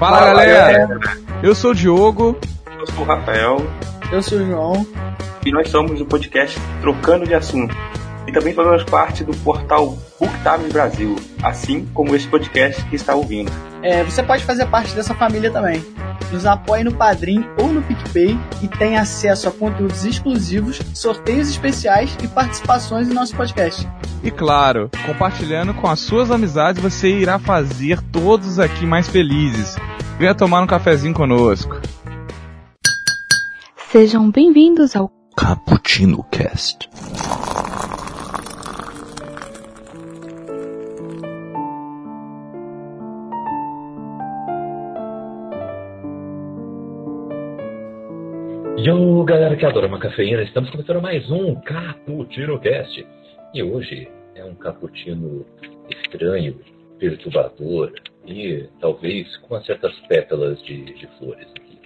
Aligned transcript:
Fala, 0.00 0.16
Fala 0.16 0.30
galera. 0.46 0.86
galera! 0.88 1.18
Eu 1.42 1.54
sou 1.54 1.70
o 1.72 1.74
Diogo. 1.74 2.36
Eu 2.78 2.86
sou 2.86 3.04
o 3.04 3.06
Rafael. 3.06 3.58
Eu 4.10 4.22
sou 4.22 4.38
o 4.38 4.46
João. 4.46 4.86
E 5.44 5.52
nós 5.52 5.68
somos 5.68 5.98
do 5.98 6.06
podcast 6.06 6.58
Trocando 6.80 7.26
de 7.26 7.34
Assunto. 7.34 7.76
E 8.30 8.32
também 8.32 8.54
fazemos 8.54 8.84
parte 8.84 9.24
do 9.24 9.36
portal 9.38 9.98
BookTime 10.20 10.72
Brasil, 10.72 11.16
assim 11.42 11.84
como 11.92 12.14
esse 12.14 12.28
podcast 12.28 12.80
que 12.84 12.94
está 12.94 13.12
ouvindo. 13.12 13.50
É, 13.82 14.04
você 14.04 14.22
pode 14.22 14.44
fazer 14.44 14.66
parte 14.66 14.94
dessa 14.94 15.12
família 15.16 15.50
também. 15.50 15.84
Nos 16.30 16.46
apoie 16.46 16.84
no 16.84 16.94
Padrim 16.94 17.44
ou 17.60 17.72
no 17.72 17.82
PicPay 17.82 18.38
e 18.62 18.68
tem 18.68 18.96
acesso 18.96 19.48
a 19.48 19.50
conteúdos 19.50 20.04
exclusivos, 20.04 20.80
sorteios 20.94 21.50
especiais 21.50 22.16
e 22.22 22.28
participações 22.28 23.10
em 23.10 23.14
nosso 23.14 23.34
podcast. 23.34 23.88
E 24.22 24.30
claro, 24.30 24.88
compartilhando 25.04 25.74
com 25.74 25.88
as 25.88 25.98
suas 25.98 26.30
amizades, 26.30 26.80
você 26.80 27.08
irá 27.08 27.36
fazer 27.36 28.00
todos 28.12 28.60
aqui 28.60 28.86
mais 28.86 29.08
felizes. 29.08 29.74
Venha 30.20 30.36
tomar 30.36 30.62
um 30.62 30.68
cafezinho 30.68 31.14
conosco. 31.14 31.80
Sejam 33.90 34.30
bem-vindos 34.30 34.94
ao 34.94 35.10
Cappuccino 35.36 36.22
Cast. 36.30 36.88
Yo, 48.82 49.22
galera 49.24 49.56
que 49.56 49.66
adora 49.66 49.88
uma 49.88 49.98
cafeína, 49.98 50.42
estamos 50.42 50.70
começando 50.70 51.02
mais 51.02 51.30
um 51.30 51.54
Cappuccino 51.56 52.58
Cast. 52.58 53.06
E 53.52 53.62
hoje 53.62 54.08
é 54.34 54.42
um 54.42 54.54
cappuccino 54.54 55.44
estranho, 55.90 56.58
perturbador 56.98 57.92
e 58.26 58.66
talvez 58.80 59.36
com 59.38 59.60
certas 59.64 59.94
pétalas 60.08 60.62
de, 60.62 60.82
de 60.94 61.06
flores 61.18 61.46
aqui. 61.50 61.78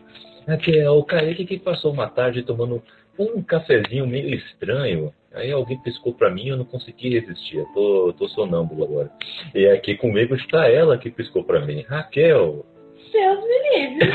Aqui 0.46 0.78
é 0.78 0.88
o 0.88 1.02
Kaique 1.02 1.44
que 1.44 1.58
passou 1.58 1.92
uma 1.92 2.08
tarde 2.08 2.44
tomando 2.44 2.80
um 3.18 3.42
cafezinho 3.42 4.06
meio 4.06 4.32
estranho. 4.32 5.12
Aí 5.32 5.50
alguém 5.50 5.82
piscou 5.82 6.14
para 6.14 6.30
mim 6.30 6.44
e 6.44 6.48
eu 6.50 6.56
não 6.56 6.64
consegui 6.64 7.18
resistir. 7.18 7.56
Eu 7.56 7.66
tô, 7.74 8.14
tô 8.16 8.28
sonâmbulo 8.28 8.84
agora. 8.84 9.10
E 9.52 9.66
aqui 9.66 9.96
comigo 9.96 10.36
está 10.36 10.68
ela 10.68 10.96
que 10.96 11.10
piscou 11.10 11.42
para 11.42 11.58
mim. 11.66 11.82
Raquel. 11.88 12.64
Deus 13.12 13.40
me 13.42 13.78
livre. 13.80 14.12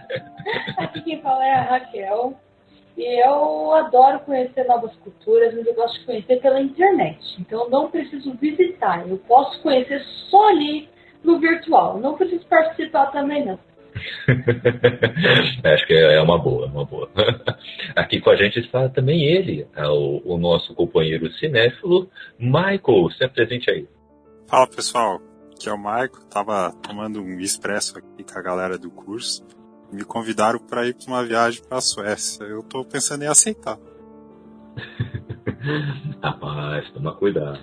Aqui 0.76 1.02
quem 1.02 1.20
fala 1.20 1.44
é 1.44 1.52
a 1.52 1.62
Raquel. 1.62 2.38
E 2.96 3.26
eu 3.26 3.72
adoro 3.74 4.20
conhecer 4.20 4.64
novas 4.64 4.94
culturas, 4.96 5.52
mas 5.54 5.66
eu 5.66 5.74
gosto 5.74 5.98
de 5.98 6.06
conhecer 6.06 6.40
pela 6.40 6.60
internet. 6.60 7.18
Então 7.40 7.64
eu 7.64 7.70
não 7.70 7.90
preciso 7.90 8.32
visitar, 8.34 9.08
eu 9.08 9.18
posso 9.18 9.60
conhecer 9.62 10.00
só 10.30 10.48
ali 10.48 10.88
no 11.22 11.40
virtual. 11.40 11.98
Não 11.98 12.16
preciso 12.16 12.46
participar 12.46 13.06
também, 13.06 13.44
não. 13.44 13.58
Acho 15.64 15.86
que 15.86 15.94
é 15.94 16.20
uma 16.20 16.38
boa, 16.38 16.66
uma 16.66 16.84
boa. 16.84 17.10
Aqui 17.96 18.20
com 18.20 18.30
a 18.30 18.36
gente 18.36 18.60
está 18.60 18.88
também 18.88 19.24
ele, 19.24 19.66
é 19.74 19.86
o, 19.88 20.22
o 20.24 20.38
nosso 20.38 20.72
companheiro 20.74 21.32
cinéfilo, 21.32 22.08
Michael. 22.38 23.10
Se 23.16 23.24
apresente 23.24 23.70
aí. 23.70 23.88
Fala 24.46 24.68
pessoal, 24.68 25.20
aqui 25.52 25.68
é 25.68 25.72
o 25.72 25.78
Michael. 25.78 26.28
Tava 26.30 26.72
tomando 26.82 27.20
um 27.20 27.40
expresso 27.40 27.98
aqui 27.98 28.22
com 28.22 28.38
a 28.38 28.42
galera 28.42 28.78
do 28.78 28.90
curso 28.90 29.44
me 29.92 30.04
convidaram 30.04 30.58
para 30.58 30.86
ir 30.86 30.94
para 30.94 31.06
uma 31.06 31.24
viagem 31.24 31.62
para 31.62 31.78
a 31.78 31.80
Suécia. 31.80 32.44
Eu 32.44 32.60
estou 32.60 32.84
pensando 32.84 33.22
em 33.22 33.28
aceitar. 33.28 33.78
Rapaz, 36.22 36.90
toma 36.92 37.12
cuidado. 37.12 37.58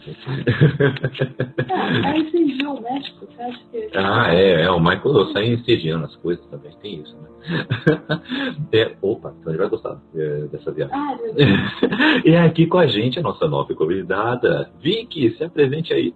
Ah, 1.69 2.13
é 2.17 2.67
o 2.67 2.81
México, 2.81 3.25
você 3.25 3.41
acha 3.41 3.59
que. 3.71 3.89
Ah, 3.95 4.33
é, 4.33 4.63
é, 4.63 4.71
o 4.71 4.79
Michael 4.79 5.33
sai 5.33 5.53
incendiando 5.53 6.05
as 6.05 6.15
coisas 6.17 6.45
também, 6.47 6.71
tem 6.81 7.01
isso, 7.01 7.15
né? 7.17 7.29
É, 8.73 8.95
opa, 9.01 9.33
então 9.39 9.51
ele 9.51 9.59
vai 9.59 9.69
gostar 9.69 9.99
é, 10.15 10.47
dessa 10.47 10.71
viagem. 10.71 10.95
Ah, 10.95 11.17
meu 11.21 11.33
Deus. 11.33 11.49
e 12.25 12.35
aqui 12.35 12.67
com 12.67 12.77
a 12.77 12.87
gente 12.87 13.19
a 13.19 13.21
nossa 13.21 13.47
nova 13.47 13.73
convidada, 13.75 14.71
Vicky, 14.79 15.35
se 15.37 15.43
apresente 15.43 15.93
aí. 15.93 16.13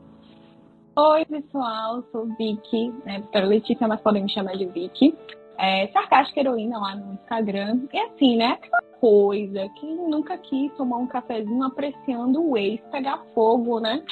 Oi, 0.97 1.25
pessoal, 1.25 2.03
sou 2.11 2.25
Vicky, 2.37 2.93
né? 3.05 3.21
Para 3.31 3.45
Letícia, 3.45 3.87
mas 3.87 3.99
podem 4.01 4.23
me 4.23 4.29
chamar 4.31 4.53
de 4.53 4.65
Vicky 4.65 5.13
é, 5.57 5.87
sarcástica 5.87 6.39
heroína 6.39 6.77
lá 6.77 6.95
no 6.95 7.13
Instagram. 7.13 7.81
E 7.93 7.99
assim, 7.99 8.37
né? 8.37 8.53
Aquela 8.53 8.81
coisa 8.99 9.69
que 9.79 9.85
nunca 9.85 10.37
quis 10.37 10.73
tomar 10.73 10.97
um 10.97 11.07
cafezinho 11.07 11.63
apreciando 11.63 12.43
o 12.43 12.57
ex 12.57 12.81
pegar 12.91 13.19
fogo, 13.33 13.79
né? 13.79 14.03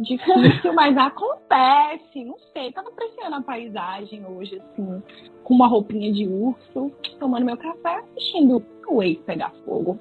Difícil, 0.00 0.72
mas 0.74 0.96
acontece. 0.96 2.24
Não 2.24 2.36
sei, 2.52 2.72
tava 2.72 2.88
apreciando 2.88 3.36
a 3.36 3.42
paisagem 3.42 4.26
hoje, 4.26 4.60
assim, 4.60 5.02
com 5.42 5.54
uma 5.54 5.68
roupinha 5.68 6.12
de 6.12 6.26
urso, 6.26 6.90
tomando 7.18 7.46
meu 7.46 7.56
café, 7.56 7.96
assistindo 7.96 8.64
o 8.88 9.02
ex 9.02 9.18
pegar 9.20 9.52
fogo. 9.64 9.98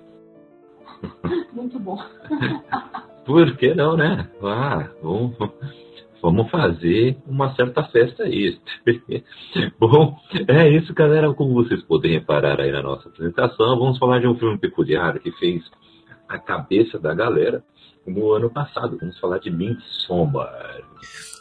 Muito 1.53 1.79
bom. 1.79 1.97
Por 3.25 3.55
que 3.57 3.73
não, 3.73 3.95
né? 3.95 4.29
Ah, 4.41 4.89
vamos 5.01 5.37
vamos 6.23 6.49
fazer 6.49 7.17
uma 7.27 7.53
certa 7.53 7.83
festa 7.83 8.23
extra. 8.23 8.63
Bom, 9.77 10.17
é 10.47 10.69
isso, 10.69 10.93
galera. 10.93 11.33
Como 11.33 11.53
vocês 11.53 11.83
podem 11.83 12.13
reparar 12.13 12.61
aí 12.61 12.71
na 12.71 12.81
nossa 12.81 13.09
apresentação, 13.09 13.77
vamos 13.77 13.99
falar 13.99 14.19
de 14.19 14.27
um 14.27 14.35
filme 14.35 14.57
peculiar 14.57 15.19
que 15.19 15.31
fez 15.33 15.61
a 16.29 16.39
cabeça 16.39 16.97
da 16.97 17.13
galera 17.13 17.61
no 18.05 18.31
ano 18.33 18.49
passado. 18.49 18.97
Vamos 18.99 19.19
falar 19.19 19.39
de 19.39 19.49
Midsommar. 19.51 20.81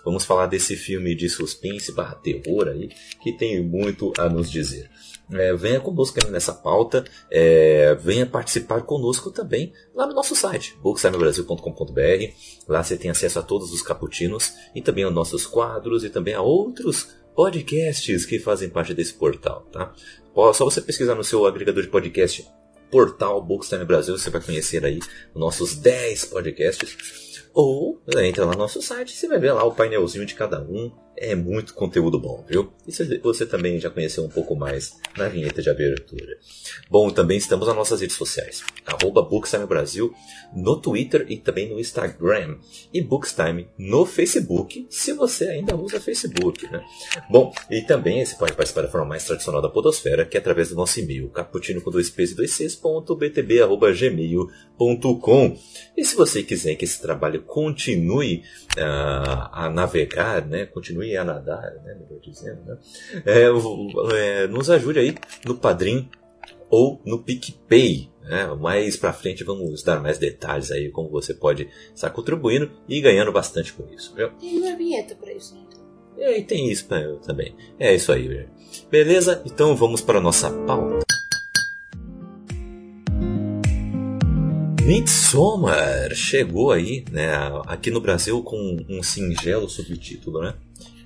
Vamos 0.05 0.25
falar 0.25 0.47
desse 0.47 0.77
filme 0.77 1.15
de 1.15 1.29
suspense 1.29 1.93
barra 1.93 2.17
terror 2.17 2.69
aí, 2.69 2.89
que 3.23 3.33
tem 3.33 3.63
muito 3.63 4.13
a 4.19 4.29
nos 4.29 4.51
dizer. 4.51 4.91
É, 5.31 5.55
venha 5.55 5.81
conosco 5.81 6.19
nessa 6.29 6.53
pauta, 6.53 7.05
é, 7.31 7.95
venha 7.95 8.27
participar 8.27 8.83
conosco 8.83 9.31
também 9.31 9.73
lá 9.95 10.07
no 10.07 10.13
nosso 10.13 10.35
site, 10.35 10.77
bookstimebrasil.com.br. 10.83 12.33
Lá 12.69 12.83
você 12.83 12.97
tem 12.97 13.11
acesso 13.11 13.39
a 13.39 13.43
todos 13.43 13.73
os 13.73 13.81
caputinos 13.81 14.53
e 14.75 14.83
também 14.83 15.05
aos 15.05 15.15
nossos 15.15 15.47
quadros 15.47 16.05
e 16.05 16.11
também 16.11 16.35
a 16.35 16.43
outros 16.43 17.15
podcasts 17.35 18.27
que 18.27 18.39
fazem 18.39 18.69
parte 18.69 18.93
desse 18.93 19.15
portal, 19.15 19.63
tá? 19.73 19.95
Só 20.53 20.65
você 20.65 20.81
pesquisar 20.81 21.15
no 21.15 21.25
seu 21.25 21.47
agregador 21.47 21.83
de 21.83 21.89
podcast 21.89 22.47
portal 22.93 23.43
Bookstime 23.43 23.87
Brasil, 23.87 24.17
você 24.17 24.29
vai 24.29 24.43
conhecer 24.43 24.85
aí 24.85 25.01
os 25.35 25.41
nossos 25.41 25.75
10 25.75 26.27
podcasts. 26.27 27.41
Ou 27.55 28.01
entra 28.19 28.45
lá 28.45 28.53
no 28.53 28.59
nosso 28.59 28.81
site, 28.81 29.17
você 29.17 29.27
vai 29.27 29.39
ver 29.39 29.53
lá 29.53 29.65
o 29.65 29.75
painelzinho 29.75 30.27
de 30.27 30.35
cada 30.35 30.61
um, 30.63 30.93
é 31.17 31.35
muito 31.35 31.75
conteúdo 31.75 32.19
bom, 32.19 32.45
viu? 32.49 32.73
E 32.87 33.19
você 33.19 33.47
também 33.47 33.79
já 33.79 33.91
conheceu 33.91 34.25
um 34.25 34.29
pouco 34.29 34.57
mais 34.57 34.97
na 35.17 35.29
vinheta 35.29 35.63
de 35.63 35.71
abertura. 35.71 36.37
Bom, 36.91 37.11
também 37.11 37.39
estamos 37.39 37.67
nas 37.67 37.77
nossas 37.77 38.01
redes 38.01 38.17
sociais. 38.17 38.63
Arroba 38.85 39.23
Bookstime 39.23 39.67
Brasil 39.67 40.13
no 40.55 40.81
Twitter 40.81 41.27
e 41.29 41.37
também 41.37 41.69
no 41.69 41.79
Instagram. 41.79 42.59
E 42.93 43.01
Bookstime 43.01 43.69
no 43.79 44.05
Facebook, 44.05 44.87
se 44.91 45.13
você 45.13 45.49
ainda 45.49 45.77
usa 45.77 46.01
Facebook, 46.01 46.67
né? 46.71 46.85
Bom, 47.31 47.53
e 47.71 47.83
também 47.83 48.25
você 48.25 48.35
pode 48.35 48.55
participar 48.55 48.83
da 48.83 48.89
forma 48.89 49.07
mais 49.07 49.25
tradicional 49.25 49.63
da 49.63 49.69
podosfera, 49.69 50.25
que 50.25 50.37
é 50.37 50.41
através 50.41 50.71
do 50.71 50.75
nosso 50.75 50.99
e-mail, 50.99 51.29
caputino 51.29 51.81
com 51.81 51.91
dois 51.91 52.11
p's 52.11 52.33
e 52.33 52.35
dois 52.35 52.53
c's, 52.53 52.75
ponto 52.75 53.15
btb, 53.15 53.63
arroba. 53.63 53.93
E 55.97 56.05
se 56.05 56.17
você 56.17 56.43
quiser 56.43 56.75
que 56.75 56.85
esse 56.85 57.01
trabalho 57.01 57.43
continue 57.43 58.43
uh, 58.77 59.49
a 59.53 59.71
navegar, 59.73 60.47
né? 60.47 60.67
Continue 60.67 61.02
a 61.17 61.25
nadar, 61.25 61.73
né, 61.85 61.95
melhor 61.95 62.21
dizendo, 62.21 62.63
né? 62.65 62.79
É, 63.27 63.49
é, 64.17 64.47
nos 64.47 64.71
ajude 64.71 64.99
aí 64.99 65.15
no 65.45 65.57
Padrim 65.57 66.09
ou 66.71 67.01
no 67.05 67.23
PicPay. 67.23 68.11
Né? 68.23 68.47
Mais 68.55 68.97
pra 68.97 69.13
frente 69.13 69.45
vamos 69.45 69.83
dar 69.83 70.01
mais 70.01 70.19
detalhes 70.19 70.71
aí 70.71 70.91
como 70.91 71.11
você 71.11 71.35
pode 71.35 71.69
estar 71.95 72.11
contribuindo 72.11 72.71
e 72.89 73.01
ganhando 73.01 73.33
bastante 73.33 73.73
com 73.73 73.87
isso. 73.93 74.15
Viu? 74.15 74.31
Tem 74.39 74.59
uma 74.59 74.77
vinheta 74.77 75.15
para 75.15 75.33
isso, 75.33 75.55
né? 75.55 76.39
E 76.39 76.43
tem 76.43 76.71
isso 76.71 76.87
também. 77.27 77.55
É 77.79 77.95
isso 77.95 78.13
aí. 78.13 78.47
Beleza? 78.91 79.43
Então 79.45 79.75
vamos 79.75 80.01
para 80.01 80.19
a 80.19 80.21
nossa 80.21 80.51
pauta. 80.51 81.03
Midsommar 84.85 86.13
chegou 86.13 86.73
aí, 86.73 87.05
né, 87.11 87.31
aqui 87.67 87.91
no 87.91 88.01
Brasil 88.01 88.43
com 88.43 88.85
um 88.89 89.03
singelo 89.03 89.69
subtítulo, 89.69 90.43
né? 90.43 90.55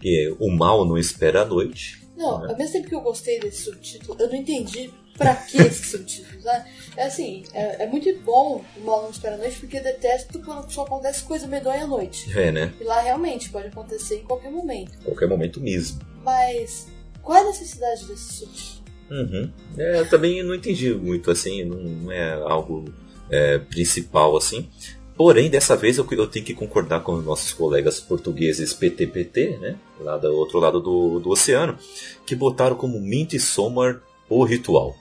Que 0.06 0.36
O 0.38 0.48
Mal 0.48 0.84
Não 0.84 0.96
Espera 0.96 1.42
a 1.42 1.44
Noite. 1.44 2.00
Não, 2.16 2.40
né? 2.40 2.48
ao 2.50 2.56
mesmo 2.56 2.74
tempo 2.74 2.88
que 2.88 2.94
eu 2.94 3.00
gostei 3.00 3.40
desse 3.40 3.62
subtítulo, 3.62 4.16
eu 4.20 4.28
não 4.28 4.36
entendi 4.36 4.88
pra 5.18 5.34
que 5.34 5.58
esse 5.58 5.90
subtítulo, 5.90 6.42
né? 6.42 6.64
É 6.96 7.06
assim, 7.06 7.42
é, 7.52 7.82
é, 7.82 7.86
muito 7.88 8.16
bom 8.20 8.64
O 8.76 8.80
Mal 8.82 9.02
Não 9.02 9.10
Espera 9.10 9.34
a 9.34 9.38
Noite, 9.38 9.58
porque 9.58 9.78
eu 9.78 9.82
detesto 9.82 10.38
quando 10.38 10.70
só 10.70 10.82
acontece 10.82 11.24
coisa 11.24 11.48
medonha 11.48 11.82
à 11.82 11.86
noite. 11.88 12.30
É, 12.38 12.52
né? 12.52 12.72
E 12.80 12.84
lá 12.84 13.00
realmente 13.00 13.50
pode 13.50 13.66
acontecer 13.66 14.20
em 14.20 14.24
qualquer 14.24 14.52
momento. 14.52 14.96
Qualquer 15.02 15.28
momento 15.28 15.60
mesmo. 15.60 16.00
Mas 16.22 16.86
qual 17.20 17.38
é 17.38 17.40
a 17.40 17.46
necessidade 17.46 18.04
desse 18.06 18.32
subtítulo? 18.34 18.86
Uhum. 19.10 19.50
É, 19.76 20.00
eu 20.00 20.08
também 20.08 20.40
não 20.44 20.54
entendi 20.54 20.94
muito, 20.94 21.32
assim, 21.32 21.64
não, 21.64 21.78
não 21.78 22.12
é 22.12 22.32
algo 22.32 22.84
é, 23.28 23.58
principal, 23.58 24.36
assim. 24.36 24.68
Porém, 25.16 25.48
dessa 25.48 25.74
vez 25.74 25.96
eu, 25.96 26.06
eu 26.10 26.26
tenho 26.26 26.44
que 26.44 26.54
concordar 26.54 27.00
com 27.00 27.14
os 27.14 27.24
nossos 27.24 27.52
colegas 27.52 27.98
portugueses 27.98 28.74
PTPT, 28.74 29.58
né? 29.58 29.76
Lá 29.98 30.18
do 30.18 30.28
outro 30.34 30.58
lado 30.58 30.78
do, 30.78 31.18
do 31.18 31.30
oceano, 31.30 31.78
que 32.26 32.36
botaram 32.36 32.76
como 32.76 33.00
Mint 33.00 33.38
Somar 33.38 34.02
o 34.28 34.44
ritual. 34.44 34.94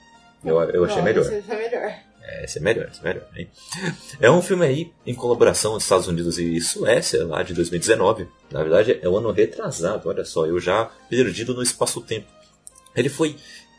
Eu, 0.44 0.62
eu 0.62 0.86
achei 0.86 1.02
melhor. 1.02 1.26
esse 1.26 1.52
é 1.52 1.56
melhor. 1.56 1.94
É, 2.28 2.46
esse 2.46 2.58
é 2.58 2.62
melhor, 2.62 2.88
esse 2.90 3.02
é 3.02 3.04
melhor. 3.04 3.28
Hein? 3.36 3.50
É 4.22 4.32
um 4.32 4.42
filme 4.42 4.66
aí 4.66 4.92
em 5.06 5.14
colaboração 5.14 5.74
dos 5.74 5.84
Estados 5.84 6.08
Unidos 6.08 6.40
e 6.40 6.62
Suécia, 6.62 7.26
lá 7.26 7.44
de 7.44 7.54
2019. 7.54 8.28
Na 8.52 8.64
verdade, 8.64 9.00
é 9.02 9.10
o 9.10 9.18
ano 9.18 9.32
retrasado, 9.32 10.08
olha 10.08 10.24
só, 10.24 10.46
eu 10.46 10.60
já 10.60 10.90
perdido 11.10 11.54
no 11.54 11.62
espaço-tempo. 11.62 12.28
Ele 12.96 13.10
foi 13.10 13.36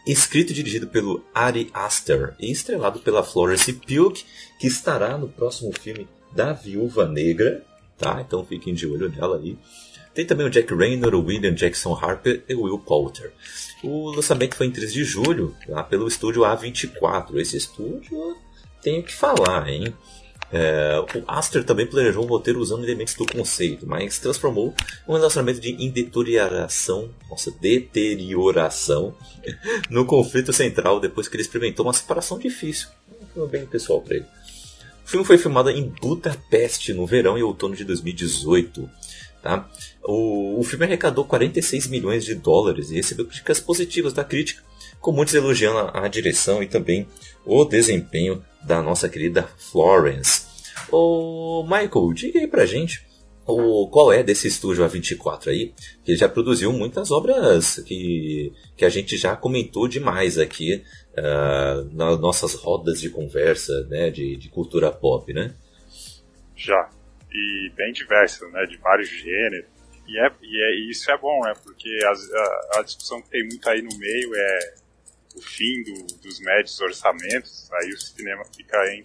escrito 0.07 0.51
e 0.51 0.55
dirigido 0.55 0.87
pelo 0.87 1.25
Ari 1.35 1.71
Aster 1.73 2.35
e 2.39 2.53
estrelado 2.53 3.01
pela 3.01 3.25
Florence 3.25 3.73
Pugh, 3.73 4.13
que 4.61 4.67
estará 4.67 5.17
no 5.17 5.29
próximo 5.29 5.73
filme 5.73 6.07
da 6.37 6.53
Viúva 6.53 7.09
Negra, 7.09 7.65
tá? 7.99 8.23
Então 8.25 8.45
fiquem 8.45 8.75
de 8.75 8.87
olho 8.87 9.09
nela 9.09 9.39
aí. 9.39 9.57
Tem 10.15 10.25
também 10.25 10.47
o 10.47 10.51
Jack 10.51 10.73
Raynor, 10.73 11.15
o 11.15 11.25
William 11.25 11.55
Jackson 11.55 11.93
Harper 11.95 12.45
e 12.49 12.55
o 12.55 12.63
Will 12.63 12.79
Poulter. 12.79 13.33
O 13.83 14.11
lançamento 14.11 14.55
foi 14.55 14.67
em 14.67 14.71
3 14.71 14.93
de 14.93 15.05
julho, 15.05 15.55
lá 15.69 15.83
pelo 15.83 16.07
estúdio 16.07 16.43
A24. 16.43 17.37
Esse 17.39 17.57
estúdio 17.57 18.37
tenho 18.83 19.03
que 19.03 19.13
falar, 19.13 19.69
hein? 19.69 19.93
É, 20.53 21.01
o 21.01 21.25
Aster 21.27 21.65
também 21.65 21.87
planejou 21.87 22.25
um 22.25 22.29
roteiro 22.29 22.61
usando 22.61 22.85
elementos 22.85 23.15
do 23.15 23.27
conceito, 23.27 23.87
mas 23.87 24.19
transformou 24.19 24.75
um 25.07 25.15
relacionamento 25.15 25.61
de 25.61 25.73
indeterioração, 25.85 27.11
nossa, 27.29 27.51
deterioração, 27.51 29.15
no 29.91 30.07
conflito 30.07 30.53
central 30.53 31.01
depois 31.01 31.27
que 31.29 31.37
ele 31.37 31.43
experimentou 31.43 31.85
uma 31.85 31.93
separação 31.93 32.39
difícil. 32.39 32.89
Foi 33.35 33.49
bem 33.49 33.67
pessoal 33.67 34.01
para 34.01 34.17
ele. 34.17 34.27
O 35.07 35.09
filme 35.09 35.25
foi 35.25 35.39
filmado 35.39 35.71
em 35.71 35.85
Budapeste 36.03 36.93
no 36.93 37.07
verão 37.07 37.39
e 37.39 37.43
outono 37.43 37.77
de 37.77 37.85
2018. 37.85 38.91
Tá? 39.41 39.71
O, 40.03 40.59
o 40.59 40.65
filme 40.65 40.85
arrecadou 40.85 41.25
46 41.25 41.87
milhões 41.87 42.25
de 42.25 42.35
dólares 42.35 42.91
e 42.91 42.97
recebeu 42.97 43.25
críticas 43.25 43.61
positivas 43.61 44.13
da 44.13 44.25
crítica, 44.25 44.65
com 45.01 45.13
muitos 45.13 45.33
elogiando 45.33 45.79
a, 45.79 46.07
a 46.07 46.09
direção 46.09 46.61
e 46.61 46.67
também 46.67 47.07
o 47.45 47.65
desempenho 47.65 48.45
da 48.65 48.83
nossa 48.83 49.09
querida 49.09 49.49
Florence. 49.57 50.43
Ô 50.91 51.63
Michael, 51.63 52.13
diga 52.13 52.41
aí 52.41 52.49
pra 52.49 52.67
gente 52.67 53.07
o, 53.47 53.87
qual 53.89 54.13
é 54.13 54.25
desse 54.25 54.49
estúdio 54.49 54.85
A24 54.85 55.47
aí, 55.47 55.73
que 56.05 56.17
já 56.17 56.29
produziu 56.29 56.73
muitas 56.73 57.13
obras 57.13 57.81
que, 57.87 58.53
que 58.77 58.85
a 58.85 58.89
gente 58.89 59.17
já 59.17 59.37
comentou 59.37 59.87
demais 59.87 60.37
aqui 60.37 60.83
uh, 61.19 61.85
nas 61.95 62.19
nossas 62.21 62.55
rodas 62.55 63.01
de 63.01 63.11
conversa 63.11 63.87
né, 63.89 64.11
de, 64.11 64.37
de 64.37 64.49
cultura 64.49 64.91
pop, 64.91 65.33
né? 65.33 65.55
Já. 66.55 66.91
E 67.33 67.71
bem 67.77 67.93
diversas, 67.93 68.51
né? 68.53 68.65
De 68.67 68.77
vários 68.79 69.09
gêneros. 69.09 69.69
E, 70.07 70.19
é, 70.19 70.33
e, 70.43 70.63
é, 70.63 70.75
e 70.77 70.91
isso 70.91 71.11
é 71.11 71.19
bom, 71.19 71.41
né? 71.45 71.53
Porque 71.63 71.99
as, 72.07 72.33
a, 72.33 72.79
a, 72.79 72.83
discussão 72.83 73.21
que 73.21 73.31
tem 73.31 73.43
muito 73.43 73.69
aí 73.69 73.83
no 73.83 73.97
meio 73.99 74.35
é 74.35 74.75
o 75.35 75.41
fim 75.41 75.83
do, 75.83 76.07
dos 76.23 76.41
médios 76.41 76.81
orçamentos. 76.81 77.71
Aí 77.73 77.91
o 77.91 77.99
cinema 77.99 78.45
fica 78.55 78.79
em 78.95 79.05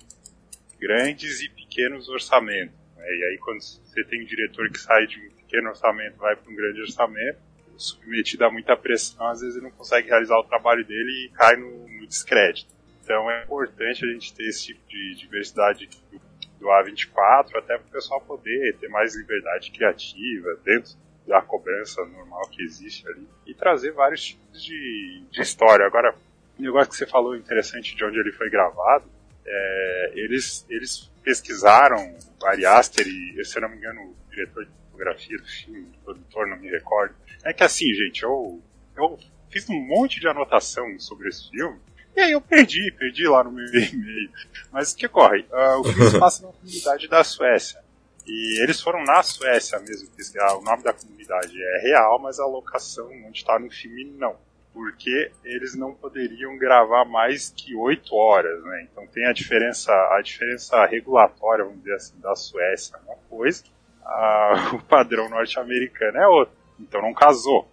grandes 0.80 1.42
e 1.42 1.50
pequenos 1.50 2.08
orçamentos. 2.08 2.76
Né? 2.96 3.06
E 3.06 3.24
aí 3.26 3.38
quando 3.40 3.62
você 3.62 4.04
tem 4.06 4.22
um 4.22 4.26
diretor 4.26 4.70
que 4.70 4.80
sai 4.80 5.08
de 5.08 5.18
um 5.20 5.32
pequeno 5.32 5.70
orçamento 5.70 6.18
vai 6.18 6.36
para 6.36 6.52
um 6.52 6.56
grande 6.56 6.82
orçamento, 6.82 7.40
submetido 7.78 8.46
a 8.46 8.52
muita 8.52 8.76
pressão, 8.76 9.28
às 9.28 9.42
vezes 9.42 9.56
ele 9.56 9.66
não 9.66 9.72
consegue 9.72 10.08
realizar 10.08 10.38
o 10.38 10.44
trabalho 10.44 10.86
dele 10.86 11.26
e 11.26 11.30
cai 11.30 11.56
no, 11.56 11.88
no 11.88 12.08
descrédito. 12.08 12.74
Então 13.04 13.30
é 13.30 13.44
importante 13.44 14.06
a 14.06 14.08
gente 14.08 14.34
ter 14.34 14.48
esse 14.48 14.68
tipo 14.68 14.88
de 14.88 15.16
diversidade 15.16 15.88
do, 15.88 16.22
do 16.60 16.68
A24, 16.68 17.56
até 17.56 17.78
para 17.78 17.88
o 17.88 17.92
pessoal 17.92 18.22
poder 18.22 18.78
ter 18.78 18.88
mais 18.88 19.16
liberdade 19.16 19.72
criativa 19.72 20.60
dentro 20.64 20.96
da 21.28 21.42
cobrança 21.42 22.04
normal 22.06 22.48
que 22.50 22.62
existe 22.64 23.08
ali 23.08 23.28
e 23.46 23.54
trazer 23.54 23.92
vários 23.92 24.24
tipos 24.24 24.64
de, 24.64 25.24
de 25.32 25.42
história. 25.42 25.86
Agora, 25.86 26.16
o 26.58 26.62
negócio 26.62 26.90
que 26.90 26.96
você 26.96 27.08
falou 27.08 27.36
interessante 27.36 27.96
de 27.96 28.04
onde 28.04 28.20
ele 28.20 28.32
foi 28.32 28.50
gravado, 28.50 29.06
é, 29.46 30.12
eles, 30.16 30.66
eles 30.70 31.12
pesquisaram 31.24 32.16
o 32.42 32.68
Aster 32.68 33.08
e, 33.08 33.44
se 33.44 33.58
eu 33.58 33.62
não 33.62 33.70
me 33.70 33.78
engano, 33.78 34.02
o 34.02 34.16
diretor 34.30 34.66
de 34.66 34.72
fotografia 35.02 35.38
do 35.38 35.46
filme, 35.46 35.88
o 36.02 36.06
produtor, 36.06 36.48
não 36.48 36.58
me 36.58 36.70
recordo. 36.70 37.16
É 37.44 37.52
que 37.52 37.64
assim, 37.64 37.92
gente, 37.94 38.24
eu, 38.24 38.62
eu 38.96 39.18
fiz 39.50 39.68
um 39.70 39.80
monte 39.82 40.20
de 40.20 40.28
anotação 40.28 40.98
sobre 41.00 41.30
esse 41.30 41.50
filme, 41.50 41.80
e 42.16 42.20
aí 42.20 42.32
eu 42.32 42.42
perdi, 42.42 42.92
perdi 42.92 43.28
lá 43.28 43.44
no 43.44 43.52
meu 43.52 43.66
e-mail. 43.74 44.32
Mas 44.72 44.92
o 44.92 44.98
que 44.98 45.06
ocorre? 45.06 45.46
Uh, 45.52 45.80
o 45.80 45.84
filme 45.84 46.10
se 46.10 46.20
passa 46.20 46.46
na 46.46 46.54
comunidade 46.54 47.08
da 47.08 47.24
Suécia. 47.24 47.82
E 48.28 48.62
eles 48.62 48.80
foram 48.80 49.04
na 49.04 49.24
Suécia 49.24 49.80
mesmo 49.80 50.10
pesquisar. 50.12 50.56
O 50.56 50.62
nome 50.62 50.84
da 50.84 50.94
comunidade 50.94 51.58
é 51.58 51.82
real, 51.82 52.20
mas 52.20 52.40
a 52.40 52.46
locação 52.46 53.10
onde 53.26 53.40
está 53.40 53.58
no 53.58 53.72
filme 53.72 54.04
não. 54.18 54.36
Porque 54.74 55.32
eles 55.44 55.76
não 55.76 55.94
poderiam 55.94 56.58
gravar 56.58 57.04
mais 57.06 57.50
que 57.50 57.76
oito 57.76 58.14
horas, 58.16 58.62
né? 58.64 58.88
Então 58.90 59.08
tem 59.08 59.26
a 59.26 59.34
diferença, 59.34 59.92
a 59.92 60.22
diferença 60.22 60.86
regulatória, 60.86 61.64
vamos 61.64 61.80
dizer 61.80 61.96
assim, 61.96 62.20
da 62.20 62.36
Suécia 62.36 62.96
é 62.96 63.00
uma 63.10 63.18
coisa, 63.30 63.64
a, 64.04 64.72
o 64.76 64.84
padrão 64.84 65.30
norte-americano 65.30 66.18
é 66.18 66.28
outro. 66.28 66.56
Então 66.80 67.02
não 67.02 67.14
casou. 67.14 67.70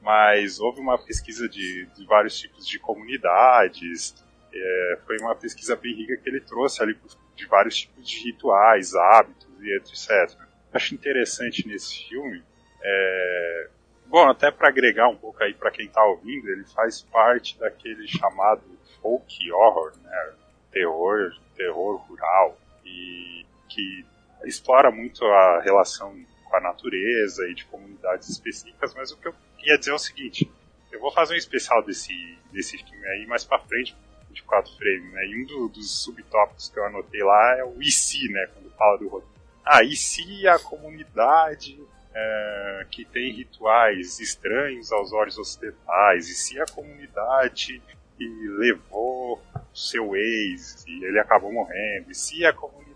Mas 0.00 0.60
houve 0.60 0.80
uma 0.80 0.98
pesquisa 0.98 1.48
de, 1.48 1.86
de 1.96 2.06
vários 2.06 2.38
tipos 2.38 2.66
de 2.66 2.78
comunidades, 2.78 4.14
é, 4.54 4.98
foi 5.06 5.18
uma 5.18 5.34
pesquisa 5.34 5.76
bem 5.76 5.94
rica 5.94 6.16
que 6.16 6.28
ele 6.28 6.40
trouxe 6.40 6.82
ali 6.82 6.96
de 7.34 7.46
vários 7.46 7.76
tipos 7.76 8.08
de 8.08 8.24
rituais, 8.24 8.94
hábitos 8.94 9.48
e 9.60 9.76
etc. 9.76 10.36
Acho 10.72 10.94
interessante 10.94 11.66
nesse 11.66 12.08
filme, 12.08 12.42
é, 12.82 13.68
bom, 14.06 14.28
até 14.28 14.50
para 14.50 14.68
agregar 14.68 15.08
um 15.08 15.16
pouco 15.16 15.42
aí 15.42 15.54
para 15.54 15.70
quem 15.70 15.86
está 15.86 16.04
ouvindo, 16.04 16.48
ele 16.48 16.64
faz 16.64 17.02
parte 17.02 17.58
daquele 17.58 18.06
chamado 18.06 18.62
folk 19.00 19.52
horror, 19.52 19.92
né, 20.02 20.32
terror, 20.72 21.32
terror 21.56 21.96
rural, 22.08 22.58
e 22.84 23.44
que 23.68 24.04
explora 24.44 24.90
muito 24.90 25.24
a 25.24 25.60
relação 25.62 26.14
com 26.44 26.56
a 26.56 26.60
natureza 26.60 27.46
e 27.48 27.54
de 27.54 27.64
comunidades 27.66 28.28
específicas, 28.28 28.94
mas 28.94 29.12
o 29.12 29.16
que 29.16 29.28
eu 29.28 29.34
ia 29.64 29.78
dizer 29.78 29.90
é 29.90 29.94
o 29.94 29.98
seguinte, 29.98 30.50
eu 30.90 31.00
vou 31.00 31.12
fazer 31.12 31.34
um 31.34 31.38
especial 31.38 31.82
desse, 31.84 32.38
desse 32.50 32.78
filme 32.78 33.06
aí 33.08 33.26
mais 33.26 33.44
para 33.44 33.58
frente, 33.60 33.96
24 34.30 34.72
frames, 34.76 35.12
né? 35.12 35.26
E 35.26 35.42
um 35.42 35.46
do, 35.46 35.68
dos 35.68 36.02
subtópicos 36.02 36.70
que 36.70 36.78
eu 36.78 36.84
anotei 36.84 37.22
lá 37.22 37.58
é 37.58 37.64
o 37.64 37.82
IC, 37.82 38.30
né? 38.30 38.46
Quando 38.54 38.70
fala 38.76 38.98
do 38.98 39.08
roteiro. 39.08 39.38
Ah, 39.64 39.82
e 39.82 39.94
se 39.96 40.46
a 40.48 40.58
comunidade 40.58 41.78
é, 42.14 42.86
que 42.90 43.04
tem 43.04 43.32
rituais 43.32 44.18
estranhos 44.18 44.90
aos 44.92 45.12
olhos 45.12 45.38
ocidentais? 45.38 46.28
E 46.28 46.34
se 46.34 46.60
a 46.60 46.66
comunidade 46.66 47.82
que 48.16 48.28
levou 48.58 49.40
seu 49.74 50.16
ex 50.16 50.84
e 50.86 51.04
ele 51.04 51.18
acabou 51.18 51.52
morrendo? 51.52 52.10
E 52.10 52.14
se 52.14 52.44
a 52.44 52.52
comunidade 52.52 52.87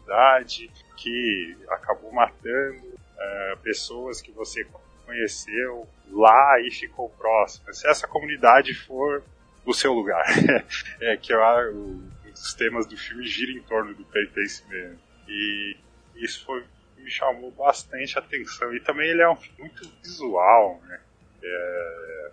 que 0.96 1.56
acabou 1.68 2.12
matando 2.12 2.98
é, 3.18 3.56
pessoas 3.62 4.20
que 4.20 4.30
você 4.32 4.66
conheceu 5.04 5.88
lá 6.10 6.60
e 6.60 6.70
ficou 6.70 7.08
próxima? 7.10 7.72
Se 7.72 7.88
essa 7.88 8.06
comunidade 8.06 8.74
for 8.74 9.22
o 9.64 9.72
seu 9.72 9.92
lugar. 9.92 10.24
é 11.00 11.16
que 11.16 11.34
um 11.34 12.08
dos 12.24 12.54
temas 12.54 12.86
do 12.86 12.96
filme 12.96 13.24
gira 13.26 13.52
em 13.52 13.62
torno 13.62 13.94
do 13.94 14.04
pertencimento. 14.04 14.98
E 15.28 15.76
isso 16.16 16.44
foi, 16.44 16.64
me 16.98 17.10
chamou 17.10 17.50
bastante 17.52 18.18
atenção. 18.18 18.74
E 18.74 18.80
também 18.80 19.10
ele 19.10 19.22
é 19.22 19.28
um 19.28 19.38
muito 19.58 19.88
visual, 20.02 20.80
né? 20.84 21.00
É, 21.42 22.30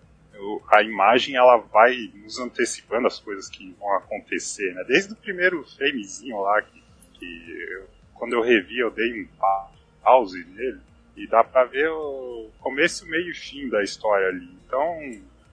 a 0.71 0.81
imagem 0.81 1.35
ela 1.35 1.57
vai 1.57 1.95
nos 2.15 2.39
antecipando 2.39 3.07
as 3.07 3.19
coisas 3.19 3.49
que 3.49 3.75
vão 3.79 3.93
acontecer, 3.97 4.73
né? 4.73 4.83
Desde 4.87 5.13
o 5.13 5.15
primeiro 5.15 5.63
framezinho 5.75 6.39
lá 6.39 6.61
que, 6.61 6.78
que 7.19 7.51
eu, 7.71 7.87
quando 8.15 8.33
eu 8.33 8.41
revi 8.41 8.79
eu 8.79 8.91
dei 8.91 9.23
um 9.23 9.27
pause 10.01 10.43
nele 10.45 10.79
e 11.15 11.27
dá 11.27 11.43
pra 11.43 11.65
ver 11.65 11.89
o 11.89 12.49
começo, 12.59 13.05
meio 13.05 13.31
e 13.31 13.35
fim 13.35 13.67
da 13.69 13.83
história 13.83 14.27
ali. 14.27 14.57
Então 14.65 14.99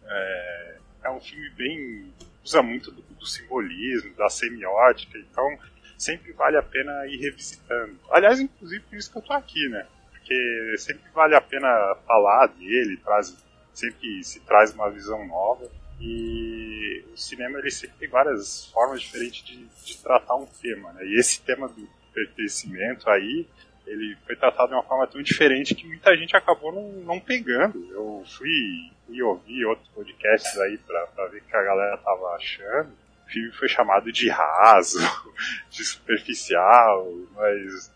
é, 0.06 0.76
é 1.04 1.10
um 1.10 1.20
filme 1.20 1.50
bem. 1.50 2.12
usa 2.44 2.62
muito 2.62 2.90
do, 2.90 3.02
do, 3.02 3.26
simbolismo, 3.26 4.14
da 4.14 4.28
semiótica, 4.28 5.18
então 5.18 5.58
sempre 5.98 6.32
vale 6.32 6.56
a 6.56 6.62
pena 6.62 7.06
ir 7.08 7.16
revisitando. 7.16 7.98
Aliás, 8.10 8.38
inclusive 8.38 8.84
por 8.84 8.96
isso 8.96 9.10
que 9.10 9.18
eu 9.18 9.22
tô 9.22 9.32
aqui, 9.32 9.68
né? 9.68 9.86
Porque 10.10 10.74
sempre 10.78 11.10
vale 11.12 11.34
a 11.34 11.40
pena 11.40 11.96
falar 12.06 12.46
dele, 12.48 12.96
traz, 12.98 13.36
sempre 13.72 14.22
se 14.22 14.40
traz 14.40 14.72
uma 14.72 14.90
visão 14.90 15.26
nova. 15.26 15.68
E 16.00 17.04
o 17.12 17.16
cinema 17.16 17.58
ele 17.58 17.70
sempre 17.70 17.96
tem 17.98 18.08
várias 18.08 18.66
formas 18.66 19.00
diferentes 19.00 19.44
de, 19.44 19.64
de 19.84 19.98
tratar 19.98 20.36
um 20.36 20.46
tema, 20.46 20.92
né? 20.92 21.04
E 21.04 21.18
esse 21.18 21.40
tema 21.42 21.68
do 21.68 21.88
pertencimento 22.12 23.08
aí, 23.08 23.46
ele 23.86 24.16
foi 24.26 24.36
tratado 24.36 24.68
de 24.68 24.74
uma 24.74 24.82
forma 24.82 25.06
tão 25.06 25.22
diferente 25.22 25.74
que 25.74 25.86
muita 25.86 26.16
gente 26.16 26.36
acabou 26.36 26.72
não, 26.72 26.92
não 27.02 27.20
pegando. 27.20 27.86
Eu 27.92 28.24
fui 28.26 28.90
e 29.08 29.22
ouvi 29.22 29.64
outros 29.64 29.88
podcasts 29.88 30.58
aí 30.58 30.78
pra 30.78 31.26
ver 31.28 31.38
o 31.38 31.44
que 31.44 31.56
a 31.56 31.62
galera 31.62 31.96
tava 31.98 32.26
achando. 32.34 32.90
O 33.26 33.30
filme 33.30 33.52
foi 33.52 33.68
chamado 33.68 34.12
de 34.12 34.28
raso, 34.28 34.98
de 35.70 35.84
superficial, 35.84 37.10
mas 37.34 37.90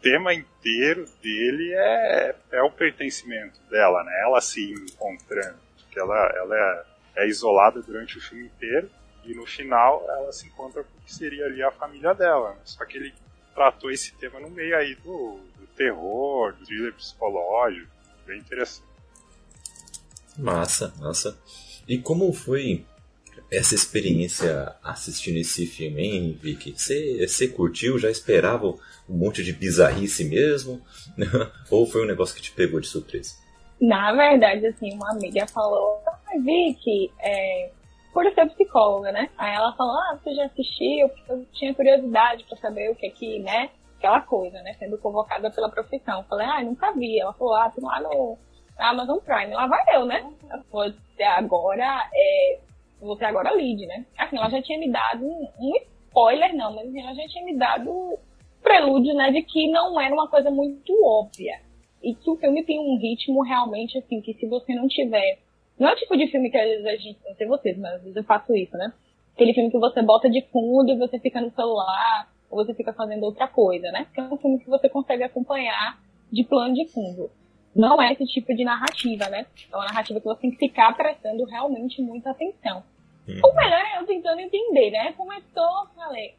tema 0.00 0.32
inteiro 0.34 1.04
dele 1.22 1.72
é, 1.74 2.34
é 2.52 2.62
o 2.62 2.70
pertencimento 2.70 3.60
dela, 3.70 4.02
né? 4.02 4.12
Ela 4.22 4.40
se 4.40 4.72
encontrando. 4.72 5.58
Porque 5.82 5.98
ela, 5.98 6.32
ela 6.36 6.56
é, 6.56 6.84
é 7.16 7.28
isolada 7.28 7.82
durante 7.82 8.18
o 8.18 8.20
filme 8.20 8.46
inteiro 8.46 8.90
e 9.24 9.34
no 9.34 9.46
final 9.46 10.04
ela 10.08 10.32
se 10.32 10.46
encontra 10.46 10.82
com 10.82 10.98
o 10.98 11.00
que 11.04 11.12
seria 11.12 11.46
ali 11.46 11.62
a 11.62 11.70
família 11.70 12.14
dela. 12.14 12.50
Né? 12.50 12.60
Só 12.64 12.84
que 12.84 12.96
ele 12.96 13.14
tratou 13.54 13.90
esse 13.90 14.12
tema 14.14 14.40
no 14.40 14.50
meio 14.50 14.76
aí 14.76 14.94
do, 14.96 15.38
do 15.58 15.66
terror, 15.76 16.52
do 16.54 16.64
thriller 16.64 16.94
psicológico. 16.94 17.90
Bem 18.26 18.38
interessante. 18.38 18.88
Massa, 20.38 20.94
massa. 20.98 21.38
E 21.86 21.98
como 21.98 22.32
foi 22.32 22.86
essa 23.50 23.74
experiência 23.74 24.74
assistindo 24.82 25.36
esse 25.36 25.66
filme, 25.66 26.02
hein, 26.02 26.38
Vicky? 26.40 26.72
Você, 26.76 27.26
você 27.26 27.48
curtiu? 27.48 27.98
Já 27.98 28.10
esperava 28.10 28.68
um 28.68 28.78
monte 29.08 29.42
de 29.42 29.52
bizarrice 29.52 30.24
mesmo? 30.24 30.80
Ou 31.70 31.86
foi 31.86 32.02
um 32.02 32.06
negócio 32.06 32.34
que 32.34 32.42
te 32.42 32.52
pegou 32.52 32.80
de 32.80 32.86
surpresa? 32.86 33.34
Na 33.80 34.12
verdade, 34.12 34.66
assim, 34.66 34.94
uma 34.94 35.10
amiga 35.10 35.46
falou, 35.46 36.02
ah, 36.34 36.38
Vicky, 36.38 37.12
é, 37.20 37.70
por 38.12 38.24
ser 38.32 38.48
psicóloga, 38.50 39.12
né? 39.12 39.30
Aí 39.38 39.54
ela 39.54 39.72
falou, 39.74 39.94
ah, 39.94 40.18
você 40.22 40.34
já 40.34 40.44
assistiu? 40.46 41.10
Eu 41.28 41.46
tinha 41.52 41.74
curiosidade 41.74 42.44
para 42.44 42.58
saber 42.58 42.90
o 42.90 42.96
que 42.96 43.06
aqui, 43.06 43.38
né? 43.40 43.70
Aquela 43.98 44.20
coisa, 44.20 44.60
né? 44.62 44.74
Sendo 44.74 44.98
convocada 44.98 45.50
pela 45.50 45.70
profissão. 45.70 46.20
Eu 46.20 46.24
falei, 46.24 46.46
ah, 46.46 46.62
nunca 46.62 46.92
vi. 46.92 47.20
Ela 47.20 47.32
falou, 47.34 47.54
ah, 47.54 47.70
tem 47.70 47.84
lá 47.84 48.00
no 48.00 48.38
Amazon 48.78 49.18
Prime. 49.18 49.54
Lá 49.54 49.66
vai 49.66 49.82
eu, 49.94 50.06
né? 50.06 50.30
Ela 50.48 50.62
falou, 50.70 50.92
agora 51.36 52.08
é, 52.14 52.58
você 53.00 53.24
agora 53.24 53.52
lead, 53.52 53.86
né? 53.86 54.04
Assim, 54.18 54.36
ela 54.36 54.50
já 54.50 54.62
tinha 54.62 54.78
me 54.78 54.90
dado 54.90 55.24
um, 55.24 55.48
um 55.58 55.76
spoiler, 56.08 56.54
não, 56.54 56.74
mas 56.74 56.88
assim, 56.88 57.00
ela 57.00 57.14
já 57.14 57.28
tinha 57.28 57.44
me 57.44 57.56
dado 57.56 58.18
prelúdio, 58.62 59.14
né, 59.14 59.30
de 59.30 59.42
que 59.42 59.70
não 59.70 59.98
era 60.00 60.12
uma 60.12 60.28
coisa 60.28 60.50
muito 60.50 60.92
óbvia. 61.04 61.60
E 62.02 62.14
que 62.14 62.30
o 62.30 62.36
filme 62.36 62.64
tem 62.64 62.78
um 62.78 62.98
ritmo 62.98 63.42
realmente, 63.42 63.98
assim, 63.98 64.20
que 64.20 64.34
se 64.34 64.46
você 64.46 64.74
não 64.74 64.88
tiver. 64.88 65.38
Não 65.80 65.88
é 65.88 65.94
o 65.94 65.96
tipo 65.96 66.14
de 66.14 66.26
filme 66.26 66.50
que 66.50 66.58
às 66.58 66.68
vezes 66.68 66.84
a 66.86 66.96
gente. 66.96 67.18
Não 67.26 67.34
sei 67.34 67.46
vocês, 67.46 67.78
mas 67.78 67.94
às 67.94 68.02
vezes 68.02 68.16
eu 68.16 68.24
faço 68.24 68.54
isso, 68.54 68.76
né? 68.76 68.92
Aquele 69.34 69.54
filme 69.54 69.70
que 69.70 69.78
você 69.78 70.02
bota 70.02 70.28
de 70.28 70.42
fundo 70.52 70.92
e 70.92 70.98
você 70.98 71.18
fica 71.18 71.40
no 71.40 71.50
celular, 71.52 72.28
ou 72.50 72.62
você 72.62 72.74
fica 72.74 72.92
fazendo 72.92 73.22
outra 73.24 73.48
coisa, 73.48 73.90
né? 73.90 74.06
Que 74.12 74.20
é 74.20 74.24
um 74.24 74.36
filme 74.36 74.58
que 74.58 74.68
você 74.68 74.90
consegue 74.90 75.22
acompanhar 75.22 75.98
de 76.30 76.44
plano 76.44 76.74
de 76.74 76.86
fundo. 76.88 77.30
Não 77.74 78.02
é 78.02 78.12
esse 78.12 78.26
tipo 78.26 78.54
de 78.54 78.62
narrativa, 78.62 79.30
né? 79.30 79.46
É 79.72 79.76
uma 79.76 79.86
narrativa 79.86 80.20
que 80.20 80.26
você 80.26 80.40
tem 80.42 80.50
que 80.50 80.58
ficar 80.58 80.94
prestando 80.94 81.44
realmente 81.44 82.02
muita 82.02 82.30
atenção. 82.30 82.82
Hum. 83.26 83.40
O 83.42 83.54
melhor 83.54 83.80
é 83.80 83.98
eu 83.98 84.06
tentando 84.06 84.40
entender, 84.40 84.90
né? 84.90 85.12
Começou, 85.12 85.86
falei, 85.96 86.34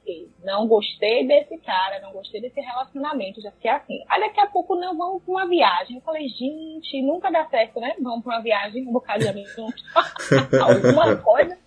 ok, 0.00 0.28
não 0.44 0.66
gostei 0.66 1.26
desse 1.26 1.56
cara, 1.58 2.00
não 2.00 2.12
gostei 2.12 2.40
desse 2.40 2.60
relacionamento, 2.60 3.40
já 3.40 3.50
fiquei 3.52 3.70
assim. 3.70 4.02
Aí 4.08 4.20
daqui 4.20 4.40
a 4.40 4.46
pouco 4.46 4.74
não 4.74 4.96
vamos 4.96 5.22
pra 5.22 5.32
uma 5.32 5.48
viagem. 5.48 5.96
Eu 5.96 6.02
falei, 6.02 6.28
gente, 6.28 7.02
nunca 7.02 7.30
dá 7.30 7.46
certo, 7.48 7.80
né? 7.80 7.94
Vamos 8.00 8.24
pra 8.24 8.36
uma 8.36 8.42
viagem, 8.42 8.86
um 8.86 8.92
bocado 8.92 9.20
de 9.20 9.28
amigos 9.28 9.54
juntos. 9.54 9.84
alguma 10.60 11.16
coisa, 11.16 11.58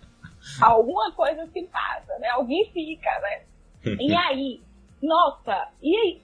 alguma 0.60 1.12
coisa 1.12 1.46
se 1.46 1.62
passa, 1.64 2.18
né? 2.18 2.28
Alguém 2.28 2.70
fica, 2.72 3.10
né? 3.20 3.42
E 4.00 4.14
aí, 4.14 4.60
nossa, 5.02 5.68
e 5.82 5.96
aí? 5.96 6.22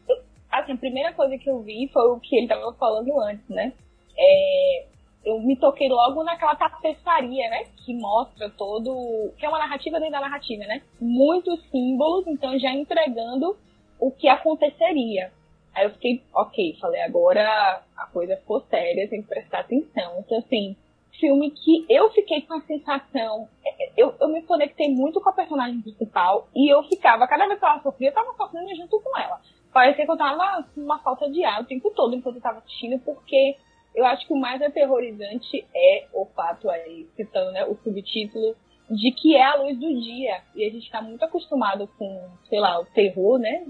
Assim, 0.51 0.73
a 0.73 0.77
primeira 0.77 1.13
coisa 1.13 1.39
que 1.39 1.49
eu 1.49 1.61
vi 1.63 1.89
foi 1.93 2.09
o 2.09 2.19
que 2.19 2.37
ele 2.37 2.49
tava 2.49 2.73
falando 2.75 3.21
antes, 3.21 3.49
né? 3.49 3.73
É, 4.19 4.87
eu 5.25 5.39
me 5.41 5.57
toquei 5.57 5.89
logo 5.89 6.25
naquela 6.25 6.55
tapeçaria, 6.55 7.49
né? 7.51 7.65
Que 7.85 7.95
mostra 7.95 8.49
todo. 8.51 9.33
que 9.39 9.45
é 9.45 9.49
uma 9.49 9.59
narrativa 9.59 9.99
dentro 9.99 10.13
da 10.13 10.21
narrativa, 10.21 10.65
né? 10.65 10.83
Muitos 11.01 11.63
símbolos, 11.71 12.27
então 12.27 12.59
já 12.59 12.73
entregando 12.73 13.57
o 13.99 14.11
que 14.11 14.29
aconteceria. 14.29 15.31
Aí 15.75 15.85
eu 15.85 15.91
fiquei, 15.91 16.23
ok, 16.35 16.77
falei, 16.81 17.03
agora 17.03 17.83
a 17.97 18.07
coisa 18.07 18.37
ficou 18.37 18.61
séria, 18.63 19.09
tem 19.09 19.23
que 19.23 19.29
prestar 19.29 19.61
atenção. 19.61 20.19
Então, 20.19 20.39
assim, 20.39 20.75
filme 21.21 21.51
que 21.51 21.87
eu 21.89 22.11
fiquei 22.11 22.43
com 22.43 22.55
a 22.55 22.61
sensação. 22.63 23.49
Eu, 23.97 24.15
eu 24.21 24.29
me 24.29 24.43
conectei 24.43 24.89
muito 24.89 25.21
com 25.21 25.29
a 25.29 25.35
personagem 25.35 25.81
principal 25.83 26.49
e 26.57 26.73
eu 26.73 26.83
ficava, 26.85 27.29
cada 27.29 27.47
vez 27.47 27.59
que 27.59 27.65
ela 27.65 27.83
sofria, 27.83 28.09
eu 28.09 28.15
tava 28.15 28.33
sofrendo 28.35 28.75
junto 28.75 29.01
com 29.01 29.19
ela. 29.19 29.41
Parecia 29.73 30.05
que 30.05 30.11
eu 30.11 30.17
tava 30.17 30.65
com 30.75 30.81
uma 30.81 30.99
falta 30.99 31.31
de 31.31 31.45
ar 31.45 31.61
o 31.61 31.67
tempo 31.67 31.91
todo 31.91 32.17
enquanto 32.17 32.37
eu 32.37 32.43
tava 32.43 32.59
assistindo, 32.59 32.99
porque 33.01 33.57
eu 34.01 34.07
acho 34.07 34.27
que 34.27 34.33
o 34.33 34.41
mais 34.41 34.61
aterrorizante 34.63 35.67
é 35.75 36.07
o 36.13 36.25
fato 36.25 36.71
aí, 36.71 37.07
citando 37.17 37.53
né, 37.53 37.65
o 37.67 37.77
subtítulo, 37.85 38.57
de 38.91 39.13
que 39.13 39.37
é 39.37 39.43
a 39.43 39.57
luz 39.57 39.79
do 39.79 40.01
dia. 40.01 40.41
E 40.55 40.65
a 40.65 40.71
gente 40.71 40.85
está 40.85 41.03
muito 41.03 41.23
acostumado 41.23 41.87
com, 41.99 42.29
sei 42.49 42.59
lá, 42.59 42.81
o 42.81 42.87
terror, 42.87 43.39
né? 43.39 43.65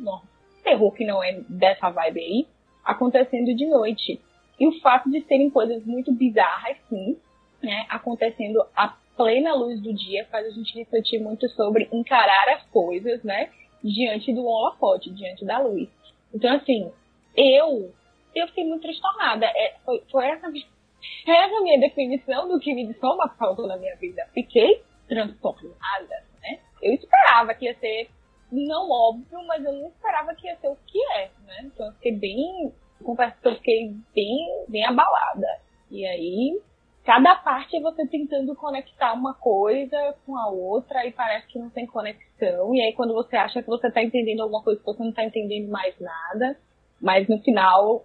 Terror 0.62 0.92
que 0.92 1.04
não 1.04 1.22
é 1.22 1.40
dessa 1.48 1.90
vibe 1.90 2.20
aí, 2.20 2.46
acontecendo 2.84 3.54
de 3.54 3.66
noite. 3.66 4.20
E 4.58 4.68
o 4.68 4.80
fato 4.80 5.10
de 5.10 5.20
serem 5.22 5.50
coisas 5.50 5.84
muito 5.84 6.12
bizarras, 6.12 6.76
sim, 6.88 7.18
né? 7.60 7.86
Acontecendo 7.88 8.64
a 8.76 8.96
plena 9.16 9.52
luz 9.54 9.80
do 9.82 9.92
dia 9.92 10.26
faz 10.30 10.46
a 10.46 10.50
gente 10.50 10.78
refletir 10.78 11.20
muito 11.20 11.48
sobre 11.50 11.88
encarar 11.92 12.48
as 12.50 12.62
coisas, 12.70 13.22
né? 13.24 13.50
Diante 13.82 14.32
do 14.32 14.44
holofote, 14.44 15.10
diante 15.10 15.44
da 15.44 15.58
luz. 15.58 15.88
Então, 16.32 16.54
assim, 16.54 16.90
eu 17.36 17.92
eu 18.34 18.46
fiquei 18.48 18.64
muito 18.64 18.82
transtornada. 18.82 19.46
É, 19.46 19.76
foi, 19.84 20.02
foi 20.10 20.26
essa, 20.26 20.46
essa 20.46 21.56
a 21.56 21.62
minha 21.62 21.80
definição 21.80 22.48
do 22.48 22.58
que 22.58 22.74
me 22.74 22.92
soma 22.94 23.28
falta 23.38 23.66
na 23.66 23.76
minha 23.76 23.96
vida. 23.96 24.26
Fiquei 24.32 24.82
transtornada, 25.08 26.24
né? 26.42 26.60
Eu 26.82 26.94
esperava 26.94 27.54
que 27.54 27.64
ia 27.64 27.74
ser 27.78 28.08
não 28.50 28.90
óbvio, 28.90 29.46
mas 29.46 29.64
eu 29.64 29.72
não 29.72 29.88
esperava 29.88 30.34
que 30.34 30.46
ia 30.46 30.56
ser 30.56 30.68
o 30.68 30.76
que 30.86 30.98
é, 31.14 31.30
né? 31.46 31.62
Então 31.64 31.86
eu 31.86 31.92
fiquei 31.94 32.12
bem, 32.12 32.72
confesso 33.02 33.40
que 33.40 33.48
eu 33.48 33.56
fiquei 33.56 33.94
bem, 34.14 34.64
bem 34.68 34.84
abalada. 34.84 35.46
E 35.90 36.04
aí, 36.06 36.60
cada 37.04 37.36
parte 37.36 37.76
é 37.76 37.80
você 37.80 38.06
tentando 38.06 38.54
conectar 38.54 39.12
uma 39.12 39.34
coisa 39.34 40.16
com 40.24 40.36
a 40.36 40.48
outra 40.48 41.06
e 41.06 41.12
parece 41.12 41.46
que 41.48 41.58
não 41.58 41.70
tem 41.70 41.86
conexão. 41.86 42.74
E 42.74 42.80
aí 42.80 42.92
quando 42.92 43.14
você 43.14 43.36
acha 43.36 43.62
que 43.62 43.68
você 43.68 43.90
tá 43.90 44.02
entendendo 44.02 44.40
alguma 44.40 44.62
coisa, 44.62 44.80
você 44.84 45.02
não 45.02 45.12
tá 45.12 45.24
entendendo 45.24 45.70
mais 45.70 45.98
nada. 45.98 46.58
Mas 47.00 47.26
no 47.28 47.38
final, 47.38 48.04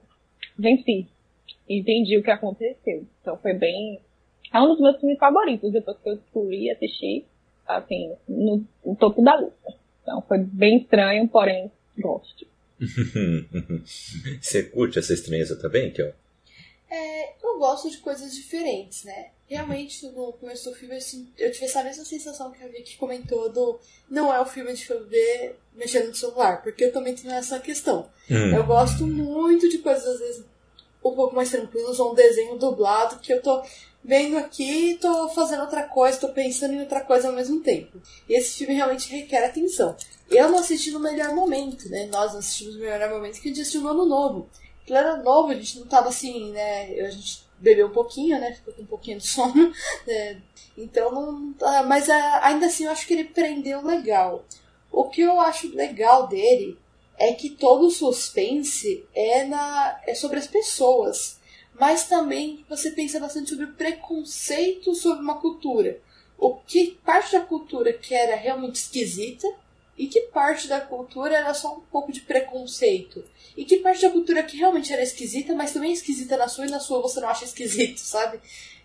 venci. 0.57 1.07
Entendi 1.67 2.17
o 2.17 2.23
que 2.23 2.31
aconteceu. 2.31 3.05
Então 3.21 3.37
foi 3.37 3.53
bem. 3.53 3.99
É 4.53 4.59
um 4.59 4.67
dos 4.67 4.79
meus 4.79 4.99
filmes 4.99 5.17
favoritos, 5.17 5.71
depois 5.71 5.97
que 5.97 6.09
eu 6.09 6.15
descobri 6.15 6.65
e 6.65 6.71
assisti, 6.71 7.25
assim, 7.67 8.13
no, 8.27 8.63
no 8.85 8.95
topo 8.95 9.21
da 9.23 9.35
luta. 9.35 9.73
Então 10.01 10.21
foi 10.21 10.39
bem 10.39 10.77
estranho, 10.77 11.27
porém 11.27 11.71
gosto. 11.97 12.45
Você 14.39 14.63
curte 14.63 14.99
essa 14.99 15.13
estranheza 15.13 15.59
também, 15.59 15.91
Kel? 15.91 16.13
É, 16.89 17.33
eu 17.43 17.57
gosto 17.57 17.89
de 17.89 17.97
coisas 17.97 18.33
diferentes, 18.33 19.03
né? 19.03 19.29
Realmente, 19.47 20.05
no 20.07 20.33
começo 20.33 20.69
do 20.69 20.75
filme, 20.75 20.95
assim, 20.95 21.31
eu 21.37 21.51
tive 21.51 21.65
essa 21.65 21.83
mesma 21.83 22.03
sensação 22.03 22.51
que 22.51 22.63
a 22.63 22.67
Vicky 22.67 22.97
comentou 22.97 23.49
do 23.51 23.79
não 24.09 24.33
é 24.33 24.39
o 24.39 24.45
filme 24.45 24.73
de 24.73 24.89
eu 24.89 25.05
ver 25.05 25.59
mexendo 25.75 26.07
no 26.07 26.15
celular, 26.15 26.61
porque 26.63 26.85
eu 26.85 26.91
também 26.91 27.15
tenho 27.15 27.33
essa 27.33 27.59
questão. 27.59 28.09
Hum. 28.29 28.55
Eu 28.55 28.63
gosto 28.65 29.05
muito 29.05 29.69
de 29.69 29.79
coisas, 29.79 30.05
às 30.05 30.19
vezes, 30.19 30.45
um 31.03 31.15
pouco 31.15 31.35
mais 31.35 31.49
tranquilas, 31.49 31.99
ou 31.99 32.11
um 32.11 32.15
desenho 32.15 32.57
dublado, 32.57 33.19
que 33.19 33.33
eu 33.33 33.41
tô 33.41 33.63
vendo 34.03 34.37
aqui 34.37 34.91
e 34.91 34.97
tô 34.97 35.29
fazendo 35.29 35.61
outra 35.61 35.83
coisa, 35.83 36.19
tô 36.19 36.29
pensando 36.29 36.73
em 36.73 36.79
outra 36.79 37.01
coisa 37.01 37.27
ao 37.27 37.33
mesmo 37.33 37.59
tempo. 37.61 37.99
E 38.29 38.33
esse 38.33 38.57
filme 38.57 38.75
realmente 38.75 39.09
requer 39.09 39.45
atenção. 39.45 39.95
Eu 40.29 40.49
não 40.49 40.59
assisti 40.59 40.91
no 40.91 40.99
melhor 40.99 41.33
momento, 41.33 41.89
né? 41.89 42.07
Nós 42.11 42.31
não 42.31 42.39
assistimos 42.39 42.75
no 42.75 42.81
melhor 42.81 43.09
momento 43.09 43.41
que 43.41 43.47
a 43.47 43.51
gente 43.51 43.61
assistiu 43.61 43.81
no 43.81 43.89
ano 43.89 44.05
novo. 44.05 44.49
Era 44.87 45.17
novo, 45.17 45.49
a 45.49 45.55
gente 45.55 45.79
não 45.79 45.87
tava 45.87 46.09
assim, 46.09 46.51
né? 46.51 46.99
A 47.01 47.09
gente 47.09 47.43
bebeu 47.59 47.87
um 47.87 47.93
pouquinho, 47.93 48.39
né? 48.39 48.53
Ficou 48.53 48.73
com 48.73 48.83
um 48.83 48.87
pouquinho 48.87 49.17
de 49.17 49.27
sono. 49.27 49.73
Né? 50.05 50.41
Então 50.77 51.11
não. 51.11 51.53
Tá, 51.53 51.83
mas 51.83 52.09
ainda 52.09 52.65
assim 52.67 52.85
eu 52.85 52.91
acho 52.91 53.07
que 53.07 53.13
ele 53.13 53.25
prendeu 53.25 53.81
legal. 53.81 54.45
O 54.91 55.09
que 55.09 55.21
eu 55.21 55.39
acho 55.39 55.75
legal 55.75 56.27
dele 56.27 56.77
é 57.17 57.33
que 57.33 57.49
todo 57.49 57.87
o 57.87 57.91
suspense 57.91 59.05
é, 59.13 59.45
na, 59.45 59.99
é 60.05 60.13
sobre 60.13 60.37
as 60.39 60.47
pessoas. 60.47 61.39
Mas 61.79 62.07
também 62.07 62.65
você 62.69 62.91
pensa 62.91 63.19
bastante 63.19 63.49
sobre 63.49 63.65
o 63.65 63.73
preconceito 63.73 64.93
sobre 64.93 65.23
uma 65.23 65.39
cultura. 65.39 65.99
O 66.37 66.55
que 66.55 66.97
parte 67.05 67.33
da 67.33 67.41
cultura 67.41 67.93
que 67.93 68.13
era 68.13 68.35
realmente 68.35 68.75
esquisita 68.75 69.47
e 69.97 70.07
que 70.07 70.21
parte 70.21 70.67
da 70.67 70.81
cultura 70.81 71.35
era 71.35 71.53
só 71.53 71.75
um 71.75 71.81
pouco 71.81 72.11
de 72.11 72.21
preconceito. 72.21 73.23
E 73.55 73.63
que 73.63 73.77
parte 73.77 74.01
da 74.01 74.09
cultura 74.09 74.43
que 74.43 74.57
realmente 74.57 74.91
era 74.91 75.01
esquisita, 75.01 75.55
mas 75.55 75.71
também 75.71 75.91
é 75.91 75.93
esquisita 75.93 76.35
na 76.35 76.47
sua 76.47 76.65
e 76.65 76.71
na 76.71 76.79
sua 76.79 77.01
você 77.01 77.21
não 77.21 77.29
acha 77.29 77.45
esquisito, 77.45 77.99
sabe? 78.01 78.39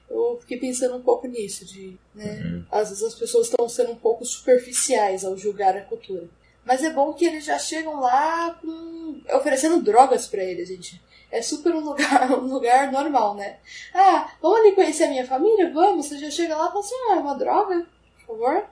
Eu 0.08 0.38
fiquei 0.40 0.58
pensando 0.58 0.96
um 0.96 1.02
pouco 1.02 1.26
nisso, 1.26 1.64
de, 1.64 1.96
né? 2.14 2.40
Uhum. 2.44 2.64
Às 2.70 2.90
vezes 2.90 3.04
as 3.04 3.14
pessoas 3.14 3.46
estão 3.46 3.68
sendo 3.68 3.92
um 3.92 3.96
pouco 3.96 4.24
superficiais 4.24 5.24
ao 5.24 5.36
julgar 5.36 5.76
a 5.76 5.82
cultura. 5.82 6.28
Mas 6.64 6.84
é 6.84 6.90
bom 6.90 7.12
que 7.12 7.24
eles 7.24 7.44
já 7.44 7.58
chegam 7.58 8.00
lá 8.00 8.58
com... 8.60 9.20
oferecendo 9.34 9.82
drogas 9.82 10.26
para 10.26 10.44
eles, 10.44 10.68
gente. 10.68 11.00
É 11.30 11.42
super 11.42 11.74
um 11.74 11.80
lugar, 11.80 12.30
um 12.38 12.52
lugar 12.52 12.90
normal, 12.92 13.34
né? 13.34 13.58
Ah, 13.94 14.32
vamos 14.42 14.60
ali 14.60 14.72
conhecer 14.72 15.04
a 15.04 15.08
minha 15.08 15.26
família? 15.26 15.72
Vamos. 15.72 16.06
Você 16.06 16.18
já 16.18 16.30
chega 16.30 16.56
lá 16.56 16.66
e 16.66 16.68
fala 16.68 16.80
assim, 16.80 16.94
ah, 17.08 17.16
é 17.16 17.20
uma 17.20 17.34
droga? 17.34 17.86
Por 18.26 18.36
favor? 18.36 18.66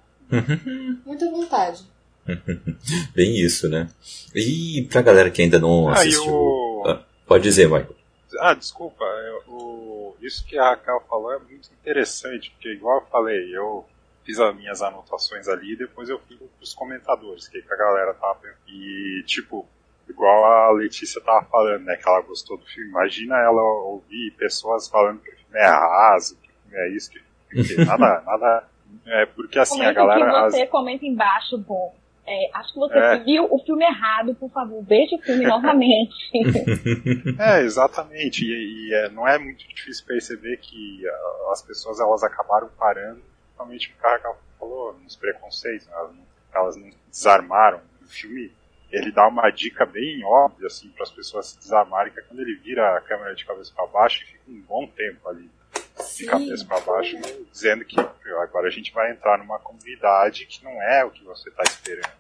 Muita 1.07 1.31
vontade. 1.31 1.85
Bem 3.15 3.37
isso, 3.41 3.69
né? 3.69 3.89
E 4.35 4.87
pra 4.91 5.03
galera 5.03 5.31
que 5.31 5.43
ainda 5.43 5.59
não 5.59 5.89
Ah, 5.89 5.95
assistiu. 5.95 6.25
o... 6.33 6.83
Ah, 6.87 7.03
pode 7.27 7.45
dizer, 7.45 7.67
Michael. 7.67 7.97
Ah, 8.41 8.55
desculpa, 8.55 9.05
o... 9.47 10.15
isso 10.21 10.45
que 10.47 10.59
a 10.59 10.71
Raquel 10.71 11.03
falou 11.09 11.33
é 11.33 11.39
muito 11.39 11.71
interessante, 11.73 12.51
porque 12.51 12.73
igual 12.73 13.01
eu 13.01 13.07
falei, 13.07 13.57
eu 13.57 13.85
fiz 14.25 14.39
as 14.39 14.55
minhas 14.55 14.83
anotações 14.83 15.49
ali 15.49 15.73
e 15.73 15.77
depois 15.77 16.09
eu 16.11 16.21
fui 16.29 16.37
pros 16.59 16.75
comentadores, 16.75 17.49
que, 17.49 17.63
que 17.63 17.73
a 17.73 17.77
galera 17.77 18.13
tava 18.15 18.35
pensando. 18.35 18.59
E, 18.69 19.23
tipo, 19.27 19.67
igual 20.09 20.45
a 20.45 20.71
Letícia 20.73 21.21
tava 21.23 21.47
falando, 21.47 21.85
né, 21.85 21.97
que 21.97 22.07
ela 22.09 22.21
gostou 22.21 22.59
do 22.59 22.67
filme. 22.67 22.91
Imagina 22.91 23.37
ela 23.39 23.63
ouvir 23.63 24.33
pessoas 24.39 24.87
falando 24.89 25.21
que 25.21 25.31
o 25.31 25.37
filme 25.37 25.59
é 25.59 25.67
raso, 25.67 26.37
que 26.37 26.49
o 26.51 26.53
filme 26.71 26.79
é 26.87 26.97
isso, 26.97 27.11
que, 27.11 27.21
que 27.65 27.85
nada, 27.85 28.21
nada. 28.27 28.69
É 29.07 29.27
porque 29.27 29.59
assim, 29.59 29.83
a 29.83 29.95
Comenta 29.95 30.03
o 30.03 30.07
galera. 30.07 30.45
que 30.45 30.51
você 30.51 30.63
as- 30.63 30.71
comenta 30.71 31.07
embaixo, 31.07 31.57
bom. 31.59 31.95
É, 32.31 32.51
acho 32.55 32.73
que 32.75 32.79
você 32.79 32.99
É. 32.99 33.19
viu 33.21 33.47
o 33.51 33.59
filme 33.65 33.85
errado, 33.85 34.35
por 34.35 34.51
favor, 34.51 34.85
veja 34.85 35.17
o 35.17 35.23
filme 35.23 35.47
novamente. 35.47 36.15
É, 37.39 37.61
exatamente. 37.63 38.45
E, 38.45 38.89
e, 38.91 38.95
é, 38.95 39.09
não 39.11 39.27
é 39.27 39.39
muito 39.39 39.67
difícil 39.69 40.05
perceber 40.07 40.59
que 40.59 41.03
ah, 41.09 41.51
as 41.53 41.63
pessoas 41.63 42.01
elas 42.01 42.23
acabaram 42.23 42.69
parando, 42.79 43.23
principalmente 43.45 43.91
no 43.91 43.97
cara 44.03 44.19
que 44.19 44.27
ela 44.27 44.37
falou, 44.59 44.99
nos 45.03 45.17
preconceitos. 45.17 45.87
né? 45.87 45.93
Elas, 45.97 46.13
não, 46.15 46.23
elas 46.55 46.77
não 46.77 46.91
desarmaram. 47.11 47.81
O 48.03 48.07
filme 48.07 48.53
ele 48.91 49.13
dá 49.13 49.27
uma 49.29 49.51
dica 49.51 49.85
bem 49.85 50.25
óbvia 50.25 50.67
assim 50.67 50.89
para 50.91 51.03
as 51.03 51.11
pessoas 51.11 51.49
se 51.49 51.59
desarmarem, 51.59 52.13
que 52.13 52.21
é 52.21 52.23
quando 52.23 52.41
ele 52.41 52.55
vira 52.57 52.97
a 52.97 53.01
câmera 53.03 53.35
de 53.35 53.45
cabeça 53.45 53.73
para 53.75 53.87
baixo 53.87 54.23
e 54.23 54.27
fica 54.27 54.41
um 54.49 54.61
bom 54.63 54.87
tempo 54.87 55.29
ali 55.29 55.51
de 56.17 56.27
cabeça 56.27 56.65
para 56.65 56.81
baixo, 56.81 57.17
dizendo 57.51 57.85
que 57.85 57.97
"Meu, 58.25 58.41
agora 58.41 58.69
a 58.69 58.71
gente 58.71 58.93
vai 58.93 59.11
entrar 59.11 59.39
numa 59.39 59.59
comunidade 59.59 60.47
que 60.47 60.63
não 60.65 60.83
é 60.83 61.05
o 61.05 61.11
que 61.11 61.25
você 61.25 61.49
está 61.49 61.63
esperando. 61.65 62.13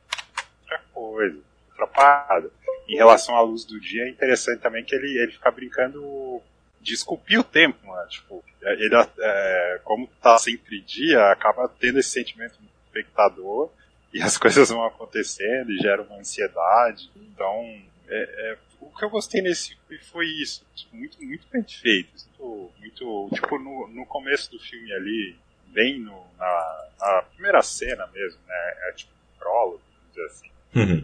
Outra 0.62 0.82
coisa, 0.92 1.38
outra 1.70 1.87
parada. 1.87 2.50
Em 2.88 2.97
relação 2.97 3.37
à 3.37 3.40
luz 3.40 3.64
do 3.64 3.78
dia, 3.78 4.04
é 4.04 4.08
interessante 4.08 4.61
também 4.61 4.85
que 4.85 4.94
ele, 4.94 5.18
ele 5.18 5.32
fica 5.32 5.50
brincando 5.50 6.42
de 6.80 6.94
esculpir 6.94 7.40
o 7.40 7.44
tempo, 7.44 7.87
né? 7.87 8.06
Tipo, 8.08 8.42
ele, 8.62 8.90
é, 9.20 9.80
como 9.85 10.06
tá 10.23 10.38
sempre 10.38 10.80
dia, 10.80 11.30
acaba 11.30 11.68
tendo 11.68 11.99
esse 11.99 12.11
sentimento 12.11 12.58
do 12.58 12.68
espectador 12.87 13.70
e 14.12 14.23
as 14.23 14.37
coisas 14.38 14.68
vão 14.70 14.85
acontecendo 14.85 15.70
e 15.70 15.78
gera 15.78 16.02
uma 16.02 16.16
ansiedade. 16.16 17.11
Então, 17.16 17.62
é, 18.08 18.23
é, 18.52 18.58
o 18.80 18.90
que 18.90 19.04
eu 19.04 19.11
gostei 19.11 19.42
nesse 19.42 19.75
filme 19.75 20.02
foi 20.04 20.26
isso, 20.26 20.64
tipo, 20.75 20.97
muito, 20.97 21.23
muito 21.23 21.47
bem 21.50 21.62
feito. 21.62 22.11
Muito, 22.38 22.73
muito 22.78 23.28
tipo, 23.35 23.58
no, 23.58 23.88
no 23.88 24.06
começo 24.06 24.50
do 24.50 24.58
filme 24.58 24.92
ali, 24.92 25.37
bem 25.68 26.00
no, 26.00 26.26
na, 26.37 26.88
na 26.99 27.23
primeira 27.23 27.62
cena 27.62 28.06
mesmo, 28.08 28.40
né? 28.47 28.75
É 28.88 28.92
tipo 28.92 29.12
um 29.12 29.38
prólogo, 29.38 29.82
vamos 29.94 30.08
dizer 30.11 30.26
assim. 30.26 30.50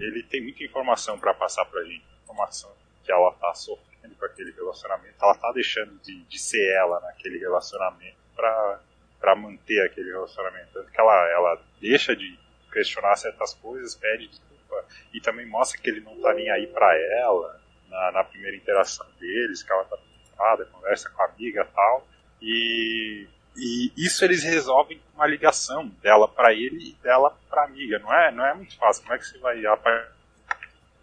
Ele 0.02 0.22
tem 0.22 0.42
muita 0.42 0.62
informação 0.62 1.18
para 1.18 1.34
passar 1.34 1.64
pra 1.64 1.82
gente. 1.84 2.04
Informação 2.22 2.72
que 3.04 3.12
ela 3.12 3.32
tá 3.32 3.54
sofrendo 3.54 4.14
com 4.14 4.24
aquele 4.24 4.52
relacionamento. 4.52 5.14
Ela 5.20 5.34
tá 5.34 5.52
deixando 5.52 5.98
de, 6.00 6.22
de 6.22 6.38
ser 6.38 6.72
ela 6.74 7.00
naquele 7.00 7.38
relacionamento 7.38 8.16
pra, 8.34 8.80
pra 9.20 9.36
manter 9.36 9.84
aquele 9.84 10.10
relacionamento. 10.10 10.68
Tanto 10.72 10.90
que 10.90 11.00
ela, 11.00 11.30
ela 11.30 11.62
deixa 11.80 12.14
de 12.14 12.38
questionar 12.72 13.16
certas 13.16 13.54
coisas, 13.54 13.94
pede 13.94 14.28
desculpa 14.28 14.84
e 15.12 15.20
também 15.20 15.46
mostra 15.46 15.80
que 15.80 15.88
ele 15.88 16.00
não 16.00 16.20
tá 16.20 16.34
nem 16.34 16.50
aí 16.50 16.66
pra 16.66 16.96
ela 16.96 17.60
na, 17.88 18.12
na 18.12 18.24
primeira 18.24 18.56
interação 18.56 19.06
deles, 19.18 19.62
que 19.62 19.72
ela 19.72 19.84
tá 19.84 19.96
preocupada, 19.96 20.64
conversa 20.66 21.10
com 21.10 21.22
a 21.22 21.26
amiga 21.26 21.64
tal. 21.74 22.06
E, 22.40 23.26
e 23.56 23.92
isso 23.96 24.24
eles 24.24 24.42
resolvem 24.42 24.98
com 24.98 25.18
uma 25.18 25.26
ligação 25.26 25.88
dela 26.02 26.28
pra 26.28 26.52
ele 26.52 26.90
e 26.90 26.92
dela 27.02 27.36
pra 27.48 27.64
amiga. 27.64 27.98
Não 27.98 28.12
é, 28.12 28.30
não 28.32 28.44
é 28.44 28.54
muito 28.54 28.76
fácil. 28.76 29.02
Como 29.02 29.14
é 29.14 29.18
que 29.18 29.26
você 29.26 29.38
vai 29.38 29.58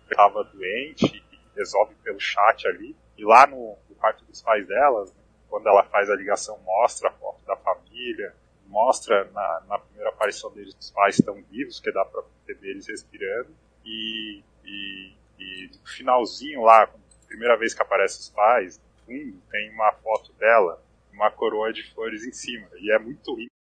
estava 0.09 0.43
doente 0.43 1.23
resolve 1.55 1.95
pelo 2.03 2.19
chat 2.19 2.67
ali? 2.67 2.95
E 3.17 3.23
lá 3.23 3.47
no, 3.47 3.77
no 3.89 3.95
quarto 3.95 4.23
dos 4.25 4.41
pais 4.41 4.67
dela, 4.67 5.05
quando 5.49 5.67
ela 5.67 5.83
faz 5.83 6.09
a 6.09 6.15
ligação, 6.15 6.57
mostra 6.59 7.09
a 7.09 7.13
foto 7.13 7.45
da 7.45 7.55
família, 7.57 8.33
mostra 8.65 9.29
na, 9.31 9.63
na 9.67 9.79
primeira 9.79 10.09
aparição 10.09 10.51
deles 10.51 10.75
os 10.79 10.91
pais 10.91 11.19
estão 11.19 11.35
vivos, 11.49 11.79
que 11.79 11.91
dá 11.91 12.05
pra 12.05 12.23
perceber 12.23 12.71
eles 12.71 12.87
respirando. 12.87 13.49
E, 13.85 14.41
e, 14.65 15.13
e 15.41 15.67
no 15.67 15.87
finalzinho 15.87 16.61
lá, 16.61 16.89
primeira 17.27 17.57
vez 17.57 17.73
que 17.73 17.81
aparece 17.81 18.19
os 18.19 18.29
pais, 18.29 18.79
no 18.79 19.05
fundo 19.05 19.41
tem 19.51 19.71
uma 19.71 19.91
foto 19.93 20.31
dela, 20.33 20.83
uma 21.11 21.31
coroa 21.31 21.73
de 21.73 21.83
flores 21.91 22.23
em 22.23 22.31
cima. 22.31 22.67
E 22.77 22.91
é 22.91 22.99
muito 22.99 23.35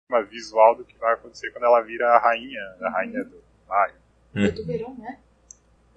uma 0.09 0.23
visual 0.23 0.75
do 0.75 0.83
que 0.83 0.97
vai 0.97 1.13
acontecer 1.13 1.51
quando 1.51 1.65
ela 1.65 1.81
vira 1.81 2.07
a 2.09 2.19
rainha, 2.19 2.61
a 2.81 2.89
rainha 2.89 3.23
do 3.23 3.43
maio. 3.67 3.95
É 4.35 4.51
do 4.51 4.65
verão, 4.65 4.95
né? 4.97 5.19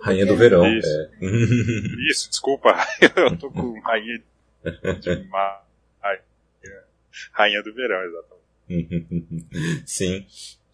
Rainha 0.01 0.27
do 0.27 0.37
Verão. 0.37 0.67
Isso. 0.67 0.89
É. 0.89 1.11
Isso, 2.11 2.29
desculpa, 2.29 2.77
eu 3.17 3.39
tô 3.39 3.51
com 3.51 3.81
rainha 3.81 4.23
de 5.01 5.29
maio. 5.29 5.65
Rainha 7.33 7.63
do 7.63 7.73
verão, 7.73 8.03
exatamente. 8.03 9.87
Sim. 9.87 10.27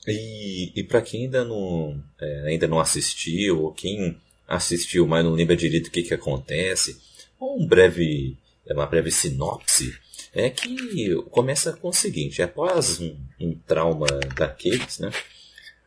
E, 0.07 0.73
e 0.75 0.85
para 0.85 1.03
quem 1.03 1.25
ainda 1.25 1.45
não, 1.45 2.03
é, 2.19 2.49
ainda 2.49 2.67
não 2.67 2.81
assistiu, 2.81 3.63
ou 3.63 3.73
quem 3.73 4.19
assistiu, 4.51 5.07
mas 5.07 5.25
não 5.25 5.33
lembra 5.33 5.57
direito 5.57 5.87
o 5.87 5.91
que, 5.91 6.03
que 6.03 6.15
acontece, 6.15 7.01
um 7.41 7.67
breve, 7.67 8.37
é 8.67 8.75
uma 8.75 8.87
breve 8.87 9.11
sinopse 9.11 9.95
é 10.33 10.49
que 10.49 11.15
começa 11.31 11.73
com 11.73 11.89
o 11.89 11.93
seguinte: 11.93 12.43
após 12.43 13.01
um, 13.01 13.17
um 13.41 13.55
trauma 13.67 14.07
daqueles, 14.37 14.99
né, 14.99 15.11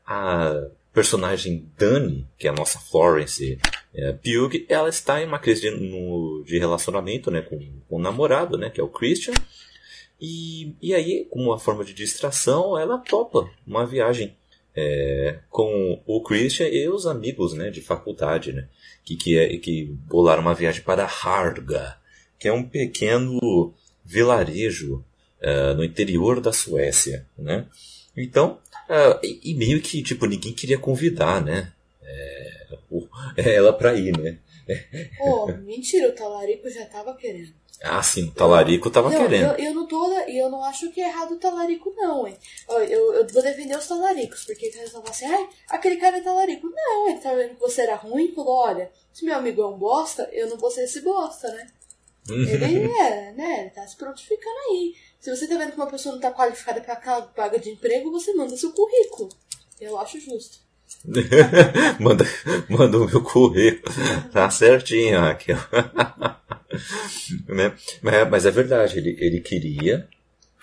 a 0.05 0.67
personagem 0.93 1.65
Dani, 1.77 2.27
que 2.37 2.47
é 2.47 2.49
a 2.49 2.53
nossa 2.53 2.77
Florence 2.79 3.57
é, 3.93 4.11
Pugh, 4.11 4.65
ela 4.67 4.89
está 4.89 5.21
em 5.21 5.25
uma 5.25 5.39
crise 5.39 5.61
de, 5.61 5.71
no- 5.71 6.43
de 6.45 6.59
relacionamento 6.59 7.31
né, 7.31 7.41
com, 7.41 7.57
com 7.87 7.95
o 7.95 8.01
namorado, 8.01 8.57
né, 8.57 8.69
que 8.69 8.81
é 8.81 8.83
o 8.83 8.89
Christian. 8.89 9.33
E, 10.19 10.73
e 10.81 10.93
aí, 10.93 11.25
como 11.29 11.45
uma 11.45 11.59
forma 11.59 11.83
de 11.83 11.93
distração, 11.93 12.77
ela 12.77 12.97
topa 12.97 13.49
uma 13.65 13.85
viagem 13.85 14.35
é, 14.75 15.39
com 15.49 16.01
o 16.05 16.21
Christian 16.23 16.67
e 16.67 16.87
os 16.89 17.05
amigos 17.05 17.53
né, 17.53 17.69
de 17.69 17.81
faculdade, 17.81 18.51
né, 18.53 18.67
que, 19.03 19.15
que, 19.15 19.37
é, 19.37 19.57
que 19.57 19.85
bolaram 20.07 20.41
uma 20.41 20.53
viagem 20.55 20.81
para 20.81 21.03
Harga, 21.05 21.97
que 22.39 22.47
é 22.47 22.53
um 22.53 22.63
pequeno 22.63 23.73
vilarejo 24.03 25.03
é, 25.41 25.73
no 25.73 25.83
interior 25.83 26.39
da 26.41 26.51
Suécia. 26.53 27.25
Né? 27.37 27.65
Então, 28.15 28.59
é, 28.89 29.19
e, 29.25 29.51
e 29.51 29.55
meio 29.55 29.81
que 29.81 30.01
tipo, 30.01 30.25
ninguém 30.25 30.53
queria 30.53 30.77
convidar 30.77 31.43
né, 31.43 31.71
é, 32.01 32.77
o- 32.89 33.07
ela 33.37 33.73
para 33.73 33.93
ir. 33.95 34.17
Né? 34.17 34.37
Pô, 35.17 35.47
mentira, 35.57 36.09
o 36.09 36.13
talarico 36.15 36.69
já 36.69 36.85
tava 36.85 37.15
querendo. 37.15 37.53
Ah, 37.85 38.01
sim, 38.01 38.29
o 38.29 38.31
talarico 38.31 38.89
tava 38.89 39.09
não, 39.09 39.17
querendo. 39.19 39.59
Eu, 39.59 39.65
eu 39.65 39.73
não 39.73 39.85
tô. 39.85 40.09
E 40.25 40.37
eu 40.41 40.49
não 40.49 40.63
acho 40.63 40.89
que 40.91 41.01
é 41.01 41.09
errado 41.09 41.33
o 41.33 41.37
talarico, 41.37 41.93
não, 41.97 42.25
hein? 42.25 42.37
Ó, 42.69 42.79
Eu, 42.79 43.13
eu 43.13 43.27
vou 43.27 43.43
defender 43.43 43.77
os 43.77 43.85
talaricos, 43.85 44.45
porque 44.45 44.67
eles 44.67 44.89
vão 44.93 45.01
falar 45.01 45.11
assim, 45.13 45.25
ai, 45.25 45.49
aquele 45.67 45.97
cara 45.97 46.17
é 46.17 46.21
talarico. 46.21 46.69
Não, 46.73 47.09
ele 47.09 47.19
tá 47.19 47.33
vendo 47.33 47.55
que 47.55 47.59
você 47.59 47.81
era 47.81 47.95
ruim 47.95 48.25
e 48.25 48.33
falou, 48.33 48.55
olha, 48.55 48.89
se 49.11 49.25
meu 49.25 49.35
amigo 49.35 49.61
é 49.61 49.67
um 49.67 49.77
bosta, 49.77 50.29
eu 50.31 50.49
não 50.49 50.57
vou 50.57 50.71
ser 50.71 50.85
esse 50.85 51.01
bosta, 51.01 51.49
né? 51.49 51.67
Ele 52.29 52.89
é, 52.89 53.33
né? 53.33 53.61
Ele 53.61 53.69
tá 53.71 53.85
se 53.85 53.97
prontificando 53.97 54.57
aí. 54.69 54.95
Se 55.19 55.29
você 55.29 55.45
tá 55.45 55.57
vendo 55.57 55.71
que 55.71 55.77
uma 55.77 55.87
pessoa 55.87 56.15
não 56.15 56.21
tá 56.21 56.31
qualificada 56.31 56.79
pra 56.79 56.93
aquela 56.93 57.19
vaga 57.35 57.59
de 57.59 57.69
emprego, 57.69 58.09
você 58.11 58.33
manda 58.33 58.55
seu 58.55 58.71
currículo. 58.71 59.27
Eu 59.79 59.99
acho 59.99 60.21
justo. 60.21 60.59
manda, 61.99 62.25
manda 62.69 62.97
o 62.97 63.05
meu 63.05 63.21
currículo. 63.21 63.93
Tá 64.31 64.49
certinho, 64.49 65.19
Raquel. 65.19 65.57
né? 67.47 67.73
mas, 68.01 68.29
mas 68.29 68.45
é 68.45 68.51
verdade, 68.51 68.97
ele, 68.97 69.17
ele 69.19 69.39
queria, 69.41 70.07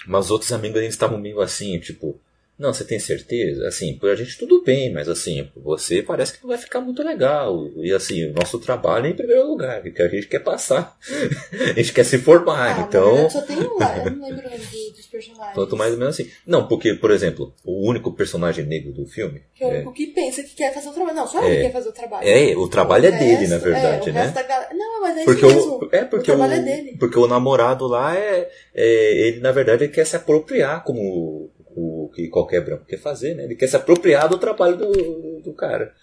mas 0.06 0.26
os 0.26 0.30
outros 0.30 0.52
amigos 0.52 0.78
eles 0.78 0.94
estavam 0.94 1.18
meio 1.18 1.40
assim, 1.40 1.78
tipo, 1.78 2.20
não, 2.60 2.72
você 2.74 2.84
tem 2.84 2.98
certeza? 2.98 3.66
Assim, 3.66 3.94
por 3.96 4.10
a 4.10 4.14
gente 4.14 4.38
tudo 4.38 4.62
bem, 4.62 4.92
mas 4.92 5.08
assim, 5.08 5.48
você 5.56 6.02
parece 6.02 6.34
que 6.34 6.42
não 6.42 6.50
vai 6.50 6.58
ficar 6.58 6.80
muito 6.80 7.02
legal. 7.02 7.66
E 7.78 7.92
assim, 7.92 8.26
o 8.30 8.32
nosso 8.34 8.58
trabalho 8.58 9.06
é 9.06 9.10
em 9.10 9.14
primeiro 9.16 9.48
lugar, 9.48 9.82
que 9.82 10.02
a 10.02 10.08
gente 10.08 10.28
quer 10.28 10.40
passar. 10.40 10.96
a 11.52 11.72
gente 11.80 11.92
quer 11.92 12.04
se 12.04 12.18
formar, 12.18 12.78
Ah, 12.78 12.86
então. 12.86 13.28
só 13.30 13.40
tem 13.42 13.56
um 13.56 13.62
eu 13.62 14.10
não 14.12 14.28
lembro 14.28 14.46
o 14.46 14.92
dos 14.92 15.06
personagens. 15.06 15.54
Quanto 15.54 15.76
mais 15.76 15.92
ou 15.92 15.98
menos 15.98 16.14
assim. 16.20 16.30
Não, 16.46 16.68
porque, 16.68 16.94
por 16.94 17.10
exemplo, 17.10 17.52
o 17.64 17.88
único 17.88 18.12
personagem 18.12 18.64
negro 18.66 18.92
do 18.92 19.06
filme. 19.06 19.42
Que 19.54 19.64
é 19.64 19.66
o 19.66 19.70
é- 19.70 19.74
único 19.76 19.92
que 19.92 20.06
pensa 20.08 20.42
que 20.42 20.54
quer 20.54 20.72
fazer 20.74 20.88
o 20.88 20.92
trabalho. 20.92 21.16
Não, 21.16 21.26
só 21.26 21.42
É. 21.42 21.50
ele 21.50 21.62
quer 21.62 21.72
fazer 21.72 21.88
o 21.88 21.92
trabalho. 21.92 22.28
É, 22.28 22.56
o 22.56 22.68
trabalho 22.68 23.06
é 23.06 23.10
dele, 23.12 23.46
na 23.48 23.54
resto- 23.56 23.64
verdade, 23.64 24.08
é, 24.08 24.12
o 24.12 24.14
né? 24.14 24.32
galera- 24.46 24.74
Não, 24.74 25.00
mas 25.00 25.16
é 25.18 25.24
Porque 25.24 25.46
isso 25.46 25.56
o, 25.76 25.80
mesmo. 25.80 25.88
é 25.92 26.04
porque 26.04 26.30
o 26.30 26.34
o, 26.34 26.36
trabalho 26.36 26.60
é 26.60 26.62
dele. 26.62 26.96
porque 26.98 27.18
o 27.18 27.26
namorado 27.26 27.86
lá 27.86 28.16
é, 28.16 28.50
é 28.74 29.12
ele 29.28 29.40
na 29.40 29.50
verdade 29.52 29.84
ele 29.84 29.92
quer 29.92 30.04
se 30.06 30.14
apropriar 30.16 30.84
como 30.84 31.50
o, 31.74 32.10
que 32.14 32.28
qualquer 32.28 32.64
branco 32.64 32.84
quer 32.84 32.98
fazer, 32.98 33.34
né? 33.34 33.44
Ele 33.44 33.54
quer 33.54 33.66
se 33.66 33.76
apropriar 33.76 34.28
do 34.28 34.38
trabalho 34.38 34.76
do, 34.76 35.40
do 35.40 35.52
cara, 35.52 35.94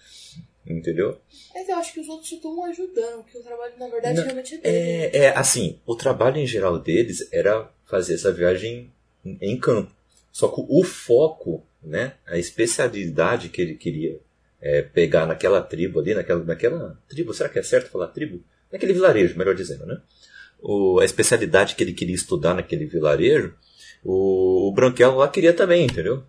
entendeu? 0.66 1.18
Mas 1.54 1.68
eu 1.68 1.76
acho 1.76 1.92
que 1.92 2.00
os 2.00 2.08
outros 2.08 2.30
estão 2.30 2.64
ajudando, 2.64 3.24
que 3.24 3.38
o 3.38 3.42
trabalho, 3.42 3.72
na 3.78 3.88
verdade, 3.88 4.16
Não, 4.16 4.24
realmente 4.24 4.54
é 4.54 4.58
dele. 4.58 5.16
É, 5.16 5.18
é 5.24 5.36
assim, 5.36 5.78
o 5.86 5.94
trabalho 5.94 6.38
em 6.38 6.46
geral 6.46 6.78
deles 6.78 7.28
era 7.32 7.70
fazer 7.84 8.14
essa 8.14 8.32
viagem 8.32 8.92
em 9.24 9.58
campo. 9.58 9.92
Só 10.30 10.48
que 10.48 10.64
o 10.68 10.84
foco, 10.84 11.64
né, 11.82 12.14
a 12.26 12.38
especialidade 12.38 13.48
que 13.48 13.60
ele 13.60 13.74
queria 13.74 14.20
é, 14.60 14.82
pegar 14.82 15.26
naquela 15.26 15.60
tribo 15.60 16.00
ali, 16.00 16.14
naquela, 16.14 16.44
naquela 16.44 16.98
tribo, 17.08 17.32
será 17.32 17.48
que 17.48 17.58
é 17.58 17.62
certo 17.62 17.90
falar 17.90 18.08
tribo? 18.08 18.42
Naquele 18.70 18.92
vilarejo, 18.92 19.38
melhor 19.38 19.54
dizendo, 19.54 19.86
né? 19.86 20.00
O, 20.60 20.98
a 21.00 21.04
especialidade 21.04 21.74
que 21.74 21.82
ele 21.82 21.92
queria 21.92 22.14
estudar 22.14 22.54
naquele 22.54 22.84
vilarejo, 22.84 23.54
o, 24.04 24.68
o 24.68 24.72
Branquelo 24.72 25.16
lá 25.18 25.28
queria 25.28 25.54
também, 25.54 25.84
entendeu? 25.84 26.22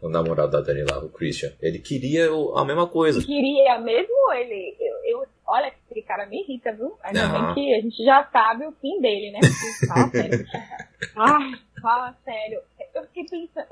O 0.00 0.08
namorado 0.08 0.50
da 0.52 0.60
Dani 0.60 0.82
lá, 0.82 0.98
o 0.98 1.08
Christian. 1.08 1.52
Ele 1.60 1.78
queria 1.78 2.28
a 2.56 2.64
mesma 2.64 2.86
coisa. 2.88 3.24
Queria 3.24 3.78
mesmo 3.78 4.32
ele. 4.32 4.76
Eu, 4.80 5.20
eu- 5.20 5.26
olha, 5.46 5.72
esse 5.90 6.02
cara 6.02 6.26
me 6.26 6.40
irrita, 6.42 6.72
viu? 6.72 6.96
Ainda 7.04 7.24
Ah. 7.24 7.28
bem 7.28 7.54
que 7.54 7.74
a 7.74 7.80
gente 7.80 8.04
já 8.04 8.24
sabe 8.32 8.66
o 8.66 8.72
fim 8.80 9.00
dele, 9.00 9.30
né? 9.30 9.38
Fala 9.86 10.08
sério. 10.10 10.46
Ai, 11.16 11.52
fala 11.80 12.16
sério. 12.24 12.60
Eu 12.94 13.02
fiquei 13.04 13.24
pensando. 13.26 13.66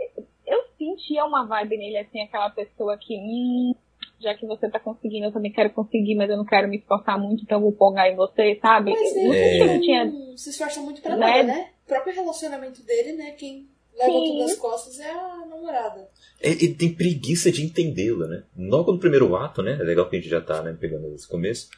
Eu 0.47 0.63
sentia 0.79 1.25
uma 1.25 1.47
vibe 1.47 1.77
nele, 1.79 1.99
assim, 1.99 2.21
aquela 2.23 2.51
pessoa 2.51 2.97
que. 2.97 3.17
Hum, 3.17 3.75
já 4.21 4.35
que 4.35 4.47
você 4.47 4.69
tá 4.69 4.79
conseguindo, 4.79 5.27
eu 5.27 5.33
também 5.33 5.51
quero 5.53 5.71
conseguir, 5.71 6.15
mas 6.15 6.29
eu 6.31 6.37
não 6.37 6.45
quero 6.45 6.69
me 6.69 6.77
esforçar 6.79 7.19
muito, 7.19 7.43
então 7.43 7.59
eu 7.59 7.63
vou 7.63 7.73
folgar 7.77 8.09
em 8.11 8.17
você, 8.17 8.59
sabe? 8.61 8.93
Mas 8.93 9.15
não 9.17 9.67
não 9.67 9.81
tinha. 9.81 10.13
se 10.37 10.51
esforça 10.51 10.81
muito 10.81 11.01
pra 11.01 11.17
Né? 11.17 11.27
nada, 11.27 11.43
né? 11.45 11.71
O 11.85 11.89
próprio 11.89 12.15
relacionamento 12.15 12.83
dele, 12.85 13.15
né? 13.15 13.31
Quem 13.33 13.67
leva 13.97 14.13
Sim. 14.13 14.27
tudo 14.27 14.39
nas 14.41 14.57
costas 14.57 15.01
é 15.01 15.11
a 15.11 15.47
namorada. 15.49 16.09
Ele, 16.41 16.65
ele 16.65 16.75
tem 16.75 16.93
preguiça 16.95 17.51
de 17.51 17.65
entendê-la, 17.65 18.27
né? 18.27 18.43
Logo 18.57 18.93
no 18.93 18.99
primeiro 18.99 19.35
ato, 19.37 19.63
né? 19.63 19.73
É 19.73 19.83
legal 19.83 20.09
que 20.09 20.17
a 20.17 20.21
gente 20.21 20.31
já 20.31 20.41
tá, 20.41 20.63
né, 20.63 20.77
pegando 20.79 21.13
esse 21.15 21.27
começo. 21.29 21.69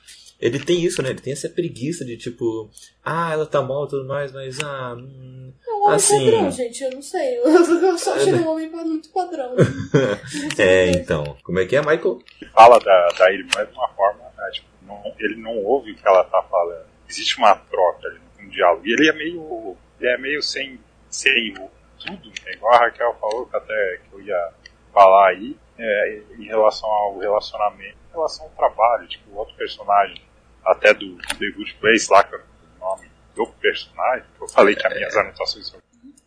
Ele 0.42 0.58
tem 0.58 0.82
isso, 0.84 1.00
né? 1.02 1.10
Ele 1.10 1.20
tem 1.20 1.32
essa 1.32 1.48
preguiça 1.48 2.04
de 2.04 2.16
tipo, 2.16 2.68
ah, 3.04 3.32
ela 3.32 3.46
tá 3.46 3.62
mal 3.62 3.84
e 3.84 3.88
tudo 3.88 4.06
mais, 4.08 4.32
mas 4.32 4.58
ah. 4.60 4.94
hum, 4.98 5.52
É 5.66 5.72
um 5.72 5.82
homem 5.84 5.94
Assim- 5.96 6.24
padrão, 6.30 6.50
gente. 6.50 6.82
Eu 6.82 6.90
não 6.90 7.02
sei. 7.02 7.38
Eu 7.38 7.96
só 7.98 8.14
achei 8.14 8.34
um 8.34 8.48
homem 8.48 8.68
muito 8.68 9.08
padrão. 9.10 9.54
é, 10.58 10.90
então. 10.90 11.36
Como 11.44 11.58
é 11.60 11.64
que 11.66 11.76
é, 11.76 11.80
Michael? 11.80 12.18
fala 12.52 12.78
da, 12.80 13.08
da 13.18 13.32
irmã 13.32 13.64
de 13.64 13.72
uma 13.72 13.88
forma, 13.90 14.24
né, 14.36 14.50
tipo, 14.52 14.66
não- 14.86 15.14
ele 15.18 15.36
não 15.36 15.56
ouve 15.64 15.92
o 15.92 15.94
que 15.96 16.06
ela 16.06 16.24
tá 16.24 16.42
falando. 16.42 16.86
Existe 17.08 17.38
uma 17.38 17.54
troca 17.54 18.08
ali, 18.08 18.20
um 18.40 18.48
diálogo. 18.48 18.82
E 18.86 18.92
ele 18.92 19.08
é 19.08 19.12
meio, 19.12 19.76
ele 20.00 20.10
é 20.10 20.18
meio 20.18 20.42
sem, 20.42 20.78
sem 21.08 21.52
o- 21.58 21.70
tudo, 22.04 22.28
né, 22.44 22.52
igual 22.54 22.74
a 22.74 22.78
Raquel 22.78 23.16
falou, 23.20 23.46
que 23.46 23.56
até 23.56 24.00
que 24.10 24.14
eu 24.16 24.20
ia 24.22 24.48
falar 24.92 25.28
aí, 25.30 25.56
é, 25.78 26.20
em 26.38 26.44
relação 26.46 26.88
ao 26.90 27.16
relacionamento, 27.18 27.96
em 28.10 28.12
relação 28.12 28.44
ao 28.46 28.50
trabalho, 28.50 29.06
tipo, 29.08 29.30
o 29.30 29.36
outro 29.36 29.54
personagem, 29.56 30.20
até 30.64 30.94
do, 30.94 31.16
do 31.16 31.38
The 31.38 31.50
Good 31.56 31.74
Place 31.80 32.10
lá, 32.10 32.24
que 32.24 32.30
sei 32.30 32.38
o 32.38 32.78
nome 32.80 33.10
do 33.34 33.46
personagem, 33.54 34.26
que 34.36 34.42
eu 34.42 34.48
falei 34.48 34.74
que 34.76 34.86
as 34.86 34.94
minhas 34.94 35.16
anotações 35.16 35.68
são 35.68 35.80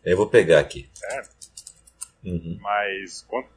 Eu 0.04 0.16
vou 0.16 0.28
pegar 0.28 0.60
aqui. 0.60 0.88
certas, 0.94 1.36
Uhum. 2.24 2.58
mas 2.60 3.22
quando- 3.28 3.48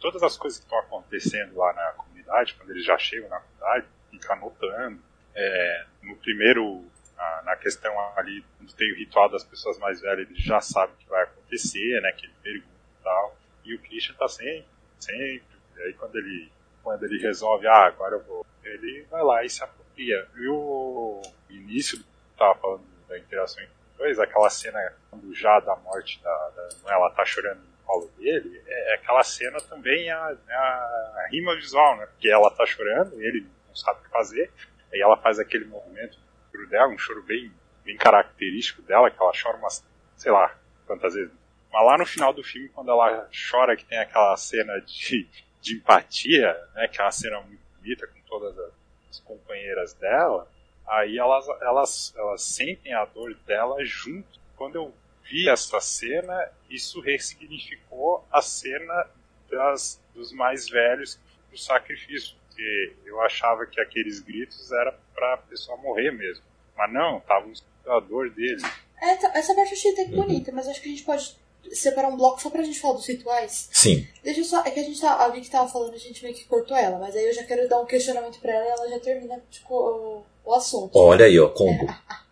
todas 0.00 0.22
as 0.22 0.36
coisas 0.36 0.58
que 0.60 0.64
estão 0.66 0.78
acontecendo 0.78 1.56
lá 1.56 1.72
na 1.72 1.90
comunidade, 1.92 2.54
quando 2.54 2.70
eles 2.70 2.84
já 2.84 2.96
chegam 2.98 3.28
na 3.28 3.40
comunidade, 3.40 3.86
fica 4.10 4.32
anotando. 4.32 5.00
É, 5.34 5.86
no 6.02 6.16
primeiro, 6.16 6.84
na, 7.16 7.42
na 7.42 7.56
questão 7.56 7.92
ali, 8.16 8.44
quando 8.56 8.72
tem 8.74 8.92
o 8.92 8.96
ritual 8.96 9.28
das 9.28 9.44
pessoas 9.44 9.78
mais 9.78 10.00
velhas, 10.00 10.28
ele 10.30 10.38
já 10.40 10.60
sabe 10.60 10.92
o 10.92 10.96
que 10.96 11.08
vai 11.08 11.22
acontecer, 11.24 12.00
né? 12.00 12.12
Que 12.12 12.26
ele 12.26 12.34
pergunta 12.42 12.68
e 13.00 13.02
tal. 13.04 13.38
E 13.64 13.74
o 13.74 13.78
Christian 13.80 14.14
tá 14.14 14.28
sempre, 14.28 14.66
sempre. 14.98 15.42
E 15.76 15.82
aí 15.82 15.92
quando 15.94 16.16
ele, 16.16 16.50
quando 16.82 17.04
ele 17.04 17.20
resolve, 17.20 17.66
ah, 17.66 17.86
agora 17.86 18.16
eu 18.16 18.22
vou, 18.22 18.46
ele 18.64 19.06
vai 19.10 19.22
lá 19.22 19.44
e 19.44 19.50
se 19.50 19.62
apropria. 19.62 20.26
E 20.36 20.48
o 20.48 21.20
início 21.48 21.98
do 21.98 22.04
que 22.04 22.10
tava 22.38 22.54
falando 22.56 22.82
da 23.08 23.18
interação 23.18 23.62
entre 23.62 23.74
os 23.74 23.98
dois, 23.98 24.18
aquela 24.18 24.50
cena 24.50 24.78
quando 25.10 25.34
já 25.34 25.60
da 25.60 25.76
morte 25.76 26.22
da, 26.22 26.50
da 26.50 26.92
ela 26.92 27.10
tá 27.10 27.24
chorando 27.24 27.58
no 27.60 27.84
colo 27.84 28.10
dele, 28.18 28.62
é, 28.66 28.94
aquela 28.94 29.22
cena 29.22 29.60
também 29.60 30.08
é 30.08 30.12
a, 30.12 30.36
é 30.48 30.54
a 30.54 31.28
rima 31.30 31.54
visual, 31.56 31.96
né? 31.96 32.06
Porque 32.06 32.30
ela 32.30 32.50
tá 32.50 32.64
chorando, 32.66 33.20
ele 33.20 33.46
não 33.68 33.74
sabe 33.74 34.00
o 34.00 34.02
que 34.04 34.10
fazer, 34.10 34.50
aí 34.92 35.00
ela 35.00 35.16
faz 35.16 35.38
aquele 35.38 35.64
movimento 35.64 36.18
pro 36.50 36.68
dela, 36.68 36.88
um 36.88 36.98
choro 36.98 37.22
bem, 37.22 37.52
bem 37.84 37.96
característico 37.96 38.82
dela, 38.82 39.10
que 39.10 39.20
ela 39.20 39.32
chora 39.32 39.56
umas, 39.56 39.84
sei 40.16 40.32
lá, 40.32 40.54
quantas 40.86 41.14
vezes. 41.14 41.32
Mas 41.72 41.86
lá 41.86 41.98
no 41.98 42.06
final 42.06 42.32
do 42.32 42.42
filme, 42.42 42.68
quando 42.70 42.90
ela 42.90 43.28
chora, 43.50 43.76
que 43.76 43.84
tem 43.84 43.98
aquela 43.98 44.36
cena 44.36 44.80
de, 44.80 45.28
de 45.60 45.76
empatia, 45.76 46.56
né? 46.74 46.88
Que 46.88 47.00
é 47.00 47.04
uma 47.04 47.12
cena 47.12 47.40
muito 47.40 47.60
bonita 47.78 48.06
com 48.06 48.20
todas 48.28 48.58
as, 48.58 48.72
as 49.10 49.20
companheiras 49.20 49.92
dela, 49.94 50.50
aí 50.86 51.18
elas, 51.18 51.46
elas, 51.62 52.14
elas 52.16 52.42
sentem 52.42 52.92
a 52.92 53.04
dor 53.04 53.34
dela 53.46 53.76
junto. 53.84 54.38
Quando 54.56 54.76
eu 54.76 54.94
vi 55.24 55.48
essa 55.48 55.80
cena, 55.80 56.50
isso 56.68 57.00
ressignificou 57.00 58.26
a 58.30 58.42
cena 58.42 59.06
das, 59.50 60.00
dos 60.14 60.32
mais 60.32 60.68
velhos 60.68 61.18
do 61.50 61.58
sacrifício. 61.58 62.36
Porque 62.46 62.94
eu 63.04 63.20
achava 63.22 63.64
que 63.66 63.80
aqueles 63.80 64.20
gritos 64.20 64.70
era 64.72 64.92
pra 65.14 65.36
pessoa 65.38 65.76
morrer 65.78 66.10
mesmo. 66.10 66.44
Mas 66.76 66.92
não, 66.92 67.20
tava 67.20 67.46
um 67.46 67.52
a 67.86 68.00
dor 68.00 68.30
dele. 68.30 68.62
É, 69.00 69.16
tá- 69.16 69.32
essa 69.34 69.54
parte 69.54 69.72
eu 69.72 69.78
achei 69.78 69.92
até 69.92 70.04
que 70.04 70.10
bonita, 70.14 70.52
mas 70.52 70.68
acho 70.68 70.80
que 70.82 70.88
a 70.88 70.90
gente 70.90 71.04
pode 71.04 71.36
separar 71.72 72.08
um 72.08 72.16
bloco 72.16 72.40
só 72.40 72.50
pra 72.50 72.62
gente 72.62 72.80
falar 72.80 72.94
dos 72.94 73.06
rituais. 73.06 73.68
Sim. 73.72 74.06
Deixa 74.22 74.40
eu 74.40 74.44
só. 74.44 74.60
É 74.64 74.70
que 74.70 74.80
a 74.80 74.84
gente 74.84 75.00
tá. 75.00 75.14
A 75.14 75.28
Vicky 75.28 75.50
tava 75.50 75.68
falando, 75.68 75.94
a 75.94 75.98
gente 75.98 76.22
meio 76.22 76.34
que 76.34 76.44
cortou 76.44 76.76
ela, 76.76 76.98
mas 76.98 77.16
aí 77.16 77.24
eu 77.24 77.32
já 77.32 77.44
quero 77.44 77.68
dar 77.68 77.80
um 77.80 77.86
questionamento 77.86 78.40
pra 78.40 78.52
ela 78.52 78.64
e 78.64 78.70
ela 78.70 78.88
já 78.88 79.00
termina 79.00 79.42
tipo, 79.50 79.74
o, 79.74 80.24
o 80.44 80.54
assunto. 80.54 80.98
Olha 80.98 81.26
aí, 81.26 81.38
ó, 81.38 81.48
combo. 81.48 81.86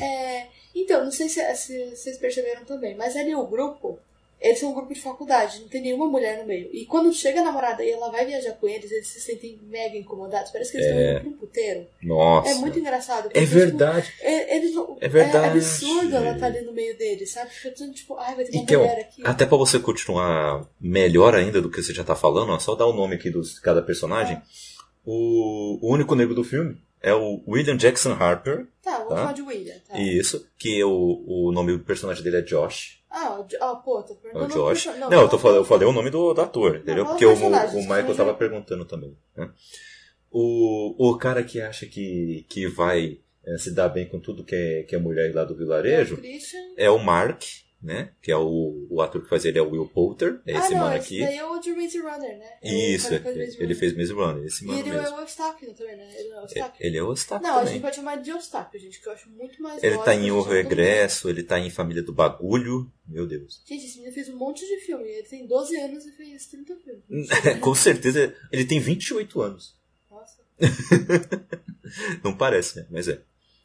É, 0.00 0.48
então, 0.74 1.04
não 1.04 1.12
sei 1.12 1.28
se, 1.28 1.40
se 1.54 1.90
vocês 1.94 2.18
perceberam 2.18 2.64
também, 2.64 2.96
mas 2.96 3.14
ali 3.14 3.32
o 3.32 3.46
grupo, 3.46 3.96
eles 4.42 4.58
são 4.58 4.70
um 4.70 4.74
grupo 4.74 4.92
de 4.92 5.00
faculdade, 5.00 5.60
não 5.60 5.68
tem 5.68 5.80
nenhuma 5.80 6.06
mulher 6.06 6.38
no 6.38 6.44
meio. 6.46 6.68
E 6.72 6.84
quando 6.84 7.12
chega 7.12 7.40
a 7.40 7.44
namorada 7.44 7.84
e 7.84 7.90
ela 7.90 8.10
vai 8.10 8.26
viajar 8.26 8.52
com 8.52 8.68
eles, 8.68 8.90
eles 8.90 9.06
se 9.06 9.20
sentem 9.20 9.58
mega 9.62 9.96
incomodados. 9.96 10.50
Parece 10.50 10.72
que 10.72 10.78
eles 10.78 10.86
É. 10.88 10.90
estão 10.90 11.10
indo 11.12 11.20
pra 11.20 11.30
um 11.30 11.38
puteiro. 11.38 11.86
Nossa. 12.02 12.50
É 12.50 12.54
muito 12.56 12.78
engraçado. 12.78 13.26
É 13.32 13.40
tipo, 13.40 13.46
verdade. 13.54 14.12
é- 14.20 14.56
eles 14.56 14.74
não- 14.74 14.96
É 15.00 15.08
verdade. 15.08 15.46
É 15.46 15.60
absurdo 15.60 16.16
ela 16.16 16.32
estar 16.34 16.46
ali 16.46 16.60
no 16.62 16.72
meio 16.72 16.96
deles, 16.98 17.30
sabe? 17.30 17.50
Fica 17.50 17.70
tudo 17.74 17.92
tipo, 17.92 18.16
ai, 18.18 18.34
vai 18.34 18.44
ter 18.44 18.52
uma 18.52 18.62
Então, 18.62 18.80
mulher 18.80 19.00
aqui. 19.00 19.22
até 19.24 19.46
pra 19.46 19.56
você 19.56 19.78
continuar 19.78 20.68
melhor 20.80 21.34
ainda 21.34 21.62
do 21.62 21.70
que 21.70 21.82
você 21.82 21.94
já 21.94 22.02
tá 22.04 22.14
falando, 22.16 22.50
ó, 22.52 22.58
só 22.58 22.74
dar 22.74 22.86
o 22.86 22.92
nome 22.92 23.14
aqui 23.14 23.30
de 23.30 23.60
cada 23.60 23.80
personagem. 23.80 24.40
O, 25.04 25.78
o 25.80 25.92
único 25.92 26.14
negro 26.14 26.34
do 26.34 26.44
filme 26.44 26.76
é 27.02 27.12
o 27.14 27.42
William 27.48 27.76
Jackson 27.76 28.12
Harper. 28.12 28.66
Tá, 28.82 28.98
vamos 28.98 29.08
Tá. 29.10 29.16
falar 29.16 29.32
de 29.32 29.42
William. 29.42 29.74
Tá. 29.88 29.98
Isso, 29.98 30.46
que 30.58 30.80
é 30.80 30.84
o, 30.84 31.24
o 31.26 31.52
nome 31.52 31.72
do 31.72 31.80
personagem 31.84 32.22
dele 32.22 32.38
é 32.38 32.42
Josh. 32.42 33.00
Ah, 33.10 33.38
o 33.40 33.46
ah, 33.60 33.76
pô, 33.76 34.02
tô 34.02 34.14
É 34.14 34.16
o 34.16 34.20
perguntando. 34.20 34.54
Josh. 34.54 34.84
perso- 34.84 34.98
Não, 35.00 35.12
eu, 35.12 35.28
tô 35.28 35.36
não, 35.36 35.42
falando, 35.42 35.56
eu 35.58 35.64
falei 35.64 35.86
o 35.86 35.92
nome 35.92 36.08
do, 36.10 36.32
do 36.32 36.40
ator, 36.40 36.76
entendeu? 36.76 37.04
fala 37.04 37.10
Porque 37.18 37.26
o, 37.26 37.32
o 37.34 37.80
Michael 37.82 38.16
tava 38.16 38.32
perguntando 38.34 38.84
também. 38.86 39.14
né? 39.36 39.50
O, 40.30 41.10
o 41.10 41.18
cara 41.18 41.42
que 41.44 41.60
acha 41.60 41.84
que, 41.86 42.46
que 42.48 42.66
vai 42.66 43.18
eh, 43.46 43.58
se 43.58 43.74
dar 43.74 43.88
bem 43.90 44.06
com 44.08 44.18
tudo 44.18 44.44
que 44.44 44.54
é, 44.54 44.82
que 44.84 44.94
é 44.94 44.98
mulher 44.98 45.34
lá 45.34 45.44
do 45.44 45.52
O 45.52 45.56
vilarejo 45.56 46.16
Christian. 46.16 46.58
é 46.76 46.90
o 46.90 46.98
Mark, 46.98 47.42
né? 47.82 48.12
Que 48.22 48.30
é 48.30 48.36
o, 48.36 48.86
o 48.88 49.02
ator 49.02 49.22
que 49.22 49.28
faz 49.28 49.44
ele 49.44 49.58
é 49.58 49.62
o 49.62 49.70
Will 49.70 49.88
Poulter, 49.88 50.40
é 50.46 50.54
ah, 50.54 50.58
esse 50.60 50.70
não, 50.70 50.80
mano 50.80 50.96
esse 50.96 51.06
aqui. 51.06 51.20
daí 51.20 51.36
é 51.36 51.44
o 51.44 51.58
de 51.58 51.74
Maze 51.74 51.98
Runner, 51.98 52.38
né? 52.38 52.50
É 52.62 52.74
Isso, 52.74 53.08
faz 53.08 53.36
Maze 53.36 53.56
ele 53.62 53.74
fez 53.74 53.96
Maze 53.96 54.12
Runner, 54.12 54.44
esse 54.44 54.64
E 54.64 54.68
mano 54.68 54.78
ele 54.78 54.90
mesmo. 54.90 55.06
é 55.06 55.18
o 55.18 55.20
Eustáquio 55.20 55.74
também, 55.74 55.96
né? 55.96 56.14
Ele 56.16 56.28
é 56.28 56.36
o 56.36 56.40
Eustáquio. 56.42 56.86
Ele 56.86 56.96
é 56.96 57.02
o 57.02 57.12
Staff 57.14 57.42
Não, 57.42 57.58
a 57.58 57.64
gente 57.64 57.80
pode 57.80 57.96
chamar 57.96 58.16
de 58.16 58.30
Eustáquio, 58.30 58.80
gente, 58.80 59.00
que 59.00 59.08
eu 59.08 59.12
acho 59.12 59.28
muito 59.30 59.60
mais 59.60 59.82
Ele 59.82 59.98
tá 59.98 60.14
em 60.14 60.30
O. 60.30 60.42
Regresso, 60.42 61.28
ele 61.28 61.42
tá 61.42 61.58
em 61.58 61.70
Família 61.70 62.02
do 62.02 62.12
Bagulho. 62.12 62.92
Meu 63.06 63.26
Deus. 63.26 63.62
Gente, 63.66 63.86
esse 63.86 63.96
menino 63.96 64.14
fez 64.14 64.28
um 64.28 64.36
monte 64.36 64.66
de 64.66 64.78
filme. 64.78 65.08
Ele 65.08 65.26
tem 65.26 65.46
12 65.46 65.76
anos 65.76 66.06
e 66.06 66.12
fez 66.12 66.46
30 66.46 66.76
filmes. 66.76 67.28
Com 67.60 67.74
certeza, 67.74 68.34
ele 68.50 68.64
tem 68.64 68.78
28 68.78 69.40
anos. 69.40 69.76
Nossa. 70.10 70.42
Não 72.22 72.36
parece, 72.36 72.76
né? 72.76 72.86
Mas 72.90 73.08
é. 73.08 73.20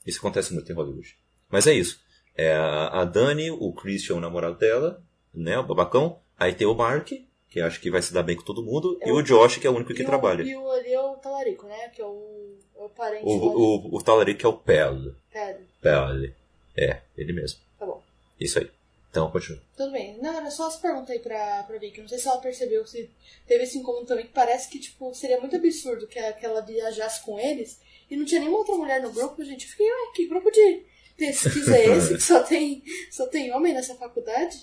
Isso 0.05 0.19
acontece 0.19 0.53
muito 0.53 0.71
em 0.71 0.75
Hollywood. 0.75 1.17
Mas 1.49 1.67
é 1.67 1.73
isso. 1.73 1.99
É 2.37 2.53
a 2.53 3.03
Dani, 3.03 3.49
o 3.49 3.73
Christian, 3.73 4.15
o 4.15 4.19
namorado 4.19 4.57
dela, 4.57 5.01
né? 5.33 5.57
O 5.57 5.63
babacão. 5.63 6.19
Aí 6.37 6.53
tem 6.53 6.67
o 6.67 6.75
Mark, 6.75 7.09
que 7.49 7.59
acho 7.61 7.81
que 7.81 7.89
vai 7.89 8.01
se 8.01 8.13
dar 8.13 8.21
bem 8.21 8.35
com 8.35 8.43
todo 8.43 8.61
mundo. 8.63 8.97
É 9.01 9.09
e 9.09 9.11
o- 9.11 9.15
o 9.15 9.23
Josh, 9.23 9.57
que 9.57 9.65
é 9.65 9.69
o 9.69 9.75
único 9.75 9.93
que 9.93 10.03
o- 10.03 10.05
trabalha. 10.05 10.43
E 10.43 10.55
o 10.55 10.69
ali 10.71 10.93
é 10.93 11.01
o 11.01 11.15
Talarico, 11.15 11.65
né? 11.65 11.89
Que 11.89 12.01
é 12.01 12.05
o, 12.05 12.53
é 12.77 12.83
o 12.83 12.89
parente 12.89 13.23
O, 13.25 13.29
lá 13.45 13.51
o, 13.55 13.95
o 13.95 14.03
talarico 14.03 14.45
é 14.45 14.49
o 14.49 14.53
Pel. 14.53 15.15
Pera, 15.31 15.59
Pel. 15.81 16.31
É, 16.77 17.01
ele 17.17 17.33
mesmo. 17.33 17.59
Tá 17.79 17.85
bom. 17.87 18.01
Isso 18.39 18.59
aí. 18.59 18.69
Então, 19.09 19.31
continua. 19.31 19.59
Tudo 19.75 19.91
bem. 19.93 20.19
Não, 20.21 20.31
era 20.37 20.51
só 20.51 20.67
as 20.67 20.75
perguntas 20.75 21.09
aí 21.09 21.17
pra, 21.19 21.63
pra 21.63 21.79
Vicky. 21.79 22.01
Não 22.01 22.07
sei 22.07 22.19
se 22.19 22.27
ela 22.27 22.37
percebeu, 22.37 22.85
se 22.85 23.09
teve 23.47 23.63
esse 23.63 23.79
incômodo 23.79 24.05
também, 24.05 24.27
que 24.27 24.31
parece 24.33 24.69
que, 24.69 24.77
tipo, 24.77 25.11
seria 25.15 25.39
muito 25.39 25.55
absurdo 25.55 26.05
que, 26.05 26.21
que 26.33 26.45
ela 26.45 26.61
viajasse 26.61 27.23
com 27.25 27.39
eles 27.39 27.79
e 28.11 28.15
não 28.15 28.25
tinha 28.25 28.41
nenhuma 28.41 28.59
outra 28.59 28.75
mulher 28.75 29.01
no 29.01 29.11
grupo, 29.11 29.43
gente. 29.43 29.63
Eu 29.63 29.71
fiquei, 29.71 29.87
ué, 29.89 30.11
que 30.13 30.27
grupo 30.27 30.51
de 30.51 30.83
pesquisa 31.17 31.77
é 31.77 31.85
esse 31.97 32.15
que 32.15 32.21
só 32.21 32.43
tem, 32.43 32.83
só 33.11 33.27
tem 33.27 33.53
homem 33.53 33.73
nessa 33.73 33.95
faculdade? 33.95 34.55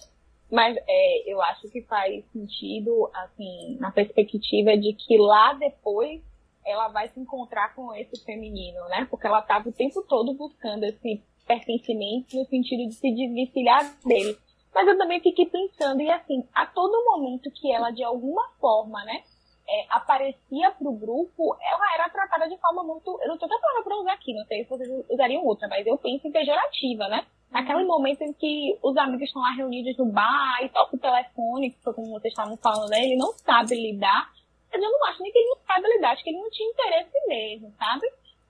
Mas 0.50 0.76
é, 0.86 1.32
eu 1.32 1.42
acho 1.42 1.68
que 1.68 1.82
faz 1.82 2.24
sentido, 2.32 3.10
assim, 3.14 3.76
na 3.80 3.90
perspectiva 3.90 4.76
de 4.76 4.92
que 4.92 5.18
lá 5.18 5.54
depois 5.54 6.20
ela 6.64 6.88
vai 6.88 7.08
se 7.08 7.20
encontrar 7.20 7.74
com 7.74 7.94
esse 7.94 8.22
feminino, 8.24 8.82
né? 8.88 9.06
Porque 9.10 9.26
ela 9.26 9.40
estava 9.40 9.68
o 9.68 9.72
tempo 9.72 10.02
todo 10.02 10.32
buscando 10.34 10.84
esse 10.84 11.22
pertencimento 11.46 12.36
no 12.36 12.44
sentido 12.46 12.88
de 12.88 12.94
se 12.94 13.10
desvencilhar 13.10 13.98
dele. 14.04 14.38
Mas 14.74 14.88
eu 14.88 14.98
também 14.98 15.20
fiquei 15.20 15.46
pensando, 15.46 16.00
e 16.00 16.10
assim, 16.10 16.42
a 16.52 16.66
todo 16.66 17.04
momento 17.04 17.50
que 17.50 17.70
ela, 17.70 17.90
de 17.90 18.02
alguma 18.02 18.48
forma, 18.58 19.04
né, 19.04 19.22
é, 19.66 19.86
aparecia 19.90 20.70
pro 20.72 20.92
grupo, 20.92 21.56
ela 21.60 21.94
era 21.94 22.08
tratada 22.10 22.48
de 22.48 22.56
forma 22.58 22.84
muito. 22.84 23.18
Eu 23.22 23.28
não 23.28 23.38
tô 23.38 23.48
tentando 23.48 23.82
pra 23.82 23.96
usar 23.96 24.12
aqui, 24.12 24.34
não 24.34 24.44
sei 24.44 24.64
se 24.64 24.70
vocês 24.70 24.88
usariam 25.08 25.44
outra, 25.44 25.68
mas 25.68 25.86
eu 25.86 25.96
penso 25.96 26.26
em 26.26 26.32
pejorativa, 26.32 27.08
né? 27.08 27.26
Naquele 27.50 27.84
momento 27.84 28.22
em 28.22 28.32
que 28.32 28.78
os 28.82 28.96
amigos 28.96 29.28
estão 29.28 29.40
lá 29.40 29.52
reunidos 29.52 29.96
no 29.96 30.06
bar 30.06 30.58
e 30.62 30.68
toca 30.68 30.96
o 30.96 30.98
telefone, 30.98 31.70
que 31.70 31.82
foi 31.82 31.94
como 31.94 32.10
vocês 32.10 32.32
estavam 32.32 32.56
falando, 32.56 32.90
né? 32.90 33.04
Ele 33.04 33.16
não 33.16 33.32
sabe 33.32 33.74
lidar. 33.74 34.32
Mas 34.72 34.82
eu 34.82 34.90
não 34.90 35.06
acho 35.06 35.22
nem 35.22 35.30
que 35.30 35.38
ele 35.38 35.48
não 35.50 35.58
sabe 35.64 35.88
lidar, 35.88 36.12
acho 36.12 36.24
que 36.24 36.30
ele 36.30 36.40
não 36.40 36.50
tinha 36.50 36.68
interesse 36.68 37.26
mesmo, 37.28 37.72
sabe? 37.78 38.06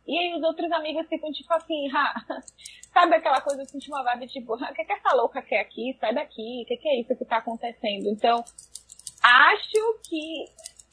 E 0.06 0.18
aí 0.18 0.34
os 0.34 0.42
outros 0.42 0.70
amigos 0.72 1.06
ficam 1.06 1.30
tipo 1.32 1.52
assim, 1.52 1.88
ah, 1.94 2.14
sabe 2.92 3.16
aquela 3.16 3.40
coisa 3.40 3.62
assim, 3.62 3.78
tipo 3.78 3.94
uma 3.94 4.04
vibe 4.04 4.26
tipo, 4.28 4.54
ah, 4.54 4.70
o 4.70 4.74
que, 4.74 4.84
que 4.84 4.92
essa 4.92 5.14
louca 5.14 5.42
quer 5.42 5.60
aqui? 5.60 5.96
Sai 6.00 6.14
daqui, 6.14 6.62
o 6.62 6.66
que, 6.66 6.76
que 6.76 6.88
é 6.88 7.00
isso 7.00 7.16
que 7.16 7.24
tá 7.24 7.36
acontecendo? 7.36 8.08
Então, 8.08 8.42
acho 9.22 10.00
que 10.08 10.46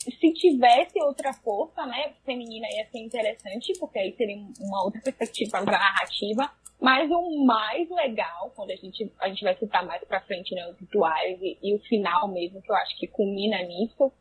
se 0.10 0.34
tivesse 0.34 1.00
outra 1.02 1.34
força, 1.34 1.86
né, 1.86 2.14
feminina 2.26 2.68
ia 2.72 2.88
ser 2.90 3.00
interessante, 3.00 3.74
porque 3.80 4.00
aí 4.00 4.16
seria 4.16 4.38
uma 4.60 4.84
outra 4.84 5.02
perspectiva 5.02 5.64
para 5.64 5.78
a 5.78 5.80
narrativa. 5.80 6.52
Mas 6.80 7.12
o 7.12 7.46
mais 7.46 7.88
legal, 7.92 8.52
quando 8.56 8.72
a 8.72 8.76
gente, 8.76 9.12
a 9.20 9.30
gente 9.30 9.44
vai 9.44 9.56
citar 9.56 9.86
mais 9.86 10.04
pra 10.04 10.22
frente, 10.22 10.56
né, 10.56 10.68
os 10.68 10.80
rituais 10.80 11.40
e, 11.40 11.58
e 11.62 11.76
o 11.76 11.80
final 11.80 12.28
mesmo, 12.28 12.62
que 12.62 12.72
eu 12.72 12.76
acho 12.76 12.98
que 12.98 13.08
culmina 13.08 13.62
nisso, 13.62 14.12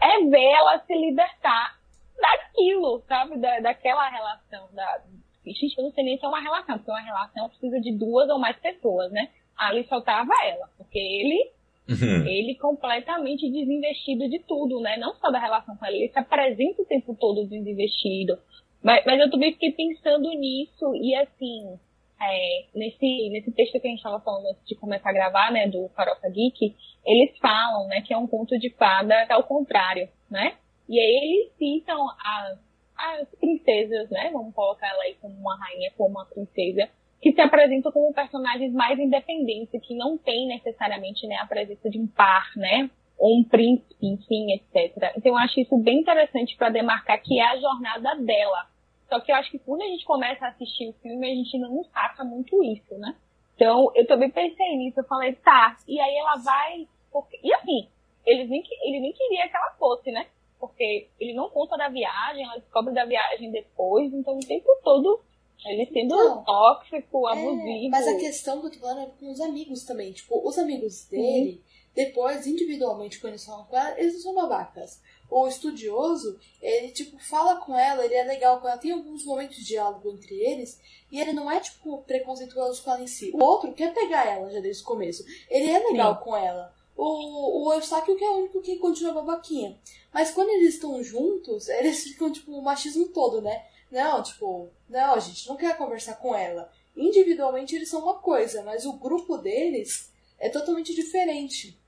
é 0.00 0.24
ver 0.24 0.44
ela 0.44 0.80
se 0.84 0.94
libertar 0.94 1.78
daquilo, 2.20 3.02
sabe? 3.06 3.38
Da, 3.38 3.60
daquela 3.60 4.08
relação. 4.08 4.68
Da... 4.72 5.02
Gente, 5.46 5.78
eu 5.78 5.84
não 5.84 5.92
sei 5.92 6.04
nem 6.04 6.18
se 6.18 6.24
é 6.24 6.28
uma 6.28 6.40
relação, 6.40 6.76
porque 6.76 6.90
uma 6.90 7.00
relação 7.00 7.48
precisa 7.48 7.80
de 7.80 7.96
duas 7.96 8.28
ou 8.28 8.38
mais 8.38 8.56
pessoas, 8.56 9.12
né? 9.12 9.30
Ali 9.56 9.86
só 9.88 10.00
tava 10.00 10.32
ela, 10.44 10.68
porque 10.76 10.98
ele 10.98 11.52
Uhum. 11.88 12.26
Ele 12.26 12.54
completamente 12.56 13.50
desinvestido 13.50 14.28
de 14.28 14.40
tudo, 14.40 14.80
né? 14.80 14.96
Não 14.98 15.14
só 15.14 15.30
da 15.30 15.38
relação 15.38 15.76
com 15.76 15.86
ela, 15.86 15.96
ele 15.96 16.08
se 16.08 16.18
apresenta 16.18 16.82
o 16.82 16.86
tempo 16.86 17.14
todo 17.14 17.46
desinvestido. 17.46 18.38
Mas, 18.82 19.04
mas 19.06 19.18
eu 19.18 19.30
também 19.30 19.52
fiquei 19.52 19.72
pensando 19.72 20.28
nisso 20.30 20.94
e 20.94 21.14
assim, 21.14 21.78
é, 22.20 22.64
nesse, 22.74 23.30
nesse 23.30 23.50
texto 23.52 23.80
que 23.80 23.86
a 23.86 23.90
gente 23.90 23.98
estava 23.98 24.20
falando 24.20 24.46
antes 24.46 24.66
de 24.66 24.74
começar 24.74 25.10
a 25.10 25.14
gravar, 25.14 25.52
né, 25.52 25.68
do 25.68 25.88
Farofa 25.90 26.28
Geek, 26.28 26.74
eles 27.04 27.36
falam, 27.38 27.88
né, 27.88 28.02
que 28.02 28.12
é 28.12 28.18
um 28.18 28.26
conto 28.26 28.58
de 28.58 28.70
fada 28.70 29.26
ao 29.30 29.44
contrário, 29.44 30.08
né? 30.30 30.56
E 30.88 30.98
aí 30.98 31.16
eles 31.22 31.52
citam 31.56 32.08
as, 32.08 32.58
as 32.96 33.28
princesas, 33.38 34.08
né? 34.10 34.30
Vamos 34.32 34.54
colocar 34.54 34.88
ela 34.88 35.02
aí 35.02 35.14
como 35.20 35.34
uma 35.34 35.56
rainha, 35.56 35.92
como 35.96 36.10
uma 36.10 36.24
princesa, 36.24 36.88
que 37.20 37.32
se 37.32 37.40
apresentam 37.40 37.90
como 37.90 38.14
personagens 38.14 38.72
mais 38.72 38.98
independentes, 38.98 39.80
que 39.82 39.94
não 39.94 40.16
tem 40.16 40.46
necessariamente 40.46 41.26
né, 41.26 41.36
a 41.36 41.46
presença 41.46 41.90
de 41.90 41.98
um 41.98 42.06
par, 42.06 42.50
né? 42.56 42.88
Ou 43.18 43.40
um 43.40 43.44
príncipe, 43.44 43.96
enfim, 44.00 44.52
etc. 44.52 45.12
Então 45.16 45.32
eu 45.32 45.36
acho 45.36 45.58
isso 45.60 45.76
bem 45.78 46.00
interessante 46.00 46.56
para 46.56 46.70
demarcar 46.70 47.20
que 47.20 47.40
é 47.40 47.44
a 47.44 47.56
jornada 47.56 48.14
dela. 48.16 48.68
Só 49.08 49.18
que 49.20 49.32
eu 49.32 49.36
acho 49.36 49.50
que 49.50 49.58
quando 49.58 49.82
a 49.82 49.86
gente 49.86 50.04
começa 50.04 50.44
a 50.44 50.50
assistir 50.50 50.88
o 50.88 50.92
filme, 50.94 51.26
a 51.26 51.34
gente 51.34 51.58
não 51.58 51.82
saca 51.84 52.22
muito 52.22 52.62
isso, 52.62 52.96
né? 52.98 53.16
Então 53.56 53.90
eu 53.96 54.06
também 54.06 54.30
pensei 54.30 54.76
nisso, 54.76 55.00
eu 55.00 55.04
falei, 55.04 55.32
tá, 55.34 55.76
e 55.88 55.98
aí 55.98 56.16
ela 56.16 56.36
vai. 56.36 56.86
Porque... 57.10 57.40
E 57.42 57.52
assim, 57.54 57.88
ele 58.24 58.44
nem, 58.44 58.62
ele 58.84 59.00
nem 59.00 59.12
queria 59.12 59.48
que 59.48 59.56
ela 59.56 59.74
fosse, 59.78 60.12
né? 60.12 60.26
Porque 60.60 61.08
ele 61.18 61.34
não 61.34 61.48
conta 61.50 61.76
da 61.76 61.88
viagem, 61.88 62.44
ela 62.44 62.58
descobre 62.58 62.94
da 62.94 63.04
viagem 63.04 63.50
depois, 63.50 64.12
então 64.12 64.36
o 64.36 64.46
tempo 64.46 64.68
todo 64.84 65.20
ele 65.64 65.86
sendo 65.92 66.44
tóxico, 66.44 67.28
é, 67.28 67.32
abusivo. 67.32 67.86
É, 67.86 67.88
mas 67.88 68.06
a 68.06 68.16
questão 68.16 68.60
que 68.60 68.66
eu 68.66 68.70
tô 68.70 68.78
falando 68.78 69.02
é 69.02 69.10
com 69.18 69.30
os 69.30 69.40
amigos 69.40 69.84
também. 69.84 70.12
Tipo, 70.12 70.46
os 70.46 70.58
amigos 70.58 71.04
dele, 71.06 71.62
depois, 71.94 72.46
individualmente, 72.46 73.18
quando 73.18 73.32
eles 73.32 73.44
falam 73.44 73.64
com 73.64 73.76
ela, 73.76 73.98
eles 73.98 74.14
não 74.14 74.20
são 74.20 74.34
babacas. 74.34 75.00
O 75.30 75.46
estudioso, 75.46 76.38
ele, 76.62 76.88
tipo, 76.90 77.18
fala 77.18 77.56
com 77.56 77.76
ela, 77.76 78.04
ele 78.04 78.14
é 78.14 78.24
legal 78.24 78.60
com 78.60 78.68
ela, 78.68 78.78
tem 78.78 78.92
alguns 78.92 79.24
momentos 79.24 79.56
de 79.56 79.64
diálogo 79.64 80.10
entre 80.10 80.34
eles, 80.34 80.80
e 81.12 81.20
ele 81.20 81.32
não 81.32 81.50
é, 81.50 81.60
tipo, 81.60 81.98
preconceituoso 82.02 82.82
com 82.82 82.92
ela 82.92 83.02
em 83.02 83.06
si. 83.06 83.30
O 83.34 83.42
outro 83.42 83.72
quer 83.74 83.92
pegar 83.92 84.26
ela 84.26 84.50
já 84.50 84.60
desde 84.60 84.82
o 84.82 84.86
começo. 84.86 85.24
Ele 85.50 85.70
é 85.70 85.78
legal 85.80 86.16
Sim. 86.16 86.24
com 86.24 86.36
ela. 86.36 86.72
O, 86.96 87.66
o 87.68 87.74
Eustáquio 87.74 88.16
que 88.16 88.24
é 88.24 88.30
o 88.30 88.38
único 88.38 88.60
que 88.60 88.76
continua 88.76 89.12
babaquinha. 89.12 89.78
Mas 90.12 90.30
quando 90.30 90.48
eles 90.50 90.74
estão 90.74 91.02
juntos, 91.02 91.68
eles 91.68 92.04
ficam, 92.04 92.32
tipo, 92.32 92.52
o 92.52 92.62
machismo 92.62 93.08
todo, 93.08 93.42
né? 93.42 93.66
Não, 93.90 94.22
tipo, 94.22 94.70
não, 94.88 95.14
a 95.14 95.20
gente 95.20 95.48
não 95.48 95.56
quer 95.56 95.76
conversar 95.76 96.14
com 96.14 96.34
ela. 96.34 96.70
Individualmente 96.96 97.74
eles 97.74 97.88
são 97.88 98.02
uma 98.02 98.14
coisa, 98.14 98.62
mas 98.62 98.84
o 98.84 98.94
grupo 98.94 99.38
deles 99.38 100.10
é 100.38 100.48
totalmente 100.48 100.94
diferente. 100.94 101.78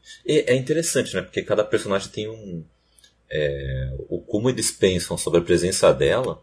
é 0.53 0.55
interessante, 0.55 1.15
né? 1.15 1.23
Porque 1.23 1.43
cada 1.43 1.65
personagem 1.65 2.11
tem 2.11 2.29
um. 2.29 2.65
É, 3.33 3.97
o 4.09 4.21
como 4.21 4.51
eles 4.51 4.73
pensam 4.73 5.17
sobre 5.17 5.39
a 5.39 5.45
presença 5.45 5.95
dela 5.95 6.43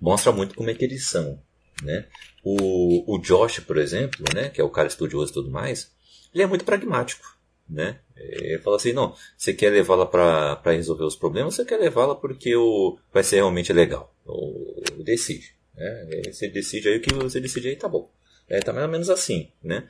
mostra 0.00 0.32
muito 0.32 0.54
como 0.54 0.70
é 0.70 0.74
que 0.74 0.84
eles 0.84 1.06
são, 1.06 1.38
né? 1.82 2.06
O, 2.42 3.14
o 3.14 3.18
Josh, 3.18 3.60
por 3.60 3.78
exemplo, 3.78 4.24
né? 4.34 4.48
Que 4.48 4.60
é 4.60 4.64
o 4.64 4.70
cara 4.70 4.88
estudioso 4.88 5.30
e 5.30 5.34
tudo 5.34 5.50
mais, 5.50 5.92
ele 6.34 6.42
é 6.42 6.46
muito 6.46 6.64
pragmático, 6.64 7.38
né? 7.68 8.00
Ele 8.16 8.58
fala 8.58 8.76
assim, 8.76 8.92
não, 8.92 9.14
você 9.36 9.52
quer 9.52 9.70
levá-la 9.70 10.06
para 10.06 10.72
resolver 10.72 11.04
os 11.04 11.16
problemas, 11.16 11.54
você 11.54 11.64
quer 11.64 11.78
levá-la 11.78 12.14
porque 12.14 12.54
o, 12.56 12.98
vai 13.12 13.22
ser 13.22 13.36
realmente 13.36 13.72
legal. 13.72 14.11
Ou, 14.24 14.82
decide. 15.04 15.54
Né? 15.74 16.22
Você 16.26 16.48
decide 16.48 16.88
aí 16.88 16.98
o 16.98 17.00
que 17.00 17.14
você 17.14 17.40
decide 17.40 17.68
aí, 17.68 17.76
tá 17.76 17.88
bom. 17.88 18.10
É, 18.48 18.60
tá 18.60 18.72
mais 18.72 18.86
ou 18.86 18.92
menos 18.92 19.10
assim, 19.10 19.50
né? 19.62 19.88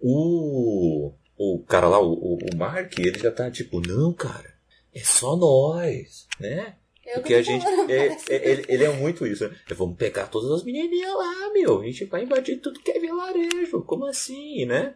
O, 0.00 1.12
o 1.36 1.58
cara 1.66 1.88
lá, 1.88 2.00
o, 2.00 2.34
o 2.34 2.56
Mark, 2.56 2.98
ele 2.98 3.18
já 3.18 3.30
tá 3.30 3.50
tipo, 3.50 3.80
não, 3.80 4.12
cara, 4.12 4.54
é 4.94 5.00
só 5.00 5.36
nós, 5.36 6.26
né? 6.38 6.76
Porque 7.14 7.34
a 7.34 7.42
gente. 7.42 7.64
É, 7.88 8.08
é, 8.34 8.50
ele, 8.50 8.64
ele, 8.68 8.84
é 8.84 8.92
muito 8.92 9.26
isso, 9.26 9.48
né? 9.48 9.56
Vamos 9.70 9.96
pegar 9.96 10.26
todas 10.26 10.50
as 10.50 10.64
menininhas 10.64 11.14
lá, 11.14 11.52
meu. 11.52 11.80
A 11.80 11.84
gente 11.84 12.04
vai 12.06 12.24
invadir 12.24 12.56
tudo 12.56 12.80
que 12.80 12.90
é 12.90 12.98
vilarejo. 12.98 13.82
Como 13.82 14.06
assim, 14.06 14.66
né? 14.66 14.94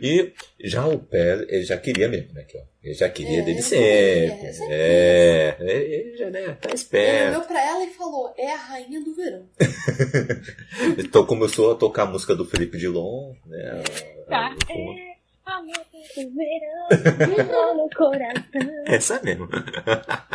E 0.00 0.32
já 0.60 0.86
o 0.86 0.98
Pé, 0.98 1.46
ele 1.48 1.64
já 1.64 1.78
queria 1.78 2.08
mesmo, 2.08 2.34
né? 2.34 2.44
Ele 2.82 2.94
já 2.94 3.08
queria 3.08 3.40
é, 3.40 3.42
dele 3.42 3.62
sempre. 3.62 4.36
Queria, 4.36 4.68
é, 4.70 5.56
ele 5.58 6.16
já, 6.16 6.30
né? 6.30 6.56
Tá 6.60 6.74
esperto. 6.74 7.28
Ele 7.28 7.30
olhou 7.30 7.42
pra 7.42 7.66
ela 7.66 7.84
e 7.84 7.90
falou: 7.90 8.34
é 8.36 8.52
a 8.52 8.56
rainha 8.56 9.00
do 9.02 9.14
verão. 9.14 9.48
então 10.98 11.24
começou 11.24 11.72
a 11.72 11.76
tocar 11.76 12.02
a 12.02 12.06
música 12.06 12.34
do 12.34 12.44
Felipe 12.44 12.76
Dilon, 12.76 13.34
né? 13.46 13.82
Tá. 14.28 14.54
É 14.68 15.16
a 15.46 15.62
música 15.62 16.24
do 16.24 16.34
verão, 16.34 17.76
no 17.76 17.90
coração. 17.90 18.84
Essa 18.86 19.20
mesmo. 19.22 19.48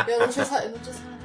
Eu 0.08 0.18
não 0.18 0.28
tinha, 0.28 0.44
eu 0.64 0.70
não 0.70 0.78
tinha 0.80 1.21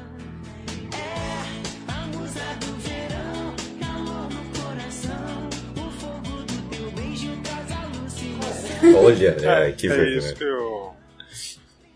Olha, 8.96 9.30
é, 9.30 9.72
que 9.72 9.88
é 9.88 10.10
isso 10.10 10.36
que, 10.36 10.46
o, 10.46 10.94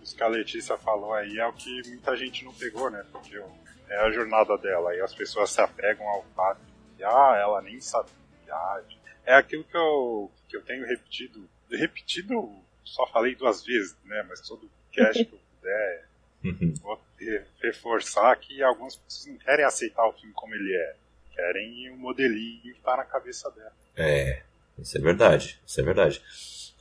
isso 0.03 0.15
que 0.15 0.23
a 0.23 0.27
Letícia 0.27 0.77
falou 0.77 1.13
aí 1.13 1.37
é 1.37 1.47
o 1.47 1.53
que 1.53 1.81
muita 1.87 2.15
gente 2.15 2.43
não 2.43 2.53
pegou, 2.53 2.89
né? 2.89 3.05
Porque 3.11 3.41
é 3.89 3.97
a 3.97 4.11
jornada 4.11 4.57
dela 4.57 4.95
e 4.95 5.01
as 5.01 5.13
pessoas 5.13 5.49
se 5.49 5.61
apegam 5.61 6.07
ao 6.07 6.23
fato 6.35 6.61
de, 6.97 7.03
ah, 7.03 7.37
ela 7.41 7.61
nem 7.61 7.79
sabe 7.79 8.09
viagem. 8.45 8.97
É 9.25 9.35
aquilo 9.35 9.63
que 9.63 9.77
eu, 9.77 10.31
que 10.49 10.57
eu 10.57 10.61
tenho 10.61 10.85
repetido. 10.85 11.47
Repetido, 11.69 12.51
só 12.83 13.07
falei 13.07 13.35
duas 13.35 13.63
vezes, 13.63 13.95
né? 14.05 14.25
Mas 14.27 14.41
todo 14.41 14.69
cast 14.91 15.23
que 15.23 15.33
eu 15.33 15.39
puder, 15.39 16.07
uhum. 16.43 16.73
vou 16.81 17.01
reforçar 17.61 18.35
que 18.37 18.61
algumas 18.61 18.95
pessoas 18.95 19.27
não 19.27 19.37
querem 19.37 19.65
aceitar 19.65 20.05
o 20.07 20.13
filme 20.13 20.33
como 20.33 20.53
ele 20.53 20.75
é. 20.75 20.95
Querem 21.33 21.89
o 21.91 21.97
modelinho 21.97 22.73
que 22.73 22.81
tá 22.81 22.97
na 22.97 23.05
cabeça 23.05 23.49
dela. 23.51 23.73
É, 23.95 24.41
isso 24.77 24.97
é 24.97 25.01
verdade, 25.01 25.61
isso 25.65 25.79
é 25.79 25.83
verdade. 25.83 26.21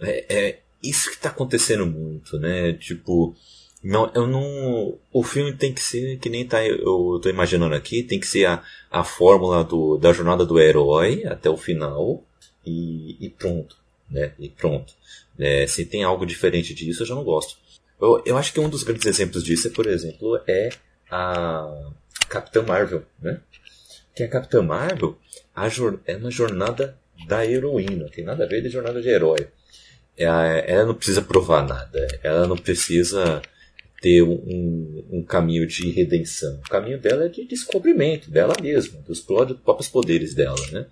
É, 0.00 0.24
é 0.28 0.60
isso 0.82 1.10
que 1.10 1.16
está 1.16 1.28
acontecendo 1.28 1.86
muito, 1.86 2.38
né? 2.38 2.72
Tipo, 2.74 3.34
não, 3.82 4.10
eu 4.14 4.26
não. 4.26 4.98
O 5.12 5.22
filme 5.22 5.52
tem 5.52 5.72
que 5.72 5.82
ser 5.82 6.18
que 6.18 6.28
nem 6.28 6.46
tá, 6.46 6.64
eu 6.66 7.16
estou 7.16 7.30
imaginando 7.30 7.74
aqui, 7.74 8.02
tem 8.02 8.20
que 8.20 8.26
ser 8.26 8.46
a, 8.46 8.62
a 8.90 9.04
fórmula 9.04 9.64
do, 9.64 9.96
da 9.96 10.12
jornada 10.12 10.44
do 10.44 10.60
herói 10.60 11.24
até 11.26 11.48
o 11.48 11.56
final 11.56 12.22
e, 12.64 13.16
e 13.24 13.30
pronto, 13.30 13.76
né? 14.10 14.32
E 14.38 14.48
pronto. 14.48 14.92
É, 15.38 15.66
se 15.66 15.84
tem 15.86 16.02
algo 16.02 16.26
diferente 16.26 16.74
disso, 16.74 17.02
eu 17.02 17.06
já 17.06 17.14
não 17.14 17.24
gosto. 17.24 17.56
Eu, 18.00 18.22
eu 18.26 18.36
acho 18.36 18.52
que 18.52 18.60
um 18.60 18.68
dos 18.68 18.82
grandes 18.82 19.06
exemplos 19.06 19.42
disso, 19.42 19.68
é, 19.68 19.70
por 19.70 19.86
exemplo, 19.86 20.40
é 20.46 20.70
a 21.10 21.90
Capitã 22.28 22.62
Marvel, 22.62 23.02
né? 23.20 23.40
Que 24.14 24.22
a 24.24 24.28
Capitã 24.28 24.62
Marvel 24.62 25.16
a, 25.54 25.68
é 26.06 26.16
uma 26.16 26.30
jornada 26.30 26.96
da 27.26 27.46
heroína, 27.46 28.08
tem 28.10 28.24
nada 28.24 28.44
a 28.44 28.46
ver 28.46 28.62
de 28.62 28.68
jornada 28.68 29.00
de 29.00 29.08
herói 29.08 29.46
ela, 30.22 30.46
ela 30.46 30.86
não 30.86 30.94
precisa 30.94 31.22
provar 31.22 31.66
nada, 31.66 32.06
ela 32.22 32.46
não 32.46 32.56
precisa 32.56 33.40
ter 34.00 34.22
um, 34.22 35.04
um, 35.10 35.22
caminho 35.22 35.66
de 35.66 35.90
redenção. 35.90 36.54
O 36.64 36.68
caminho 36.70 36.98
dela 36.98 37.24
é 37.26 37.28
de 37.28 37.44
descobrimento 37.44 38.30
dela 38.30 38.54
mesma, 38.60 39.00
dos 39.02 39.20
próprios 39.20 39.88
poderes 39.88 40.34
dela, 40.34 40.56
né? 40.72 40.86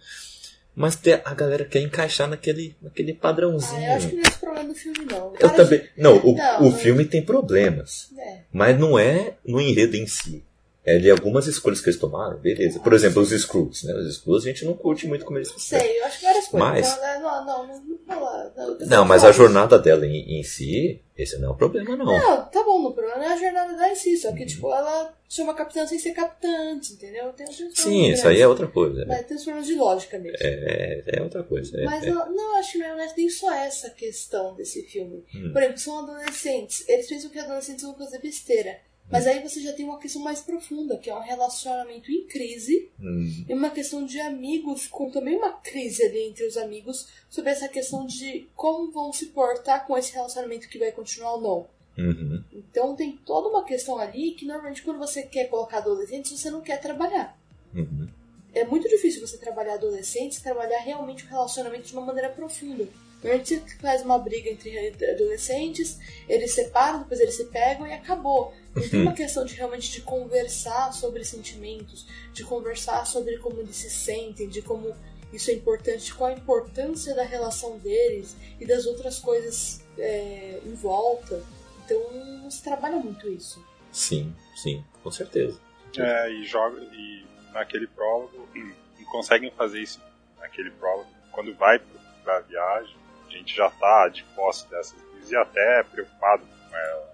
Mas 0.76 0.96
a 1.24 1.34
galera 1.34 1.64
quer 1.64 1.80
encaixar 1.80 2.28
naquele, 2.28 2.76
naquele 2.80 3.12
padrãozinho. 3.12 3.80
Ah, 3.80 3.84
eu 3.90 3.96
acho 3.96 4.08
que 4.10 4.14
não 4.14 4.22
é 4.22 4.28
esse 4.28 4.38
problema 4.38 4.68
do 4.68 4.74
filme, 4.74 4.98
não. 5.10 5.32
Eu 5.40 5.50
também. 5.50 5.78
de- 5.80 5.88
Não, 5.96 6.16
o, 6.18 6.36
Não, 6.36 6.60
o 6.60 6.70
mas- 6.70 6.80
filme 6.80 7.04
tem 7.04 7.20
problemas. 7.20 8.10
É. 8.16 8.38
Mas 8.52 8.78
não 8.78 8.96
é 8.96 9.34
no 9.44 9.60
enredo 9.60 9.96
em 9.96 10.06
si. 10.06 10.44
É 10.88 10.98
de 10.98 11.10
algumas 11.10 11.46
escolhas 11.46 11.80
que 11.80 11.88
eles 11.90 12.00
tomaram, 12.00 12.38
beleza. 12.38 12.80
Por 12.80 12.92
exemplo, 12.92 13.20
os 13.22 13.30
Skrulls, 13.32 13.84
né? 13.84 13.94
Os 13.94 14.08
Skrulls 14.16 14.44
a 14.46 14.48
gente 14.50 14.64
não 14.64 14.74
curte 14.74 15.06
muito 15.06 15.24
como 15.24 15.38
eles. 15.38 15.52
Sei, 15.58 16.00
eu 16.00 16.04
acho 16.06 16.18
que 16.18 16.24
várias 16.24 16.48
coisas. 16.48 16.68
Mas- 16.68 16.88
Então, 16.88 17.02
né, 17.02 17.18
não, 17.18 17.44
não, 17.46 17.66
não, 17.66 18.48
não, 18.56 18.86
não, 18.86 19.04
mas 19.04 19.24
a 19.24 19.32
jornada 19.32 19.78
dela 19.78 20.06
em, 20.06 20.42
si, 20.42 21.00
esse 21.16 21.36
não 21.38 21.48
é 21.50 21.52
o 21.52 21.56
problema, 21.56 21.94
não. 21.96 22.06
Não, 22.06 22.44
tá 22.46 22.62
bom, 22.64 22.80
no 22.82 22.92
problema 22.92 23.24
é 23.24 23.28
a 23.28 23.36
jornada 23.36 23.72
dela 23.74 23.88
em 23.88 23.94
si, 23.94 24.16
só 24.16 24.32
que, 24.32 24.46
tipo, 24.46 24.72
ela 24.72 25.14
chama 25.28 25.52
capitã 25.54 25.86
sem 25.86 25.98
ser 25.98 26.12
capitã 26.12 26.48
antes, 26.72 26.92
entendeu? 26.92 27.32
Tem, 27.34 27.46
Sim, 27.74 28.10
isso 28.10 28.26
aí 28.26 28.40
é 28.40 28.48
outra 28.48 28.66
coisa. 28.66 29.04
Mas 29.06 29.26
tem 29.26 29.36
uns 29.36 29.44
problemas 29.44 29.68
de 29.68 29.74
lógica 29.74 30.18
mesmo. 30.18 30.38
É, 30.40 31.02
é 31.06 31.22
outra 31.22 31.42
coisa. 31.42 31.78
é- 31.78 31.84
Mas 31.84 32.04
é. 32.04 32.10
não, 32.10 32.32
não, 32.34 32.56
acho 32.56 32.72
que 32.72 32.78
não 32.78 32.86
é 32.98 33.12
nem 33.16 33.28
só 33.28 33.52
essa 33.52 33.90
questão 33.90 34.54
desse 34.54 34.82
filme. 34.84 35.22
Hum. 35.34 35.50
Por 35.52 35.62
exemplo, 35.62 35.78
são 35.78 35.98
adolescentes. 35.98 36.88
Eles 36.88 37.06
pensam 37.08 37.30
que 37.30 37.38
adolescentes 37.38 37.84
vão 37.84 37.94
fazer 37.96 38.18
besteira. 38.20 38.78
Mas 39.10 39.26
aí 39.26 39.42
você 39.42 39.60
já 39.60 39.72
tem 39.72 39.86
uma 39.86 39.98
questão 39.98 40.22
mais 40.22 40.40
profunda, 40.40 40.98
que 40.98 41.08
é 41.08 41.14
um 41.14 41.22
relacionamento 41.22 42.10
em 42.12 42.26
crise 42.26 42.90
Hum, 43.00 43.44
e 43.48 43.54
uma 43.54 43.70
questão 43.70 44.04
de 44.04 44.20
amigos, 44.20 44.86
com 44.86 45.10
também 45.10 45.36
uma 45.36 45.52
crise 45.52 46.02
ali 46.04 46.24
entre 46.24 46.44
os 46.46 46.56
amigos, 46.56 47.06
sobre 47.30 47.50
essa 47.50 47.68
questão 47.68 48.04
de 48.04 48.48
como 48.54 48.90
vão 48.90 49.12
se 49.12 49.26
portar 49.26 49.86
com 49.86 49.96
esse 49.96 50.12
relacionamento 50.12 50.68
que 50.68 50.78
vai 50.78 50.92
continuar 50.92 51.34
ou 51.34 51.40
não. 51.40 51.66
uhum, 52.04 52.42
Então 52.52 52.94
tem 52.94 53.12
toda 53.24 53.48
uma 53.48 53.64
questão 53.64 53.98
ali 53.98 54.32
que 54.32 54.44
normalmente 54.44 54.82
quando 54.82 54.98
você 54.98 55.22
quer 55.22 55.48
colocar 55.48 55.78
adolescentes, 55.78 56.38
você 56.38 56.50
não 56.50 56.60
quer 56.60 56.78
trabalhar. 56.80 57.38
uhum. 57.74 58.08
É 58.54 58.64
muito 58.64 58.88
difícil 58.88 59.20
você 59.20 59.36
trabalhar 59.36 59.74
adolescentes, 59.74 60.40
trabalhar 60.40 60.78
realmente 60.80 61.24
o 61.24 61.28
relacionamento 61.28 61.86
de 61.86 61.92
uma 61.92 62.04
maneira 62.04 62.30
profunda. 62.30 62.88
Normalmente 63.22 63.56
você 63.56 63.76
faz 63.78 64.02
uma 64.02 64.18
briga 64.18 64.48
entre 64.50 64.76
adolescentes, 65.10 65.98
eles 66.28 66.54
separam, 66.54 67.00
depois 67.00 67.20
eles 67.20 67.36
se 67.36 67.44
pegam 67.46 67.86
e 67.86 67.92
acabou. 67.92 68.52
Não 68.80 68.88
tem 68.88 69.02
uma 69.02 69.12
questão 69.12 69.44
de 69.44 69.54
realmente 69.54 69.90
de 69.90 70.00
conversar 70.02 70.92
sobre 70.92 71.24
sentimentos, 71.24 72.06
de 72.32 72.44
conversar 72.44 73.06
sobre 73.06 73.38
como 73.38 73.60
eles 73.60 73.76
se 73.76 73.90
sentem, 73.90 74.48
de 74.48 74.62
como 74.62 74.94
isso 75.32 75.50
é 75.50 75.54
importante, 75.54 76.14
qual 76.14 76.30
a 76.30 76.32
importância 76.34 77.14
da 77.14 77.22
relação 77.22 77.78
deles 77.78 78.36
e 78.58 78.64
das 78.66 78.86
outras 78.86 79.18
coisas 79.18 79.82
é, 79.98 80.60
em 80.64 80.74
volta. 80.74 81.42
Então 81.84 82.12
não 82.42 82.50
se 82.50 82.62
trabalha 82.62 82.96
muito 82.96 83.28
isso. 83.28 83.64
Sim, 83.92 84.34
sim, 84.56 84.84
com 85.02 85.10
certeza. 85.10 85.58
É, 85.98 86.30
e 86.30 86.44
joga 86.44 86.80
e 86.92 87.26
naquele 87.52 87.86
prólogo 87.86 88.48
não 88.54 89.04
conseguem 89.06 89.50
fazer 89.50 89.80
isso 89.82 90.00
naquele 90.38 90.70
prólogo. 90.72 91.08
Quando 91.32 91.54
vai 91.54 91.78
pro- 91.78 91.98
pra 92.22 92.40
viagem, 92.40 92.94
a 93.26 93.30
gente 93.30 93.54
já 93.56 93.70
tá 93.70 94.08
de 94.08 94.22
posse 94.36 94.68
dessas 94.68 95.00
coisas 95.02 95.30
e 95.30 95.36
até 95.36 95.82
preocupado 95.84 96.44
com 96.46 96.76
ela. 96.76 97.07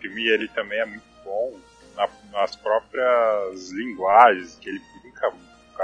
Filme 0.00 0.26
ele 0.28 0.48
também 0.48 0.78
é 0.80 0.84
muito 0.86 1.04
bom 1.24 1.58
na- 1.96 2.08
nas 2.32 2.56
próprias 2.56 3.70
linguagens 3.70 4.56
que 4.60 4.68
ele 4.68 4.80
brinca 5.02 5.30
com 5.30 5.82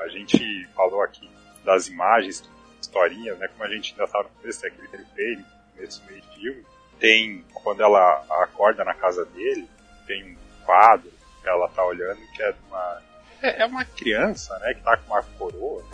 a, 0.00 0.08
gente 0.08 0.66
falou 0.74 1.02
aqui 1.02 1.28
das 1.64 1.88
imagens, 1.88 2.48
historinhas, 2.80 3.38
né? 3.38 3.48
Como 3.48 3.64
a 3.64 3.68
gente 3.68 3.92
ainda 3.92 4.06
tá 4.10 4.22
no 4.22 4.28
começo, 4.30 4.64
é 4.64 4.68
aquele 4.68 4.88
que 4.88 4.96
ele 4.96 5.06
fez 5.14 5.38
nesse 5.76 6.02
meio 6.04 6.22
filme. 6.34 6.64
Tem, 7.00 7.44
quando 7.54 7.82
ela 7.82 8.24
acorda 8.42 8.84
na 8.84 8.94
casa 8.94 9.24
dele, 9.26 9.68
tem 10.06 10.24
um 10.32 10.36
quadro 10.64 11.10
que 11.42 11.48
ela 11.48 11.68
tá 11.68 11.84
olhando 11.84 12.20
que 12.34 12.42
é 12.42 12.52
de 12.52 12.58
uma. 12.68 13.02
É, 13.42 13.62
é 13.62 13.66
uma 13.66 13.84
criança, 13.84 14.58
né? 14.60 14.74
Que 14.74 14.82
tá 14.82 14.96
com 14.96 15.12
uma 15.12 15.22
coroa, 15.22 15.84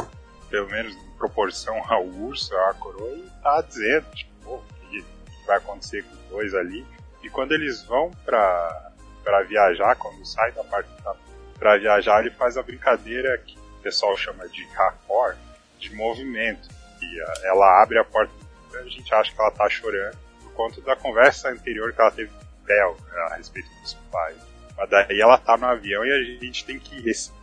pelo 0.50 0.68
menos 0.68 0.94
em 0.94 1.10
proporção 1.16 1.80
ao 1.92 2.04
urso, 2.06 2.54
a 2.56 2.74
coroa, 2.74 3.16
e 3.16 3.30
tá 3.42 3.60
dizendo, 3.62 4.06
tipo, 4.14 4.50
o 4.56 4.62
que 4.90 5.04
vai 5.46 5.56
acontecer 5.58 6.02
com 6.04 6.12
os 6.14 6.20
dois 6.30 6.54
ali. 6.54 6.86
E 7.24 7.30
quando 7.30 7.52
eles 7.52 7.82
vão 7.84 8.10
pra, 8.24 8.90
pra 9.24 9.42
viajar, 9.42 9.96
quando 9.96 10.24
sai 10.26 10.52
da 10.52 10.62
parte 10.64 10.88
da, 11.02 11.14
pra 11.58 11.76
viajar, 11.78 12.20
ele 12.20 12.30
faz 12.30 12.56
a 12.56 12.62
brincadeira 12.62 13.36
que 13.38 13.56
o 13.58 13.82
pessoal 13.82 14.16
chama 14.16 14.46
de 14.48 14.64
raccord, 14.68 15.38
de 15.78 15.94
movimento. 15.94 16.68
E 17.02 17.20
a- 17.22 17.34
ela 17.48 17.82
abre 17.82 17.98
a 17.98 18.04
porta, 18.04 18.32
a 18.74 18.82
gente 18.88 19.12
acha 19.14 19.32
que 19.34 19.40
ela 19.40 19.50
tá 19.50 19.68
chorando 19.68 20.16
por 20.42 20.52
conta 20.52 20.80
da 20.82 20.94
conversa 20.96 21.48
anterior 21.50 21.92
que 21.92 22.00
ela 22.00 22.10
teve 22.10 22.30
com 22.30 22.66
Theo 22.66 22.96
né, 23.10 23.20
a 23.30 23.34
respeito 23.36 23.68
dos 23.82 23.94
pais. 24.12 24.36
Mas 24.76 24.90
daí 24.90 25.20
ela 25.20 25.38
tá 25.38 25.56
no 25.56 25.66
avião 25.66 26.04
e 26.04 26.12
a 26.12 26.22
gente 26.44 26.64
tem 26.64 26.78
que 26.78 27.02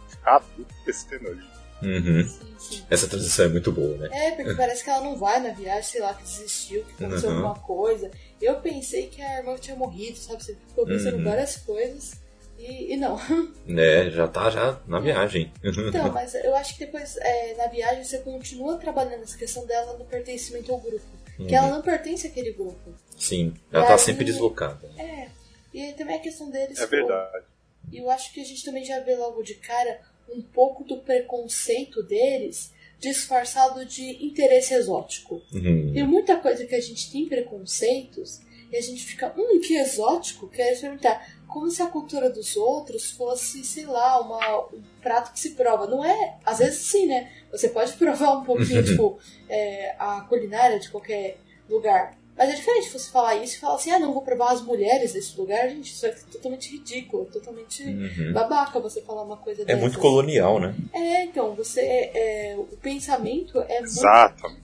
ficar 0.10 0.40
tudo 0.42 0.68
testando 0.86 1.28
ali. 1.30 1.51
Uhum. 1.82 2.28
Sim, 2.28 2.56
sim. 2.60 2.84
Essa 2.90 3.08
transição 3.08 3.46
é 3.46 3.50
muito 3.50 3.72
boa, 3.72 3.98
né? 3.98 4.10
É, 4.12 4.32
porque 4.32 4.54
parece 4.56 4.84
que 4.84 4.90
ela 4.90 5.04
não 5.04 5.18
vai 5.18 5.40
na 5.40 5.50
viagem, 5.50 5.84
sei 5.84 6.02
lá, 6.02 6.14
que 6.14 6.24
desistiu, 6.24 6.84
que 6.86 7.04
aconteceu 7.04 7.30
Uhum. 7.30 7.36
alguma 7.38 7.56
coisa. 7.60 8.12
Eu 8.42 8.56
pensei 8.62 9.08
que 9.08 9.22
a 9.22 9.40
irmã 9.40 9.56
tinha 9.58 9.76
morrido, 9.76 10.18
sabe? 10.18 10.44
Você 10.44 10.56
ficou 10.68 10.86
pensando 10.86 11.18
Uhum. 11.18 11.24
várias 11.24 11.56
coisas 11.58 12.14
e, 12.60 12.94
e 12.94 12.98
não. 12.98 13.18
É, 13.78 14.10
já 14.12 14.28
tá 14.28 14.50
já 14.50 14.80
na 14.88 15.00
viagem. 15.00 15.52
Então, 15.64 16.12
mas 16.14 16.36
eu 16.36 16.56
acho 16.56 16.74
que 16.78 16.86
depois, 16.86 17.18
é, 17.18 17.56
na 17.56 17.68
viagem, 17.68 18.04
você 18.04 18.20
continua 18.20 18.78
trabalhando 18.78 19.24
essa 19.24 19.38
questão 19.38 19.66
dela 19.66 19.98
no 19.98 20.06
pertencimento 20.06 20.72
ao 20.72 20.80
grupo. 20.80 21.06
Que 21.48 21.56
ela 21.56 21.70
não 21.70 21.82
pertence 21.82 22.28
àquele 22.28 22.52
grupo. 22.54 22.94
Sim, 23.18 23.56
ela 23.72 23.84
E 23.84 23.88
tá 23.88 23.94
aí- 23.94 24.00
sempre 24.00 24.24
deslocada. 24.24 24.88
É. 24.98 25.28
E 25.74 25.94
também 25.94 26.18
a 26.18 26.20
questão 26.20 26.52
deles. 26.52 26.78
É 26.80 26.86
verdade. 26.86 27.46
E 27.92 27.98
eu 27.98 28.10
acho 28.12 28.32
que 28.32 28.40
a 28.42 28.44
gente 28.46 28.64
também 28.64 28.86
já 28.86 29.00
vê 29.00 29.16
logo 29.16 29.42
de 29.42 29.56
cara 29.56 30.00
um 30.34 30.42
pouco 30.42 30.84
do 30.84 30.98
preconceito 30.98 32.04
deles 32.04 32.74
disfarçado 33.00 33.84
de 33.84 34.24
interesse 34.24 34.74
exótico. 34.74 35.42
Uhum. 35.52 35.92
Tem 35.94 36.06
muita 36.06 36.38
coisa 36.38 36.66
que 36.66 36.76
a 36.76 36.80
gente 36.80 37.12
tem 37.12 37.26
preconceitos 37.26 38.40
e 38.72 38.78
a 38.78 38.82
gente 38.82 39.04
fica, 39.04 39.34
hum, 39.38 39.60
que 39.60 39.76
exótico, 39.76 40.48
quer 40.48 40.72
experimentar. 40.72 41.42
Como 41.48 41.70
se 41.70 41.82
a 41.82 41.88
cultura 41.88 42.30
dos 42.30 42.56
outros 42.56 43.12
fosse, 43.12 43.66
sei 43.66 43.86
lá, 43.86 44.22
uma, 44.22 44.68
um 44.74 44.82
prato 45.02 45.34
que 45.34 45.40
se 45.40 45.52
prova. 45.52 45.88
Não 45.88 46.06
é, 46.06 46.38
às 46.46 46.60
vezes 46.60 46.80
sim, 46.80 47.08
né? 47.08 47.30
Você 47.52 47.68
pode 47.68 47.92
provar 47.98 48.38
um 48.38 48.46
pouquinho, 48.46 48.82
tipo, 48.86 49.20
é, 49.50 49.96
a 50.00 50.22
culinária 50.22 50.80
de 50.80 50.90
qualquer 50.90 51.38
lugar. 51.68 52.18
Mas 52.38 52.50
é 52.50 52.56
diferente 52.56 52.90
você 52.90 53.12
falar 53.12 53.36
isso 53.36 53.58
e 53.58 53.60
falar 53.60 53.76
assim, 53.76 53.92
ah, 53.92 54.00
não, 54.00 54.14
vou 54.14 54.22
provar 54.22 54.52
as 54.54 54.62
mulheres 54.62 55.14
desse 55.14 55.38
lugar. 55.38 55.70
Gente, 55.70 55.92
isso 55.92 56.06
é 56.06 56.10
totalmente 56.32 56.72
ridículo, 56.72 57.26
totalmente 57.26 57.84
Uhum. 57.84 58.34
babaca 58.34 58.80
você 58.80 59.02
falar 59.02 59.24
uma 59.24 59.38
coisa 59.38 59.62
É 59.64 59.66
dessas. 59.66 59.82
muito 59.82 60.00
colonial, 60.00 60.60
né? 60.60 60.74
É, 60.94 61.24
então, 61.26 61.54
você. 61.54 61.82
É, 61.82 62.56
o 62.58 62.78
pensamento 62.78 63.60
é 63.60 63.80
muito 63.82 63.84
Exato. 63.84 64.56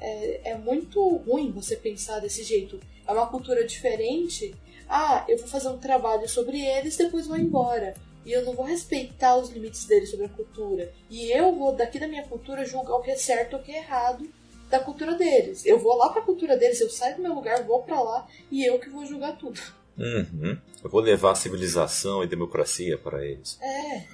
é 0.00 0.54
muito 0.56 1.16
ruim 1.26 1.50
você 1.50 1.76
pensar 1.76 2.20
desse 2.20 2.42
jeito. 2.44 2.78
É 3.06 3.12
uma 3.12 3.26
cultura 3.26 3.64
diferente. 3.64 4.54
Ah, 4.88 5.24
eu 5.28 5.38
vou 5.38 5.46
fazer 5.48 5.68
um 5.68 5.78
trabalho 5.78 6.28
sobre 6.28 6.60
eles, 6.60 6.96
depois 6.96 7.26
vou 7.26 7.36
embora. 7.36 7.94
E 8.24 8.32
eu 8.32 8.44
não 8.44 8.52
vou 8.54 8.64
respeitar 8.64 9.36
os 9.36 9.50
limites 9.50 9.84
deles 9.86 10.10
sobre 10.10 10.26
a 10.26 10.28
cultura. 10.28 10.92
E 11.08 11.30
eu 11.30 11.54
vou, 11.54 11.72
daqui 11.74 11.98
da 11.98 12.06
minha 12.06 12.22
cultura, 12.24 12.64
julgar 12.64 12.94
o 12.96 13.02
que 13.02 13.10
é 13.10 13.16
certo 13.16 13.54
ou 13.54 13.60
o 13.60 13.62
que 13.62 13.72
é 13.72 13.78
errado 13.78 14.28
da 14.70 14.80
cultura 14.80 15.14
deles. 15.14 15.66
Eu 15.66 15.78
vou 15.78 15.96
lá 15.96 16.08
pra 16.10 16.22
cultura 16.22 16.56
deles, 16.56 16.80
eu 16.80 16.88
saio 16.88 17.16
do 17.16 17.22
meu 17.22 17.34
lugar, 17.34 17.64
vou 17.64 17.82
pra 17.82 18.00
lá 18.00 18.26
e 18.50 18.64
eu 18.64 18.78
que 18.78 18.88
vou 18.88 19.04
julgar 19.04 19.36
tudo. 19.36 19.60
Uhum. 19.98 20.56
Eu 20.82 20.88
vou 20.88 21.00
levar 21.00 21.34
civilização 21.34 22.24
e 22.24 22.26
democracia 22.26 22.96
para 22.96 23.24
eles. 23.24 23.58
É, 23.60 24.06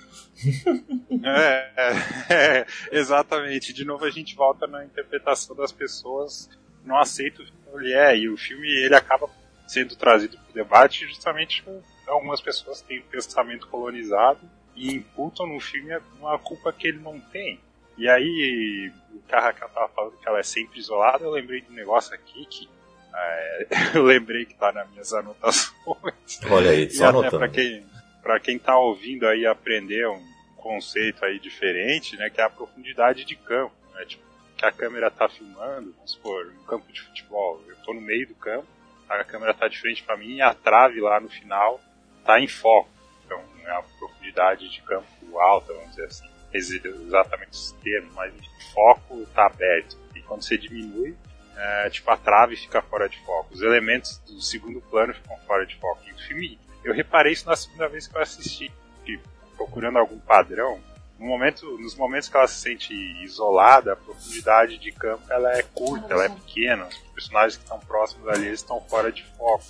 É, 1.25 1.71
é, 1.77 2.35
é, 2.35 2.67
exatamente. 2.93 3.73
De 3.73 3.85
novo 3.85 4.05
a 4.05 4.11
gente 4.11 4.35
volta 4.35 4.67
na 4.67 4.85
interpretação 4.85 5.55
das 5.55 5.73
pessoas 5.73 6.49
não 6.85 6.99
aceita 6.99 7.43
o 7.43 7.45
que 7.45 7.53
ele 7.75 7.93
é 7.93 8.17
e 8.17 8.29
o 8.29 8.37
filme 8.37 8.69
ele 8.69 8.95
acaba 8.95 9.29
sendo 9.67 9.97
trazido 9.97 10.37
para 10.39 10.51
o 10.51 10.55
debate 10.55 11.07
justamente 11.07 11.63
com 11.63 11.83
algumas 12.07 12.41
pessoas 12.41 12.81
têm 12.81 13.01
um 13.01 13.07
pensamento 13.07 13.67
colonizado 13.67 14.41
e 14.75 14.95
imputam 14.95 15.47
no 15.47 15.59
filme 15.59 15.97
uma 16.19 16.39
culpa 16.39 16.73
que 16.73 16.89
ele 16.89 17.01
não 17.01 17.19
tem. 17.19 17.59
E 17.97 18.09
aí 18.09 18.93
o 19.13 19.23
Raquel 19.31 19.69
tava 19.71 19.89
falando 19.89 20.17
que 20.19 20.29
ela 20.29 20.39
é 20.39 20.43
sempre 20.43 20.79
isolada, 20.79 21.25
eu 21.25 21.31
lembrei 21.31 21.61
de 21.61 21.71
um 21.71 21.75
negócio 21.75 22.15
aqui 22.15 22.47
que 22.47 22.69
é, 23.15 23.67
eu 23.97 24.03
lembrei 24.03 24.45
que 24.45 24.55
tá 24.55 24.73
nas 24.73 24.89
minhas 24.91 25.13
anotações. 25.13 26.41
Olha 26.51 26.71
aí, 26.71 26.85
E 26.85 26.91
só 26.91 27.07
até 27.07 27.19
anotando. 27.19 27.39
para 27.39 27.49
quem, 27.49 27.87
pra 28.23 28.41
quem 28.41 28.59
tá 28.59 28.79
ouvindo 28.79 29.27
aí 29.27 29.47
aprender 29.47 30.07
um 30.09 30.23
conceito 30.57 31.25
aí 31.25 31.39
diferente, 31.39 32.17
né, 32.17 32.29
que 32.29 32.41
é 32.41 32.45
a 32.45 32.51
profundidade 32.51 33.25
de 33.25 33.37
campo, 33.37 33.75
né, 33.95 34.05
tipo, 34.05 34.23
que 34.57 34.65
a 34.67 34.73
câmera 34.73 35.11
tá 35.11 35.29
filmando, 35.29 35.93
vamos 35.95 36.13
supor, 36.13 36.47
um 36.61 36.65
campo 36.65 36.93
de 36.93 37.01
futebol, 37.03 37.63
eu 37.69 37.77
tô 37.85 37.95
no 37.95 38.01
meio 38.01 38.27
do 38.27 38.35
campo, 38.35 38.67
a 39.09 39.23
câmera 39.23 39.55
tá 39.55 39.69
de 39.69 39.79
frente 39.79 40.03
para 40.03 40.17
mim 40.17 40.37
e 40.37 40.43
a 40.43 40.53
trave 40.53 41.01
lá 41.01 41.21
no 41.21 41.29
final 41.29 41.81
tá 42.25 42.41
em 42.41 42.49
foco. 42.49 42.91
Então, 43.25 43.41
é 43.65 43.71
a 43.71 43.83
profundidade 43.99 44.69
de 44.69 44.83
campo 44.83 45.07
alta, 45.39 45.73
vamos 45.73 45.91
dizer 45.91 46.07
assim, 46.07 46.29
exatamente 46.57 47.53
esse 47.53 47.75
termo, 47.77 48.11
mas 48.15 48.33
o 48.35 48.73
foco 48.73 49.27
tá 49.35 49.47
aberto. 49.47 49.97
E 50.15 50.23
quando 50.23 50.43
você 50.43 50.57
diminui, 50.57 51.17
é, 51.57 51.91
tipo, 51.91 52.11
a 52.11 52.17
trave 52.17 52.57
fica 52.57 52.83
fora 52.83 53.09
de 53.09 53.19
foco. 53.25 53.55
Os 53.55 53.63
elementos 53.63 54.19
do 54.19 54.41
segundo 54.41 54.81
plano 54.83 55.15
ficam 55.15 55.37
fora 55.47 55.65
de 55.67 55.75
foco. 55.77 56.03
E 56.07 56.13
o 56.13 56.19
filme, 56.19 56.59
eu 56.85 56.93
reparei 56.93 57.33
isso 57.33 57.47
na 57.47 57.57
segunda 57.57 57.89
vez 57.89 58.07
que 58.07 58.17
eu 58.17 58.21
assisti, 58.21 58.71
que, 59.05 59.19
procurando 59.57 59.99
algum 59.99 60.19
padrão, 60.19 60.81
no 61.19 61.27
momento, 61.27 61.79
nos 61.79 61.95
momentos 61.95 62.29
que 62.29 62.37
ela 62.37 62.47
se 62.47 62.61
sente 62.61 62.93
isolada, 63.23 63.95
a 63.95 63.97
profundidade 63.97 64.77
de 64.77 64.93
campo 64.93 65.25
ela 65.31 65.51
é 65.53 65.63
curta, 65.63 66.13
ela 66.13 66.25
é 66.27 66.29
pequena. 66.29 66.87
Os 66.87 66.99
personagens 67.15 67.57
que 67.57 67.63
estão 67.63 67.79
próximos 67.81 68.29
ali 68.29 68.51
estão 68.51 68.81
fora 68.83 69.11
de 69.11 69.25
foco. 69.37 69.65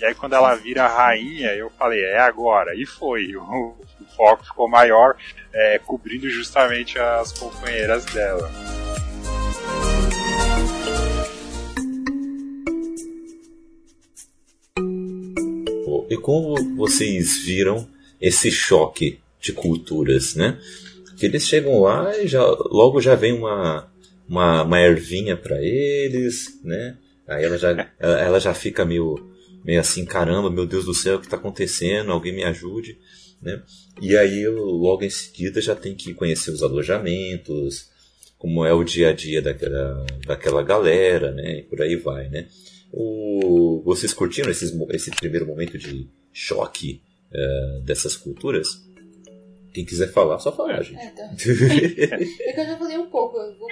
E 0.00 0.04
aí 0.04 0.14
quando 0.14 0.34
ela 0.34 0.54
vira 0.54 0.86
rainha, 0.86 1.54
eu 1.54 1.70
falei, 1.70 2.04
é 2.04 2.18
agora. 2.18 2.74
E 2.74 2.86
foi. 2.86 3.34
O, 3.38 3.74
o 4.00 4.04
foco 4.16 4.44
ficou 4.44 4.68
maior, 4.68 5.16
é, 5.52 5.78
cobrindo 5.78 6.28
justamente 6.28 6.98
as 6.98 7.32
companheiras 7.32 8.04
dela. 8.06 8.50
E 16.10 16.16
como 16.16 16.56
vocês 16.74 17.44
viram 17.44 17.86
esse 18.20 18.50
choque 18.50 19.20
de 19.40 19.52
culturas, 19.52 20.34
né? 20.34 20.58
Que 21.18 21.26
eles 21.26 21.46
chegam 21.46 21.80
lá 21.80 22.16
e 22.16 22.26
já, 22.26 22.42
logo 22.44 23.00
já 23.00 23.14
vem 23.14 23.32
uma, 23.32 23.86
uma, 24.26 24.62
uma 24.62 24.80
ervinha 24.80 25.36
para 25.36 25.62
eles, 25.62 26.58
né? 26.64 26.96
Aí 27.26 27.44
ela 27.44 27.58
já, 27.58 27.90
ela 27.98 28.40
já 28.40 28.54
fica 28.54 28.86
meio, 28.86 29.27
meio 29.64 29.80
assim, 29.80 30.04
caramba, 30.04 30.50
meu 30.50 30.66
Deus 30.66 30.84
do 30.84 30.94
céu, 30.94 31.16
o 31.16 31.20
que 31.20 31.26
está 31.26 31.36
acontecendo? 31.36 32.12
Alguém 32.12 32.34
me 32.34 32.44
ajude, 32.44 32.98
né? 33.40 33.62
E 34.00 34.16
aí 34.16 34.46
logo 34.48 35.04
em 35.04 35.10
seguida 35.10 35.60
já 35.60 35.74
tem 35.74 35.94
que 35.94 36.14
conhecer 36.14 36.50
os 36.50 36.62
alojamentos, 36.62 37.90
como 38.38 38.64
é 38.64 38.72
o 38.72 38.84
dia 38.84 39.10
a 39.10 39.12
dia 39.12 39.42
daquela, 39.42 40.06
daquela 40.26 40.62
galera, 40.62 41.32
né? 41.32 41.58
E 41.58 41.62
por 41.62 41.82
aí 41.82 41.96
vai, 41.96 42.28
né? 42.28 42.48
O, 42.92 43.82
vocês 43.84 44.14
curtiram 44.14 44.50
esses, 44.50 44.72
esse 44.90 45.10
primeiro 45.10 45.46
momento 45.46 45.76
de 45.76 46.08
choque 46.32 47.02
uh, 47.32 47.80
dessas 47.82 48.16
culturas? 48.16 48.86
Quem 49.74 49.84
quiser 49.84 50.10
falar, 50.12 50.38
só 50.38 50.50
falar, 50.50 50.82
gente. 50.82 50.98
É, 50.98 51.10
tá. 51.10 51.24
é 51.34 52.52
que 52.52 52.60
eu 52.60 52.66
já 52.66 52.78
falei 52.78 52.96
um 52.96 53.10
pouco. 53.10 53.36
Eu 53.36 53.58
vou 53.58 53.68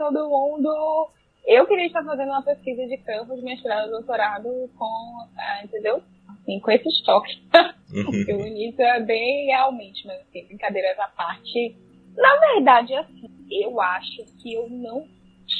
todo 0.00 0.30
mundo. 0.30 1.10
Eu 1.46 1.66
queria 1.66 1.86
estar 1.86 2.04
fazendo 2.04 2.28
uma 2.28 2.42
pesquisa 2.42 2.86
de 2.86 2.98
campo 2.98 3.34
de 3.34 3.42
mestrado 3.42 3.88
e 3.88 3.90
doutorado 3.90 4.70
com, 4.78 5.28
ah, 5.36 5.62
entendeu? 5.64 6.02
Assim, 6.28 6.60
com 6.60 6.70
esse 6.70 7.04
choque. 7.04 7.42
Porque 8.04 8.32
o 8.32 8.46
início 8.46 8.82
é 8.82 9.00
bem 9.00 9.46
realmente, 9.46 10.06
mas 10.06 10.20
assim, 10.20 10.46
brincadeiras 10.46 10.98
à 10.98 11.08
parte. 11.08 11.76
Na 12.16 12.36
verdade, 12.52 12.94
assim, 12.94 13.28
eu 13.50 13.80
acho 13.80 14.24
que 14.40 14.54
eu 14.54 14.68
não 14.68 15.06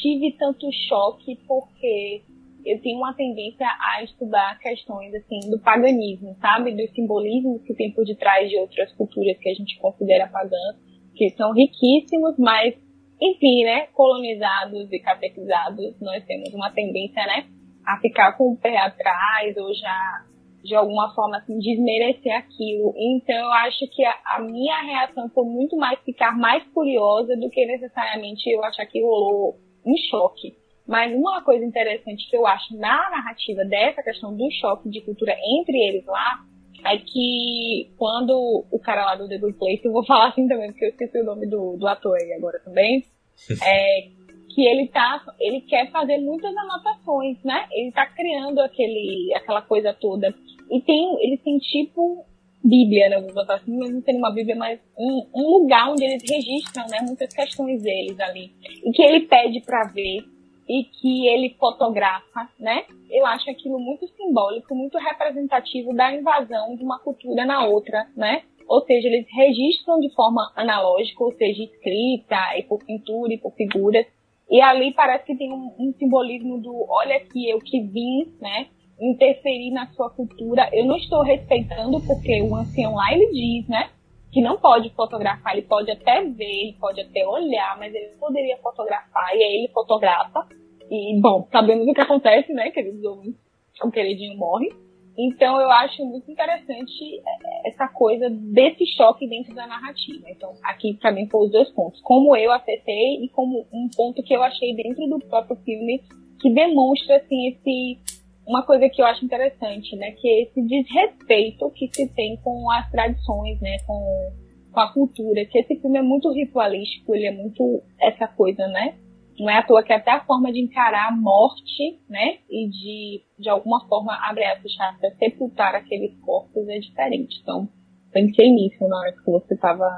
tive 0.01 0.33
tanto 0.39 0.70
choque 0.89 1.37
porque 1.47 2.22
eu 2.64 2.81
tenho 2.81 2.99
uma 2.99 3.14
tendência 3.14 3.66
a 3.66 4.03
estudar 4.05 4.59
questões 4.59 5.14
assim 5.14 5.51
do 5.51 5.59
paganismo, 5.59 6.37
sabe, 6.41 6.72
dos 6.72 6.91
simbolismos 6.95 7.62
que 7.62 7.74
tem 7.74 7.91
por 7.93 8.05
detrás 8.05 8.49
de 8.49 8.57
outras 8.57 8.93
culturas 8.93 9.37
que 9.39 9.49
a 9.49 9.55
gente 9.55 9.78
considera 9.78 10.28
pagãs, 10.28 10.76
que 11.14 11.31
são 11.31 11.53
riquíssimos, 11.53 12.37
mas 12.39 12.74
enfim, 13.20 13.64
né, 13.64 13.86
colonizados 13.92 14.90
e 14.90 14.98
catequizados, 14.98 16.00
nós 16.00 16.24
temos 16.24 16.52
uma 16.54 16.70
tendência, 16.70 17.24
né, 17.26 17.46
a 17.86 17.98
ficar 18.00 18.32
com 18.32 18.52
o 18.52 18.56
pé 18.56 18.76
atrás 18.78 19.56
ou 19.56 19.74
já 19.74 20.24
de 20.62 20.74
alguma 20.74 21.14
forma 21.14 21.38
assim 21.38 21.58
desmerecer 21.58 22.36
aquilo. 22.36 22.94
Então 22.96 23.34
eu 23.34 23.52
acho 23.52 23.86
que 23.88 24.04
a, 24.04 24.14
a, 24.26 24.40
minha 24.40 24.80
reação 24.82 25.28
foi 25.30 25.44
muito 25.44 25.76
mais 25.76 25.98
ficar 26.00 26.36
mais 26.36 26.62
curiosa 26.72 27.36
do 27.36 27.48
que 27.50 27.64
necessariamente 27.64 28.48
eu 28.50 28.62
achar 28.64 28.86
que 28.86 29.02
rolou 29.02 29.56
um 29.84 29.96
choque. 30.10 30.54
Mas 30.86 31.14
uma 31.14 31.42
coisa 31.42 31.64
interessante 31.64 32.28
que 32.28 32.36
eu 32.36 32.46
acho 32.46 32.76
na 32.76 33.10
narrativa 33.10 33.64
dessa 33.64 34.02
questão 34.02 34.36
do 34.36 34.50
choque 34.50 34.88
de 34.90 35.00
cultura 35.00 35.34
entre 35.60 35.76
eles 35.78 36.04
lá 36.04 36.44
é 36.85 36.99
que 36.99 37.91
quando 37.97 38.64
o 38.70 38.78
cara 38.78 39.05
lá 39.05 39.14
do 39.16 39.28
The 39.28 39.39
Good 39.39 39.59
Place, 39.59 39.85
eu 39.85 39.93
vou 39.93 40.05
falar 40.05 40.28
assim 40.28 40.47
também, 40.49 40.70
porque 40.70 40.87
eu 40.87 40.91
esqueci 40.91 41.20
o 41.20 41.24
nome 41.24 41.47
do, 41.47 41.76
do 41.76 41.87
ator 41.87 42.16
aí 42.16 42.33
agora 42.33 42.61
também, 42.64 43.05
é 43.62 44.09
que 44.55 44.66
ele 44.66 44.89
tá, 44.89 45.22
ele 45.39 45.61
quer 45.62 45.91
fazer 45.91 46.18
muitas 46.18 46.55
anotações, 46.57 47.39
né? 47.45 47.66
Ele 47.70 47.93
tá 47.93 48.05
criando 48.07 48.61
aquele, 48.61 49.33
aquela 49.35 49.62
coisa 49.62 49.95
toda. 49.95 50.35
E 50.70 50.81
tem, 50.81 51.24
ele 51.24 51.39
tem 51.39 51.59
tipo 51.59 52.24
Bíblia, 52.62 53.09
né? 53.09 53.20
Vou 53.20 53.33
botar 53.33 53.55
assim, 53.55 53.76
mas 53.78 53.93
não 53.93 54.03
tem 54.03 54.16
uma 54.16 54.33
Bíblia, 54.33 54.57
mas 54.57 54.81
um, 54.99 55.26
um 55.35 55.49
lugar 55.59 55.91
onde 55.91 56.05
eles 56.05 56.22
registram, 56.28 56.87
né? 56.89 56.99
Muitas 57.03 57.33
questões 57.33 57.83
deles 57.83 58.18
ali. 58.20 58.51
E 58.85 58.91
que 58.93 59.03
ele 59.03 59.26
pede 59.26 59.61
para 59.61 59.85
ver 59.85 60.24
e 60.70 60.84
que 60.84 61.26
ele 61.26 61.56
fotografa, 61.58 62.48
né? 62.56 62.84
Eu 63.10 63.26
acho 63.26 63.50
aquilo 63.50 63.80
muito 63.80 64.06
simbólico, 64.06 64.72
muito 64.72 64.96
representativo 64.98 65.92
da 65.92 66.14
invasão 66.14 66.76
de 66.76 66.84
uma 66.84 67.00
cultura 67.00 67.44
na 67.44 67.66
outra, 67.66 68.06
né? 68.16 68.42
Ou 68.68 68.80
seja, 68.82 69.08
eles 69.08 69.26
registram 69.34 69.98
de 69.98 70.14
forma 70.14 70.52
analógica, 70.54 71.24
ou 71.24 71.32
seja, 71.32 71.64
escrita, 71.64 72.36
e 72.56 72.62
por 72.62 72.78
pintura, 72.84 73.34
e 73.34 73.38
por 73.38 73.52
figuras. 73.54 74.06
E 74.48 74.60
ali 74.60 74.94
parece 74.94 75.26
que 75.26 75.36
tem 75.36 75.52
um, 75.52 75.74
um 75.76 75.92
simbolismo 75.98 76.60
do 76.60 76.86
olha 76.88 77.16
aqui, 77.16 77.50
eu 77.50 77.58
que 77.58 77.80
vim, 77.80 78.32
né? 78.40 78.68
Interferir 79.00 79.72
na 79.72 79.88
sua 79.88 80.08
cultura. 80.10 80.70
Eu 80.72 80.84
não 80.84 80.96
estou 80.98 81.22
respeitando, 81.22 82.00
porque 82.06 82.42
o 82.42 82.54
ancião 82.54 82.94
lá 82.94 83.12
ele 83.12 83.26
diz, 83.32 83.68
né? 83.68 83.90
que 84.32 84.40
não 84.40 84.56
pode 84.58 84.88
fotografar, 84.90 85.52
ele 85.52 85.66
pode 85.66 85.90
até 85.90 86.22
ver, 86.22 86.44
ele 86.44 86.76
pode 86.78 87.00
até 87.00 87.26
olhar, 87.26 87.76
mas 87.78 87.92
ele 87.92 88.10
poderia 88.18 88.56
fotografar, 88.58 89.34
e 89.34 89.42
aí 89.42 89.56
ele 89.56 89.72
fotografa, 89.72 90.46
e, 90.91 91.20
bom, 91.20 91.47
sabemos 91.53 91.86
o 91.86 91.95
que 91.95 92.01
acontece, 92.01 92.53
né, 92.53 92.70
queridos 92.70 93.05
ouvintes? 93.05 93.41
O 93.82 93.91
queridinho 93.91 94.36
morre. 94.36 94.68
Então, 95.16 95.61
eu 95.61 95.70
acho 95.70 96.05
muito 96.05 96.30
interessante 96.30 97.20
é, 97.20 97.68
essa 97.68 97.88
coisa 97.88 98.28
desse 98.30 98.86
choque 98.97 99.28
dentro 99.28 99.55
da 99.55 99.66
narrativa. 99.66 100.24
Então, 100.28 100.53
aqui 100.64 100.95
para 100.95 101.12
mim 101.12 101.28
foram 101.28 101.47
os 101.47 101.53
dois 101.53 101.70
pontos. 101.70 102.01
Como 102.01 102.34
eu 102.36 102.51
acessei 102.53 103.22
e 103.22 103.28
como 103.28 103.66
um 103.72 103.88
ponto 103.95 104.22
que 104.22 104.34
eu 104.34 104.43
achei 104.43 104.74
dentro 104.74 105.07
do 105.07 105.18
próprio 105.20 105.57
filme 105.57 106.03
que 106.41 106.51
demonstra, 106.51 107.16
assim, 107.16 107.49
esse 107.49 107.99
uma 108.47 108.64
coisa 108.64 108.88
que 108.88 109.01
eu 109.01 109.07
acho 109.07 109.24
interessante, 109.24 109.95
né, 109.95 110.11
que 110.12 110.28
é 110.28 110.43
esse 110.43 110.61
desrespeito 110.62 111.70
que 111.70 111.88
se 111.93 112.09
tem 112.14 112.36
com 112.38 112.68
as 112.70 112.91
tradições, 112.91 113.61
né, 113.61 113.76
com, 113.86 114.32
com 114.72 114.80
a 114.80 114.93
cultura, 114.93 115.45
que 115.45 115.59
esse 115.59 115.76
filme 115.76 115.99
é 115.99 116.03
muito 116.03 116.32
ritualístico, 116.32 117.14
ele 117.14 117.26
é 117.26 117.30
muito 117.30 117.80
essa 118.01 118.26
coisa, 118.26 118.66
né, 118.66 118.95
não 119.41 119.49
é 119.49 119.59
à 119.59 119.62
toa 119.62 119.82
que 119.82 119.93
até 119.93 120.11
a 120.11 120.24
forma 120.24 120.53
de 120.53 120.61
encarar 120.61 121.09
a 121.09 121.16
morte, 121.16 121.99
né, 122.09 122.41
e 122.49 122.68
de, 122.68 123.24
de 123.38 123.49
alguma 123.49 123.86
forma, 123.88 124.14
abre 124.28 124.45
essa 124.45 124.68
chave, 124.68 125.11
sepultar 125.18 125.74
aqueles 125.74 126.14
corpos 126.20 126.68
é 126.68 126.78
diferente. 126.78 127.41
Então, 127.41 127.66
pensei 128.12 128.51
nisso 128.51 128.86
na 128.86 128.99
hora 128.99 129.12
que 129.12 129.24
você 129.24 129.55
estava 129.55 129.88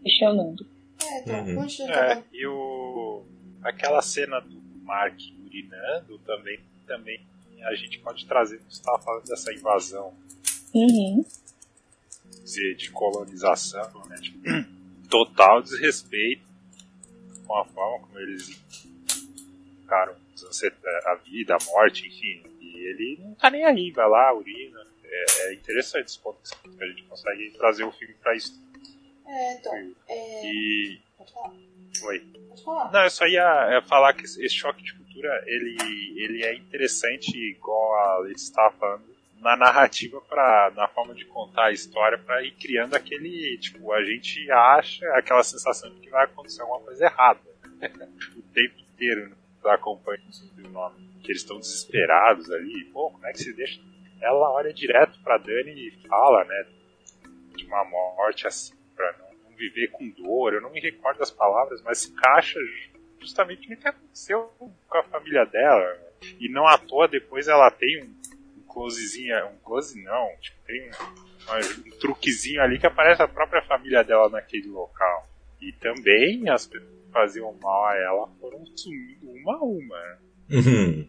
questionando. 0.00 0.64
É, 1.04 1.20
tá. 1.22 1.42
Uhum. 1.42 1.90
é, 1.90 2.22
e 2.32 2.46
o, 2.46 3.22
aquela 3.64 4.00
cena 4.00 4.40
do 4.40 4.62
Mark 4.84 5.18
urinando 5.44 6.18
também, 6.20 6.60
também 6.86 7.20
a 7.64 7.74
gente 7.74 7.98
pode 7.98 8.24
trazer, 8.26 8.58
você 8.58 8.80
estava 8.80 9.02
falando 9.02 9.24
dessa 9.24 9.52
invasão 9.52 10.12
uhum. 10.72 11.24
de, 12.44 12.74
de 12.76 12.90
colonização, 12.92 13.90
né, 14.08 14.16
de 14.16 14.32
total 15.10 15.62
desrespeito 15.62 16.44
com 17.46 17.56
a 17.56 17.64
forma 17.64 18.06
como 18.06 18.18
eles 18.18 18.83
ficaram 19.84 20.16
a 21.06 21.14
vida, 21.16 21.54
a 21.54 21.64
morte, 21.64 22.06
enfim. 22.06 22.42
E 22.60 22.76
ele 22.88 23.18
não 23.22 23.34
tá 23.34 23.50
nem 23.50 23.64
aí, 23.64 23.90
vai 23.90 24.08
lá, 24.08 24.34
urina. 24.34 24.80
É, 25.04 25.48
é 25.48 25.54
interessante 25.54 26.06
esse 26.06 26.18
ponto 26.18 26.38
que 26.42 26.82
a 26.82 26.86
gente 26.88 27.02
consegue 27.04 27.50
trazer 27.50 27.84
o 27.84 27.92
filme 27.92 28.14
pra 28.14 28.34
isso. 28.34 28.60
É, 29.26 29.54
então. 29.54 29.94
É... 30.08 30.46
E. 30.46 31.00
Pode 31.16 31.32
falar. 31.32 31.54
Oi. 32.04 32.20
Pode 32.48 32.64
falar. 32.64 32.92
Não, 32.92 33.04
eu 33.04 33.10
só 33.10 33.26
ia 33.26 33.82
falar 33.86 34.14
que 34.14 34.24
esse 34.24 34.50
choque 34.50 34.82
de 34.82 34.92
cultura 34.94 35.44
ele, 35.46 35.76
ele 36.16 36.44
é 36.44 36.54
interessante, 36.54 37.30
igual 37.36 37.94
a 37.94 38.18
Leite 38.18 38.40
estava 38.40 38.74
falando, 38.76 39.14
na 39.40 39.56
narrativa 39.56 40.20
para 40.22 40.72
na 40.74 40.88
forma 40.88 41.14
de 41.14 41.26
contar 41.26 41.66
a 41.66 41.72
história 41.72 42.16
para 42.18 42.42
ir 42.42 42.52
criando 42.52 42.94
aquele 42.94 43.58
tipo 43.58 43.92
a 43.92 44.02
gente 44.02 44.50
acha 44.50 45.06
aquela 45.14 45.44
sensação 45.44 45.90
de 45.90 46.00
que 46.00 46.08
vai 46.08 46.24
acontecer 46.24 46.62
alguma 46.62 46.80
coisa 46.80 47.04
errada 47.04 47.40
o 48.34 48.42
tempo 48.54 48.80
inteiro 48.80 49.28
né? 49.28 49.36
Acompanha 49.72 50.20
o 50.64 50.68
nome 50.68 51.08
que 51.22 51.32
eles 51.32 51.42
estão 51.42 51.58
desesperados 51.58 52.50
ali 52.50 52.84
pô 52.92 53.10
como 53.10 53.26
é 53.26 53.32
que 53.32 53.38
se 53.38 53.52
deixa? 53.54 53.80
Ela 54.20 54.50
olha 54.52 54.72
direto 54.72 55.18
para 55.22 55.38
Dani 55.38 55.88
e 55.88 56.08
fala 56.08 56.44
né 56.44 56.66
de 57.56 57.66
uma 57.66 57.84
morte 57.84 58.46
assim 58.46 58.74
para 58.96 59.12
não, 59.18 59.56
viver 59.56 59.88
com 59.92 60.08
dor. 60.10 60.52
Eu 60.52 60.60
não 60.60 60.70
me 60.70 60.80
recordo 60.80 61.18
das 61.18 61.30
palavras 61.30 61.82
mas 61.82 61.98
se 61.98 62.12
encaixa 62.12 62.58
justamente 63.20 63.68
no 63.68 63.76
que 63.76 63.88
aconteceu 63.88 64.52
com 64.58 64.98
a 64.98 65.02
família 65.04 65.44
dela. 65.44 65.98
E 66.40 66.48
não 66.48 66.66
à 66.66 66.78
toa 66.78 67.08
depois 67.08 67.48
ela 67.48 67.70
tem 67.70 68.02
um 68.02 68.62
closezinho, 68.74 69.46
um 69.46 69.56
close 69.58 70.02
não, 70.02 70.28
tipo, 70.40 70.58
tem 70.66 70.90
um, 70.90 71.88
um 71.88 71.98
truquezinho 71.98 72.60
ali 72.60 72.78
que 72.78 72.86
aparece 72.86 73.22
a 73.22 73.28
própria 73.28 73.62
família 73.62 74.02
dela 74.02 74.28
naquele 74.28 74.68
local. 74.68 75.28
E 75.60 75.72
também 75.72 76.48
as 76.50 76.66
pessoas 76.66 77.03
faziam 77.14 77.54
mal 77.62 77.86
a 77.86 77.96
ela 77.96 78.28
foram 78.40 78.66
sumindo 78.76 79.30
uma 79.30 79.54
a 79.54 79.62
uma. 79.62 80.18
Uhum. 80.50 81.08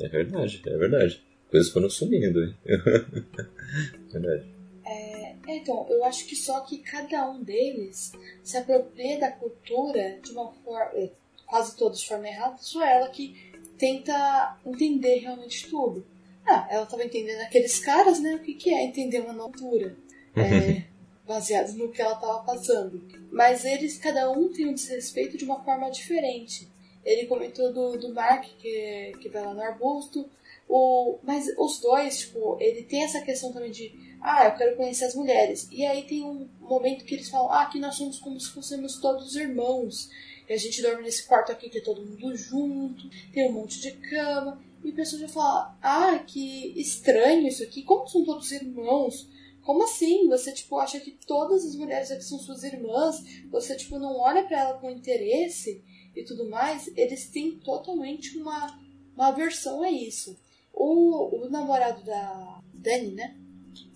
É 0.00 0.08
verdade, 0.08 0.62
é 0.66 0.76
verdade. 0.76 1.24
Coisas 1.50 1.72
foram 1.72 1.88
sumindo, 1.88 2.44
hein? 2.44 2.54
verdade. 4.12 4.44
É, 4.84 5.34
então, 5.48 5.86
eu 5.88 6.04
acho 6.04 6.26
que 6.26 6.36
só 6.36 6.60
que 6.60 6.78
cada 6.78 7.30
um 7.30 7.42
deles 7.42 8.12
se 8.42 8.56
apropria 8.56 9.18
da 9.18 9.30
cultura 9.30 10.18
de 10.22 10.32
uma 10.32 10.52
forma. 10.52 10.90
é, 10.94 11.10
Quase 11.46 11.76
todos 11.76 12.00
de 12.00 12.08
forma 12.08 12.26
errada, 12.26 12.56
só 12.58 12.84
ela 12.84 13.08
que 13.08 13.52
tenta 13.78 14.58
entender 14.66 15.20
realmente 15.20 15.70
tudo. 15.70 16.04
Ah, 16.44 16.66
ela 16.68 16.82
estava 16.82 17.04
entendendo 17.04 17.40
aqueles 17.40 17.78
caras, 17.78 18.20
né? 18.20 18.34
O 18.34 18.40
que, 18.40 18.54
que 18.54 18.74
é 18.74 18.84
entender 18.84 19.20
uma 19.20 19.32
cultura? 19.32 19.96
É, 20.34 20.82
baseado 21.26 21.72
no 21.74 21.90
que 21.90 22.00
ela 22.00 22.14
estava 22.14 22.42
passando. 22.44 23.02
Mas 23.30 23.64
eles, 23.64 23.98
cada 23.98 24.30
um 24.30 24.52
tem 24.52 24.66
um 24.66 24.74
desrespeito 24.74 25.36
de 25.36 25.44
uma 25.44 25.62
forma 25.62 25.90
diferente. 25.90 26.68
Ele 27.04 27.26
comentou 27.26 27.72
do, 27.72 27.96
do 27.98 28.12
Mark, 28.12 28.44
que, 28.58 29.12
que 29.20 29.28
vai 29.28 29.44
lá 29.44 29.54
no 29.54 29.62
arbusto. 29.62 30.28
O, 30.68 31.18
mas 31.22 31.46
os 31.56 31.78
dois, 31.80 32.18
tipo, 32.18 32.56
ele 32.60 32.82
tem 32.82 33.04
essa 33.04 33.20
questão 33.20 33.52
também 33.52 33.70
de 33.70 33.94
ah, 34.20 34.46
eu 34.46 34.56
quero 34.56 34.76
conhecer 34.76 35.04
as 35.04 35.14
mulheres. 35.14 35.68
E 35.70 35.84
aí 35.84 36.02
tem 36.02 36.24
um 36.24 36.48
momento 36.60 37.04
que 37.04 37.14
eles 37.14 37.28
falam, 37.28 37.50
ah, 37.52 37.62
aqui 37.62 37.78
nós 37.78 37.94
somos 37.94 38.18
como 38.18 38.40
se 38.40 38.50
fôssemos 38.50 38.98
todos 39.00 39.36
irmãos. 39.36 40.10
E 40.48 40.52
a 40.52 40.56
gente 40.56 40.82
dorme 40.82 41.02
nesse 41.02 41.26
quarto 41.26 41.52
aqui 41.52 41.68
que 41.68 41.78
é 41.78 41.80
todo 41.80 42.04
mundo 42.04 42.36
junto, 42.36 43.08
tem 43.32 43.48
um 43.48 43.52
monte 43.52 43.80
de 43.80 43.92
cama. 43.92 44.60
E 44.82 44.90
a 44.90 44.94
pessoa 44.94 45.20
já 45.20 45.28
fala, 45.28 45.76
ah, 45.82 46.18
que 46.18 46.72
estranho 46.80 47.46
isso 47.46 47.62
aqui, 47.62 47.82
como 47.82 48.08
são 48.08 48.24
todos 48.24 48.50
irmãos? 48.50 49.28
Como 49.66 49.82
assim? 49.82 50.28
Você, 50.28 50.52
tipo, 50.52 50.78
acha 50.78 51.00
que 51.00 51.10
todas 51.26 51.64
as 51.66 51.74
mulheres 51.74 52.12
aqui 52.12 52.22
são 52.22 52.38
suas 52.38 52.62
irmãs? 52.62 53.20
Você, 53.50 53.74
tipo, 53.74 53.98
não 53.98 54.16
olha 54.16 54.44
para 54.44 54.60
ela 54.60 54.78
com 54.78 54.88
interesse 54.88 55.82
e 56.14 56.22
tudo 56.22 56.48
mais? 56.48 56.86
Eles 56.96 57.28
têm 57.30 57.58
totalmente 57.58 58.38
uma, 58.38 58.78
uma 59.12 59.26
aversão 59.26 59.82
a 59.82 59.90
isso. 59.90 60.38
O, 60.72 61.46
o 61.46 61.50
namorado 61.50 62.04
da 62.04 62.60
Dani, 62.72 63.10
né? 63.10 63.36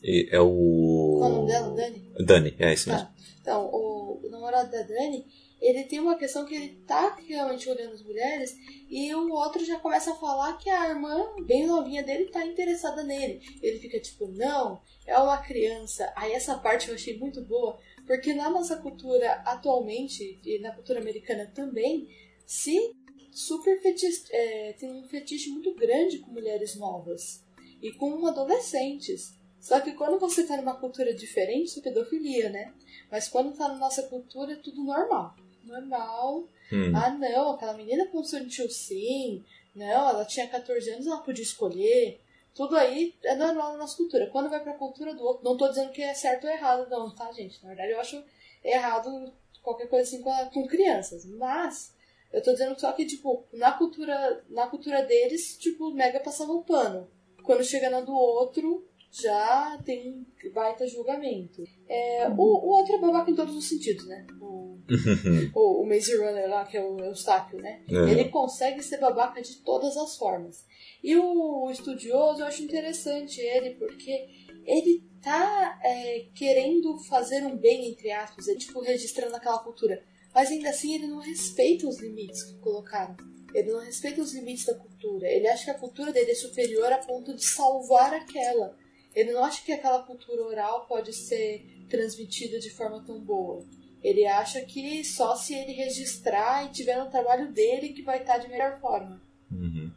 E 0.03 0.29
é 0.33 0.41
o. 0.41 1.17
Qual 1.21 1.31
é 1.31 1.35
o 1.35 1.37
nome 1.37 1.53
dela? 1.53 1.75
Dani? 1.77 2.13
Dani, 2.27 2.57
é 2.59 2.75
isso 2.75 2.91
mesmo. 2.91 3.07
Tá. 3.07 3.15
Então, 3.41 3.71
o, 3.73 4.21
o 4.25 4.29
namorado 4.29 4.73
da 4.73 4.83
Dani, 4.83 5.25
ele 5.61 5.85
tem 5.85 6.01
uma 6.01 6.17
questão 6.17 6.47
que 6.47 6.55
ele 6.55 6.83
tá 6.87 7.17
realmente 7.27 7.69
olhando 7.69 7.93
as 7.93 8.03
mulheres 8.03 8.57
e 8.89 9.15
o 9.15 9.31
outro 9.33 9.65
já 9.65 9.79
começa 9.79 10.13
a 10.13 10.17
falar 10.17 10.57
que 10.57 10.71
a 10.71 10.89
irmã, 10.89 11.35
bem 11.45 11.67
novinha 11.67 12.03
dele, 12.03 12.31
tá 12.31 12.45
interessada 12.45 13.03
nele. 13.03 13.41
Ele 13.63 13.79
fica 13.79 14.01
tipo, 14.01 14.27
não, 14.29 14.81
é 15.07 15.19
uma 15.19 15.39
criança. 15.39 16.11
Aí 16.17 16.33
essa 16.33 16.59
parte 16.59 16.89
eu 16.89 16.95
achei 16.95 17.19
muito 17.19 17.43
boa, 17.43 17.79
porque 18.07 18.33
na 18.33 18.49
nossa 18.49 18.77
cultura 18.77 19.43
atualmente, 19.45 20.41
e 20.45 20.59
na 20.61 20.73
cultura 20.73 21.01
americana 21.01 21.51
também, 21.55 22.09
se 22.47 22.97
super 23.31 23.81
fetiche, 23.81 24.25
é, 24.31 24.73
tem 24.73 24.91
um 24.91 25.07
fetiche 25.09 25.51
muito 25.51 25.75
grande 25.75 26.19
com 26.19 26.31
mulheres 26.31 26.75
novas 26.75 27.45
e 27.83 27.93
com 27.93 28.27
adolescentes. 28.27 29.39
Só 29.61 29.79
que 29.79 29.93
quando 29.93 30.19
você 30.19 30.45
tá 30.45 30.57
numa 30.57 30.75
cultura 30.75 31.13
diferente, 31.13 31.67
isso 31.67 31.81
é 31.81 31.83
pedofilia, 31.83 32.49
né? 32.49 32.73
Mas 33.11 33.29
quando 33.29 33.55
tá 33.55 33.69
na 33.69 33.77
nossa 33.77 34.03
cultura, 34.05 34.55
é 34.55 34.57
tudo 34.57 34.83
normal. 34.83 35.37
Normal. 35.65 36.45
Hum. 36.73 36.93
Ah, 36.95 37.11
não, 37.11 37.53
aquela 37.53 37.75
menina 37.75 38.07
consentiu 38.07 38.69
sim. 38.71 39.45
Não, 39.75 39.87
ela 40.09 40.25
tinha 40.25 40.47
14 40.49 40.91
anos, 40.91 41.07
ela 41.07 41.19
podia 41.19 41.43
escolher. 41.45 42.21
Tudo 42.55 42.77
aí 42.77 43.15
é 43.23 43.35
normal 43.37 43.73
na 43.73 43.79
nossa 43.79 43.97
cultura. 43.97 44.27
Quando 44.31 44.51
vai 44.51 44.61
pra 44.63 44.75
cultura 44.75 45.15
do 45.15 45.23
outro, 45.25 45.45
não 45.45 45.57
tô 45.57 45.69
dizendo 45.69 45.93
que 45.93 46.03
é 46.03 46.13
certo 46.15 46.45
ou 46.45 46.51
errado, 46.51 46.89
não, 46.91 47.15
tá, 47.15 47.31
gente? 47.33 47.63
Na 47.63 47.69
verdade, 47.69 47.93
eu 47.93 48.01
acho 48.01 48.23
errado 48.65 49.33
qualquer 49.63 49.89
coisa 49.89 50.09
assim 50.09 50.23
com, 50.23 50.31
a- 50.31 50.47
com 50.47 50.67
crianças. 50.67 51.25
Mas, 51.25 51.95
eu 52.33 52.43
tô 52.43 52.53
dizendo 52.53 52.79
só 52.79 52.93
que, 52.93 53.07
tipo, 53.07 53.45
na 53.53 53.73
cultura, 53.73 54.45
na 54.49 54.67
cultura 54.67 55.03
deles, 55.05 55.57
tipo, 55.59 55.91
mega 55.93 56.19
passava 56.21 56.53
um 56.53 56.63
pano. 56.63 57.09
Quando 57.45 57.65
chega 57.65 57.89
na 57.89 58.01
do 58.01 58.13
outro, 58.13 58.85
já 59.11 59.81
tem 59.85 60.09
um 60.09 60.25
baita 60.53 60.87
julgamento. 60.87 61.65
É, 61.89 62.29
o, 62.29 62.43
o 62.43 62.69
outro 62.69 62.95
é 62.95 62.99
babaca 62.99 63.31
em 63.31 63.35
todos 63.35 63.57
os 63.57 63.69
sentidos, 63.69 64.07
né? 64.07 64.27
O, 64.41 64.79
o, 65.55 65.83
o 65.83 65.87
Maze 65.87 66.17
Runner 66.17 66.49
lá, 66.49 66.65
que 66.65 66.77
é 66.77 66.83
o 66.83 66.99
Eustáquio, 67.01 67.59
né? 67.59 67.83
É. 67.89 68.11
Ele 68.11 68.29
consegue 68.29 68.83
ser 68.83 68.99
babaca 68.99 69.43
de 69.43 69.57
todas 69.63 69.97
as 69.97 70.17
formas. 70.17 70.65
E 71.03 71.17
o 71.17 71.71
estudioso, 71.71 72.41
eu 72.41 72.47
acho 72.47 72.63
interessante 72.63 73.41
ele, 73.41 73.75
porque 73.75 74.29
ele 74.65 75.05
tá 75.23 75.81
é, 75.85 76.27
querendo 76.35 76.99
fazer 76.99 77.45
um 77.45 77.57
bem, 77.57 77.91
entre 77.91 78.13
aspas, 78.13 78.47
ele, 78.47 78.59
tipo, 78.59 78.81
registrando 78.81 79.35
aquela 79.35 79.59
cultura. 79.59 80.03
Mas 80.35 80.51
ainda 80.51 80.71
assim 80.71 80.95
ele 80.95 81.09
não 81.09 81.19
respeita 81.19 81.89
os 81.89 82.01
limites 82.01 82.45
que 82.45 82.59
colocaram. 82.61 83.17
Ele 83.53 83.73
não 83.73 83.81
respeita 83.81 84.21
os 84.21 84.33
limites 84.33 84.65
da 84.65 84.75
cultura. 84.75 85.27
Ele 85.29 85.49
acha 85.49 85.65
que 85.65 85.71
a 85.71 85.79
cultura 85.79 86.13
dele 86.13 86.31
é 86.31 86.35
superior 86.35 86.93
a 86.93 86.99
ponto 86.99 87.35
de 87.35 87.45
salvar 87.45 88.15
aquela. 88.15 88.77
Ele 89.15 89.33
não 89.33 89.45
acha 89.45 89.65
que 89.65 89.73
aquela 89.73 90.03
cultura 90.03 90.43
oral 90.43 90.87
pode 90.87 91.13
ser 91.13 91.65
transmitida 91.89 92.59
de 92.59 92.71
forma 92.71 93.03
tão 93.05 93.21
boa. 93.21 93.65
Ele 94.03 94.27
acha 94.27 94.61
que 94.63 95.05
só 95.05 95.35
se 95.35 95.55
ele 95.55 95.73
registrar 95.73 96.65
e 96.65 96.71
tiver 96.71 96.97
no 96.97 97.11
trabalho 97.11 97.53
dele 97.53 97.91
que 97.91 98.03
vai 98.03 98.21
estar 98.21 98.39
de 98.39 98.49
melhor 98.49 98.81
forma. 98.81 99.21
Uhum. 99.51 99.91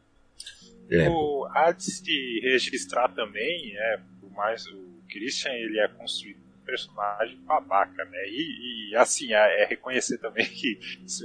É, 0.90 1.10
O, 1.10 1.48
antes 1.56 2.02
de 2.02 2.42
registrar 2.44 3.10
também, 3.10 3.74
é, 3.78 4.00
por 4.20 4.32
mais 4.32 4.66
o 4.68 4.84
Christian 5.10 5.54
ele 5.54 5.80
é 5.80 5.88
construído 5.88 6.38
um 6.38 6.66
personagem 6.66 7.38
babaca, 7.42 8.04
né? 8.06 8.28
E, 8.28 8.92
e, 8.92 8.96
assim, 8.96 9.34
é, 9.34 9.64
é 9.64 9.66
reconhecer 9.66 10.18
também 10.18 10.46
que 10.46 10.78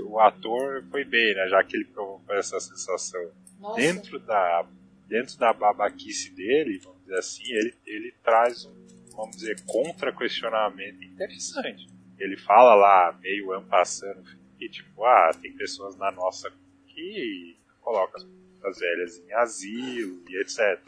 o 0.02 0.20
ator 0.20 0.84
foi 0.90 1.04
bem, 1.04 1.34
né? 1.34 1.48
Já 1.48 1.64
que 1.64 1.76
ele 1.76 1.86
provocou 1.86 2.36
essa 2.36 2.60
sensação. 2.60 3.30
Nossa, 3.58 3.80
Dentro 3.80 4.20
da, 4.20 4.66
dentro 5.08 5.36
da 5.36 5.52
babaquice 5.52 6.30
dele, 6.30 6.78
vamos 6.78 6.97
dizer 7.08 7.18
assim, 7.18 7.52
ele, 7.52 7.74
ele 7.86 8.14
traz 8.22 8.66
um, 8.66 8.86
vamos 9.16 9.36
dizer, 9.36 9.60
contra-questionamento 9.66 11.02
interessante. 11.02 11.88
Ele 12.18 12.36
fala 12.36 12.74
lá, 12.74 13.18
meio 13.20 13.52
ampassando, 13.52 14.22
que 14.58 14.68
tipo, 14.68 15.04
ah, 15.04 15.30
tem 15.40 15.52
pessoas 15.52 15.96
na 15.96 16.10
nossa 16.10 16.52
que 16.86 17.56
colocam 17.80 18.26
as 18.64 18.78
velhas 18.78 19.18
em 19.18 19.32
asilo 19.32 20.22
e 20.28 20.40
etc. 20.40 20.80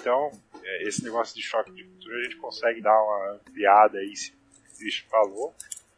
Então, 0.00 0.30
é, 0.62 0.88
esse 0.88 1.04
negócio 1.04 1.34
de 1.34 1.42
choque 1.42 1.72
de 1.72 1.84
cultura 1.84 2.18
a 2.18 2.22
gente 2.24 2.36
consegue 2.36 2.80
dar 2.80 3.00
uma 3.02 3.32
ampliada 3.34 3.98
aí, 3.98 4.16
se 4.16 4.32
o 4.32 4.78
Cristo 4.78 5.08
falou. 5.08 5.54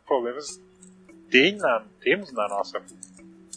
Problemas 0.07 0.61
tem 1.31 1.57
na, 1.57 1.87
temos 2.01 2.33
na 2.33 2.49
nossa 2.49 2.81
cultura. 2.81 3.01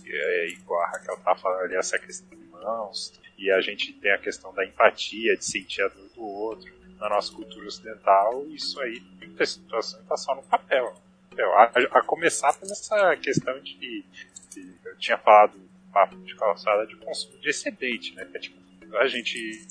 É, 0.06 0.48
igual 0.50 0.82
a 0.82 0.88
Raquel 0.92 1.18
tá 1.18 1.36
falando 1.36 1.62
ali, 1.62 1.76
essa 1.76 1.98
questão 1.98 2.30
de 2.30 2.46
mãos, 2.46 3.20
e 3.38 3.50
a 3.50 3.60
gente 3.62 3.94
tem 3.94 4.12
a 4.12 4.18
questão 4.18 4.54
da 4.54 4.66
empatia, 4.66 5.36
de 5.36 5.44
sentir 5.44 5.82
a 5.82 5.88
do 6.16 6.24
outro. 6.24 6.72
Na 7.00 7.10
nossa 7.10 7.34
cultura 7.34 7.66
ocidental, 7.68 8.46
isso 8.48 8.80
aí, 8.80 9.02
em 9.22 9.26
muitas 9.28 9.52
situações, 9.52 10.02
está 10.04 10.16
só 10.16 10.36
no 10.36 10.44
papel. 10.44 10.94
papel. 11.30 11.54
A, 11.54 11.64
a 12.00 12.04
começar 12.04 12.54
por 12.54 12.64
essa 12.72 13.18
questão 13.18 13.60
de, 13.62 13.76
de- 13.78 14.76
Eu 14.86 14.96
tinha 14.98 15.18
falado 15.18 15.60
papo 15.92 16.16
de 16.18 16.36
calçada 16.36 16.86
de 16.88 16.96
consumo 16.98 17.38
de 17.40 17.50
excedente, 17.50 18.16
né? 18.16 18.26
Que 18.26 18.38
é 18.38 18.40
tipo, 18.40 18.58
a 18.98 19.08
gente 19.08 19.68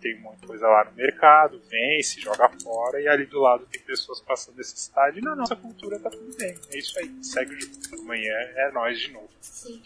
tem 0.00 0.20
muita 0.20 0.46
coisa 0.46 0.66
lá 0.68 0.84
no 0.84 0.92
mercado, 0.92 1.60
vence, 1.68 2.20
joga 2.20 2.48
fora, 2.62 3.00
e 3.00 3.08
ali 3.08 3.26
do 3.26 3.40
lado 3.40 3.66
tem 3.66 3.80
pessoas 3.82 4.20
passando 4.20 4.56
necessidade, 4.56 5.20
na 5.20 5.34
nossa 5.34 5.56
cultura 5.56 5.98
tá 5.98 6.08
tudo 6.10 6.36
bem. 6.36 6.54
É 6.70 6.78
isso 6.78 6.96
aí, 7.00 7.12
segue 7.24 7.54
o 7.54 7.60
jogo. 7.60 7.74
Amanhã 8.02 8.32
é 8.32 8.70
nós 8.72 8.98
de 9.00 9.10
novo. 9.12 9.28
sim. 9.40 9.82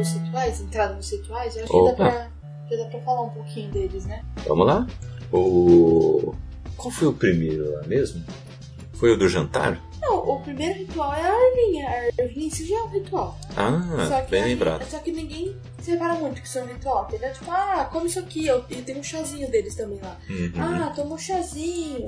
Dos 0.00 0.12
rituais, 0.12 0.60
entrar 0.60 0.88
nos 0.94 1.10
rituais? 1.10 1.56
Eu 1.56 1.64
acho 1.64 1.72
que 1.72 1.78
dá 1.84 1.90
Opa. 1.90 1.94
pra, 2.10 2.30
que 2.68 2.76
dá 2.76 2.84
pra 2.86 3.00
falar 3.00 3.22
um 3.22 3.30
pouquinho 3.30 3.70
deles, 3.70 4.04
né? 4.06 4.24
Vamos 4.46 4.66
lá? 4.66 4.86
O. 5.32 6.34
Qual 6.76 6.90
foi 6.90 7.08
o 7.08 7.12
primeiro 7.12 7.72
lá 7.72 7.82
mesmo? 7.86 8.24
Foi 8.94 9.12
o 9.12 9.16
do 9.16 9.28
jantar? 9.28 9.80
Não, 10.00 10.16
o 10.18 10.40
primeiro 10.40 10.78
ritual 10.78 11.14
é 11.14 11.22
a 11.22 11.32
Arvinha. 11.32 11.88
A 11.88 12.22
Arvinha 12.22 12.46
em 12.46 12.50
si 12.50 12.66
já 12.66 12.76
é 12.76 12.82
um 12.82 12.88
ritual. 12.88 13.38
Ah, 13.56 14.22
bem 14.30 14.44
lembrado. 14.44 14.84
só 14.90 14.98
que 14.98 15.12
ninguém 15.12 15.54
se 15.80 15.90
repara 15.92 16.14
muito 16.14 16.40
que 16.40 16.46
isso 16.48 16.58
é 16.58 16.62
um 16.62 16.66
ritual, 16.66 17.06
entendeu? 17.08 17.32
Tipo, 17.32 17.50
ah, 17.50 17.88
come 17.90 18.06
isso 18.06 18.18
aqui. 18.18 18.46
eu- 18.46 18.64
E 18.70 18.76
tem 18.76 18.98
um 18.98 19.02
chazinho 19.02 19.50
deles 19.50 19.74
também 19.74 19.98
lá. 20.00 20.18
Uhum. 20.28 20.52
Ah, 20.58 20.92
toma 20.94 21.14
um 21.14 21.18
chazinho. 21.18 22.06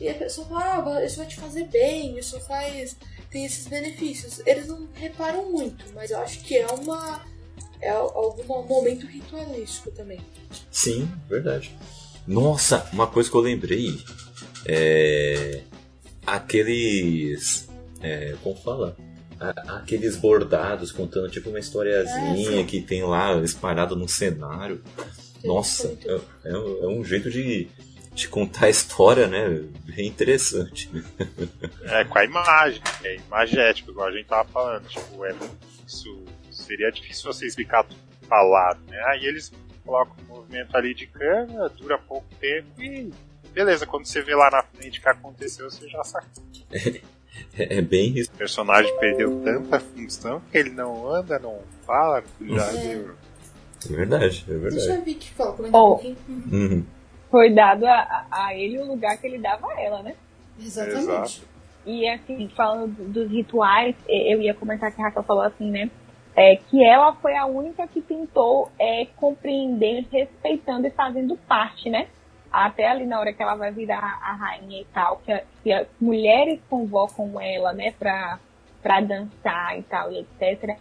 E 0.00 0.08
a 0.08 0.14
pessoa 0.14 0.46
fala, 0.46 0.96
ah, 0.98 1.04
isso 1.04 1.18
vai 1.18 1.26
te 1.26 1.36
fazer 1.36 1.64
bem, 1.68 2.18
isso 2.18 2.38
faz. 2.40 2.96
tem 3.30 3.44
esses 3.46 3.66
benefícios. 3.66 4.40
Eles 4.46 4.68
não 4.68 4.86
reparam 4.94 5.50
muito, 5.50 5.84
mas 5.94 6.10
eu 6.10 6.18
acho 6.20 6.40
que 6.40 6.56
é 6.56 6.66
uma. 6.68 7.20
É 7.84 7.90
algum 7.90 8.62
momento 8.66 9.06
ritualístico 9.06 9.90
também. 9.90 10.20
Sim, 10.70 11.08
verdade. 11.28 11.70
Nossa, 12.26 12.88
uma 12.92 13.06
coisa 13.06 13.30
que 13.30 13.36
eu 13.36 13.40
lembrei 13.42 14.00
é 14.64 15.60
aqueles 16.26 17.68
é, 18.00 18.34
como 18.42 18.56
fala? 18.56 18.96
A- 19.40 19.76
Aqueles 19.78 20.16
bordados 20.16 20.92
contando 20.92 21.28
tipo 21.30 21.50
uma 21.50 21.58
historiazinha 21.58 22.58
sim. 22.60 22.66
que 22.66 22.80
tem 22.80 23.02
lá 23.02 23.34
espalhado 23.42 23.96
no 23.96 24.08
cenário. 24.08 24.82
Nossa, 25.44 25.88
é, 26.06 26.20
é 26.50 26.56
um- 26.56 26.84
é 26.84 26.86
um 26.86 27.04
jeito 27.04 27.30
de, 27.30 27.68
de 28.14 28.28
contar 28.28 28.66
a 28.66 28.70
história, 28.70 29.26
né? 29.26 29.62
Bem 29.84 30.06
interessante. 30.06 30.88
É, 31.82 32.04
com 32.04 32.18
a 32.18 32.24
imagem, 32.24 32.80
é 33.02 33.16
imagético, 33.16 33.90
igual 33.90 34.08
a 34.08 34.12
gente 34.12 34.26
tava 34.26 34.48
falando. 34.48 34.86
Tipo, 34.88 35.24
é, 35.26 35.34
isso 35.86 36.23
seria 36.64 36.90
difícil 36.90 37.32
você 37.32 37.46
explicar 37.46 37.84
tudo 37.84 37.98
falado, 38.28 38.80
né? 38.88 39.00
Aí 39.08 39.24
eles 39.26 39.52
colocam 39.84 40.14
um 40.24 40.34
movimento 40.36 40.74
ali 40.76 40.94
de 40.94 41.06
câmera, 41.06 41.68
dura 41.68 41.98
pouco 41.98 42.26
tempo 42.40 42.82
e 42.82 43.10
beleza, 43.52 43.86
quando 43.86 44.06
você 44.06 44.20
vê 44.22 44.34
lá 44.34 44.50
na 44.50 44.62
frente 44.62 44.98
o 44.98 45.02
que 45.02 45.08
aconteceu, 45.08 45.70
você 45.70 45.88
já 45.88 46.02
saca. 46.04 46.26
É, 47.58 47.78
é 47.78 47.82
bem 47.82 48.16
isso. 48.16 48.30
O 48.32 48.36
personagem 48.36 48.96
perdeu 49.00 49.40
tanta 49.42 49.80
função 49.80 50.40
que 50.52 50.56
ele 50.56 50.70
não 50.70 51.08
anda, 51.08 51.36
não 51.36 51.62
fala, 51.84 52.22
já 52.40 52.66
É. 52.72 52.86
deu. 52.94 53.14
É 53.90 53.92
verdade, 53.92 54.24
é 54.48 54.52
Deixa 54.52 54.56
verdade. 54.56 54.88
eu 55.00 55.04
ver 55.04 55.14
que 55.14 55.30
fala, 55.32 55.52
comentar 55.52 55.80
Oh. 55.80 55.84
um 55.86 55.90
pouquinho. 55.90 56.16
Uhum. 56.28 56.84
Foi 57.32 57.52
dado 57.52 57.86
a, 57.86 58.26
a- 58.30 58.54
ele 58.54 58.78
o 58.78 58.86
lugar 58.86 59.18
que 59.18 59.26
ele 59.26 59.38
dava 59.38 59.66
a 59.66 59.80
ela, 59.80 60.00
né? 60.04 60.14
Exatamente. 60.60 61.00
Exato. 61.02 61.40
E 61.86 62.08
assim, 62.08 62.48
falando 62.56 62.92
do- 62.94 63.08
dos 63.24 63.30
rituais, 63.32 63.96
eu 64.08 64.40
ia 64.40 64.54
comentar 64.54 64.92
que 64.94 65.00
a 65.02 65.06
Raquel 65.06 65.24
falou 65.24 65.42
assim, 65.42 65.68
né? 65.72 65.90
É, 66.36 66.56
que 66.56 66.84
ela 66.84 67.12
foi 67.14 67.36
a 67.36 67.46
única 67.46 67.86
que 67.86 68.00
tentou 68.00 68.70
é, 68.78 69.06
compreender, 69.16 70.06
respeitando 70.10 70.86
e 70.86 70.90
fazendo 70.90 71.36
parte, 71.36 71.88
né? 71.88 72.08
Até 72.50 72.88
ali 72.88 73.06
na 73.06 73.20
hora 73.20 73.32
que 73.32 73.42
ela 73.42 73.54
vai 73.54 73.70
virar 73.70 74.20
a 74.22 74.32
rainha 74.32 74.80
e 74.80 74.84
tal, 74.86 75.20
que, 75.24 75.42
que 75.62 75.72
as 75.72 75.86
mulheres 76.00 76.60
convocam 76.68 77.40
ela, 77.40 77.72
né, 77.72 77.92
pra, 77.98 78.38
pra 78.82 79.00
dançar 79.00 79.78
e 79.78 79.82
tal, 79.82 80.12
e 80.12 80.20
etc. 80.20 80.76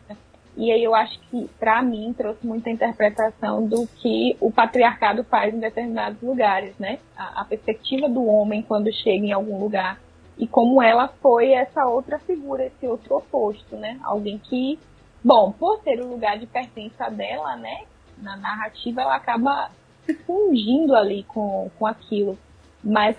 E 0.56 0.72
aí 0.72 0.84
eu 0.84 0.93
acho 0.93 1.20
que, 1.30 1.49
pra 1.60 1.82
mim, 1.82 2.14
trouxe 2.16 2.45
muita 2.45 2.70
interpretação 2.70 3.68
do 3.68 3.88
que 3.88 4.38
o 4.39 4.51
patriarcado 4.51 5.24
faz 5.24 5.54
em 5.54 5.60
determinados 5.60 6.22
lugares, 6.22 6.78
né? 6.78 6.99
A, 7.18 7.41
a 7.41 7.45
perspectiva 7.45 8.08
do 8.08 8.26
homem 8.26 8.62
quando 8.62 8.93
chega 8.93 9.26
em 9.26 9.32
algum 9.32 9.60
lugar 9.60 9.99
e 10.38 10.47
como 10.47 10.82
ela 10.82 11.08
foi 11.08 11.51
essa 11.51 11.86
outra 11.86 12.20
figura, 12.20 12.66
esse 12.66 12.88
outro 12.88 13.18
oposto, 13.18 13.76
né? 13.76 13.99
Alguém 14.04 14.38
que, 14.38 14.80
bom, 15.24 15.51
por 15.51 15.82
ser 15.84 16.01
o 16.01 16.09
lugar 16.09 16.38
de 16.38 16.45
pertença 16.45 17.09
dela, 17.09 17.55
né? 17.55 17.86
Na 18.17 18.36
narrativa 18.36 19.01
ela 19.01 19.15
acaba 19.15 19.71
se 20.05 20.13
fundindo 20.13 20.95
ali 20.95 21.24
com, 21.24 21.69
com 21.78 21.86
aquilo. 21.86 22.38
Mas 22.84 23.15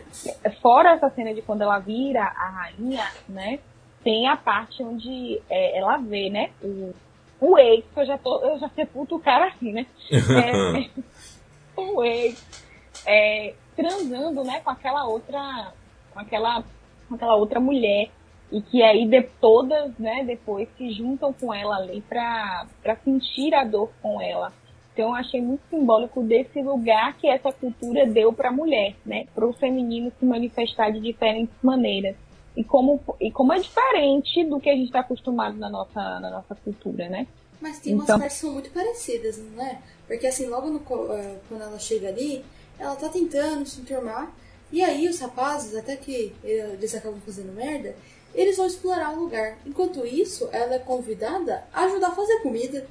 fora 0.60 0.92
essa 0.92 1.08
cena 1.10 1.32
de 1.32 1.40
quando 1.40 1.62
ela 1.62 1.78
vira 1.78 2.22
a 2.22 2.48
rainha, 2.50 3.10
né? 3.28 3.58
Tem 4.02 4.28
a 4.28 4.36
parte 4.36 4.82
onde 4.82 5.40
é, 5.48 5.78
ela 5.78 5.96
vê, 5.96 6.28
né? 6.28 6.50
O, 6.62 6.94
o 7.40 7.58
ex, 7.58 7.84
que 7.92 8.00
eu 8.00 8.06
já 8.06 8.18
tô, 8.18 8.40
eu 8.42 8.58
já 8.58 8.68
sepulto 8.68 9.16
o 9.16 9.20
cara 9.20 9.48
assim, 9.48 9.72
né? 9.72 9.86
É, 11.76 11.80
o 11.80 12.04
ex 12.04 12.44
é, 13.06 13.54
transando, 13.74 14.44
né, 14.44 14.60
com 14.60 14.70
aquela 14.70 15.06
outra, 15.06 15.72
com 16.12 16.20
aquela, 16.20 16.62
com 17.08 17.14
aquela 17.14 17.34
outra 17.34 17.58
mulher 17.58 18.10
e 18.54 18.62
que 18.62 18.80
aí 18.84 19.04
de, 19.04 19.20
todas, 19.40 19.98
né, 19.98 20.22
depois 20.24 20.68
se 20.78 20.92
juntam 20.92 21.32
com 21.32 21.52
ela 21.52 21.76
ali 21.76 22.00
pra, 22.02 22.68
pra 22.80 22.94
sentir 22.96 23.52
a 23.52 23.64
dor 23.64 23.90
com 24.00 24.20
ela. 24.22 24.52
Então 24.92 25.08
eu 25.08 25.14
achei 25.16 25.42
muito 25.42 25.62
simbólico 25.68 26.22
desse 26.22 26.62
lugar 26.62 27.16
que 27.18 27.26
essa 27.26 27.50
cultura 27.52 28.06
deu 28.06 28.32
para 28.32 28.50
a 28.50 28.52
mulher, 28.52 28.94
né, 29.04 29.26
para 29.34 29.44
o 29.44 29.52
feminino 29.52 30.12
se 30.20 30.24
manifestar 30.24 30.92
de 30.92 31.00
diferentes 31.00 31.52
maneiras. 31.60 32.14
E 32.56 32.62
como, 32.62 33.00
e 33.20 33.32
como 33.32 33.52
é 33.52 33.58
diferente 33.58 34.44
do 34.44 34.60
que 34.60 34.70
a 34.70 34.74
gente 34.76 34.86
está 34.86 35.00
acostumado 35.00 35.56
na 35.56 35.68
nossa, 35.68 36.20
na 36.20 36.30
nossa 36.30 36.54
cultura, 36.54 37.08
né? 37.08 37.26
Mas 37.60 37.80
tem 37.80 37.94
umas 37.94 38.04
Então- 38.04 38.20
partes 38.20 38.36
que 38.36 38.46
são 38.46 38.52
muito 38.52 38.70
parecidas, 38.70 39.42
não 39.52 39.66
é? 39.66 39.80
Porque 40.06 40.28
assim, 40.28 40.46
logo 40.46 40.68
no 40.68 40.78
eh, 41.12 41.38
quando 41.48 41.62
ela 41.62 41.78
chega 41.80 42.08
ali, 42.10 42.44
ela 42.78 42.94
tá 42.94 43.08
tentando 43.08 43.66
se 43.66 43.80
enturmar. 43.80 44.32
E 44.72 44.80
aí 44.82 45.08
os 45.08 45.18
rapazes, 45.18 45.74
até 45.76 45.96
que 45.96 46.32
eles 46.44 46.94
acabam 46.94 47.18
fazendo 47.26 47.52
merda, 47.52 47.96
eles 48.34 48.56
vão 48.56 48.66
explorar 48.66 49.12
o 49.12 49.20
lugar. 49.20 49.58
Enquanto 49.64 50.04
isso, 50.04 50.48
ela 50.52 50.74
é 50.74 50.78
convidada 50.78 51.64
a 51.72 51.84
ajudar 51.84 52.08
a 52.08 52.14
fazer 52.14 52.40
comida. 52.40 52.86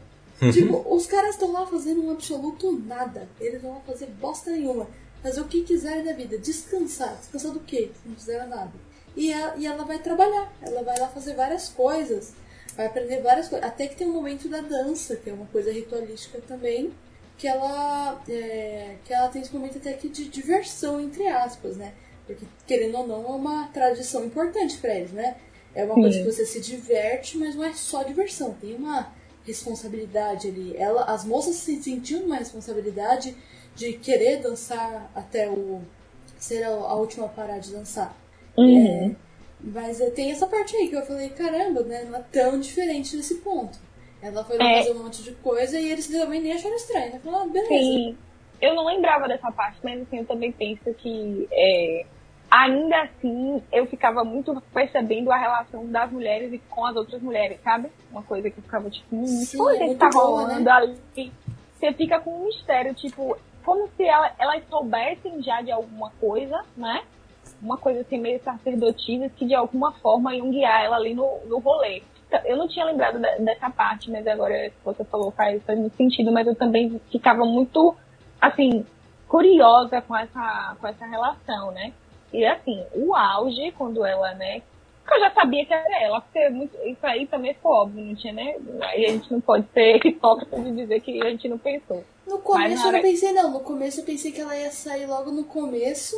tipo, 0.51 0.83
os 0.93 1.05
caras 1.05 1.31
estão 1.31 1.51
lá 1.51 1.65
fazendo 1.67 2.03
um 2.03 2.11
absoluto 2.11 2.71
nada. 2.71 3.27
Eles 3.39 3.61
vão 3.61 3.73
lá 3.73 3.81
fazer 3.81 4.07
bosta 4.07 4.51
nenhuma. 4.51 4.87
Fazer 5.21 5.41
o 5.41 5.47
que 5.47 5.63
quiserem 5.63 6.03
da 6.03 6.13
vida. 6.13 6.37
Descansar. 6.37 7.15
Descansar 7.17 7.51
do 7.51 7.59
quê? 7.59 7.91
Não 8.05 8.15
fizeram 8.15 8.47
nada. 8.47 8.71
E 9.15 9.31
ela, 9.31 9.55
e 9.57 9.67
ela 9.67 9.83
vai 9.83 9.99
trabalhar. 9.99 10.51
Ela 10.61 10.81
vai 10.83 10.97
lá 10.97 11.07
fazer 11.07 11.35
várias 11.35 11.69
coisas. 11.69 12.33
Vai 12.75 12.87
aprender 12.87 13.21
várias 13.21 13.47
coisas. 13.47 13.67
Até 13.67 13.87
que 13.87 13.95
tem 13.95 14.07
um 14.07 14.13
momento 14.13 14.47
da 14.47 14.61
dança, 14.61 15.15
que 15.15 15.29
é 15.29 15.33
uma 15.33 15.45
coisa 15.47 15.71
ritualística 15.71 16.41
também. 16.47 16.93
Que 17.37 17.47
ela, 17.47 18.21
é, 18.29 18.95
que 19.03 19.13
ela 19.13 19.27
tem 19.27 19.41
esse 19.41 19.53
momento 19.53 19.77
até 19.77 19.93
que 19.93 20.07
de 20.07 20.29
diversão, 20.29 20.99
entre 20.99 21.27
aspas, 21.27 21.75
né? 21.75 21.93
Porque, 22.25 22.45
querendo 22.65 22.97
ou 22.97 23.07
não, 23.07 23.23
é 23.25 23.35
uma 23.35 23.67
tradição 23.67 24.23
importante 24.25 24.77
pra 24.77 24.95
eles, 24.95 25.11
né? 25.11 25.35
É 25.75 25.83
uma 25.83 25.95
Sim. 25.95 26.01
coisa 26.01 26.19
que 26.19 26.25
você 26.25 26.45
se 26.45 26.61
diverte, 26.61 27.37
mas 27.37 27.55
não 27.55 27.63
é 27.63 27.73
só 27.73 28.03
diversão. 28.03 28.55
Tem 28.61 28.75
uma 28.75 29.11
responsabilidade 29.45 30.47
ali. 30.47 30.75
Ela, 30.77 31.03
as 31.05 31.25
moças 31.25 31.55
se 31.57 31.81
sentiam 31.81 32.21
uma 32.23 32.37
responsabilidade 32.37 33.35
de 33.75 33.93
querer 33.93 34.37
dançar 34.41 35.11
até 35.15 35.49
o 35.49 35.81
ser 36.39 36.63
a, 36.63 36.69
a 36.69 36.95
última 36.95 37.25
a 37.25 37.29
parar 37.29 37.59
de 37.59 37.71
dançar. 37.71 38.15
Uhum. 38.57 39.15
Mas 39.59 39.99
é, 40.01 40.09
tem 40.09 40.31
essa 40.31 40.45
parte 40.45 40.75
aí 40.75 40.89
que 40.89 40.95
eu 40.95 41.05
falei, 41.05 41.29
caramba, 41.29 41.81
né? 41.83 42.05
Não 42.09 42.17
é 42.19 42.23
tão 42.31 42.59
diferente 42.59 43.15
nesse 43.15 43.35
ponto. 43.35 43.77
Ela 44.21 44.43
foi 44.43 44.57
lá 44.57 44.69
É. 44.69 44.77
fazer 44.83 44.91
um 44.97 45.03
monte 45.03 45.23
de 45.23 45.31
coisa 45.31 45.79
e 45.79 45.91
eles 45.91 46.07
também 46.07 46.41
nem 46.41 46.53
acharam 46.53 46.75
estranho. 46.75 47.13
Né? 47.13 47.19
Falaram, 47.23 47.45
ah, 47.45 47.49
beleza. 47.49 47.73
Sim, 47.73 48.17
eu 48.65 48.73
não 48.75 48.85
lembrava 48.85 49.27
dessa 49.27 49.51
parte, 49.51 49.77
mas 49.83 50.01
assim, 50.01 50.19
eu 50.19 50.25
também 50.25 50.51
penso 50.51 50.93
que 50.95 51.47
é, 51.51 52.05
ainda 52.49 53.01
assim 53.03 53.61
eu 53.71 53.85
ficava 53.87 54.23
muito 54.23 54.59
percebendo 54.73 55.31
a 55.31 55.37
relação 55.37 55.85
das 55.87 56.11
mulheres 56.11 56.53
e 56.53 56.59
com 56.59 56.85
as 56.85 56.95
outras 56.95 57.21
mulheres, 57.21 57.59
sabe? 57.63 57.89
Uma 58.11 58.23
coisa 58.23 58.49
que 58.49 58.57
eu 58.59 58.63
ficava 58.63 58.89
tipo, 58.89 59.15
hum, 59.15 59.25
Sim, 59.25 59.57
coisa 59.57 59.75
é 59.75 59.79
que 59.79 59.85
muito 59.87 59.99
tá 59.99 60.09
rolando 60.13 60.63
né? 60.63 60.71
ali. 60.71 61.31
Você 61.75 61.91
fica 61.93 62.19
com 62.19 62.31
um 62.31 62.45
mistério, 62.45 62.93
tipo, 62.93 63.35
como 63.65 63.87
se 63.97 64.03
ela, 64.03 64.31
elas 64.39 64.63
soubessem 64.69 65.41
já 65.43 65.61
de 65.61 65.71
alguma 65.71 66.09
coisa, 66.19 66.63
né? 66.77 67.03
Uma 67.61 67.77
coisa 67.77 68.01
assim 68.01 68.17
meio 68.17 68.41
sacerdotisa 68.41 69.29
que 69.29 69.45
de 69.45 69.53
alguma 69.55 69.91
forma 69.93 70.33
iam 70.35 70.49
guiar 70.49 70.83
ela 70.85 70.95
ali 70.95 71.13
no, 71.13 71.39
no 71.45 71.59
rolê. 71.59 72.01
Então, 72.27 72.39
Eu 72.45 72.55
não 72.57 72.67
tinha 72.67 72.85
lembrado 72.85 73.19
de- 73.19 73.39
dessa 73.43 73.69
parte, 73.69 74.09
mas 74.09 74.25
agora 74.25 74.69
que 74.69 74.75
você 74.83 75.03
falou 75.03 75.31
faz, 75.31 75.61
faz 75.63 75.77
muito 75.77 75.95
sentido, 75.97 76.31
mas 76.31 76.47
eu 76.47 76.55
também 76.55 76.99
ficava 77.11 77.43
muito, 77.45 77.95
assim, 78.47 78.85
curiosa 79.27 80.01
com 80.01 80.15
essa, 80.15 80.75
com 80.79 80.87
essa 80.87 81.05
relação, 81.05 81.71
né? 81.71 81.93
E 82.31 82.45
assim, 82.45 82.83
o 82.93 83.15
auge, 83.15 83.71
quando 83.77 84.05
ela, 84.05 84.33
né? 84.35 84.61
que 85.05 85.13
Eu 85.13 85.19
já 85.19 85.31
sabia 85.31 85.65
que 85.65 85.73
era 85.73 86.01
ela, 86.01 86.21
porque 86.21 86.49
muito, 86.49 86.77
isso 86.85 87.05
aí 87.05 87.27
também 87.27 87.53
ficou 87.53 87.73
óbvio, 87.73 88.03
não 88.05 88.15
tinha, 88.15 88.31
né? 88.31 88.55
Aí 88.83 89.05
a 89.05 89.09
gente 89.09 89.31
não 89.31 89.41
pode 89.41 89.67
ser 89.73 89.99
hipócrita 90.05 90.59
de 90.61 90.71
dizer 90.71 91.01
que 91.01 91.21
a 91.21 91.29
gente 91.29 91.47
não 91.49 91.57
pensou. 91.57 92.03
No 92.25 92.39
começo 92.39 92.87
eu 92.87 92.91
não 92.93 93.01
pensei, 93.01 93.31
não. 93.33 93.51
No 93.51 93.59
começo 93.59 93.99
eu 93.99 94.05
pensei 94.05 94.31
que 94.31 94.39
ela 94.39 94.55
ia 94.55 94.71
sair 94.71 95.05
logo 95.05 95.29
no 95.31 95.43
começo 95.43 96.15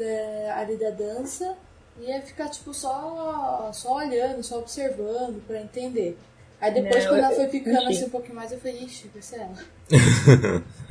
é, 0.00 0.50
ali 0.56 0.76
da 0.76 0.90
dança. 0.90 1.54
E 2.00 2.06
ia 2.06 2.20
ficar, 2.22 2.48
tipo, 2.48 2.72
só, 2.74 3.70
só 3.72 3.94
olhando, 3.96 4.42
só 4.42 4.58
observando 4.58 5.40
pra 5.46 5.60
entender. 5.60 6.18
Aí 6.60 6.72
depois, 6.72 7.04
Não, 7.04 7.10
quando 7.12 7.18
eu- 7.20 7.24
ela 7.26 7.34
foi 7.36 7.48
ficando 7.48 7.76
entendi. 7.76 7.94
assim 7.98 8.06
um 8.06 8.10
pouquinho 8.10 8.34
mais, 8.34 8.50
eu 8.50 8.58
falei, 8.58 8.78
ixi, 8.82 9.06
vai 9.08 9.22
ser 9.22 9.36
ela. 9.40 9.54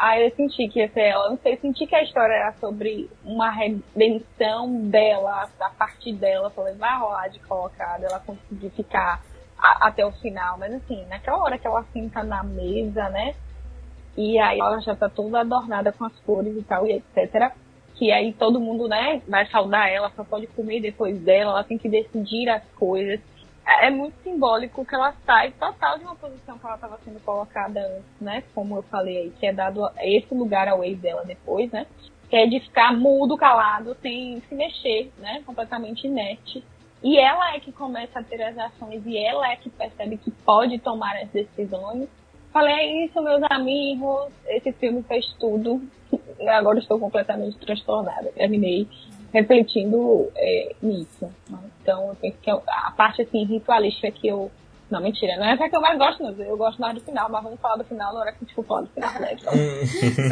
Aí 0.00 0.24
eu 0.26 0.30
senti 0.36 0.68
que 0.68 0.78
ia 0.78 0.88
ser 0.90 1.00
ela. 1.00 1.30
Não 1.30 1.38
sei, 1.38 1.56
senti 1.56 1.86
que 1.86 1.94
a 1.96 2.02
história 2.02 2.32
era 2.32 2.52
sobre 2.54 3.10
uma 3.24 3.50
redenção 3.50 4.88
dela, 4.88 5.48
da 5.58 5.70
parte 5.70 6.12
dela, 6.12 6.50
falei, 6.50 6.74
vai 6.74 6.96
rolar 6.98 7.28
de 7.28 7.40
colocar, 7.40 7.98
dela 7.98 8.20
conseguir 8.24 8.70
ficar 8.70 9.20
a- 9.58 9.88
até 9.88 10.06
o 10.06 10.12
final. 10.12 10.56
Mas 10.56 10.72
assim, 10.74 11.04
naquela 11.06 11.38
hora 11.38 11.58
que 11.58 11.66
ela 11.66 11.84
senta 11.92 12.22
na 12.22 12.44
mesa, 12.44 13.08
né? 13.10 13.34
E 14.16 14.38
aí 14.38 14.60
ela 14.60 14.80
já 14.80 14.94
tá 14.94 15.08
toda 15.08 15.40
adornada 15.40 15.92
com 15.92 16.04
as 16.04 16.16
flores 16.20 16.56
e 16.56 16.62
tal, 16.62 16.86
e 16.86 16.92
etc. 16.92 17.52
Que 17.96 18.12
aí 18.12 18.32
todo 18.32 18.60
mundo, 18.60 18.86
né, 18.88 19.20
vai 19.26 19.46
saudar 19.46 19.88
ela, 19.90 20.10
só 20.14 20.22
pode 20.22 20.46
comer 20.48 20.80
depois 20.80 21.18
dela, 21.20 21.50
ela 21.52 21.64
tem 21.64 21.76
que 21.76 21.88
decidir 21.88 22.48
as 22.48 22.62
coisas. 22.76 23.20
É 23.68 23.88
é 23.88 23.90
muito 23.90 24.14
simbólico 24.22 24.84
que 24.84 24.94
ela 24.94 25.14
sai 25.26 25.52
total 25.52 25.98
de 25.98 26.04
uma 26.04 26.16
posição 26.16 26.58
que 26.58 26.64
ela 26.64 26.76
estava 26.76 26.98
sendo 27.04 27.20
colocada 27.20 27.80
antes, 27.80 28.20
né? 28.20 28.42
Como 28.54 28.76
eu 28.76 28.82
falei 28.84 29.18
aí, 29.18 29.30
que 29.30 29.46
é 29.46 29.52
dado 29.52 29.86
esse 30.00 30.34
lugar 30.34 30.68
ao 30.68 30.82
ex 30.82 30.98
dela 30.98 31.22
depois, 31.24 31.70
né? 31.70 31.86
Que 32.30 32.36
é 32.36 32.46
de 32.46 32.60
ficar 32.60 32.96
mudo, 32.96 33.36
calado, 33.36 33.94
sem 34.00 34.40
se 34.48 34.54
mexer, 34.54 35.12
né? 35.18 35.42
Completamente 35.44 36.06
inerte. 36.06 36.64
E 37.02 37.18
ela 37.18 37.54
é 37.54 37.60
que 37.60 37.70
começa 37.70 38.18
a 38.18 38.22
ter 38.22 38.42
as 38.42 38.58
ações 38.58 39.02
e 39.06 39.16
ela 39.16 39.50
é 39.50 39.56
que 39.56 39.70
percebe 39.70 40.16
que 40.16 40.30
pode 40.30 40.78
tomar 40.78 41.16
as 41.16 41.28
decisões. 41.28 42.08
Falei, 42.52 42.74
é 42.74 43.04
isso, 43.04 43.22
meus 43.22 43.42
amigos. 43.50 44.32
Esse 44.46 44.72
filme 44.72 45.02
fez 45.02 45.26
tudo. 45.38 45.80
Agora 46.48 46.78
estou 46.78 46.98
completamente 46.98 47.58
transtornada. 47.58 48.32
Terminei 48.32 48.88
refletindo 49.32 50.30
é, 50.36 50.74
nisso. 50.82 51.30
Então, 51.82 52.08
eu 52.08 52.16
penso 52.16 52.36
que 52.42 52.50
eu- 52.50 52.62
a 52.66 52.90
parte 52.92 53.22
assim, 53.22 53.44
ritualística 53.44 54.10
que 54.10 54.28
eu. 54.28 54.50
Não, 54.90 55.02
mentira, 55.02 55.36
não 55.36 55.44
é 55.44 55.52
essa 55.52 55.68
que 55.68 55.76
eu 55.76 55.80
mais 55.82 55.98
gosto, 55.98 56.22
não. 56.22 56.30
Eu 56.42 56.56
gosto 56.56 56.80
mais 56.80 56.94
do 56.94 57.00
final, 57.02 57.28
mas 57.30 57.42
vamos 57.42 57.60
falar 57.60 57.76
do 57.76 57.84
final 57.84 58.12
na 58.14 58.20
hora 58.20 58.32
que 58.32 58.38
a 58.38 58.40
gente 58.46 58.54
for 58.54 58.64
falar 58.64 58.80
do 58.82 58.88
final, 58.88 59.12
né? 59.20 59.32
Então, 59.38 59.52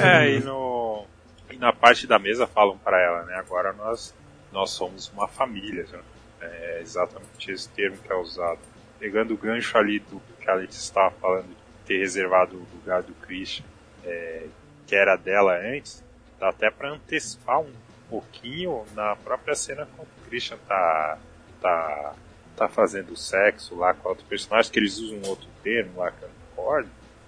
É, 0.03 0.30
e, 0.30 0.40
no, 0.40 1.05
e 1.53 1.57
na 1.59 1.72
parte 1.74 2.07
da 2.07 2.18
mesa 2.18 2.47
falam 2.47 2.78
pra 2.78 2.99
ela, 3.01 3.22
né? 3.24 3.34
Agora 3.34 3.72
nós, 3.74 4.14
nós 4.51 4.70
somos 4.70 5.09
uma 5.11 5.28
família. 5.28 5.86
né? 5.92 5.99
É 6.40 6.78
exatamente 6.80 7.51
esse 7.51 7.68
termo 7.70 7.97
que 7.99 8.11
é 8.11 8.16
usado. 8.16 8.59
Pegando 8.99 9.34
o 9.34 9.36
gancho 9.36 9.76
ali 9.76 9.99
do 9.99 10.20
que 10.40 10.49
a 10.49 10.55
Alice 10.55 10.78
estava 10.78 11.11
falando 11.11 11.49
ter 11.84 11.99
reservado 11.99 12.57
o 12.57 12.66
lugar 12.76 13.03
do 13.03 13.12
Christian, 13.14 13.64
é, 14.05 14.44
que 14.86 14.94
era 14.97 15.16
dela 15.16 15.55
antes, 15.55 16.03
dá 16.40 16.49
até 16.49 16.70
para 16.70 16.92
antecipar 16.92 17.61
um 17.61 17.70
pouquinho 18.09 18.84
na 18.94 19.16
própria 19.16 19.54
cena 19.54 19.86
quando 19.96 20.09
o 20.09 20.28
Christian 20.28 20.59
tá, 20.66 21.18
tá, 21.61 22.14
tá 22.57 22.68
fazendo 22.68 23.16
sexo 23.16 23.76
lá 23.76 23.94
com 23.94 24.09
outro 24.09 24.24
personagem, 24.26 24.72
que 24.72 24.78
eles 24.78 24.98
usam 24.98 25.20
outro 25.28 25.48
termo 25.62 26.00
lá 26.00 26.11
que 26.11 26.22
eu 26.22 26.28
não 26.28 26.46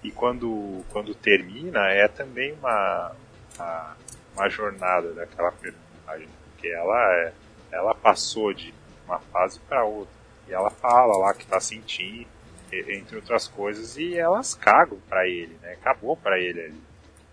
e 0.03 0.11
quando, 0.11 0.83
quando 0.89 1.13
termina 1.13 1.87
é 1.89 2.07
também 2.07 2.53
uma, 2.53 3.11
uma, 3.55 3.97
uma 4.33 4.49
jornada 4.49 5.13
daquela 5.13 5.51
personagem, 5.51 6.27
porque 6.51 6.67
ela, 6.69 7.13
é, 7.15 7.33
ela 7.71 7.93
passou 7.93 8.53
de 8.53 8.73
uma 9.05 9.19
fase 9.19 9.59
para 9.67 9.83
outra, 9.83 10.13
e 10.47 10.53
ela 10.53 10.69
fala 10.69 11.17
lá 11.17 11.33
que 11.33 11.45
tá 11.45 11.59
sentindo, 11.59 12.27
entre 12.71 13.15
outras 13.15 13.47
coisas, 13.47 13.97
e 13.97 14.17
elas 14.17 14.55
cagam 14.55 14.99
para 15.09 15.27
ele, 15.27 15.57
né? 15.61 15.73
Acabou 15.73 16.15
para 16.15 16.39
ele 16.39 16.61
ali. 16.61 16.81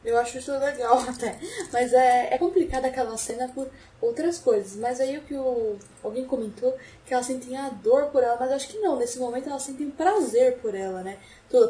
Eu 0.06 0.16
acho 0.18 0.38
isso 0.38 0.56
legal 0.56 1.00
até. 1.10 1.36
Mas 1.72 1.92
é, 1.92 2.32
é 2.32 2.38
complicada 2.38 2.86
aquela 2.86 3.16
cena 3.16 3.48
por 3.48 3.68
outras 4.00 4.38
coisas. 4.38 4.76
Mas 4.76 5.00
aí 5.00 5.18
o 5.18 5.22
que 5.22 5.34
o, 5.34 5.76
alguém 6.02 6.24
comentou 6.24 6.76
que 7.04 7.12
elas 7.12 7.26
sentem 7.26 7.56
a 7.56 7.68
dor 7.70 8.06
por 8.06 8.22
ela, 8.22 8.36
mas 8.38 8.52
acho 8.52 8.68
que 8.68 8.78
não. 8.78 8.96
Nesse 8.96 9.18
momento 9.18 9.48
elas 9.48 9.62
sentem 9.62 9.90
prazer 9.90 10.58
por 10.58 10.76
ela, 10.76 11.02
né? 11.02 11.18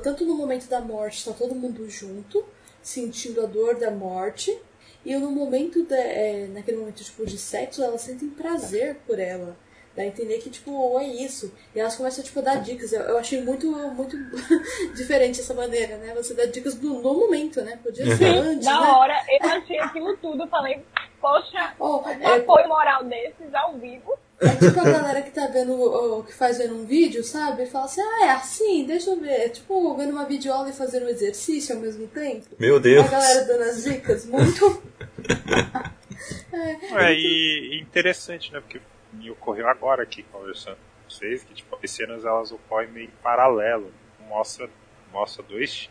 Tanto 0.02 0.26
no 0.26 0.36
momento 0.36 0.68
da 0.68 0.82
morte, 0.82 1.24
tá 1.24 1.32
todo 1.32 1.54
mundo 1.54 1.88
junto, 1.88 2.44
sentindo 2.82 3.42
a 3.42 3.46
dor 3.46 3.76
da 3.76 3.90
morte. 3.90 4.56
E 5.02 5.16
no 5.16 5.30
momento, 5.30 5.84
de, 5.84 5.94
é, 5.94 6.46
naquele 6.48 6.76
momento 6.76 7.02
tipo, 7.02 7.24
de 7.24 7.38
sexo, 7.38 7.82
elas 7.82 8.02
sentem 8.02 8.28
prazer 8.28 8.96
por 9.06 9.18
ela. 9.18 9.56
Dá 9.96 10.02
a 10.02 10.06
entender 10.06 10.38
que, 10.38 10.50
tipo, 10.50 10.98
é 10.98 11.06
isso. 11.06 11.50
E 11.74 11.80
elas 11.80 11.96
começam, 11.96 12.22
tipo, 12.22 12.38
a 12.40 12.42
dar 12.42 12.56
dicas. 12.56 12.92
Eu, 12.92 13.00
eu 13.00 13.16
achei 13.18 13.42
muito, 13.42 13.66
muito 13.70 14.14
diferente 14.94 15.40
essa 15.40 15.54
maneira, 15.54 15.96
né? 15.96 16.12
Você 16.14 16.34
dá 16.34 16.44
dicas 16.44 16.78
no, 16.78 17.00
no 17.00 17.14
momento, 17.14 17.62
né? 17.62 17.78
Podia 17.82 18.14
ser 18.14 18.26
antes, 18.26 18.66
Na 18.66 18.80
né? 18.80 18.88
hora, 18.88 19.14
eu 19.28 19.48
achei 19.48 19.78
aquilo 19.78 20.14
tudo. 20.18 20.46
Falei, 20.48 20.82
poxa, 21.20 21.72
Oh, 21.78 22.02
um 22.06 22.08
é, 22.10 22.36
apoio 22.36 22.68
moral 22.68 23.04
desses 23.04 23.54
ao 23.54 23.78
vivo. 23.78 24.12
é 24.38 24.50
tipo 24.50 24.78
a 24.78 24.84
galera 24.84 25.22
que 25.22 25.30
tá 25.30 25.46
vendo, 25.46 25.80
ó, 25.80 26.22
que 26.22 26.34
faz 26.34 26.58
vendo 26.58 26.74
um 26.74 26.84
vídeo, 26.84 27.24
sabe? 27.24 27.62
E 27.62 27.66
fala 27.66 27.86
assim, 27.86 28.02
ah, 28.02 28.26
é 28.26 28.30
assim, 28.32 28.84
deixa 28.84 29.08
eu 29.10 29.18
ver. 29.18 29.30
É 29.30 29.48
tipo 29.48 29.94
vendo 29.96 30.10
uma 30.10 30.26
videoaula 30.26 30.68
e 30.68 30.74
fazendo 30.74 31.06
um 31.06 31.08
exercício 31.08 31.74
ao 31.74 31.80
mesmo 31.80 32.06
tempo. 32.08 32.46
Meu 32.58 32.78
Deus. 32.78 33.06
A 33.06 33.08
galera 33.08 33.44
dando 33.46 33.62
as 33.62 33.82
dicas, 33.82 34.26
muito... 34.26 34.82
É, 36.96 37.12
e, 37.12 37.76
e 37.78 37.80
interessante, 37.82 38.52
né? 38.52 38.60
Porque 38.60 38.80
me 39.16 39.30
ocorreu 39.30 39.68
agora 39.68 40.02
aqui 40.02 40.22
conversando 40.24 40.76
com 40.76 41.10
vocês 41.10 41.42
que 41.44 41.54
tipo, 41.54 41.78
as 41.82 41.90
cenas 41.90 42.24
elas 42.24 42.52
ocorrem 42.52 42.90
meio 42.90 43.06
em 43.06 43.22
paralelo. 43.22 43.92
Mostra, 44.28 44.68
mostra 45.12 45.42
dois 45.42 45.88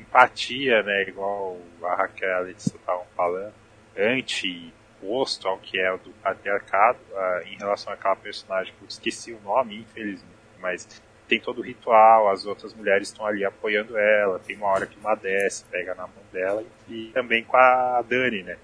empatia, 0.00 0.82
né? 0.82 1.02
Igual 1.08 1.58
a 1.82 1.94
Raquel 1.94 2.48
e 2.48 2.52
a 2.52 2.56
estavam 2.56 3.06
falando, 3.16 3.54
anti-posto 3.96 5.48
ao 5.48 5.58
que 5.58 5.78
é 5.78 5.92
o 5.92 5.98
do 5.98 6.10
patriarcado, 6.22 6.98
ah, 7.14 7.42
em 7.46 7.56
relação 7.56 7.92
àquela 7.92 8.16
personagem 8.16 8.72
que 8.74 8.82
eu 8.82 8.88
esqueci 8.88 9.32
o 9.32 9.40
nome, 9.40 9.80
infelizmente, 9.80 10.36
mas 10.60 11.02
tem 11.28 11.40
todo 11.40 11.58
o 11.58 11.62
ritual, 11.62 12.30
as 12.30 12.46
outras 12.46 12.72
mulheres 12.72 13.08
estão 13.08 13.26
ali 13.26 13.44
apoiando 13.44 13.96
ela, 13.98 14.38
tem 14.38 14.56
uma 14.56 14.68
hora 14.68 14.86
que 14.86 14.98
uma 14.98 15.14
desce, 15.14 15.64
pega 15.64 15.94
na 15.94 16.06
mão 16.06 16.22
dela, 16.32 16.62
e 16.88 17.10
também 17.12 17.42
com 17.42 17.56
a 17.56 18.02
Dani, 18.02 18.42
né? 18.42 18.56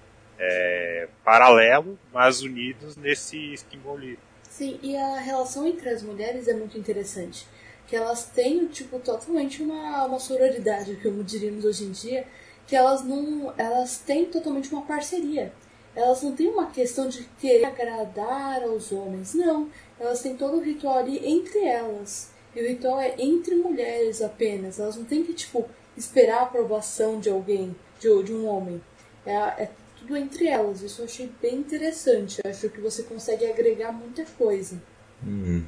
É, 0.45 1.07
paralelo, 1.23 1.97
mas 2.11 2.41
unidos 2.41 2.97
nesse 2.97 3.55
simbolismo. 3.57 4.21
Sim, 4.49 4.77
e 4.83 4.95
a 4.95 5.19
relação 5.19 5.65
entre 5.65 5.89
as 5.89 6.03
mulheres 6.03 6.47
é 6.47 6.53
muito 6.53 6.77
interessante. 6.77 7.47
Que 7.87 7.95
elas 7.95 8.25
têm, 8.25 8.67
tipo, 8.67 8.99
totalmente 8.99 9.63
uma, 9.63 10.05
uma 10.05 10.19
sororidade, 10.19 10.95
como 11.01 11.23
diríamos 11.23 11.65
hoje 11.65 11.85
em 11.85 11.91
dia, 11.91 12.27
que 12.67 12.75
elas 12.75 13.03
não. 13.03 13.53
Elas 13.57 13.97
têm 13.97 14.25
totalmente 14.25 14.71
uma 14.71 14.83
parceria. 14.83 15.51
Elas 15.95 16.21
não 16.23 16.35
têm 16.35 16.49
uma 16.49 16.67
questão 16.71 17.07
de 17.07 17.23
querer 17.39 17.65
agradar 17.65 18.63
aos 18.63 18.91
homens, 18.91 19.33
não. 19.33 19.69
Elas 19.99 20.21
têm 20.21 20.35
todo 20.35 20.57
o 20.57 20.61
ritual 20.61 20.99
ali 20.99 21.19
entre 21.25 21.63
elas. 21.65 22.31
E 22.55 22.61
o 22.61 22.67
ritual 22.67 22.99
é 22.99 23.15
entre 23.17 23.55
mulheres 23.55 24.21
apenas. 24.21 24.79
Elas 24.79 24.95
não 24.95 25.05
têm 25.05 25.23
que, 25.23 25.33
tipo, 25.33 25.67
esperar 25.97 26.39
a 26.39 26.43
aprovação 26.43 27.19
de 27.19 27.29
alguém, 27.29 27.75
de, 27.99 28.23
de 28.23 28.33
um 28.33 28.47
homem. 28.47 28.81
É, 29.25 29.33
é 29.33 29.69
tudo 30.03 30.17
entre 30.17 30.47
elas. 30.47 30.81
Isso 30.81 31.01
eu 31.01 31.05
achei 31.05 31.29
bem 31.41 31.55
interessante. 31.55 32.41
Eu 32.43 32.51
acho 32.51 32.69
que 32.69 32.79
você 32.81 33.03
consegue 33.03 33.45
agregar 33.45 33.91
muita 33.91 34.23
coisa. 34.37 34.81
Uhum. 35.25 35.63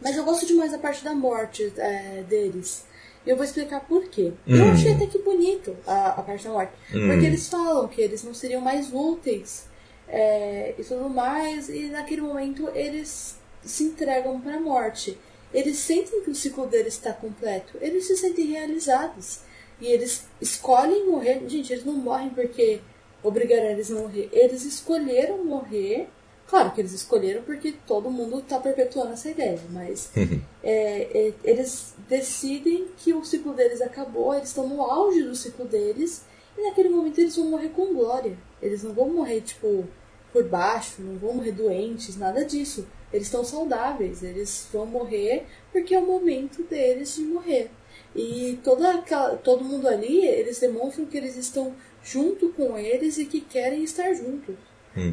Mas 0.00 0.16
eu 0.16 0.24
gosto 0.24 0.46
demais 0.46 0.72
da 0.72 0.78
parte 0.78 1.04
da 1.04 1.14
morte 1.14 1.72
é, 1.76 2.24
deles. 2.28 2.86
Eu 3.26 3.36
vou 3.36 3.44
explicar 3.44 3.80
por 3.80 4.08
quê. 4.08 4.32
Eu 4.46 4.64
Hum. 4.64 4.72
achei 4.72 4.92
até 4.94 5.06
que 5.06 5.18
bonito 5.18 5.76
a, 5.86 6.08
a 6.12 6.22
parte 6.22 6.44
da 6.44 6.50
morte. 6.50 6.72
Hum. 6.94 7.08
Porque 7.08 7.26
eles 7.26 7.48
falam 7.48 7.86
que 7.88 8.00
eles 8.00 8.22
não 8.24 8.32
seriam 8.32 8.60
mais 8.60 8.90
úteis 8.92 9.66
é, 10.08 10.74
e 10.78 10.82
tudo 10.84 11.10
mais. 11.10 11.68
E 11.68 11.88
naquele 11.88 12.22
momento 12.22 12.68
eles 12.74 13.36
se 13.62 13.84
entregam 13.84 14.40
para 14.40 14.56
a 14.56 14.60
morte. 14.60 15.18
Eles 15.52 15.76
sentem 15.78 16.22
que 16.22 16.30
o 16.30 16.34
ciclo 16.34 16.66
deles 16.66 16.94
está 16.94 17.12
completo. 17.12 17.76
Eles 17.80 18.06
se 18.06 18.16
sentem 18.16 18.46
realizados. 18.46 19.40
E 19.80 19.86
eles 19.86 20.24
escolhem 20.40 21.06
morrer. 21.06 21.42
Gente, 21.46 21.72
eles 21.72 21.84
não 21.84 21.94
morrem 21.94 22.30
porque 22.30 22.80
obrigaram 23.22 23.66
eles 23.66 23.90
a 23.90 23.94
morrer. 23.94 24.28
Eles 24.32 24.64
escolheram 24.64 25.44
morrer. 25.44 26.08
Claro 26.46 26.72
que 26.72 26.80
eles 26.80 26.92
escolheram 26.92 27.42
porque 27.42 27.74
todo 27.86 28.10
mundo 28.10 28.38
está 28.38 28.58
perpetuando 28.58 29.12
essa 29.12 29.28
ideia, 29.28 29.60
mas 29.70 30.10
é, 30.64 31.02
é, 31.12 31.34
eles 31.44 31.94
decidem 32.08 32.88
que 32.96 33.12
o 33.12 33.22
ciclo 33.22 33.52
deles 33.52 33.82
acabou, 33.82 34.34
eles 34.34 34.48
estão 34.48 34.66
no 34.66 34.80
auge 34.80 35.22
do 35.22 35.36
ciclo 35.36 35.66
deles, 35.66 36.24
e 36.56 36.62
naquele 36.62 36.88
momento 36.88 37.18
eles 37.18 37.36
vão 37.36 37.48
morrer 37.48 37.68
com 37.68 37.92
glória. 37.92 38.36
Eles 38.62 38.82
não 38.82 38.94
vão 38.94 39.10
morrer, 39.10 39.42
tipo, 39.42 39.86
por 40.32 40.44
baixo, 40.44 41.02
não 41.02 41.18
vão 41.18 41.34
morrer 41.34 41.52
doentes, 41.52 42.16
nada 42.16 42.44
disso. 42.44 42.86
Eles 43.12 43.26
estão 43.26 43.44
saudáveis, 43.44 44.22
eles 44.22 44.68
vão 44.72 44.86
morrer 44.86 45.46
porque 45.72 45.94
é 45.94 45.98
o 45.98 46.06
momento 46.06 46.62
deles 46.64 47.14
de 47.14 47.22
morrer. 47.22 47.70
E 48.14 48.58
toda 48.64 48.94
aquela, 48.94 49.36
todo 49.36 49.64
mundo 49.64 49.86
ali, 49.86 50.26
eles 50.26 50.58
demonstram 50.58 51.06
que 51.06 51.16
eles 51.16 51.36
estão 51.36 51.74
junto 52.10 52.50
com 52.50 52.78
eles 52.78 53.18
e 53.18 53.26
que 53.26 53.40
querem 53.40 53.84
estar 53.84 54.12
juntos. 54.14 54.56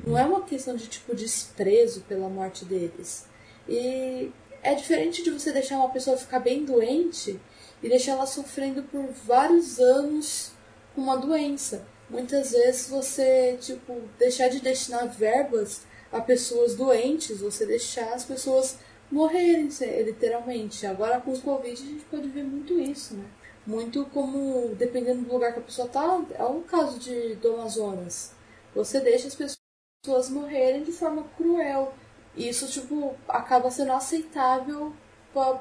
Não 0.06 0.18
é 0.18 0.26
uma 0.26 0.41
questão 0.41 0.76
de 0.76 0.88
tipo 0.88 1.16
desprezo 1.16 2.02
pela 2.02 2.30
morte 2.30 2.66
deles. 2.66 3.26
E 3.68 4.32
é 4.64 4.74
diferente 4.74 5.24
de 5.24 5.30
você 5.30 5.52
deixar 5.52 5.78
uma 5.78 5.89
pessoa 5.89 6.18
ficar 6.18 6.39
bem 6.39 6.66
doente 6.66 7.39
e 7.84 7.89
deixar 7.89 8.14
ela 8.14 8.26
sofrendo 8.26 8.84
por 8.84 9.06
vários 9.26 9.80
anos 9.80 10.52
com 10.96 11.02
uma 11.02 11.18
doença. 11.18 11.86
Muitas 12.10 12.52
vezes 12.52 12.89
você, 12.89 13.58
tipo, 13.60 14.02
deixar 14.18 14.48
de 14.48 14.60
destinar 14.60 15.08
verbas 15.08 15.82
a 16.12 16.22
pessoas 16.22 16.76
doentes, 16.76 17.41
você 17.41 17.66
deixar 17.66 18.14
as 18.14 18.24
pessoas 18.24 18.78
morrerem, 19.12 19.70
literalmente. 20.04 20.86
Agora 20.86 21.20
com 21.20 21.32
os 21.32 21.39
Covid 21.39 21.74
a 21.74 21.86
gente 21.86 22.06
pode 22.06 22.28
ver 22.30 22.43
muito 22.43 22.80
isso, 22.80 23.16
né? 23.16 23.26
Muito 23.66 24.05
como, 24.13 24.76
dependendo 24.76 25.24
do 25.24 25.34
lugar 25.34 25.53
que 25.53 25.59
a 25.59 25.63
pessoa 25.63 25.88
tá, 25.88 26.22
é 26.34 26.43
o 26.43 26.61
caso 26.61 26.99
de, 26.99 27.36
do 27.36 27.55
Amazonas. 27.55 28.32
Você 28.76 28.99
deixa 28.99 29.28
as 29.28 29.36
pessoas 29.36 30.30
morrerem 30.30 30.84
de 30.84 30.91
forma 30.91 31.24
cruel. 31.36 31.93
E 32.36 32.47
isso, 32.47 32.68
tipo, 32.68 33.16
acaba 33.28 33.72
sendo 33.72 33.93
aceitável 33.93 34.93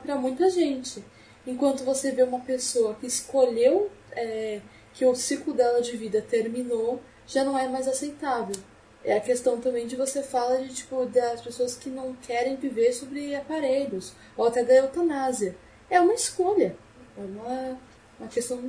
para 0.03 0.17
muita 0.17 0.51
gente. 0.51 1.03
Enquanto 1.47 1.85
você 1.85 2.11
vê 2.11 2.23
uma 2.23 2.41
pessoa 2.41 2.95
que 2.95 3.07
escolheu 3.07 3.91
é, 4.13 4.61
que 4.93 5.05
o 5.05 5.15
ciclo 5.15 5.53
dela 5.53 5.81
de 5.81 5.97
vida 5.97 6.23
terminou, 6.23 7.01
já 7.27 7.45
não 7.45 7.59
é 7.59 7.69
mais 7.69 7.89
aceitável. 7.89 8.57
É 9.05 9.17
a 9.17 9.21
questão 9.21 9.61
também 9.61 9.87
de 9.87 9.97
você 9.97 10.23
fala 10.23 10.63
de 10.63 10.73
tipo 10.73 11.05
das 11.07 11.43
pessoas 11.43 11.77
que 11.77 11.91
não 11.91 12.15
querem 12.15 12.57
viver 12.57 12.93
sobre 12.93 13.35
aparelhos, 13.35 14.15
ou 14.37 14.47
até 14.47 14.65
da 14.65 14.75
eutanásia. 14.75 15.57
É 15.91 16.01
uma 16.01 16.15
escolha. 16.15 16.77
É 17.17 17.21
uma, 17.21 17.79
uma 18.19 18.29
questão 18.29 18.61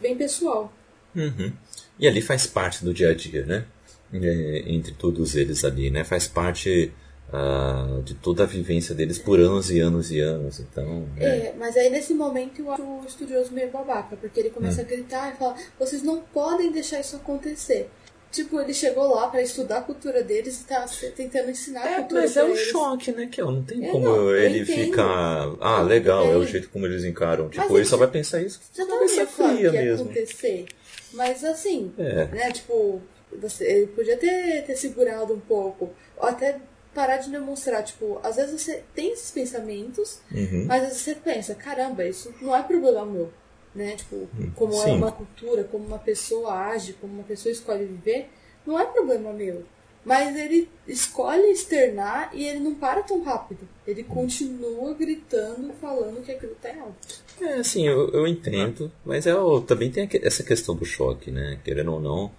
bem 0.00 0.16
pessoal. 0.16 0.72
Uhum. 1.14 1.52
E 1.98 2.08
ali 2.08 2.20
faz 2.22 2.46
parte 2.46 2.84
do 2.84 2.92
dia 2.92 3.10
a 3.10 3.14
dia, 3.14 3.44
né? 3.44 3.64
É, 4.12 4.64
entre 4.66 4.92
todos 4.92 5.34
eles 5.34 5.64
ali, 5.64 5.90
né? 5.90 6.04
Faz 6.04 6.26
parte 6.26 6.92
ah, 7.32 8.00
de 8.04 8.14
toda 8.14 8.42
a 8.42 8.46
vivência 8.46 8.94
deles 8.94 9.18
por 9.18 9.40
anos 9.40 9.70
e 9.70 9.80
anos 9.80 10.10
e 10.10 10.20
anos. 10.20 10.60
Então, 10.60 11.06
né? 11.16 11.46
É, 11.46 11.54
mas 11.58 11.76
aí 11.78 11.88
nesse 11.88 12.12
momento 12.12 12.60
eu 12.60 12.70
acho 12.70 12.82
o 12.82 13.04
estudioso 13.06 13.52
meio 13.52 13.70
babaca, 13.70 14.16
porque 14.16 14.38
ele 14.38 14.50
começa 14.50 14.82
a 14.82 14.84
gritar 14.84 15.32
e 15.32 15.38
fala: 15.38 15.56
vocês 15.78 16.02
não 16.02 16.20
podem 16.20 16.70
deixar 16.70 17.00
isso 17.00 17.16
acontecer. 17.16 17.88
Tipo, 18.32 18.60
ele 18.60 18.72
chegou 18.72 19.14
lá 19.14 19.28
pra 19.28 19.42
estudar 19.42 19.78
a 19.78 19.82
cultura 19.82 20.22
deles 20.22 20.62
e 20.62 20.64
tá 20.64 20.86
tentando 21.14 21.50
ensinar 21.50 21.82
a 21.84 21.90
É, 21.90 21.96
cultura 21.98 22.22
mas 22.22 22.36
é 22.36 22.42
um 22.42 22.48
eles. 22.48 22.60
choque, 22.60 23.12
né? 23.12 23.28
Que 23.30 23.42
não 23.42 23.62
tem 23.62 23.86
É, 23.86 23.90
como 23.92 24.04
não, 24.08 24.34
ele 24.34 24.64
ficar. 24.64 25.54
Ah, 25.60 25.82
legal, 25.82 26.24
é 26.24 26.28
o 26.28 26.36
entendo. 26.38 26.46
jeito 26.46 26.68
como 26.70 26.86
eles 26.86 27.04
encaram. 27.04 27.48
Tipo, 27.50 27.62
Mas 27.66 27.70
ele 27.76 27.84
só 27.84 27.96
vai 27.98 28.08
pensar 28.08 28.40
isso 28.40 28.58
Já 28.74 28.86
tá 28.86 28.96
meio 28.98 29.26
fria 29.26 29.56
que 29.70 29.76
ia 29.76 29.82
mesmo. 29.84 30.04
acontecer. 30.06 30.64
Mas 31.12 31.44
assim, 31.44 31.92
É. 31.98 32.24
né, 32.26 32.50
tipo, 32.52 33.02
você, 33.38 33.64
ele 33.70 33.86
podia 33.88 34.16
ter, 34.16 34.64
ter 34.66 34.76
segurado 34.76 35.34
um 35.34 35.40
pouco. 35.40 35.90
Ou 36.16 36.26
até 36.26 36.58
parar 36.94 37.18
de 37.18 37.30
demonstrar, 37.30 37.82
tipo, 37.84 38.18
às 38.22 38.36
vezes 38.36 38.60
você 38.62 38.82
tem 38.94 39.12
esses 39.12 39.30
pensamentos, 39.30 40.20
Uhum. 40.30 40.64
mas 40.66 40.82
às 40.84 40.88
vezes 40.88 41.02
você 41.02 41.14
pensa, 41.16 41.54
caramba, 41.54 42.04
isso 42.06 42.34
não 42.40 42.56
é 42.56 42.62
problema 42.62 43.04
meu. 43.04 43.30
Né? 43.74 43.96
Tipo, 43.96 44.28
como 44.54 44.74
é 44.74 44.84
Sim. 44.84 44.96
uma 44.96 45.12
cultura, 45.12 45.64
como 45.64 45.86
uma 45.86 45.98
pessoa 45.98 46.52
age, 46.52 46.94
como 46.94 47.14
uma 47.14 47.24
pessoa 47.24 47.52
escolhe 47.52 47.84
viver, 47.84 48.28
não 48.66 48.78
é 48.78 48.84
problema 48.84 49.32
meu. 49.32 49.64
Mas 50.04 50.36
ele 50.36 50.68
escolhe 50.86 51.52
externar 51.52 52.30
e 52.34 52.44
ele 52.44 52.58
não 52.58 52.74
para 52.74 53.02
tão 53.02 53.22
rápido. 53.22 53.68
Ele 53.86 54.02
continua 54.02 54.92
gritando, 54.94 55.72
falando 55.80 56.24
que 56.24 56.32
aquilo 56.32 56.56
tá 56.60 56.70
errado. 56.70 56.94
É, 57.40 57.54
assim, 57.54 57.86
eu, 57.86 58.08
eu 58.10 58.26
entendo, 58.26 58.90
mas 59.04 59.26
é, 59.26 59.32
também 59.66 59.90
tem 59.90 60.08
essa 60.22 60.42
questão 60.42 60.74
do 60.74 60.84
choque, 60.84 61.30
né? 61.30 61.60
Querendo 61.64 61.92
ou 61.92 62.00
não, 62.00 62.32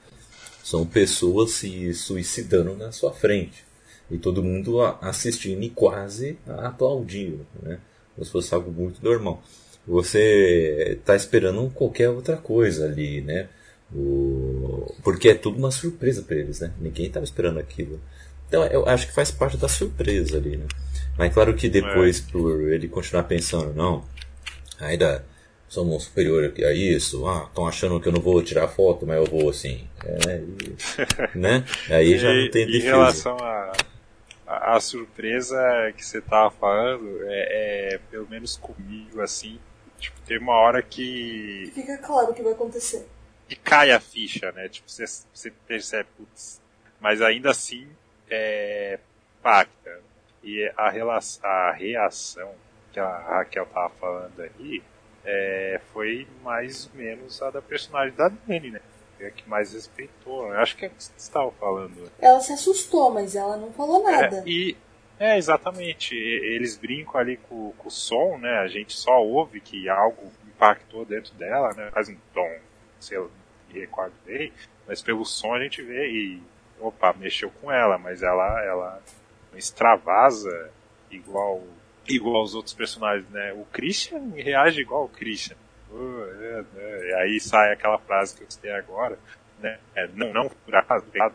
são 0.62 0.86
pessoas 0.86 1.52
se 1.52 1.94
suicidando 1.94 2.76
na 2.76 2.92
sua 2.92 3.14
frente. 3.14 3.64
E 4.12 4.18
todo 4.18 4.44
mundo 4.44 4.82
assistindo 5.02 5.64
e 5.64 5.70
quase 5.70 6.38
aplaudindo, 6.46 7.46
né? 7.62 7.80
Como 8.14 8.26
se 8.26 8.32
fosse 8.32 8.54
algo 8.54 8.72
muito 8.72 9.04
normal. 9.04 9.42
Você 9.86 10.98
está 11.00 11.16
esperando 11.16 11.70
qualquer 11.72 12.10
outra 12.10 12.38
coisa 12.38 12.86
ali, 12.86 13.22
né? 13.22 13.48
O... 13.94 14.94
Porque 15.04 15.30
é 15.30 15.36
tudo 15.36 15.58
uma 15.58 15.72
surpresa 15.72 16.22
para 16.22 16.38
eles, 16.38 16.60
né? 16.60 16.72
Ninguém 16.80 17.08
estava 17.08 17.24
esperando 17.24 17.60
aquilo. 17.60 18.00
Então 18.48 18.66
eu 18.66 18.88
acho 18.88 19.08
que 19.08 19.14
faz 19.14 19.32
parte 19.32 19.58
da 19.58 19.68
surpresa 19.68 20.38
ali, 20.38 20.58
né? 20.58 20.66
Mas 21.18 21.34
claro 21.34 21.54
que 21.54 21.70
depois, 21.70 22.20
por 22.22 22.72
ele 22.72 22.88
continuar 22.88 23.24
pensando, 23.24 23.74
não, 23.74 24.04
ainda 24.80 25.24
somos 25.68 26.04
superior 26.04 26.54
a 26.58 26.72
isso, 26.72 27.28
ah, 27.28 27.46
estão 27.48 27.68
achando 27.68 28.00
que 28.00 28.08
eu 28.08 28.12
não 28.12 28.22
vou 28.22 28.42
tirar 28.44 28.68
foto, 28.68 29.06
mas 29.06 29.18
eu 29.18 29.26
vou 29.26 29.50
assim. 29.50 29.88
É, 30.06 30.38
e- 30.42 30.76
né? 31.38 31.66
Aí 31.90 32.18
já 32.18 32.32
não 32.34 32.50
tem 32.50 32.64
em 32.64 32.72
defesa. 32.72 32.86
relação 32.86 33.38
à 33.38 33.74
a, 34.54 34.76
a 34.76 34.80
surpresa 34.80 35.58
que 35.98 36.06
você 36.06 36.22
tava 36.22 36.52
falando, 36.52 37.24
é, 37.24 37.94
é, 37.96 38.00
pelo 38.12 38.28
menos 38.30 38.56
comigo, 38.58 39.22
assim, 39.22 39.60
tipo, 40.04 40.20
tem 40.22 40.38
uma 40.38 40.56
hora 40.56 40.82
que, 40.82 41.72
Fica 41.74 41.98
claro 41.98 42.32
o 42.32 42.34
que 42.34 42.42
vai 42.44 42.54
acontecer. 42.54 43.08
que 43.48 43.56
cai 43.56 43.92
a 43.92 44.00
ficha, 44.00 44.52
né? 44.52 44.68
Tipo, 44.70 44.90
você, 44.90 45.06
você 45.34 45.52
percebe, 45.68 46.10
putz, 46.18 46.62
mas 47.00 47.22
ainda 47.22 47.52
assim, 47.52 47.88
é, 48.30 49.00
impacta. 49.40 50.02
E 50.44 50.70
a, 50.76 50.90
relação, 50.90 51.42
a 51.50 51.72
reação 51.72 52.52
que 52.92 53.00
a 53.00 53.18
Raquel 53.18 53.66
tava 53.68 53.90
falando 53.92 54.42
aí, 54.42 54.84
é, 55.26 55.80
foi 55.94 56.28
mais 56.44 56.88
ou 56.88 56.92
menos 57.00 57.42
a 57.42 57.50
da 57.50 57.62
personagem 57.62 58.14
da 58.16 58.28
Dani, 58.28 58.72
né? 58.72 58.82
É 59.20 59.28
a 59.28 59.32
que 59.32 59.48
mais 59.48 59.72
respeitou. 59.74 60.50
Eu 60.50 60.60
acho 60.60 60.76
que 60.76 60.84
é 60.84 60.88
o 60.90 60.92
que 60.92 61.02
você 61.02 61.12
estava 61.16 61.50
falando. 61.52 62.12
Ela 62.20 62.42
se 62.42 62.52
assustou, 62.52 63.10
mas 63.10 63.36
ela 63.36 63.56
não 63.56 63.72
falou 63.72 64.04
nada. 64.04 64.38
É, 64.40 64.44
e 64.46 64.76
é 65.24 65.38
exatamente, 65.38 66.16
eles 66.16 66.78
brincam 66.78 67.20
ali 67.20 67.38
com, 67.38 67.72
com 67.78 67.88
o 67.88 67.92
som, 67.92 68.38
né? 68.38 68.60
A 68.60 68.68
gente 68.68 68.94
só 68.94 69.24
ouve 69.24 69.62
que 69.62 69.88
algo 69.88 70.32
impactou 70.46 71.06
dentro 71.06 71.34
dela, 71.36 71.74
né? 71.74 71.90
Faz 71.92 72.10
um 72.10 72.18
tom, 72.34 72.60
sei 73.00 73.18
lá, 73.18 73.30
me 73.70 73.80
recordo 73.80 74.14
bem, 74.26 74.52
mas 74.86 75.02
pelo 75.02 75.24
som 75.24 75.54
a 75.54 75.64
gente 75.64 75.82
vê 75.82 76.10
e 76.10 76.44
opa, 76.80 77.14
mexeu 77.14 77.50
com 77.50 77.72
ela, 77.72 77.98
mas 77.98 78.22
ela 78.22 78.64
ela 78.64 79.02
extravasa 79.56 80.72
igual 81.10 81.64
igual 82.06 82.44
os 82.44 82.54
outros 82.54 82.74
personagens, 82.74 83.30
né? 83.30 83.54
O 83.54 83.66
Christian 83.72 84.32
reage 84.36 84.82
igual 84.82 85.06
o 85.06 85.10
Christian. 85.10 85.56
É, 85.92 86.66
é. 86.76 87.10
E 87.10 87.14
aí 87.14 87.40
sai 87.40 87.72
aquela 87.72 87.98
frase 88.00 88.36
que 88.36 88.44
eu 88.44 88.52
citei 88.52 88.72
agora, 88.72 89.18
né? 89.60 89.80
É, 89.96 90.08
não, 90.08 90.34
não 90.34 90.50
por 90.50 90.76
acaso, 90.76 91.06
mas 91.16 91.34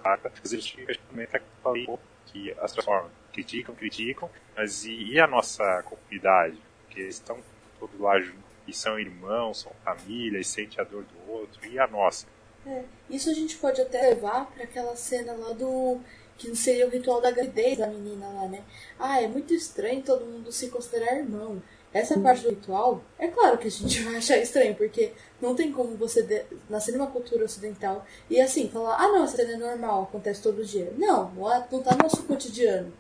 questionamento 0.87 1.31
que 1.31 1.37
eu 1.37 1.63
falei, 1.63 1.99
que 2.27 2.53
as 2.61 2.75
pessoas 2.75 3.11
criticam, 3.39 3.75
criticam, 3.75 4.31
mas 4.57 4.85
e, 4.85 5.13
e 5.13 5.21
a 5.21 5.27
nossa 5.27 5.83
comunidade? 5.85 6.59
Porque 6.85 7.01
eles 7.01 7.15
estão 7.15 7.39
todos 7.79 7.99
lá 8.01 8.15
e 8.67 8.73
são 8.73 8.99
irmãos, 8.99 9.61
são 9.61 9.73
família, 9.85 10.41
e 10.41 10.45
sente 10.45 10.81
a 10.81 10.85
dor 10.85 11.05
do 11.05 11.33
outro, 11.33 11.65
e 11.67 11.79
a 11.79 11.87
nossa? 11.87 12.27
É, 12.67 12.83
isso 13.09 13.31
a 13.31 13.35
gente 13.35 13.57
pode 13.57 13.81
até 13.81 14.03
levar 14.03 14.47
para 14.47 14.65
aquela 14.65 14.97
cena 14.97 15.33
lá 15.33 15.53
do. 15.53 16.01
que 16.37 16.55
seria 16.57 16.87
o 16.87 16.91
ritual 16.91 17.21
da 17.21 17.31
gravidez 17.31 17.79
da 17.79 17.87
menina 17.87 18.27
lá, 18.29 18.49
né? 18.49 18.63
Ah, 18.99 19.23
é 19.23 19.29
muito 19.29 19.55
estranho 19.55 20.03
todo 20.03 20.27
mundo 20.27 20.51
se 20.51 20.69
considerar 20.69 21.17
irmão. 21.17 21.63
Essa 21.91 22.21
parte 22.21 22.43
do 22.43 22.51
ritual, 22.51 23.03
é 23.19 23.29
claro 23.29 23.57
que 23.57 23.67
a 23.67 23.71
gente 23.71 24.03
vai 24.05 24.17
achar 24.17 24.37
estranho, 24.37 24.75
porque 24.75 25.13
não 25.41 25.55
tem 25.55 25.73
como 25.73 25.97
você 25.97 26.23
de- 26.23 26.45
nascer 26.69 26.93
numa 26.93 27.07
cultura 27.07 27.45
ocidental 27.47 28.05
e 28.29 28.39
assim, 28.41 28.69
falar, 28.69 28.97
ah 28.97 29.09
não, 29.09 29.25
essa 29.25 29.37
cena 29.37 29.53
é 29.55 29.57
normal, 29.57 30.03
acontece 30.03 30.43
todo 30.43 30.63
dia. 30.65 30.93
Não, 30.99 31.31
não 31.31 31.51
é- 31.51 31.67
não 31.73 31.83
tá 31.83 31.93
no 31.93 32.03
nosso 32.03 32.23
cotidiano. 32.25 32.93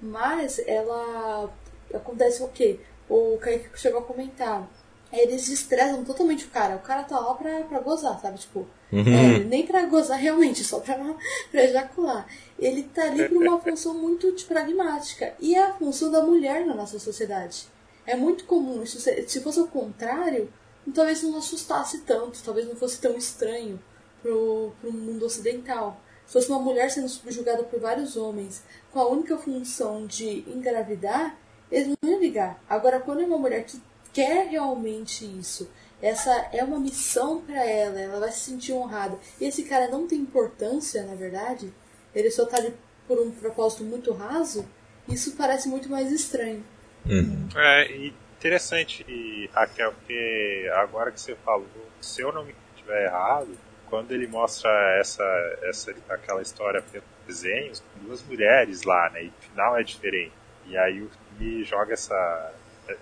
Mas 0.00 0.58
ela 0.66 1.50
acontece 1.94 2.42
o 2.42 2.48
quê? 2.48 2.80
O 3.08 3.36
Kaique 3.38 3.68
chegou 3.78 4.00
a 4.00 4.04
comentar. 4.04 4.68
Eles 5.12 5.48
estressam 5.48 6.04
totalmente 6.04 6.44
o 6.44 6.50
cara. 6.50 6.76
O 6.76 6.80
cara 6.80 7.02
tá 7.02 7.18
lá 7.18 7.34
pra, 7.34 7.62
pra 7.62 7.80
gozar, 7.80 8.18
sabe? 8.20 8.38
Tipo, 8.38 8.66
Uhum. 8.92 9.06
é, 9.06 9.38
nem 9.44 9.64
pra 9.66 9.86
gozar 9.86 10.18
realmente, 10.18 10.64
só 10.64 10.80
pra, 10.80 10.96
pra 11.50 11.64
ejacular. 11.64 12.26
Ele 12.58 12.82
tá 12.84 13.02
ali 13.04 13.28
por 13.28 13.36
uma 13.42 13.60
função 13.60 13.94
muito 13.94 14.32
tipo, 14.32 14.52
pragmática. 14.52 15.34
E 15.40 15.54
é 15.54 15.62
a 15.64 15.74
função 15.74 16.10
da 16.10 16.22
mulher 16.22 16.64
na 16.66 16.74
nossa 16.74 16.98
sociedade. 16.98 17.68
É 18.06 18.16
muito 18.16 18.44
comum. 18.44 18.82
isso 18.82 19.00
se, 19.00 19.28
se 19.28 19.40
fosse 19.40 19.60
o 19.60 19.66
contrário, 19.68 20.52
talvez 20.94 21.22
não 21.22 21.38
assustasse 21.38 21.98
tanto, 21.98 22.42
talvez 22.42 22.66
não 22.66 22.74
fosse 22.74 23.00
tão 23.00 23.16
estranho 23.16 23.80
pro, 24.22 24.72
pro 24.80 24.92
mundo 24.92 25.24
ocidental. 25.26 26.00
Se 26.26 26.32
fosse 26.32 26.48
uma 26.48 26.58
mulher 26.60 26.90
sendo 26.90 27.08
subjugada 27.08 27.62
por 27.64 27.78
vários 27.80 28.16
homens, 28.16 28.62
com 28.92 28.98
a 29.00 29.08
única 29.08 29.36
função 29.36 30.06
de 30.06 30.44
engravidar, 30.48 31.36
eles 31.70 31.88
não 31.88 32.10
iam 32.10 32.20
ligar. 32.20 32.62
Agora, 32.68 33.00
quando 33.00 33.22
é 33.22 33.26
uma 33.26 33.38
mulher 33.38 33.64
que 33.64 33.80
quer 34.12 34.48
realmente 34.48 35.24
isso, 35.24 35.70
essa 36.02 36.48
é 36.52 36.64
uma 36.64 36.80
missão 36.80 37.42
pra 37.42 37.64
ela, 37.64 38.00
ela 38.00 38.20
vai 38.20 38.32
se 38.32 38.40
sentir 38.40 38.72
honrada. 38.72 39.18
E 39.40 39.44
esse 39.44 39.64
cara 39.64 39.88
não 39.88 40.06
tem 40.06 40.18
importância, 40.18 41.04
na 41.04 41.14
verdade, 41.14 41.72
ele 42.14 42.30
só 42.30 42.46
tá 42.46 42.56
ali 42.56 42.74
por 43.06 43.20
um 43.20 43.30
propósito 43.30 43.84
muito 43.84 44.12
raso, 44.12 44.68
isso 45.08 45.36
parece 45.36 45.68
muito 45.68 45.88
mais 45.88 46.10
estranho. 46.12 46.64
Uhum. 47.06 47.48
É 47.56 48.10
interessante, 48.38 49.50
Raquel, 49.52 49.92
porque 49.92 50.70
agora 50.74 51.10
que 51.10 51.20
você 51.20 51.34
falou, 51.36 51.66
se 52.00 52.22
eu 52.22 52.32
não 52.32 52.44
me 52.44 52.54
estiver 52.74 53.06
errado, 53.06 53.48
quando 53.88 54.12
ele 54.12 54.26
mostra 54.28 54.70
essa, 54.98 55.24
essa 55.62 55.94
aquela 56.08 56.40
história 56.40 56.80
pelos 56.80 57.06
desenhos, 57.30 57.82
duas 58.02 58.22
mulheres 58.24 58.82
lá, 58.82 59.10
né? 59.10 59.24
E 59.24 59.28
o 59.28 59.32
final 59.40 59.78
é 59.78 59.82
diferente. 59.82 60.32
E 60.66 60.76
aí 60.76 61.00
o 61.02 61.08
filme 61.38 61.64
joga 61.64 61.92
essa. 61.94 62.52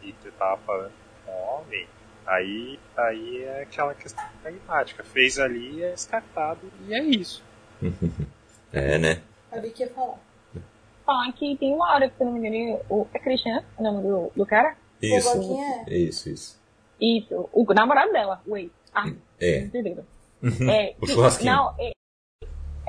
E 0.03 0.15
falando 0.67 0.93
com 1.25 1.33
homem, 1.33 1.87
aí, 2.27 2.79
aí 2.97 3.43
é 3.45 3.63
aquela 3.63 3.95
questão 3.95 4.23
pragmática. 4.43 5.03
Fez 5.03 5.39
ali, 5.39 5.83
é 5.83 5.91
descartado, 5.93 6.61
e 6.87 6.95
é 6.95 7.03
isso. 7.03 7.43
É, 8.71 8.99
né? 8.99 9.23
A 9.51 9.59
Vicky 9.61 9.83
ia 9.83 9.89
falar. 9.89 10.19
Falar 11.07 11.33
que 11.33 11.57
tem 11.57 11.73
uma 11.75 11.91
hora 11.95 12.07
que, 12.11 12.17
se 12.19 12.23
eu 12.23 12.27
não 12.27 12.35
me 12.35 12.47
engano, 12.47 12.81
o, 12.91 13.07
é 13.15 13.19
Christian, 13.19 13.65
o 13.79 13.83
nome 13.83 14.03
do, 14.03 14.31
do 14.37 14.45
cara? 14.45 14.77
Isso. 15.01 15.35
Boquinha 15.35 15.85
é. 15.87 15.97
Isso, 15.97 16.29
isso. 16.29 16.61
Isso, 17.01 17.49
o 17.51 17.65
namorado 17.73 18.13
dela, 18.13 18.43
o 18.47 18.59
ex. 18.59 18.71
Ah, 18.95 19.11
É. 19.41 19.61
entenderam? 19.61 20.05
Uhum. 20.43 20.71
É, 20.71 20.95
O 21.01 21.07
que- 21.07 21.13
churrasquinho. 21.15 21.51
Não, 21.53 21.75
é- 21.81 21.93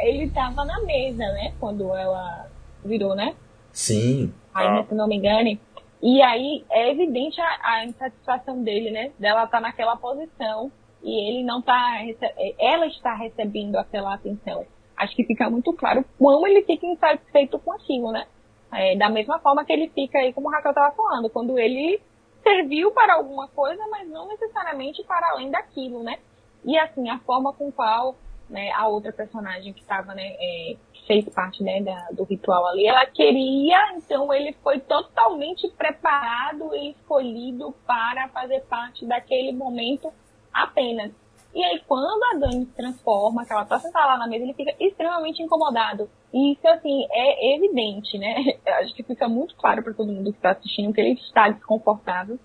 ele 0.01 0.29
tava 0.29 0.63
na 0.65 0.79
mesa, 0.81 1.17
né? 1.33 1.53
Quando 1.59 1.93
ela 1.93 2.47
virou, 2.83 3.15
né? 3.15 3.35
Sim. 3.71 4.33
Aí, 4.53 4.67
Ah. 4.67 4.83
se 4.87 4.95
não 4.95 5.07
me 5.07 5.15
engane. 5.17 5.59
E 6.01 6.21
aí 6.21 6.63
é 6.69 6.89
evidente 6.91 7.39
a, 7.41 7.59
a 7.61 7.85
insatisfação 7.85 8.63
dele, 8.63 8.89
né? 8.91 9.11
Dela 9.19 9.45
tá 9.47 9.59
naquela 9.59 9.95
posição 9.97 10.71
e 11.03 11.29
ele 11.29 11.43
não 11.43 11.61
tá. 11.61 11.97
rece- 11.97 12.33
Ela 12.57 12.87
está 12.87 13.13
recebendo 13.15 13.75
aquela 13.75 14.13
atenção. 14.13 14.65
Acho 14.95 15.15
que 15.15 15.23
fica 15.25 15.49
muito 15.49 15.71
claro 15.73 16.03
como 16.17 16.45
ele 16.47 16.61
fica 16.63 16.85
insatisfeito 16.85 17.57
com 17.59 17.71
aquilo, 17.73 18.11
né? 18.11 18.25
É, 18.71 18.95
da 18.95 19.09
mesma 19.09 19.39
forma 19.39 19.65
que 19.65 19.73
ele 19.73 19.89
fica 19.89 20.19
aí, 20.19 20.31
como 20.33 20.47
o 20.47 20.51
Raquel 20.51 20.71
estava 20.71 20.93
falando, 20.95 21.29
quando 21.29 21.57
ele 21.57 21.99
serviu 22.43 22.91
para 22.91 23.15
alguma 23.15 23.47
coisa, 23.49 23.81
mas 23.89 24.07
não 24.09 24.27
necessariamente 24.27 25.03
para 25.03 25.29
além 25.31 25.49
daquilo, 25.51 26.03
né? 26.03 26.17
E 26.63 26.77
assim, 26.77 27.09
a 27.09 27.19
forma 27.19 27.51
com 27.53 27.71
qual 27.71 28.15
né, 28.49 28.71
a 28.71 28.87
outra 28.87 29.11
personagem 29.13 29.73
que 29.73 29.81
estava, 29.81 30.13
né, 30.13 30.35
é, 30.39 30.75
que 30.93 31.05
fez 31.05 31.29
parte 31.29 31.63
né, 31.63 31.81
da- 31.81 32.07
do 32.11 32.23
ritual 32.23 32.65
ali, 32.67 32.87
ela 32.87 33.05
queria, 33.05 33.93
então 33.95 34.33
ele 34.33 34.53
foi 34.63 34.79
totalmente 34.79 35.67
preparado 35.77 36.73
e 36.75 36.91
escolhido 36.91 37.73
para 37.85 38.27
fazer 38.29 38.61
parte 38.61 39.05
daquele 39.05 39.51
momento 39.51 40.11
apenas. 40.53 41.11
E 41.53 41.63
aí, 41.63 41.81
quando 41.87 42.23
a 42.25 42.37
Dani 42.37 42.65
se 42.65 42.73
transforma, 42.73 43.43
que 43.43 43.51
ela 43.51 43.65
tá 43.65 43.79
sentada 43.79 44.05
lá 44.05 44.17
na 44.19 44.27
mesa, 44.27 44.43
ele 44.43 44.53
fica 44.53 44.73
extremamente 44.79 45.41
incomodado. 45.41 46.07
E 46.31 46.53
isso, 46.53 46.67
assim, 46.67 47.07
é 47.11 47.55
evidente, 47.55 48.19
né? 48.19 48.35
Acho 48.79 48.93
que 48.93 49.01
fica 49.01 49.27
muito 49.27 49.55
claro 49.55 49.81
para 49.81 49.93
todo 49.93 50.11
mundo 50.11 50.31
que 50.31 50.37
está 50.37 50.51
assistindo 50.51 50.93
que 50.93 51.01
ele 51.01 51.13
está 51.13 51.49
desconfortável. 51.49 52.39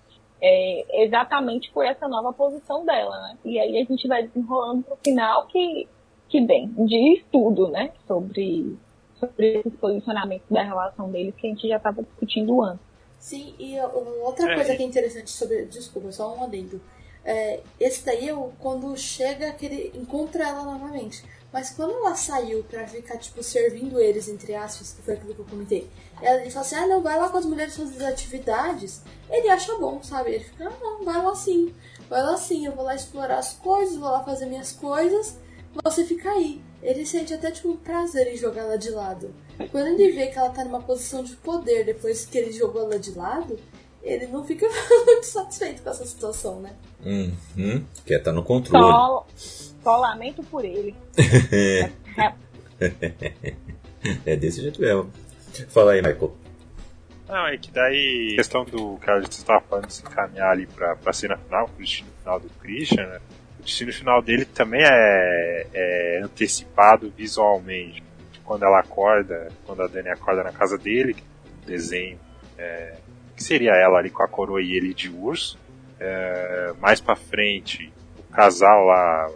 É, 0.47 1.03
exatamente 1.05 1.71
por 1.71 1.83
essa 1.83 2.07
nova 2.07 2.31
posição 2.31 2.85
dela, 2.85 3.19
né? 3.21 3.37
E 3.43 3.57
aí 3.57 3.81
a 3.81 3.83
gente 3.83 4.07
vai 4.07 4.27
desenrolando 4.27 4.83
pro 4.83 4.95
final 5.03 5.47
que, 5.47 5.87
que 6.29 6.39
bem, 6.41 6.71
diz 6.85 7.23
tudo, 7.31 7.67
né? 7.69 7.91
Sobre, 8.07 8.77
sobre 9.19 9.57
esse 9.59 9.71
posicionamento 9.71 10.43
da 10.51 10.61
relação 10.61 11.09
deles 11.09 11.33
que 11.35 11.47
a 11.47 11.49
gente 11.49 11.67
já 11.67 11.77
estava 11.77 12.03
discutindo 12.03 12.61
antes. 12.61 12.85
Sim, 13.17 13.55
e 13.57 13.75
outra 14.23 14.51
É, 14.51 14.55
coisa 14.55 14.75
que 14.75 14.83
é 14.83 14.85
interessante 14.85 15.31
sobre. 15.31 15.65
Desculpa, 15.65 16.11
só 16.11 16.35
um 16.35 16.43
adendo. 16.43 16.79
É, 17.23 17.61
esse 17.79 18.05
daí 18.05 18.29
é 18.29 18.35
o, 18.35 18.51
quando 18.59 18.95
chega 18.95 19.51
que 19.53 19.65
ele 19.65 19.91
encontra 19.95 20.47
ela 20.47 20.63
novamente. 20.63 21.23
Mas 21.51 21.71
quando 21.71 21.93
ela 21.93 22.13
saiu 22.13 22.63
pra 22.65 22.85
ficar, 22.85 23.17
tipo, 23.17 23.41
servindo 23.41 23.99
eles, 23.99 24.27
entre 24.27 24.53
aspas, 24.53 24.93
que 24.93 25.01
foi 25.01 25.13
aquilo 25.15 25.33
que 25.33 25.39
eu 25.39 25.45
comentei, 25.45 25.89
ele 26.25 26.49
fala 26.49 26.65
assim, 26.65 26.75
ah, 26.75 26.87
não, 26.87 27.01
vai 27.01 27.19
lá 27.19 27.29
com 27.29 27.37
as 27.37 27.45
mulheres 27.45 27.77
fazer 27.77 28.03
as 28.03 28.13
atividades. 28.13 29.01
Ele 29.29 29.49
acha 29.49 29.75
bom, 29.75 30.01
sabe? 30.01 30.31
Ele 30.31 30.43
fica, 30.43 30.67
ah, 30.67 30.73
não, 30.81 31.03
vai 31.03 31.21
lá 31.21 31.35
sim. 31.35 31.73
Vai 32.09 32.21
lá 32.21 32.37
sim, 32.37 32.65
eu 32.65 32.71
vou 32.71 32.83
lá 32.85 32.95
explorar 32.95 33.39
as 33.39 33.53
coisas, 33.53 33.97
vou 33.97 34.09
lá 34.09 34.23
fazer 34.23 34.45
minhas 34.45 34.71
coisas, 34.71 35.37
você 35.83 36.05
fica 36.05 36.29
aí. 36.31 36.61
Ele 36.81 37.05
sente 37.05 37.33
até, 37.33 37.51
tipo, 37.51 37.75
prazer 37.77 38.27
em 38.27 38.37
jogar 38.37 38.61
ela 38.61 38.77
de 38.77 38.91
lado. 38.91 39.33
Quando 39.71 39.87
ele 39.87 40.11
vê 40.11 40.27
que 40.27 40.37
ela 40.37 40.49
tá 40.49 40.63
numa 40.63 40.81
posição 40.81 41.23
de 41.23 41.35
poder 41.37 41.83
depois 41.85 42.25
que 42.25 42.37
ele 42.37 42.51
jogou 42.51 42.83
ela 42.83 42.99
de 42.99 43.11
lado, 43.11 43.57
ele 44.03 44.27
não 44.27 44.43
fica 44.45 44.67
muito 45.05 45.25
satisfeito 45.25 45.81
com 45.81 45.89
essa 45.89 46.05
situação, 46.05 46.59
né? 46.59 46.75
Uhum. 47.03 47.83
Quer 48.05 48.19
estar 48.19 48.31
no 48.31 48.43
controle. 48.43 48.83
Só, 48.83 49.25
só 49.83 49.97
lamento 49.97 50.43
por 50.43 50.63
ele. 50.63 50.95
é 54.25 54.35
desse 54.35 54.61
jeito 54.61 54.79
mesmo. 54.79 55.11
Fala 55.69 55.93
aí, 55.93 56.01
Michael. 56.01 56.35
Não, 57.27 57.47
é 57.47 57.57
que 57.57 57.71
daí 57.71 58.33
a 58.33 58.35
questão 58.35 58.63
do 58.65 58.97
que 58.97 59.09
a 59.09 59.19
gente 59.19 59.31
estava 59.31 59.59
falando 59.61 59.87
de 59.87 59.93
se 59.93 60.03
encaminhar 60.03 60.51
ali 60.51 60.67
pra, 60.67 60.95
pra 60.95 61.11
cena 61.11 61.37
final, 61.37 61.67
pro 61.67 61.77
destino 61.77 62.09
final 62.19 62.39
do 62.39 62.49
Christian, 62.61 63.07
né? 63.07 63.19
O 63.59 63.63
destino 63.63 63.91
final 63.91 64.21
dele 64.21 64.45
também 64.45 64.81
é, 64.83 65.67
é 65.73 66.21
antecipado 66.23 67.11
visualmente. 67.15 68.03
Quando 68.43 68.63
ela 68.63 68.79
acorda, 68.79 69.47
quando 69.65 69.81
a 69.81 69.87
Dani 69.87 70.09
acorda 70.09 70.43
na 70.43 70.51
casa 70.51 70.77
dele, 70.77 71.15
o 71.63 71.65
desenho 71.65 72.19
é, 72.59 72.97
que 73.35 73.43
seria 73.43 73.71
ela 73.71 73.97
ali 73.97 74.11
com 74.11 74.21
a 74.21 74.27
coroa 74.27 74.61
e 74.61 74.73
ele 74.73 74.93
de 74.93 75.09
urso. 75.09 75.57
É, 75.99 76.73
mais 76.79 77.01
pra 77.01 77.15
frente, 77.15 77.91
o 78.19 78.23
casal 78.31 78.85
lá, 78.85 79.31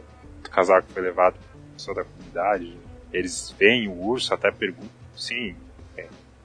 o 0.45 0.49
casal 0.49 0.83
que 0.83 0.93
foi 0.93 1.01
levado 1.01 1.35
pessoa 1.73 1.95
da 1.95 2.03
comunidade, 2.03 2.77
eles 3.11 3.55
veem 3.57 3.87
o 3.87 3.93
urso, 3.93 4.33
até 4.33 4.51
perguntam, 4.51 4.89
sim, 5.15 5.55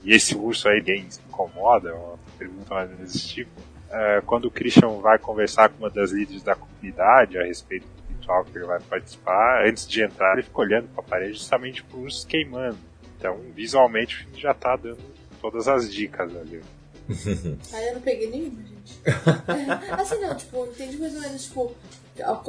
e 0.05 0.15
esse 0.15 0.37
urso 0.37 0.69
aí 0.69 0.79
ninguém 0.79 1.11
se 1.11 1.21
incomoda? 1.21 1.95
Uma 1.95 2.19
pergunta 2.39 2.75
mais 2.75 2.91
ou 2.91 2.97
menos 2.97 3.13
desse 3.13 3.29
tipo. 3.29 3.51
É, 3.91 4.23
quando 4.27 4.47
o 4.47 4.51
Christian 4.51 4.89
vai 5.01 5.19
conversar 5.19 5.69
com 5.69 5.79
uma 5.79 5.91
das 5.91 6.11
líderes 6.11 6.43
da 6.43 6.55
comunidade 6.55 7.39
a 7.39 7.45
respeito 7.45 7.87
do 7.87 8.15
ritual 8.15 8.45
que 8.45 8.59
ele 8.59 8.67
vai 8.67 8.81
participar, 8.81 9.67
antes 9.67 9.87
de 9.87 10.03
entrar 10.03 10.35
ele 10.35 10.43
fica 10.43 10.61
olhando 10.61 10.89
para 10.89 11.03
a 11.03 11.07
parede 11.07 11.35
justamente 11.35 11.83
pro 11.85 12.01
urso 12.01 12.27
queimando. 12.27 12.79
Então, 13.17 13.39
visualmente, 13.55 14.29
já 14.37 14.53
tá 14.53 14.77
dando 14.77 14.99
todas 15.41 15.69
as 15.69 15.93
dicas 15.93 16.35
ali. 16.37 16.61
Aí 17.73 17.89
eu 17.89 17.95
não 17.95 18.01
peguei 18.01 18.31
nenhuma, 18.31 18.63
gente. 18.63 19.01
assim, 19.93 20.21
não, 20.21 20.35
tipo, 20.37 20.67
entendi 20.67 20.99
mais 20.99 21.15
ou 21.15 21.21
menos, 21.21 21.45
tipo, 21.45 21.75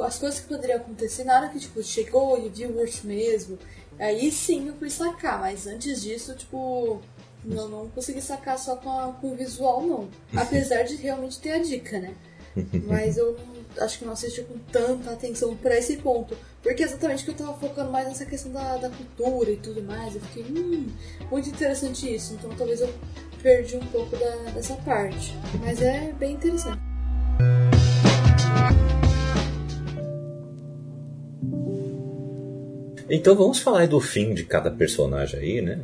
as 0.02 0.18
coisas 0.18 0.40
que 0.40 0.48
poderiam 0.48 0.78
acontecer 0.78 1.24
na 1.24 1.36
hora 1.36 1.48
que, 1.48 1.60
tipo, 1.60 1.82
chegou 1.82 2.44
e 2.44 2.48
viu 2.48 2.70
o 2.70 2.80
urso 2.80 3.06
mesmo. 3.06 3.58
Aí 3.98 4.30
sim 4.30 4.68
eu 4.68 4.74
fui 4.74 4.90
sacar, 4.90 5.40
mas 5.40 5.66
antes 5.66 6.02
disso, 6.02 6.34
tipo, 6.34 7.00
não, 7.46 7.68
não 7.68 7.88
consegui 7.88 8.20
sacar 8.20 8.58
só 8.58 8.76
com, 8.76 8.90
a, 8.90 9.12
com 9.12 9.32
o 9.32 9.36
visual, 9.36 9.86
não. 9.86 10.08
Apesar 10.36 10.82
de 10.82 10.96
realmente 10.96 11.38
ter 11.40 11.52
a 11.52 11.58
dica, 11.58 11.98
né? 11.98 12.14
Mas 12.86 13.16
eu 13.16 13.36
acho 13.78 13.98
que 13.98 14.04
não 14.04 14.14
assisti 14.14 14.42
com 14.42 14.58
tanta 14.72 15.10
atenção 15.10 15.54
pra 15.56 15.76
esse 15.76 15.98
ponto. 15.98 16.36
Porque 16.62 16.82
exatamente 16.82 17.24
que 17.24 17.30
eu 17.30 17.34
tava 17.34 17.54
focando 17.58 17.90
mais 17.92 18.08
nessa 18.08 18.24
questão 18.24 18.50
da, 18.50 18.78
da 18.78 18.90
cultura 18.90 19.50
e 19.50 19.56
tudo 19.56 19.82
mais. 19.82 20.14
Eu 20.14 20.20
fiquei, 20.22 20.42
hum, 20.44 20.88
muito 21.30 21.48
interessante 21.48 22.12
isso. 22.12 22.34
Então 22.34 22.50
talvez 22.56 22.80
eu 22.80 22.92
perdi 23.42 23.76
um 23.76 23.86
pouco 23.86 24.16
da, 24.16 24.50
dessa 24.52 24.74
parte. 24.76 25.34
Mas 25.60 25.80
é 25.82 26.12
bem 26.18 26.32
interessante. 26.32 26.80
Então 33.08 33.36
vamos 33.36 33.60
falar 33.60 33.86
do 33.86 34.00
fim 34.00 34.34
de 34.34 34.44
cada 34.44 34.70
personagem 34.70 35.38
aí, 35.38 35.62
né? 35.62 35.80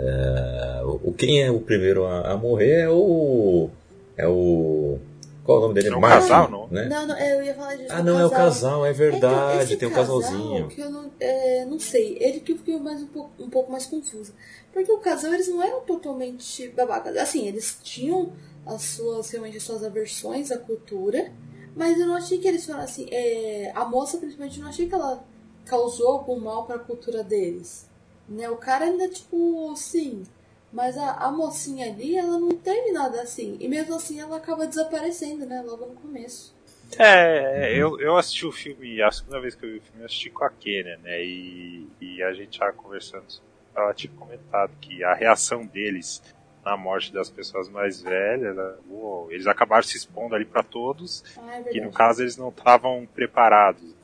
É, 0.00 0.82
o, 0.84 1.12
quem 1.12 1.42
é 1.42 1.50
o 1.50 1.60
primeiro 1.60 2.04
a, 2.04 2.32
a, 2.32 2.36
morrer 2.36 2.82
é 2.82 2.88
o. 2.88 3.68
É 4.16 4.28
o. 4.28 4.98
Qual 5.42 5.56
é 5.56 5.60
o 5.60 5.62
nome 5.62 5.74
dele? 5.74 5.88
É 5.88 5.96
um 5.96 6.00
casal, 6.00 6.50
não? 6.50 6.68
Né? 6.68 6.86
Não, 6.86 7.06
não, 7.06 7.18
eu 7.18 7.42
ia 7.42 7.54
falar 7.54 7.74
disso. 7.74 7.88
Ah, 7.90 8.02
não, 8.02 8.14
casal. 8.14 8.22
é 8.22 8.26
o 8.26 8.30
casal, 8.30 8.86
é 8.86 8.92
verdade, 8.92 9.72
é 9.74 9.76
tem 9.76 9.88
um 9.88 9.92
casal 9.92 10.20
casalzinho. 10.20 10.68
Que 10.68 10.80
eu 10.80 10.90
não, 10.90 11.10
é, 11.18 11.64
não 11.64 11.78
sei, 11.78 12.18
ele 12.20 12.40
que 12.40 12.52
eu 12.52 12.58
fiquei 12.58 12.78
mais 12.78 13.02
um 13.02 13.06
pouco, 13.06 13.30
um 13.38 13.50
pouco 13.50 13.72
mais 13.72 13.86
confusa. 13.86 14.32
Porque 14.72 14.92
o 14.92 14.98
casal, 14.98 15.32
eles 15.32 15.48
não 15.48 15.62
eram 15.62 15.80
totalmente 15.80 16.68
babacas. 16.68 17.16
Assim, 17.16 17.48
eles 17.48 17.78
tinham 17.82 18.32
as 18.66 18.82
suas, 18.82 19.30
realmente, 19.30 19.56
as 19.56 19.62
suas 19.62 19.82
aversões 19.82 20.52
à 20.52 20.58
cultura, 20.58 21.32
mas 21.74 21.98
eu 21.98 22.06
não 22.06 22.14
achei 22.14 22.38
que 22.38 22.46
eles 22.46 22.66
foram 22.66 22.80
assim. 22.80 23.08
É, 23.10 23.72
a 23.74 23.84
moça, 23.86 24.18
principalmente, 24.18 24.58
eu 24.58 24.62
não 24.62 24.70
achei 24.70 24.86
que 24.86 24.94
ela 24.94 25.24
causou 25.64 26.08
algum 26.08 26.38
mal 26.38 26.66
para 26.66 26.76
a 26.76 26.80
cultura 26.80 27.24
deles. 27.24 27.87
Né? 28.28 28.48
O 28.50 28.56
cara 28.56 28.84
ainda, 28.84 29.08
tipo, 29.08 29.74
sim. 29.76 30.24
Mas 30.72 30.98
a, 30.98 31.12
a 31.12 31.30
mocinha 31.30 31.86
ali, 31.86 32.16
ela 32.16 32.38
não 32.38 32.50
teve 32.50 32.92
nada 32.92 33.22
assim. 33.22 33.56
E 33.58 33.68
mesmo 33.68 33.94
assim 33.94 34.20
ela 34.20 34.36
acaba 34.36 34.66
desaparecendo, 34.66 35.46
né? 35.46 35.62
Logo 35.62 35.86
no 35.86 35.94
começo. 35.94 36.54
É, 36.98 37.74
eu, 37.74 38.00
eu 38.00 38.16
assisti 38.16 38.46
o 38.46 38.52
filme, 38.52 39.02
a 39.02 39.10
segunda 39.10 39.40
vez 39.40 39.54
que 39.54 39.64
eu 39.64 39.70
vi 39.70 39.78
o 39.78 39.82
filme, 39.82 40.00
eu 40.00 40.06
assisti 40.06 40.30
com 40.30 40.44
a 40.44 40.50
Kenia, 40.50 40.98
né? 40.98 41.22
E, 41.22 41.86
e 42.00 42.22
a 42.22 42.32
gente 42.32 42.58
já 42.58 42.72
conversando, 42.72 43.26
ela 43.74 43.92
tinha 43.92 44.12
comentado 44.14 44.72
que 44.80 45.04
a 45.04 45.12
reação 45.12 45.66
deles 45.66 46.22
na 46.64 46.76
morte 46.76 47.12
das 47.12 47.30
pessoas 47.30 47.68
mais 47.68 48.00
velhas, 48.00 48.56
uou, 48.88 49.30
eles 49.30 49.46
acabaram 49.46 49.82
se 49.82 49.96
expondo 49.96 50.34
ali 50.34 50.44
para 50.44 50.62
todos, 50.62 51.24
ah, 51.38 51.62
é 51.64 51.76
e 51.76 51.80
no 51.80 51.90
caso 51.90 52.22
eles 52.22 52.36
não 52.36 52.48
estavam 52.48 53.06
preparados. 53.14 53.94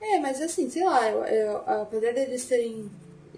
É, 0.00 0.18
mas 0.20 0.40
assim, 0.40 0.70
sei 0.70 0.84
lá, 0.84 1.10
eu, 1.10 1.24
eu, 1.24 1.56
apesar 1.82 2.12
deles 2.12 2.46
terem. 2.46 2.88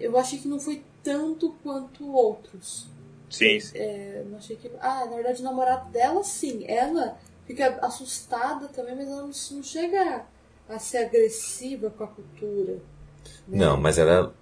Eu 0.01 0.17
achei 0.17 0.39
que 0.39 0.47
não 0.47 0.59
foi 0.59 0.83
tanto 1.03 1.55
quanto 1.63 2.11
outros. 2.11 2.87
Sim. 3.29 3.57
É, 3.73 4.23
não 4.29 4.37
achei 4.37 4.55
que. 4.55 4.69
Ah, 4.79 5.05
na 5.05 5.15
verdade, 5.15 5.41
o 5.41 5.45
namorado 5.45 5.89
dela, 5.91 6.23
sim. 6.23 6.65
Ela 6.67 7.17
fica 7.45 7.79
assustada 7.81 8.67
também, 8.67 8.95
mas 8.95 9.07
ela 9.07 9.21
não, 9.21 9.31
não 9.51 9.63
chega 9.63 10.25
a 10.67 10.79
ser 10.79 10.99
agressiva 10.99 11.89
com 11.89 12.03
a 12.03 12.07
cultura. 12.07 12.73
Né? 13.47 13.57
Não, 13.57 13.77
mas 13.77 13.97
ela 13.97 14.33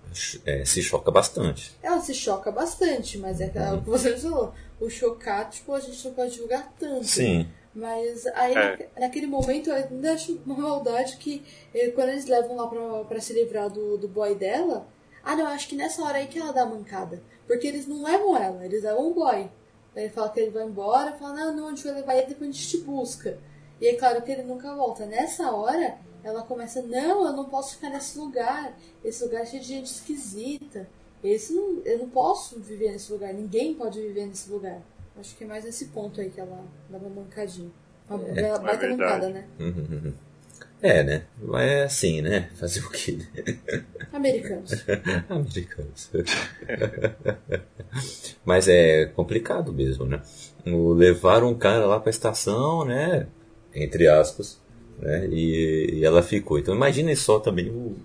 é, 0.46 0.66
se 0.66 0.82
choca 0.82 1.12
bastante. 1.12 1.76
Ela 1.82 2.00
se 2.02 2.14
choca 2.14 2.52
bastante, 2.52 3.18
mas 3.18 3.40
é 3.40 3.46
uhum. 3.46 3.78
o 3.78 3.82
que 3.84 3.90
você 3.90 4.18
falou. 4.18 4.54
O 4.80 4.90
chocar, 4.90 5.50
tipo, 5.50 5.74
a 5.74 5.80
gente 5.80 6.04
não 6.06 6.14
pode 6.14 6.36
julgar 6.36 6.74
tanto. 6.80 7.06
Sim. 7.06 7.48
Mas 7.74 8.26
aí, 8.28 8.56
é. 8.56 8.90
naquele 9.00 9.28
momento, 9.28 9.70
eu 9.70 9.76
ainda 9.76 10.14
acho 10.14 10.40
uma 10.46 10.58
maldade 10.58 11.18
que 11.18 11.44
eh, 11.74 11.90
quando 11.90 12.10
eles 12.10 12.26
levam 12.26 12.56
lá 12.56 12.68
pra, 12.68 13.04
pra 13.06 13.22
se 13.22 13.34
livrar 13.34 13.70
do, 13.70 13.98
do 13.98 14.08
boy 14.08 14.34
dela, 14.36 14.88
ah, 15.32 15.36
não, 15.36 15.46
acho 15.48 15.68
que 15.68 15.76
nessa 15.76 16.02
hora 16.04 16.18
aí 16.18 16.28
que 16.28 16.40
ela 16.40 16.52
dá 16.52 16.64
a 16.64 16.66
mancada. 16.66 17.22
Porque 17.46 17.68
eles 17.68 17.86
não 17.86 18.02
levam 18.02 18.36
ela, 18.36 18.66
eles 18.66 18.82
levam 18.82 19.12
o 19.12 19.14
boy. 19.14 19.50
Aí 19.96 20.04
ele 20.04 20.10
fala 20.10 20.30
que 20.30 20.40
ele 20.40 20.50
vai 20.50 20.64
embora, 20.64 21.14
fala, 21.14 21.36
não, 21.36 21.56
não, 21.56 21.68
a 21.68 21.70
gente 21.70 21.84
vai 21.84 21.94
levar 21.94 22.16
ele, 22.16 22.28
depois 22.28 22.50
a 22.50 22.54
gente 22.54 22.68
te 22.68 22.78
busca. 22.80 23.38
E 23.80 23.88
é 23.88 23.94
claro 23.94 24.24
que 24.24 24.32
ele 24.32 24.42
nunca 24.42 24.74
volta. 24.74 25.06
Nessa 25.06 25.52
hora, 25.52 26.00
ela 26.24 26.42
começa, 26.42 26.82
não, 26.82 27.28
eu 27.28 27.34
não 27.34 27.46
posso 27.46 27.76
ficar 27.76 27.92
nesse 27.92 28.18
lugar. 28.18 28.76
Esse 29.04 29.24
lugar 29.24 29.44
é 29.44 29.46
cheio 29.46 29.62
de 29.62 29.68
gente 29.68 29.86
esquisita. 29.86 30.90
Esse 31.24 31.54
não, 31.54 31.80
eu 31.86 32.00
não 32.00 32.10
posso 32.10 32.60
viver 32.60 32.92
nesse 32.92 33.12
lugar, 33.12 33.32
ninguém 33.32 33.76
pode 33.76 34.02
viver 34.02 34.26
nesse 34.26 34.50
lugar. 34.50 34.82
Acho 35.16 35.36
que 35.36 35.44
é 35.44 35.48
mais 35.48 35.64
nesse 35.64 35.86
ponto 35.88 36.20
aí 36.20 36.32
que 36.32 36.40
ela 36.40 36.66
dá 36.90 36.98
uma 36.98 37.10
mancadinha. 37.10 37.70
Uma 38.10 38.28
é, 38.30 38.58
baita 38.58 38.86
é 38.86 38.90
mancada, 38.90 39.30
né? 39.30 39.48
Uhum, 39.60 39.88
uhum. 39.92 40.14
É, 40.82 41.04
né? 41.04 41.24
Mas 41.42 41.70
é 41.70 41.84
assim, 41.84 42.22
né? 42.22 42.50
Fazer 42.56 42.80
o 42.80 42.90
quê? 42.90 43.20
Americanos. 44.14 44.72
Americanos. 45.30 46.10
Mas 48.46 48.68
é 48.68 49.06
complicado 49.08 49.74
mesmo, 49.74 50.06
né? 50.06 50.22
Levar 50.66 51.44
um 51.44 51.54
cara 51.54 51.86
lá 51.86 52.00
pra 52.00 52.10
estação, 52.10 52.86
né? 52.86 53.28
Entre 53.76 54.08
aspas. 54.08 54.60
Né? 54.98 55.28
E, 55.28 56.00
e 56.00 56.06
ela 56.06 56.24
ficou. 56.24 56.58
Então 56.58 56.74
imagine 56.74 57.14
só 57.16 57.40
também 57.40 57.70
o, 57.70 57.98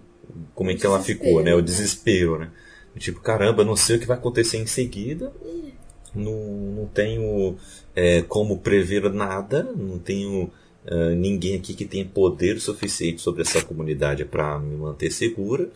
como 0.54 0.70
é 0.70 0.74
que 0.74 0.84
ela 0.84 1.00
ficou, 1.00 1.42
né? 1.42 1.54
O 1.54 1.62
desespero, 1.62 2.38
né? 2.38 2.50
Tipo, 2.98 3.20
caramba, 3.20 3.64
não 3.64 3.76
sei 3.76 3.96
o 3.96 4.00
que 4.00 4.06
vai 4.06 4.16
acontecer 4.16 4.58
em 4.58 4.66
seguida. 4.66 5.32
Não, 6.14 6.32
não 6.32 6.86
tenho 6.86 7.56
é, 7.94 8.22
como 8.22 8.58
prever 8.58 9.12
nada. 9.12 9.62
Não 9.62 9.98
tenho 9.98 10.50
Uh, 10.86 11.14
ninguém 11.16 11.56
aqui 11.56 11.74
que 11.74 11.86
tenha 11.86 12.04
poder 12.04 12.60
suficiente 12.60 13.22
sobre 13.22 13.42
essa 13.42 13.64
comunidade 13.64 14.24
para 14.24 14.58
me 14.58 14.76
manter 14.76 15.10
segura. 15.10 15.70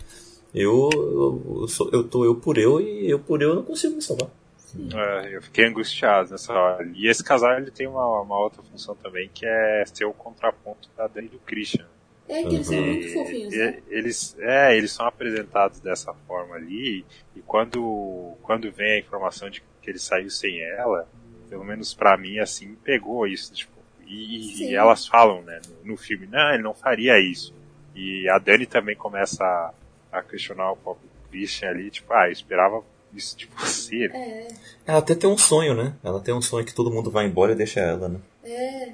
Eu, 0.54 0.90
eu, 0.92 1.58
eu, 1.62 1.68
sou, 1.68 1.90
eu 1.92 2.04
tô 2.04 2.24
eu 2.24 2.34
por 2.34 2.58
eu 2.58 2.80
e 2.80 3.10
eu 3.10 3.18
por 3.18 3.40
eu 3.40 3.54
não 3.54 3.62
consigo 3.62 3.96
me 3.96 4.02
salvar. 4.02 4.30
É, 4.94 5.34
eu 5.34 5.42
fiquei 5.42 5.66
angustiado 5.66 6.30
nessa 6.30 6.52
hora. 6.52 6.90
E 6.94 7.08
esse 7.08 7.24
casal 7.24 7.56
ele 7.56 7.70
tem 7.70 7.86
uma, 7.86 8.20
uma 8.20 8.38
outra 8.38 8.62
função 8.62 8.94
também 8.96 9.30
que 9.32 9.46
é 9.46 9.84
ser 9.86 10.04
o 10.04 10.12
contraponto 10.12 10.90
da 10.96 11.06
Dani 11.06 11.26
e 11.26 11.30
do 11.30 11.38
Christian. 11.38 11.86
É, 12.28 12.42
que 12.42 12.56
eles 12.56 12.66
são 12.66 12.82
muito 12.82 13.12
fofinhos, 13.14 13.56
né? 13.56 13.78
Eles, 13.88 14.36
é, 14.38 14.76
eles 14.76 14.92
são 14.92 15.06
apresentados 15.06 15.80
dessa 15.80 16.12
forma 16.26 16.56
ali, 16.56 17.02
e 17.34 17.40
quando, 17.40 18.34
quando 18.42 18.70
vem 18.70 18.92
a 18.92 18.98
informação 18.98 19.48
de 19.48 19.62
que 19.80 19.90
ele 19.90 19.98
saiu 19.98 20.28
sem 20.28 20.60
ela, 20.60 21.08
pelo 21.48 21.64
menos 21.64 21.94
para 21.94 22.18
mim, 22.18 22.38
assim, 22.38 22.76
pegou 22.84 23.26
isso. 23.26 23.54
Tipo, 23.54 23.77
E, 24.08 24.64
e 24.70 24.74
elas 24.74 25.06
falam, 25.06 25.42
né, 25.42 25.60
no, 25.84 25.92
no 25.92 25.96
filme, 25.96 26.26
não, 26.26 26.54
ele 26.54 26.62
não 26.62 26.74
faria 26.74 27.20
isso. 27.20 27.54
E 27.94 28.28
a 28.28 28.38
Dani 28.38 28.66
também 28.66 28.96
começa 28.96 29.44
a, 29.44 29.72
a 30.18 30.22
questionar 30.22 30.72
o 30.72 30.76
próprio 30.76 31.08
Christian 31.30 31.68
ali, 31.70 31.90
tipo, 31.90 32.12
ah, 32.12 32.26
eu 32.28 32.32
esperava 32.32 32.82
isso 33.14 33.36
de 33.36 33.46
você. 33.56 34.06
É, 34.06 34.48
Ela 34.86 34.98
até 34.98 35.14
tem 35.14 35.28
um 35.28 35.36
sonho, 35.38 35.74
né? 35.74 35.94
Ela 36.02 36.20
tem 36.20 36.32
um 36.34 36.40
sonho 36.42 36.64
que 36.64 36.74
todo 36.74 36.90
mundo 36.90 37.10
vai 37.10 37.26
embora 37.26 37.52
e 37.52 37.56
deixa 37.56 37.80
ela, 37.80 38.08
né? 38.08 38.18
é. 38.44 38.92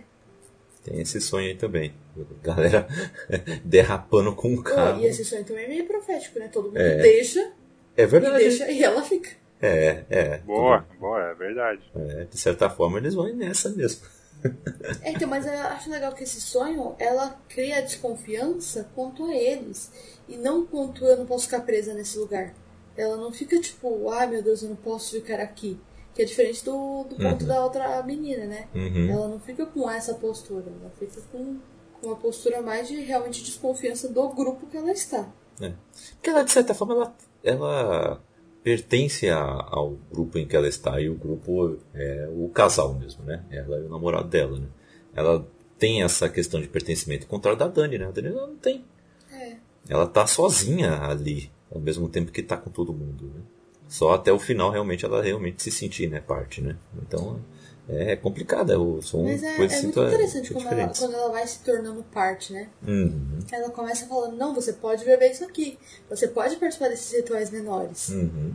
Tem 0.85 1.01
esse 1.01 1.19
sonho 1.19 1.47
aí 1.49 1.55
também. 1.55 1.95
Galera 2.43 2.87
derrapando 3.65 4.35
com 4.35 4.53
o 4.53 4.63
carro. 4.63 5.01
e 5.01 5.07
esse 5.07 5.25
sonho 5.25 5.43
também 5.43 5.65
é 5.65 5.69
meio 5.69 5.87
profético, 5.87 6.39
né? 6.39 6.49
Todo 6.53 6.67
mundo 6.67 6.77
É. 6.77 6.97
deixa 6.99 7.41
É 7.97 8.03
e 8.03 8.07
verdade. 8.07 8.37
deixa 8.39 8.71
e 8.71 8.83
ela 8.85 9.03
fica. 9.03 9.31
É, 9.63 10.05
é. 10.11 10.39
Boa, 10.39 10.87
boa, 11.01 11.31
é 11.31 11.35
verdade. 11.35 11.81
É, 11.97 12.25
de 12.25 12.37
certa 12.39 12.69
forma 12.69 12.99
eles 12.99 13.15
vão 13.15 13.33
nessa 13.35 13.71
mesmo. 13.71 14.07
É, 15.03 15.13
então, 15.13 15.29
mas 15.29 15.47
eu 15.47 15.53
acho 15.53 15.91
legal 15.91 16.13
que 16.13 16.25
esse 16.25 16.41
sonho, 16.41 16.95
ela 16.99 17.39
cria 17.49 17.81
desconfiança 17.83 18.89
quanto 18.95 19.25
a 19.27 19.35
eles. 19.35 19.91
E 20.29 20.37
não 20.37 20.67
quanto 20.67 21.05
eu 21.05 21.17
não 21.17 21.27
posso 21.27 21.45
ficar 21.45 21.61
presa 21.63 21.95
nesse 21.95 22.19
lugar. 22.19 22.55
Ela 22.97 23.17
não 23.17 23.33
fica 23.33 23.59
tipo, 23.61 24.09
ai 24.11 24.27
meu 24.27 24.43
Deus, 24.43 24.63
eu 24.63 24.69
não 24.69 24.77
posso 24.77 25.13
ficar 25.13 25.41
aqui. 25.41 25.81
Que 26.15 26.23
é 26.23 26.25
diferente 26.25 26.65
do, 26.65 27.05
do 27.05 27.17
ponto 27.17 27.43
Uhum. 27.43 27.49
da 27.49 27.65
outra 27.65 28.03
menina, 28.03 28.45
né? 28.47 28.69
Uhum. 28.75 29.11
Ela 29.11 29.29
não 29.29 29.41
fica 29.41 29.67
com 29.67 29.91
essa 29.91 30.15
postura. 30.15 30.67
Ela 30.81 30.91
fica 30.99 31.21
com, 31.33 31.59
com 32.01 32.07
uma 32.07 32.17
postura 32.17 32.63
mais 32.63 32.87
de 32.87 33.01
realmente 33.01 33.43
desconfiança 33.43 34.09
do 34.09 34.29
grupo 34.29 34.67
que 34.67 34.77
ela 34.77 34.93
está. 34.93 35.27
Porque 35.57 36.31
ela, 36.31 36.45
de 36.45 36.53
certa 36.53 36.73
forma, 36.75 36.95
ela, 36.95 37.15
ela 37.43 38.23
pertence 38.65 39.29
a- 39.29 39.69
ao 39.71 39.99
grupo 40.11 40.39
em 40.39 40.47
que 40.47 40.57
ela 40.57 40.67
está 40.67 40.99
e 41.01 41.09
o 41.11 41.15
grupo 41.15 41.77
é 41.95 42.29
o 42.33 42.49
casal 42.49 42.95
mesmo, 42.95 43.23
né? 43.23 43.45
Ela 43.51 43.79
e 43.79 43.83
o 43.83 43.91
namorado 43.91 44.27
dela, 44.27 44.59
né? 44.59 44.67
Ela 45.15 45.47
tem 45.79 46.03
essa 46.03 46.29
questão 46.31 46.61
de 46.61 46.67
pertencimento, 46.67 47.25
ao 47.25 47.29
contrário 47.29 47.59
da 47.59 47.69
Dani, 47.69 47.99
né? 47.99 48.07
A 48.07 48.11
Dani 48.11 48.29
ela 48.29 48.47
não 48.47 48.57
tem. 48.57 48.83
É. 49.31 49.57
Ela 49.87 50.07
tá 50.07 50.27
sozinha 50.27 51.03
ali, 51.03 51.51
ao 51.71 51.79
mesmo 51.79 52.09
tempo 52.09 52.33
que 52.33 52.43
tá 52.43 52.57
com 52.57 52.71
todo 52.71 52.93
mundo, 52.95 53.27
né? 53.35 53.43
Só 53.87 54.15
até 54.15 54.33
o 54.33 54.39
final 54.39 54.71
realmente 54.71 55.05
ela 55.05 55.23
realmente 55.23 55.63
se 55.63 55.71
sentir, 55.71 56.09
né, 56.09 56.19
parte, 56.21 56.63
né? 56.63 56.75
Então 57.03 57.37
é 57.37 57.64
complicado, 58.17 58.73
é, 58.73 59.03
são 59.03 59.25
Mas 59.25 59.43
é, 59.43 59.57
coisas 59.57 59.79
é 59.79 59.83
muito 59.83 59.95
situa- 59.95 60.07
interessante 60.09 60.55
como 60.55 60.69
ela, 60.69 60.93
quando 60.97 61.15
ela 61.15 61.29
vai 61.31 61.47
se 61.47 61.59
tornando 61.61 62.03
parte, 62.05 62.53
né? 62.53 62.69
Uhum, 62.87 63.39
Ela 63.53 63.69
começa 63.71 64.07
falando, 64.07 64.37
não, 64.37 64.55
você 64.55 64.73
pode 64.73 65.05
beber 65.05 65.31
isso 65.33 65.45
aqui. 65.45 65.79
Você 66.09 66.29
pode 66.29 66.57
participar 66.57 66.89
desses 66.89 67.13
rituais 67.13 67.51
menores. 67.51 68.09
uhum. 68.09 68.55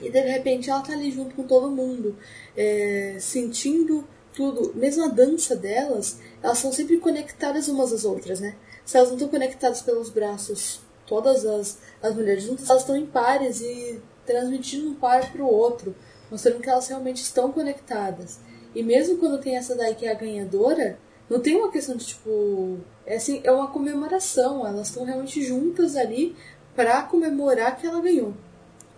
E 0.00 0.10
de 0.10 0.20
repente 0.20 0.68
ela 0.68 0.80
tá 0.80 0.92
ali 0.92 1.12
junto 1.12 1.34
com 1.36 1.44
todo 1.44 1.70
mundo, 1.70 2.16
é, 2.56 3.16
sentindo 3.20 4.04
tudo. 4.34 4.72
Mesmo 4.74 5.04
a 5.04 5.08
dança 5.08 5.54
delas, 5.54 6.18
elas 6.42 6.58
são 6.58 6.72
sempre 6.72 6.96
conectadas 6.98 7.68
umas 7.68 7.92
às 7.92 8.04
outras, 8.04 8.40
né? 8.40 8.56
Se 8.84 8.96
elas 8.96 9.08
não 9.10 9.16
estão 9.16 9.28
conectadas 9.30 9.82
pelos 9.82 10.10
braços, 10.10 10.80
todas 11.06 11.46
as, 11.46 11.78
as 12.02 12.14
mulheres 12.16 12.42
juntas, 12.42 12.68
elas 12.68 12.82
estão 12.82 12.96
em 12.96 13.06
pares 13.06 13.60
e 13.60 14.00
transmitindo 14.26 14.90
um 14.90 14.94
par 14.94 15.30
pro 15.30 15.46
outro, 15.46 15.94
mostrando 16.30 16.60
que 16.60 16.68
elas 16.68 16.88
realmente 16.88 17.22
estão 17.22 17.52
conectadas. 17.52 18.40
E 18.76 18.82
mesmo 18.82 19.16
quando 19.16 19.40
tem 19.40 19.56
essa 19.56 19.74
daí 19.74 19.94
que 19.94 20.04
é 20.06 20.10
a 20.10 20.14
ganhadora, 20.14 20.98
não 21.30 21.40
tem 21.40 21.56
uma 21.56 21.70
questão 21.72 21.96
de 21.96 22.04
tipo. 22.06 22.78
É, 23.06 23.16
assim, 23.16 23.40
é 23.42 23.50
uma 23.50 23.68
comemoração, 23.68 24.66
elas 24.66 24.88
estão 24.88 25.04
realmente 25.04 25.42
juntas 25.42 25.96
ali 25.96 26.36
pra 26.74 27.02
comemorar 27.02 27.76
que 27.76 27.86
ela 27.86 28.00
ganhou. 28.02 28.34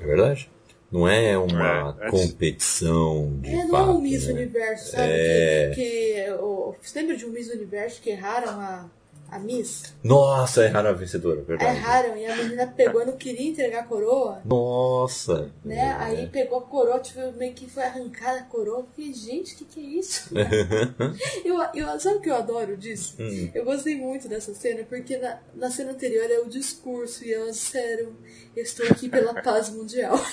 É 0.01 0.05
verdade. 0.05 0.51
Não 0.91 1.07
é 1.07 1.37
uma 1.39 1.97
É, 2.01 2.07
é- 2.07 2.11
competição 2.11 3.39
de 3.41 3.51
É, 3.55 3.65
não 3.67 3.77
é 3.79 3.83
um 3.91 4.01
Miss 4.01 4.27
né? 4.27 4.33
Universo, 4.33 4.91
sabe? 4.91 5.13
É. 5.13 5.73
Que, 5.75 5.81
que 6.25 6.31
o- 6.41 6.75
você 6.83 6.99
lembra 7.01 7.17
de 7.17 7.27
um 7.27 7.31
Miss 7.31 7.49
Universo 7.51 8.01
que 8.03 8.11
erraram 8.11 8.49
a, 8.61 8.91
a 9.31 9.39
Miss? 9.39 9.95
Nossa, 10.03 10.65
erraram 10.65 10.91
a 10.91 10.93
vencedora, 10.93 11.43
verdade. 11.43 11.77
Erraram 11.77 12.17
e 12.17 12.27
a 12.27 12.37
menina 12.37 12.67
pegou 12.67 13.03
e 13.03 13.05
não 13.05 13.17
queria 13.17 13.49
entregar 13.49 13.81
a 13.81 13.85
coroa, 13.85 14.41
Nossa. 14.45 15.51
né? 15.65 15.77
É. 15.77 15.93
Aí 15.93 16.27
pegou 16.29 16.59
a 16.59 16.63
coroa, 16.63 16.99
tipo, 17.01 17.21
meio 17.33 17.53
que 17.55 17.69
foi 17.69 17.83
arrancada 17.83 18.41
a 18.41 18.45
coroa. 18.45 18.81
Eu 18.81 18.87
Fiquei, 18.95 19.13
gente, 19.13 19.55
o 19.55 19.59
que, 19.59 19.65
que 19.65 19.81
é 19.81 19.99
isso? 19.99 20.31
eu, 21.45 21.57
eu, 21.75 22.01
sabe 22.01 22.17
o 22.17 22.21
que 22.21 22.31
eu 22.31 22.37
adoro 22.37 22.77
disso? 22.77 23.17
Hum. 23.21 23.51
Eu 23.55 23.65
gostei 23.65 23.97
muito 23.97 24.29
dessa 24.29 24.55
cena, 24.55 24.85
porque 24.85 25.17
na, 25.19 25.39
na 25.55 25.71
cena 25.71 25.93
anterior 25.93 26.31
é 26.31 26.39
o 26.39 26.49
discurso 26.49 27.25
e 27.25 27.33
elas 27.33 27.57
disseram, 27.57 28.13
eu 28.57 28.63
estou 28.63 28.87
aqui 28.87 29.09
pela 29.09 29.35
paz 29.43 29.69
mundial. 29.71 30.19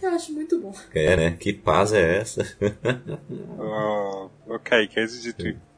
Eu 0.00 0.10
acho 0.10 0.32
muito 0.32 0.60
bom. 0.60 0.74
é, 0.94 1.16
né? 1.16 1.36
Que 1.38 1.52
paz 1.52 1.92
é 1.92 2.18
essa? 2.18 2.42
Ô, 3.58 4.30
ô 4.46 4.58
Kaique, 4.58 5.00
antes 5.00 5.22
de 5.22 5.32
tu 5.32 5.46
ir 5.46 5.54
pro, 5.54 5.62
pro 5.62 5.73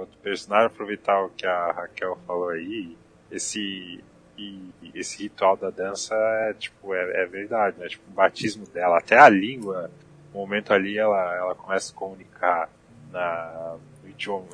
outro 0.00 0.18
personagem, 0.18 0.66
aproveitar 0.66 1.22
o 1.22 1.30
que 1.30 1.46
a 1.46 1.72
Raquel 1.72 2.18
falou 2.26 2.50
aí, 2.50 2.96
esse, 3.30 4.02
e, 4.36 4.70
esse 4.94 5.22
ritual 5.22 5.56
da 5.56 5.70
dança 5.70 6.14
é, 6.14 6.54
tipo, 6.54 6.94
é, 6.94 7.22
é 7.22 7.26
verdade, 7.26 7.78
né? 7.78 7.88
Tipo, 7.88 8.10
o 8.10 8.14
batismo 8.14 8.66
dela, 8.66 8.98
até 8.98 9.18
a 9.18 9.28
língua, 9.28 9.90
no 10.32 10.40
momento 10.40 10.72
ali 10.72 10.98
ela, 10.98 11.36
ela 11.36 11.54
começa 11.54 11.92
a 11.92 11.96
comunicar 11.96 12.70
na, 13.10 13.76
no 14.02 14.08
idioma, 14.08 14.48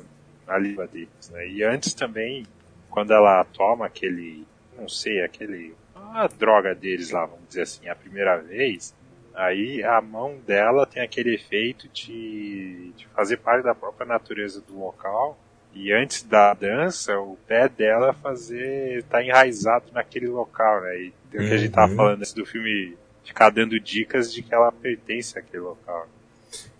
na 0.47 0.57
língua 0.57 0.87
deles, 0.87 1.29
né? 1.31 1.47
E 1.47 1.63
antes 1.63 1.93
também, 1.93 2.45
quando 2.89 3.11
ela 3.11 3.43
toma 3.45 3.85
aquele, 3.85 4.45
não 4.77 4.87
sei, 4.87 5.23
aquele, 5.23 5.75
a 5.95 6.27
droga 6.27 6.73
deles 6.73 7.11
lá, 7.11 7.25
vamos 7.25 7.47
dizer 7.47 7.61
assim, 7.63 7.87
a 7.87 7.95
primeira 7.95 8.37
vez, 8.37 8.93
Aí 9.35 9.83
a 9.83 9.99
mão 10.01 10.37
dela 10.47 10.85
tem 10.85 11.03
aquele 11.03 11.35
efeito 11.35 11.87
de, 11.89 12.91
de 12.95 13.05
fazer 13.07 13.37
parte 13.37 13.63
da 13.63 13.75
própria 13.75 14.07
natureza 14.07 14.61
do 14.61 14.79
local. 14.79 15.37
E 15.73 15.91
antes 15.91 16.23
da 16.23 16.53
dança, 16.53 17.19
o 17.19 17.37
pé 17.45 17.67
dela 17.67 18.13
fazer 18.13 19.03
tá 19.03 19.21
enraizado 19.21 19.91
naquele 19.91 20.27
local, 20.27 20.81
né? 20.81 20.97
E 20.97 21.13
tem 21.29 21.41
o 21.41 21.47
que 21.47 21.53
a 21.53 21.57
gente 21.57 21.71
tava 21.73 21.91
Uhum. 21.91 21.97
falando 21.97 22.19
antes 22.19 22.31
do 22.33 22.45
filme 22.45 22.95
ficar 23.25 23.49
dando 23.49 23.77
dicas 23.79 24.31
de 24.33 24.41
que 24.41 24.53
ela 24.53 24.71
pertence 24.71 25.37
àquele 25.37 25.63
local. 25.63 26.07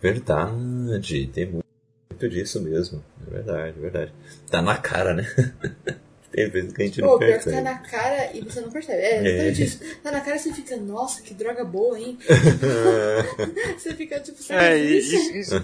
Verdade, 0.01 1.28
tem 1.28 1.45
muito 1.47 2.30
disso 2.30 2.62
mesmo. 2.64 3.03
É 3.28 3.30
verdade, 3.30 3.78
é 3.78 3.82
verdade. 3.82 4.14
Tá 4.49 4.62
na 4.62 4.78
cara, 4.78 5.14
né? 5.14 5.24
tem 6.36 6.50
vezes 6.50 6.74
que 6.74 6.82
a 6.82 6.86
gente 6.86 7.02
Pô, 7.02 7.08
não 7.08 7.18
pior 7.20 7.28
que 7.28 7.38
tá 7.38 7.44
percebe. 7.44 7.62
na 7.62 7.78
cara 7.80 8.32
e 8.34 8.42
você 8.42 8.62
não 8.62 8.70
percebe. 8.72 9.02
É, 9.02 9.16
exatamente 9.28 9.62
É. 9.62 9.66
isso. 9.66 9.80
Tá 10.04 10.12
na 10.12 10.22
cara 10.22 10.36
e 10.36 10.40
você 10.40 10.54
fica, 10.54 10.76
nossa, 10.78 11.22
que 11.22 11.34
droga 11.34 11.64
boa, 11.64 12.00
hein? 12.00 12.18
você 13.78 13.94
fica 13.96 14.20
tipo, 14.20 14.42
sabe 14.44 14.64
É, 14.64 14.78
e 14.78 14.98
isso? 14.98 15.16
isso, 15.16 15.36
isso, 15.38 15.56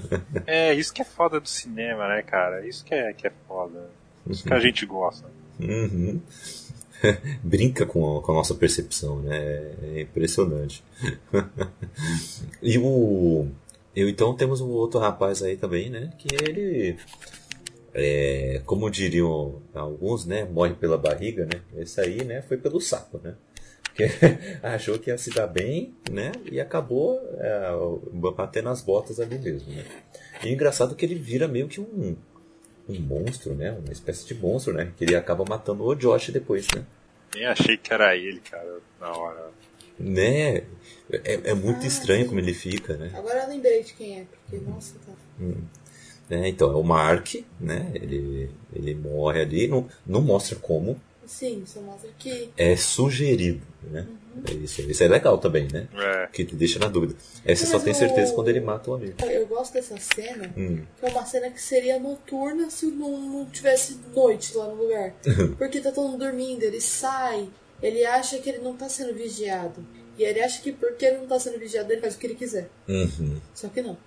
é, 0.45 0.73
isso 0.73 0.93
que 0.93 1.01
é 1.01 1.05
foda 1.05 1.39
do 1.39 1.49
cinema, 1.49 2.07
né, 2.07 2.21
cara? 2.21 2.65
Isso 2.65 2.83
que 2.85 2.93
é, 2.93 3.11
que 3.13 3.27
é 3.27 3.31
foda. 3.47 3.89
Isso 4.29 4.43
que 4.43 4.53
a 4.53 4.59
gente 4.59 4.85
gosta. 4.85 5.27
Uhum. 5.59 6.21
Brinca 7.43 7.85
com 7.85 8.17
a, 8.17 8.21
com 8.21 8.31
a 8.31 8.35
nossa 8.35 8.53
percepção, 8.55 9.19
né? 9.21 9.71
É 9.95 10.01
impressionante. 10.01 10.83
e 12.61 12.77
o. 12.77 13.47
Eu, 13.95 14.07
então 14.07 14.33
temos 14.35 14.61
um 14.61 14.69
outro 14.69 14.99
rapaz 14.99 15.41
aí 15.43 15.57
também, 15.57 15.89
né? 15.89 16.13
Que 16.17 16.27
ele. 16.33 16.97
É, 17.93 18.61
como 18.65 18.89
diriam 18.89 19.61
alguns, 19.73 20.25
né? 20.25 20.45
Morre 20.45 20.73
pela 20.75 20.97
barriga, 20.97 21.45
né? 21.45 21.61
Esse 21.77 21.99
aí, 22.01 22.23
né? 22.23 22.41
Foi 22.41 22.57
pelo 22.57 22.79
saco, 22.79 23.19
né? 23.23 23.35
Porque 23.83 24.05
achou 24.63 24.97
que 24.97 25.09
ia 25.09 25.17
se 25.17 25.29
dar 25.31 25.47
bem, 25.47 25.93
né? 26.09 26.31
E 26.49 26.59
acabou 26.61 27.19
é, 27.39 27.69
batendo 28.35 28.69
as 28.69 28.81
botas 28.81 29.19
ali 29.19 29.37
mesmo, 29.37 29.73
né? 29.73 29.83
E 30.43 30.47
o 30.47 30.49
engraçado 30.53 30.93
é 30.93 30.95
que 30.95 31.05
ele 31.05 31.15
vira 31.15 31.47
meio 31.47 31.67
que 31.67 31.81
um, 31.81 32.15
um 32.87 32.99
monstro, 33.01 33.53
né? 33.53 33.71
Uma 33.71 33.91
espécie 33.91 34.25
de 34.25 34.33
monstro, 34.35 34.73
né? 34.73 34.91
Que 34.97 35.03
ele 35.03 35.15
acaba 35.15 35.43
matando 35.43 35.83
o 35.83 35.93
Josh 35.95 36.29
depois, 36.29 36.67
né? 36.73 36.85
Nem 37.35 37.45
achei 37.45 37.77
que 37.77 37.93
era 37.93 38.15
ele, 38.15 38.39
cara, 38.39 38.79
na 38.99 39.11
hora. 39.11 39.51
Né? 39.99 40.63
É, 41.11 41.51
é 41.51 41.53
muito 41.53 41.83
Ah, 41.83 41.87
estranho 41.87 42.23
sim. 42.23 42.27
como 42.29 42.39
ele 42.39 42.53
fica, 42.53 42.95
né? 42.97 43.11
Agora 43.13 43.43
eu 43.43 43.49
lembrei 43.49 43.83
de 43.83 43.93
quem 43.93 44.19
é, 44.21 44.23
porque, 44.25 44.65
nossa, 44.65 44.95
tá. 45.05 45.13
É, 46.31 46.47
então, 46.47 46.71
é 46.71 46.75
o 46.75 46.81
Mark, 46.83 47.35
né? 47.59 47.91
Ele, 47.93 48.49
ele 48.73 48.95
morre 48.95 49.41
ali, 49.41 49.67
não, 49.67 49.87
não 50.07 50.21
mostra 50.21 50.55
como, 50.55 50.99
Sim, 51.25 51.63
só 51.65 51.79
mostra 51.81 52.09
que. 52.17 52.49
é 52.57 52.75
sugerido, 52.75 53.61
né? 53.83 54.07
Uhum. 54.35 54.43
É 54.47 54.53
Isso, 54.53 54.81
isso 54.81 55.03
é 55.03 55.07
legal 55.07 55.37
também, 55.37 55.67
né? 55.71 55.87
É. 55.93 56.27
Que 56.31 56.43
te 56.45 56.55
deixa 56.55 56.79
na 56.79 56.87
dúvida. 56.87 57.15
Aí 57.45 57.55
você 57.55 57.63
Mas 57.63 57.71
só 57.71 57.79
tem 57.79 57.91
o- 57.91 57.95
certeza 57.95 58.33
quando 58.33 58.47
ele 58.49 58.59
mata 58.61 58.89
o 58.91 58.93
amigo. 58.95 59.13
Eu 59.29 59.45
gosto 59.45 59.73
dessa 59.73 59.95
cena, 59.97 60.53
Hum. 60.57 60.81
que 60.99 61.05
é 61.05 61.09
uma 61.09 61.25
cena 61.25 61.49
que 61.49 61.61
seria 61.61 61.99
noturna 61.99 62.69
se 62.69 62.85
não, 62.87 63.17
não 63.19 63.45
tivesse 63.45 63.97
noite 64.15 64.55
lá 64.55 64.67
no 64.67 64.75
lugar. 64.75 65.13
Porque 65.57 65.79
tá 65.81 65.91
todo 65.91 66.07
mundo 66.09 66.19
dormindo, 66.25 66.63
ele 66.63 66.79
sai, 66.81 67.49
ele 67.83 68.05
acha 68.05 68.37
que 68.39 68.49
ele 68.49 68.59
não 68.59 68.75
tá 68.75 68.87
sendo 68.89 69.13
vigiado. 69.13 69.85
E 70.17 70.23
ele 70.23 70.41
acha 70.41 70.61
que 70.61 70.71
porque 70.73 71.05
ele 71.05 71.17
não 71.19 71.27
tá 71.27 71.39
sendo 71.39 71.57
vigiado, 71.57 71.91
ele 71.91 72.01
faz 72.01 72.15
o 72.15 72.17
que 72.19 72.27
ele 72.27 72.35
quiser. 72.35 72.69
Uhum. 72.87 73.37
Só 73.55 73.69
que 73.69 73.81
não. 73.81 73.97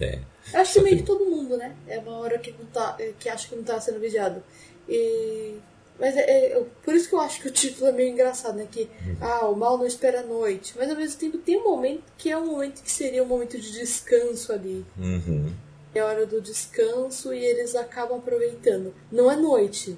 É. 0.00 0.18
Acho 0.54 0.74
que 0.74 0.80
meio 0.82 0.96
que- 0.98 1.02
todo 1.04 1.24
mundo, 1.26 1.56
né? 1.56 1.74
É 1.86 1.98
uma 1.98 2.18
hora 2.18 2.38
que, 2.38 2.50
não 2.52 2.64
tá, 2.66 2.96
que 3.18 3.28
acha 3.28 3.48
que 3.48 3.54
não 3.56 3.62
tá 3.62 3.80
sendo 3.80 4.00
vigiado. 4.00 4.42
E... 4.88 5.54
Mas 6.00 6.16
é, 6.16 6.52
é- 6.54 6.64
por 6.84 6.94
isso 6.94 7.08
que 7.08 7.14
eu 7.14 7.20
acho 7.20 7.40
que 7.40 7.48
o 7.48 7.52
título 7.52 7.88
é 7.88 7.92
meio 7.92 8.08
engraçado, 8.10 8.56
né? 8.56 8.66
Que, 8.70 8.88
ah, 9.20 9.46
o 9.46 9.54
mal 9.56 9.78
não 9.78 9.86
espera 9.86 10.20
a 10.20 10.22
noite. 10.24 10.74
Mas 10.76 10.90
ao 10.90 10.96
mesmo 10.96 11.18
tempo 11.20 11.38
tem 11.38 11.58
um 11.58 11.64
momento 11.64 12.02
que 12.18 12.30
é 12.30 12.36
um 12.36 12.46
momento 12.46 12.82
que 12.82 12.90
seria 12.90 13.22
um 13.22 13.26
momento 13.26 13.58
de 13.60 13.72
descanso 13.72 14.52
ali. 14.52 14.84
Uhum. 14.98 15.52
é 15.94 16.00
a 16.00 16.06
hora 16.06 16.26
do 16.26 16.40
descanso 16.40 17.32
e 17.34 17.44
eles 17.44 17.74
acabam 17.76 18.18
aproveitando. 18.18 18.94
Não 19.12 19.30
é 19.30 19.36
noite, 19.36 19.96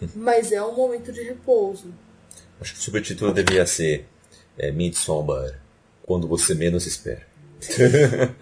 mas 0.14 0.52
é 0.52 0.62
um 0.62 0.74
momento 0.76 1.10
de 1.10 1.22
repouso. 1.22 1.92
Acho 2.60 2.74
que 2.74 2.78
o 2.78 2.82
subtítulo 2.82 3.32
deveria 3.32 3.66
ser 3.66 4.06
é, 4.58 4.70
Midsommar, 4.70 5.58
quando 6.04 6.28
você 6.28 6.54
menos 6.54 6.86
espera. 6.86 7.26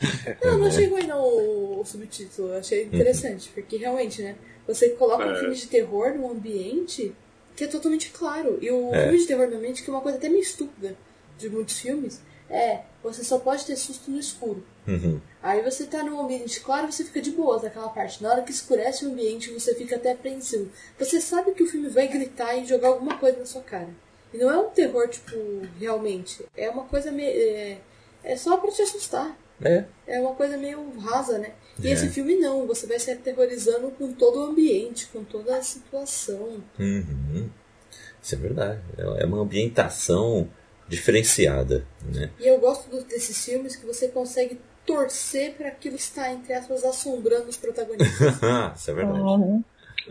Não, 0.44 0.58
não 0.58 0.66
achei 0.66 0.86
ruim 0.86 1.06
não 1.06 1.20
o, 1.22 1.80
o 1.80 1.84
subtítulo, 1.84 2.48
eu 2.52 2.58
achei 2.58 2.84
interessante, 2.84 3.50
porque 3.52 3.76
realmente, 3.76 4.22
né? 4.22 4.36
Você 4.66 4.90
coloca 4.90 5.26
um 5.26 5.32
É. 5.34 5.40
filme 5.40 5.54
de 5.56 5.66
terror 5.66 6.14
num 6.14 6.30
ambiente 6.30 7.12
que 7.56 7.64
é 7.64 7.66
totalmente 7.66 8.10
claro. 8.10 8.58
E 8.62 8.70
o 8.70 8.94
É. 8.94 9.04
filme 9.04 9.18
de 9.18 9.26
terror 9.26 9.46
normalmente, 9.46 9.82
que 9.82 9.90
é 9.90 9.92
uma 9.92 10.00
coisa 10.02 10.18
até 10.18 10.28
meio 10.28 10.42
estúpida 10.42 10.96
de 11.36 11.48
muitos 11.50 11.78
filmes, 11.80 12.20
é 12.48 12.80
você 13.02 13.24
só 13.24 13.38
pode 13.38 13.64
ter 13.66 13.76
susto 13.76 14.10
no 14.10 14.18
escuro. 14.20 14.64
Uhum. 14.86 15.20
Aí 15.42 15.62
você 15.62 15.84
tá 15.84 16.02
num 16.02 16.20
ambiente 16.20 16.60
claro, 16.60 16.90
você 16.90 17.04
fica 17.04 17.20
de 17.20 17.30
boas 17.32 17.62
naquela 17.62 17.88
parte. 17.88 18.22
Na 18.22 18.30
hora 18.30 18.42
que 18.42 18.50
escurece 18.52 19.04
o 19.04 19.10
ambiente, 19.10 19.50
você 19.50 19.74
fica 19.74 19.96
até 19.96 20.12
apreensivo. 20.12 20.70
Você 20.98 21.20
sabe 21.20 21.52
que 21.52 21.62
o 21.62 21.66
filme 21.66 21.88
vai 21.88 22.06
gritar 22.08 22.54
e 22.56 22.64
jogar 22.66 22.88
alguma 22.88 23.18
coisa 23.18 23.38
na 23.38 23.46
sua 23.46 23.62
cara. 23.62 23.88
E 24.32 24.38
não 24.38 24.50
é 24.50 24.58
um 24.58 24.70
terror, 24.70 25.08
tipo, 25.08 25.36
realmente. 25.80 26.44
É 26.56 26.68
uma 26.70 26.84
coisa 26.84 27.10
meio. 27.10 27.30
É, 27.30 27.78
é 28.24 28.36
só 28.36 28.56
pra 28.56 28.70
te 28.70 28.82
assustar. 28.82 29.36
É. 29.62 29.84
É 30.06 30.20
uma 30.20 30.34
coisa 30.34 30.56
meio 30.56 30.98
rasa, 30.98 31.38
né? 31.38 31.52
E 31.82 31.88
É. 31.88 31.92
esse 31.92 32.08
filme 32.08 32.36
não, 32.36 32.66
você 32.66 32.86
vai 32.86 32.98
se 32.98 33.10
aterrorizando 33.10 33.90
com 33.92 34.12
todo 34.12 34.40
o 34.40 34.50
ambiente, 34.50 35.06
com 35.08 35.24
toda 35.24 35.56
a 35.56 35.62
situação. 35.62 36.62
Uhum. 36.78 37.48
Isso 38.22 38.34
é 38.34 38.38
verdade. 38.38 38.80
É 38.96 39.24
uma 39.26 39.40
ambientação 39.40 40.48
diferenciada, 40.88 41.86
né? 42.14 42.30
E 42.40 42.46
eu 42.46 42.58
gosto 42.58 42.90
desses 43.04 43.44
filmes 43.44 43.76
que 43.76 43.86
você 43.86 44.08
consegue 44.08 44.58
torcer 44.86 45.54
para 45.54 45.68
aquilo 45.68 45.96
estar, 45.96 46.32
entre 46.32 46.52
aspas, 46.54 46.82
assombrando 46.84 47.48
os 47.48 47.56
protagonistas. 47.56 48.08
Isso 48.76 48.90
é 48.90 48.94
verdade. 48.94 49.20
Uhum. 49.20 49.62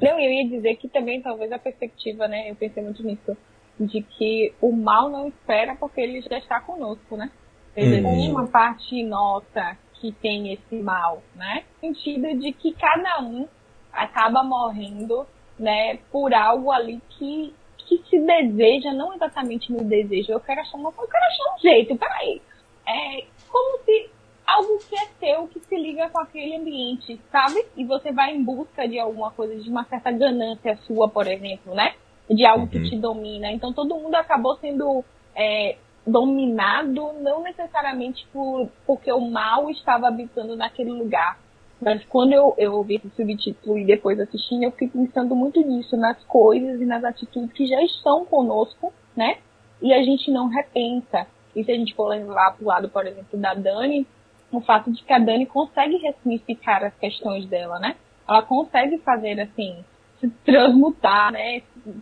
Não, 0.01 0.19
eu 0.19 0.29
ia 0.29 0.47
dizer 0.47 0.75
que 0.75 0.87
também 0.87 1.21
talvez 1.21 1.51
a 1.51 1.57
perspectiva, 1.57 2.27
né? 2.27 2.51
Eu 2.51 2.55
pensei 2.55 2.83
muito 2.83 3.01
nisso, 3.03 3.35
de 3.79 4.03
que 4.03 4.53
o 4.61 4.71
mal 4.71 5.09
não 5.09 5.27
espera 5.29 5.75
porque 5.75 5.99
ele 5.99 6.21
já 6.21 6.37
está 6.37 6.59
conosco, 6.59 7.17
né? 7.17 7.31
Existe 7.77 8.05
Uhum. 8.07 8.31
uma 8.31 8.47
parte 8.47 9.03
nossa 9.03 9.77
que 9.93 10.11
tem 10.11 10.51
esse 10.53 10.75
mal, 10.81 11.21
né? 11.35 11.63
No 11.75 11.79
sentido 11.93 12.39
de 12.39 12.51
que 12.51 12.73
cada 12.73 13.21
um 13.21 13.47
acaba 13.93 14.43
morrendo, 14.43 15.25
né, 15.59 15.97
por 16.11 16.33
algo 16.33 16.71
ali 16.71 16.99
que, 17.09 17.53
que 17.77 17.97
se 18.09 18.19
deseja, 18.19 18.93
não 18.93 19.13
exatamente 19.13 19.71
no 19.71 19.83
desejo, 19.83 20.31
eu 20.31 20.39
quero 20.39 20.61
achar 20.61 20.77
uma 20.77 20.89
eu 20.89 21.07
quero 21.07 21.23
achar 21.25 21.55
um 21.55 21.59
jeito, 21.59 21.95
peraí. 21.95 22.41
É 22.87 23.25
como 23.49 23.79
se 23.83 24.09
algo 24.45 24.79
que 24.89 24.95
é 24.95 25.07
teu, 25.19 25.47
que 25.47 25.59
se 25.59 25.75
liga 25.75 26.09
com 26.09 26.19
aquele 26.19 26.55
ambiente, 26.55 27.19
sabe? 27.31 27.63
E 27.75 27.83
você 27.85 28.11
vai 28.11 28.35
em 28.35 28.43
busca 28.43 28.87
de 28.87 28.99
alguma 28.99 29.31
coisa, 29.31 29.55
de 29.55 29.69
uma 29.69 29.83
certa 29.85 30.11
ganância 30.11 30.77
sua, 30.87 31.09
por 31.09 31.27
exemplo, 31.27 31.73
né? 31.75 31.93
De 32.29 32.45
algo 32.45 32.67
que 32.67 32.77
Uhum. 32.77 32.83
te 32.89 32.95
domina. 32.97 33.51
Então 33.51 33.73
todo 33.73 33.95
mundo 33.95 34.15
acabou 34.15 34.55
sendo 34.57 35.03
é, 35.35 35.75
dominado, 36.07 37.13
não 37.21 37.43
necessariamente 37.43 38.25
por, 38.31 38.69
porque 38.85 39.11
o 39.11 39.19
mal 39.19 39.69
estava 39.69 40.07
habitando 40.07 40.55
naquele 40.55 40.91
lugar. 40.91 41.37
Mas 41.81 42.03
quando 42.05 42.33
eu, 42.33 42.55
eu 42.57 42.73
ouvi 42.73 42.95
esse 42.95 43.09
subtítulo 43.09 43.77
e 43.77 43.85
depois 43.85 44.19
assistindo, 44.19 44.63
eu 44.63 44.71
fiquei 44.71 44.87
pensando 44.87 45.35
muito 45.35 45.61
nisso, 45.61 45.95
nas 45.95 46.21
coisas 46.23 46.81
e 46.81 46.85
nas 46.85 47.03
atitudes 47.03 47.51
que 47.53 47.67
já 47.67 47.81
estão 47.83 48.25
conosco, 48.25 48.91
né? 49.15 49.37
E 49.81 49.93
a 49.93 50.01
gente 50.01 50.31
não 50.31 50.47
repensa. 50.47 51.27
E 51.55 51.63
se 51.63 51.71
a 51.71 51.75
gente 51.75 51.93
for 51.93 52.07
levar 52.07 52.55
pro 52.55 52.65
lado, 52.65 52.89
por 52.89 53.05
exemplo, 53.05 53.37
da 53.37 53.53
Dani, 53.53 54.07
o 54.51 54.59
fato 54.61 54.91
de 54.91 55.03
que 55.03 55.13
a 55.13 55.19
Dani 55.19 55.45
consegue 55.45 55.97
ressignificar 55.97 56.83
as 56.83 56.95
questões 56.95 57.45
dela, 57.45 57.79
né? 57.79 57.95
Ela 58.27 58.41
consegue 58.41 58.97
fazer, 58.99 59.39
assim, 59.39 59.83
se 60.19 60.29
transmutar, 60.45 61.31
né? 61.31 61.61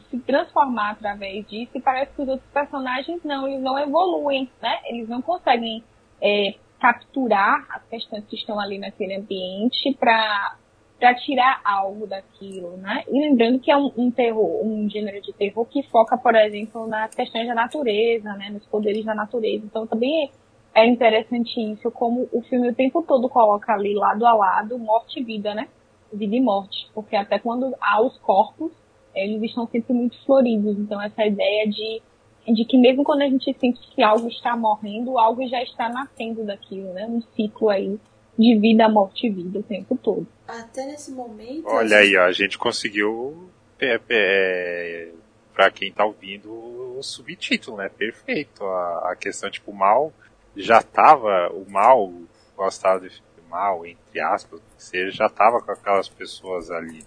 Se 0.10 0.20
transformar 0.20 0.92
através 0.92 1.48
disso. 1.48 1.72
E 1.76 1.82
parece 1.82 2.14
que 2.14 2.22
os 2.22 2.28
outros 2.28 2.50
personagens 2.52 3.24
não, 3.24 3.48
eles 3.48 3.62
não 3.62 3.78
evoluem, 3.78 4.50
né? 4.62 4.80
Eles 4.86 5.08
não 5.08 5.22
conseguem 5.22 5.84
é, 6.22 6.56
capturar 6.80 7.66
as 7.70 7.84
questões 7.88 8.26
que 8.26 8.36
estão 8.36 8.60
ali 8.60 8.78
naquele 8.78 9.16
ambiente 9.16 9.96
para 10.00 10.58
para 10.98 11.14
tirar 11.14 11.60
algo 11.64 12.08
daquilo, 12.08 12.78
né? 12.78 13.04
E 13.10 13.20
lembrando 13.20 13.60
que 13.60 13.70
é 13.70 13.78
um, 13.78 13.92
um 13.98 14.10
terror, 14.10 14.66
um 14.66 14.90
gênero 14.90 15.22
de 15.22 15.34
terror 15.34 15.66
que 15.66 15.84
foca, 15.84 16.18
por 16.18 16.34
exemplo, 16.36 16.88
nas 16.88 17.14
questões 17.14 17.48
da 17.48 17.54
natureza, 17.54 18.32
né? 18.34 18.50
Nos 18.50 18.66
poderes 18.66 19.04
da 19.04 19.14
natureza. 19.14 19.66
Então 19.66 19.86
também 19.86 20.32
é 20.74 20.86
interessante 20.86 21.60
isso, 21.60 21.92
como 21.92 22.30
o 22.32 22.42
filme 22.44 22.70
o 22.70 22.76
tempo 22.76 23.04
todo 23.04 23.30
coloca 23.30 23.74
ali 23.74 23.94
lado 23.94 24.26
a 24.26 24.34
lado 24.34 24.80
morte 24.80 25.20
e 25.20 25.24
vida, 25.24 25.54
né? 25.54 25.68
Vida 26.14 26.36
e 26.36 26.42
morte, 26.42 26.90
porque 26.94 27.16
até 27.16 27.40
quando 27.40 27.76
há 27.82 28.02
os 28.02 28.18
corpos, 28.20 28.72
eles 29.16 29.42
estão 29.44 29.68
sempre 29.68 29.94
muito 29.94 30.18
floridos. 30.26 30.78
Então 30.78 31.02
essa 31.02 31.26
ideia 31.26 31.68
de 31.68 32.02
de 32.48 32.64
que 32.64 32.78
mesmo 32.78 33.04
quando 33.04 33.24
a 33.24 33.28
gente 33.28 33.52
sente 33.60 33.80
que 33.96 34.04
algo 34.04 34.28
está 34.28 34.56
morrendo, 34.56 35.18
algo 35.18 35.48
já 35.48 35.64
está 35.64 35.90
nascendo 35.90 36.44
daquilo, 36.44 36.94
né? 36.94 37.08
Um 37.08 37.22
ciclo 37.36 37.70
aí 37.70 38.00
de 38.38 38.60
vida, 38.60 38.88
morte 38.88 39.28
e 39.28 39.30
vida 39.30 39.60
o 39.60 39.64
tempo 39.64 39.98
todo. 39.98 40.28
Até 40.48 40.86
nesse 40.86 41.12
momento. 41.12 41.68
Olha 41.68 41.98
aí, 41.98 42.16
ó, 42.16 42.26
a 42.26 42.32
gente 42.32 42.58
conseguiu, 42.58 43.50
é, 43.80 44.00
é, 44.10 45.12
pra 45.54 45.72
quem 45.72 45.92
tá 45.92 46.06
ouvindo, 46.06 46.52
o 46.52 47.02
subtítulo, 47.02 47.78
né? 47.78 47.90
Perfeito. 47.90 48.64
A, 48.64 49.12
a 49.12 49.16
questão, 49.16 49.50
tipo, 49.50 49.72
o 49.72 49.76
mal 49.76 50.14
já 50.56 50.82
tava, 50.84 51.50
o 51.52 51.70
mal, 51.70 52.12
gostava 52.56 53.00
de 53.10 53.22
mal, 53.50 53.86
entre 53.86 54.20
aspas, 54.20 54.60
que 54.60 54.84
seja, 54.84 55.12
já 55.12 55.30
tava 55.30 55.62
com 55.62 55.72
aquelas 55.72 56.10
pessoas 56.10 56.70
ali. 56.70 57.04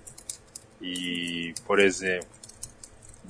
E, 0.81 1.55
por 1.67 1.79
exemplo, 1.79 2.29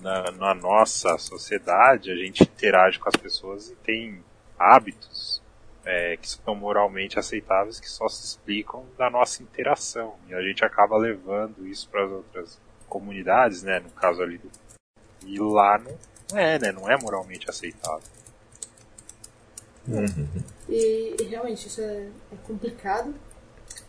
na, 0.00 0.30
na 0.32 0.54
nossa 0.54 1.16
sociedade, 1.18 2.10
a 2.10 2.16
gente 2.16 2.42
interage 2.42 2.98
com 2.98 3.08
as 3.08 3.16
pessoas 3.16 3.70
e 3.70 3.76
tem 3.76 4.22
hábitos 4.58 5.42
é, 5.84 6.16
que 6.16 6.28
são 6.28 6.54
moralmente 6.54 7.18
aceitáveis 7.18 7.80
que 7.80 7.88
só 7.88 8.08
se 8.08 8.24
explicam 8.24 8.84
da 8.96 9.08
nossa 9.08 9.42
interação. 9.42 10.16
E 10.28 10.34
a 10.34 10.42
gente 10.42 10.64
acaba 10.64 10.96
levando 10.96 11.66
isso 11.66 11.88
para 11.88 12.04
as 12.04 12.10
outras 12.10 12.60
comunidades, 12.88 13.62
né? 13.62 13.80
No 13.80 13.90
caso 13.90 14.22
ali 14.22 14.38
do. 14.38 14.50
E 15.26 15.38
lá 15.38 15.78
não 15.78 16.38
é, 16.38 16.58
né? 16.58 16.72
Não 16.72 16.90
é 16.90 16.96
moralmente 16.98 17.48
aceitável. 17.48 18.06
Uhum. 19.86 20.28
E, 20.68 21.16
e 21.18 21.24
realmente 21.24 21.66
isso 21.66 21.80
é, 21.80 22.08
é 22.32 22.36
complicado. 22.46 23.14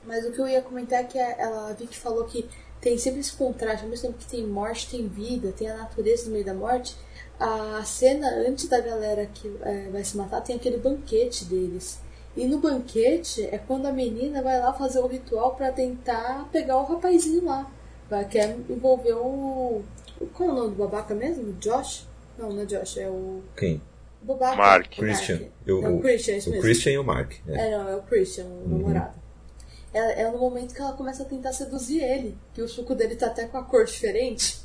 Mas 0.06 0.26
o 0.26 0.32
que 0.32 0.40
eu 0.40 0.48
ia 0.48 0.62
comentar 0.62 1.02
é 1.02 1.04
que 1.04 1.20
a, 1.20 1.32
ela, 1.32 1.70
a 1.70 1.74
Vicky 1.74 1.98
falou 1.98 2.24
que 2.26 2.50
tem 2.82 2.98
sempre 2.98 3.20
esse 3.20 3.34
contraste, 3.34 3.84
ao 3.84 3.90
mesmo 3.90 4.08
tempo 4.08 4.20
que 4.20 4.28
tem 4.28 4.46
morte, 4.46 4.90
tem 4.90 5.08
vida, 5.08 5.52
tem 5.52 5.70
a 5.70 5.78
natureza 5.78 6.26
no 6.26 6.32
meio 6.32 6.46
da 6.46 6.54
morte. 6.54 6.96
A 7.40 7.82
cena 7.86 8.28
antes 8.48 8.68
da 8.68 8.80
galera 8.82 9.26
que 9.26 9.52
é, 9.62 9.90
vai 9.90 10.04
se 10.04 10.18
matar 10.18 10.42
tem 10.42 10.56
aquele 10.56 10.78
banquete 10.78 11.46
deles. 11.46 12.00
E 12.36 12.46
no 12.46 12.60
banquete 12.60 13.44
é 13.44 13.58
quando 13.58 13.86
a 13.86 13.92
menina 13.92 14.42
vai 14.42 14.60
lá 14.60 14.74
fazer 14.74 15.00
o 15.00 15.08
ritual 15.08 15.56
pra 15.56 15.72
tentar 15.72 16.48
pegar 16.52 16.78
o 16.78 16.86
rapazinho 16.86 17.46
lá. 17.46 17.70
Vai, 18.10 18.26
quer 18.28 18.58
envolver 18.70 19.14
o. 19.14 19.82
Qual 20.34 20.50
é 20.50 20.52
o 20.52 20.56
nome 20.56 20.70
do 20.72 20.76
babaca 20.76 21.16
mesmo? 21.16 21.54
Josh? 21.54 22.08
Não, 22.38 22.52
não 22.52 22.62
é 22.62 22.66
Josh, 22.66 22.98
é 22.98 23.10
o. 23.10 23.42
Quem? 23.56 23.82
o 24.22 24.26
babaca. 24.26 24.56
Mark. 24.56 24.92
Christian. 24.96 25.42
Eu, 25.66 25.84
É 25.84 25.90
o 25.90 26.00
Christian, 26.00 26.38
isso 26.38 26.50
o 26.50 26.52
mesmo. 26.52 26.64
Christian 26.64 26.92
e 26.92 26.98
o 26.98 27.04
Mark. 27.04 27.34
É. 27.48 27.68
É, 27.68 27.78
não, 27.78 27.90
é 27.90 27.96
o 27.96 28.02
Christian, 28.04 28.46
o 28.46 28.68
namorado. 28.68 29.14
É, 29.94 30.22
é 30.24 30.32
no 30.32 30.38
momento 30.38 30.74
que 30.74 30.82
ela 30.82 30.94
começa 30.94 31.24
a 31.24 31.26
tentar 31.26 31.52
seduzir 31.54 32.02
ele, 32.04 32.38
que 32.54 32.62
o 32.62 32.68
suco 32.68 32.94
dele 32.94 33.16
tá 33.16 33.28
até 33.28 33.46
com 33.46 33.58
a 33.58 33.64
cor 33.64 33.86
diferente. 33.86 34.60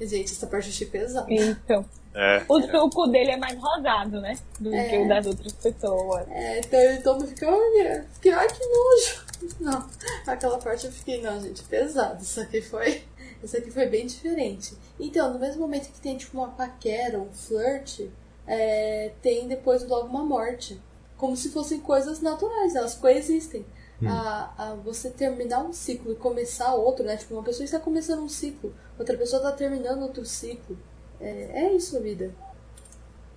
E, 0.00 0.06
gente, 0.06 0.32
essa 0.32 0.46
parte 0.46 0.66
eu 0.68 0.72
achei 0.72 0.86
pesada. 0.86 1.26
Então, 1.32 1.84
É. 2.14 2.42
o 2.48 2.60
suco 2.60 3.06
dele 3.06 3.32
é 3.32 3.36
mais 3.36 3.56
rosado, 3.60 4.20
né? 4.20 4.36
Do 4.58 4.74
É. 4.74 4.88
que 4.88 4.98
o 4.98 5.08
das 5.08 5.26
outras 5.26 5.52
pessoas. 5.52 6.26
É, 6.28 6.58
então 6.58 6.80
ele 6.80 6.98
todo 7.02 7.20
mundo 7.20 7.28
fica, 7.28 7.48
olha, 7.48 8.06
fiquei, 8.14 8.32
ai 8.32 8.48
que 8.48 8.64
nojo. 8.66 9.26
Não, 9.60 9.88
aquela 10.26 10.58
parte 10.58 10.86
eu 10.86 10.92
fiquei, 10.92 11.22
não, 11.22 11.40
gente, 11.40 11.62
pesado. 11.62 12.20
Isso 12.22 12.40
aqui 12.40 12.60
foi. 12.60 13.04
Isso 13.40 13.56
aqui 13.56 13.70
foi 13.70 13.86
bem 13.86 14.04
diferente. 14.04 14.74
Então, 14.98 15.32
no 15.32 15.38
mesmo 15.38 15.60
momento 15.60 15.92
que 15.92 16.00
tem 16.00 16.16
tipo 16.16 16.36
uma 16.36 16.48
paquera, 16.48 17.20
um 17.20 17.30
flirt, 17.32 18.00
é, 18.44 19.12
tem 19.22 19.46
depois 19.46 19.86
logo 19.86 20.08
uma 20.08 20.24
morte. 20.24 20.80
Como 21.16 21.36
se 21.36 21.50
fossem 21.50 21.78
coisas 21.78 22.20
naturais, 22.20 22.74
elas 22.74 22.94
coexistem. 22.96 23.64
A, 24.06 24.52
a 24.56 24.74
você 24.74 25.10
terminar 25.10 25.64
um 25.64 25.72
ciclo 25.72 26.12
e 26.12 26.16
começar 26.16 26.72
outro, 26.74 27.04
né? 27.04 27.16
Tipo, 27.16 27.34
uma 27.34 27.42
pessoa 27.42 27.64
está 27.64 27.80
começando 27.80 28.20
um 28.22 28.28
ciclo, 28.28 28.72
outra 28.98 29.16
pessoa 29.16 29.40
está 29.42 29.52
terminando 29.52 30.02
outro 30.02 30.24
ciclo. 30.24 30.78
É, 31.20 31.64
é 31.64 31.72
isso 31.74 31.96
a 31.96 32.00
vida. 32.00 32.32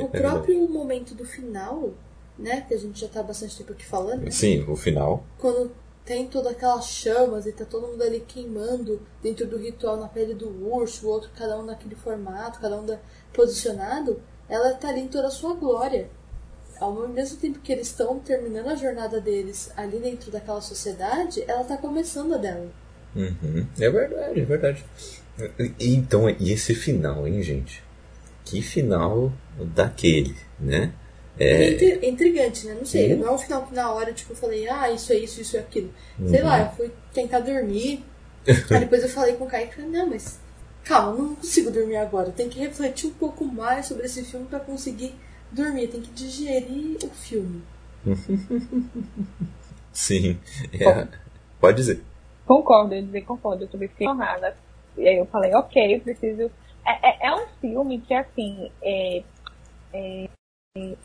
O 0.00 0.08
próprio 0.08 0.68
momento 0.68 1.14
do 1.14 1.24
final, 1.24 1.90
né? 2.38 2.62
Que 2.62 2.74
a 2.74 2.78
gente 2.78 3.00
já 3.00 3.08
tá 3.08 3.20
há 3.20 3.22
bastante 3.22 3.56
tempo 3.56 3.72
aqui 3.72 3.84
falando, 3.84 4.22
né? 4.22 4.30
Sim, 4.30 4.64
o 4.68 4.76
final. 4.76 5.24
Quando 5.38 5.70
tem 6.04 6.26
todas 6.28 6.52
aquelas 6.52 6.86
chamas 6.86 7.46
e 7.46 7.52
tá 7.52 7.64
todo 7.64 7.86
mundo 7.86 8.02
ali 8.02 8.20
queimando 8.20 9.00
dentro 9.22 9.46
do 9.46 9.56
ritual 9.56 9.96
na 9.96 10.08
pele 10.08 10.34
do 10.34 10.48
urso, 10.72 11.06
o 11.06 11.10
outro 11.10 11.30
cada 11.36 11.58
um 11.58 11.64
naquele 11.64 11.94
formato, 11.94 12.60
cada 12.60 12.78
um 12.80 12.84
da- 12.84 12.98
posicionado, 13.32 14.20
ela 14.48 14.74
tá 14.74 14.88
ali 14.88 15.00
em 15.00 15.08
toda 15.08 15.28
a 15.28 15.30
sua 15.30 15.54
glória. 15.54 16.10
Ao 16.84 17.08
mesmo 17.08 17.38
tempo 17.38 17.58
que 17.60 17.72
eles 17.72 17.88
estão 17.88 18.18
terminando 18.18 18.68
a 18.68 18.74
jornada 18.74 19.20
deles 19.20 19.70
ali 19.76 19.98
dentro 19.98 20.30
daquela 20.30 20.60
sociedade, 20.60 21.42
ela 21.48 21.64
tá 21.64 21.76
começando 21.76 22.34
a 22.34 22.36
dela. 22.36 22.68
Uhum. 23.16 23.66
É 23.80 23.90
verdade, 23.90 24.40
é 24.40 24.44
verdade. 24.44 24.84
E, 25.78 25.94
então, 25.94 26.28
e 26.28 26.52
esse 26.52 26.74
final, 26.74 27.26
hein, 27.26 27.42
gente? 27.42 27.82
Que 28.44 28.60
final 28.60 29.32
daquele, 29.74 30.36
né? 30.60 30.92
É... 31.38 31.72
é 31.72 32.08
intrigante, 32.08 32.66
né? 32.66 32.74
Não 32.74 32.84
sei, 32.84 33.16
não 33.16 33.28
é 33.28 33.32
um 33.32 33.38
final 33.38 33.66
que 33.66 33.74
na 33.74 33.90
hora, 33.90 34.12
tipo, 34.12 34.32
eu 34.32 34.36
falei, 34.36 34.68
ah, 34.68 34.90
isso 34.90 35.12
é 35.12 35.16
isso, 35.16 35.40
isso 35.40 35.56
é 35.56 35.60
aquilo. 35.60 35.90
Sei 36.28 36.42
lá, 36.42 36.60
eu 36.60 36.70
fui 36.76 36.90
tentar 37.12 37.40
dormir, 37.40 38.04
aí 38.46 38.80
depois 38.80 39.02
eu 39.02 39.08
falei 39.08 39.34
com 39.34 39.44
o 39.44 39.48
Kaique, 39.48 39.80
não, 39.82 40.10
mas 40.10 40.38
calma, 40.84 41.16
não 41.16 41.34
consigo 41.34 41.70
dormir 41.70 41.96
agora. 41.96 42.30
Tem 42.30 42.48
que 42.48 42.58
refletir 42.58 43.06
um 43.06 43.14
pouco 43.14 43.44
mais 43.44 43.86
sobre 43.86 44.04
esse 44.04 44.22
filme 44.22 44.46
para 44.46 44.60
conseguir 44.60 45.14
dormir. 45.54 45.88
Tem 45.88 46.00
que 46.00 46.10
digerir 46.12 46.98
o 47.02 47.08
filme. 47.08 47.62
Sim. 49.92 50.38
É. 50.72 51.06
Pode 51.60 51.76
dizer. 51.76 52.02
Concordo, 52.46 52.94
eu 52.94 53.02
dizer 53.02 53.22
concordo. 53.22 53.64
Eu 53.64 53.68
também 53.68 53.88
fiquei 53.88 54.08
honrada. 54.08 54.56
E 54.96 55.08
aí 55.08 55.16
eu 55.16 55.26
falei, 55.26 55.54
ok, 55.54 55.96
eu 55.96 56.00
preciso. 56.00 56.50
É, 56.84 57.26
é, 57.26 57.28
é 57.28 57.34
um 57.34 57.46
filme 57.60 58.00
que, 58.00 58.12
assim, 58.12 58.70
é, 58.82 59.22
é, 59.92 60.28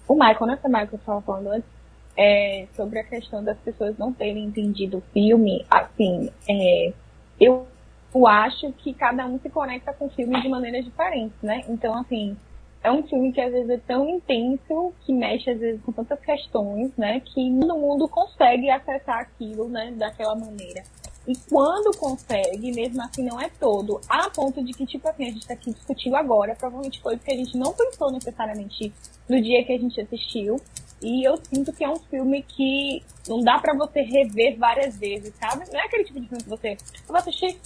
o 0.08 0.14
Michael, 0.14 0.46
né? 0.48 0.60
O 0.62 0.68
Michael 0.68 0.88
que 0.88 0.96
eu 0.96 1.00
estava 1.00 1.22
falando 1.22 1.48
antes, 1.48 1.70
é, 2.18 2.68
sobre 2.76 3.00
a 3.00 3.04
questão 3.04 3.44
das 3.44 3.58
pessoas 3.60 3.98
não 3.98 4.12
terem 4.12 4.44
entendido 4.44 4.98
o 4.98 5.04
filme, 5.14 5.66
assim, 5.70 6.30
é, 6.50 6.94
eu 7.40 7.66
eu 8.14 8.26
acho 8.28 8.72
que 8.74 8.94
cada 8.94 9.26
um 9.26 9.40
se 9.40 9.50
conecta 9.50 9.94
com 9.94 10.08
o 10.08 10.10
filme 10.10 10.42
de 10.42 10.50
maneiras 10.50 10.84
diferentes, 10.84 11.38
né? 11.44 11.64
Então, 11.68 11.96
assim, 11.96 12.36
é 12.82 12.92
um 12.92 13.04
filme 13.04 13.34
que 13.34 13.42
às 13.42 13.52
vezes 13.52 13.70
é 13.70 13.78
tão 13.78 14.08
intenso, 14.08 14.94
que 15.06 15.14
mexe 15.14 15.50
às 15.50 15.60
vezes 15.60 15.82
com 15.82 15.92
tantas 15.92 16.20
questões, 16.22 16.96
né? 16.98 17.20
Que 17.20 17.60
todo 17.60 17.78
mundo 17.78 18.08
consegue 18.08 18.70
acessar 18.70 19.20
aquilo, 19.20 19.68
né? 19.68 19.92
Daquela 19.98 20.36
maneira. 20.36 20.84
E 21.28 21.36
quando 21.50 21.96
consegue, 21.98 22.72
mesmo 22.72 23.02
assim 23.04 23.24
não 23.24 23.40
é 23.40 23.50
todo, 23.50 24.00
a 24.10 24.30
ponto 24.30 24.64
de 24.64 24.74
que, 24.74 24.86
tipo 24.86 25.08
assim, 25.08 25.28
a 25.28 25.32
gente 25.32 25.46
tá 25.46 25.54
aqui 25.54 25.72
discutindo 25.72 26.16
agora, 26.16 26.56
provavelmente 26.56 27.02
foi 27.02 27.18
porque 27.18 27.32
a 27.32 27.38
gente 27.38 27.58
não 27.58 27.74
pensou 27.74 28.12
necessariamente 28.12 28.92
no 29.28 29.42
dia 29.42 29.64
que 29.64 29.74
a 29.74 29.78
gente 29.78 30.00
assistiu. 30.00 30.56
E 31.02 31.24
eu 31.28 31.38
sinto 31.38 31.72
que 31.72 31.84
é 31.84 31.90
um 31.90 31.98
filme 31.98 32.42
que 32.44 33.04
não 33.28 33.42
dá 33.42 33.60
para 33.60 33.74
você 33.74 34.02
rever 34.02 34.58
várias 34.58 34.98
vezes, 34.98 35.34
sabe? 35.36 35.66
Não 35.72 35.80
é 35.80 35.86
aquele 35.86 36.04
tipo 36.04 36.20
de 36.20 36.28
filme 36.28 36.44
que 36.44 36.50
você. 36.50 36.72
Eu 36.72 37.08
vou 37.08 37.18
assistir, 37.18 37.60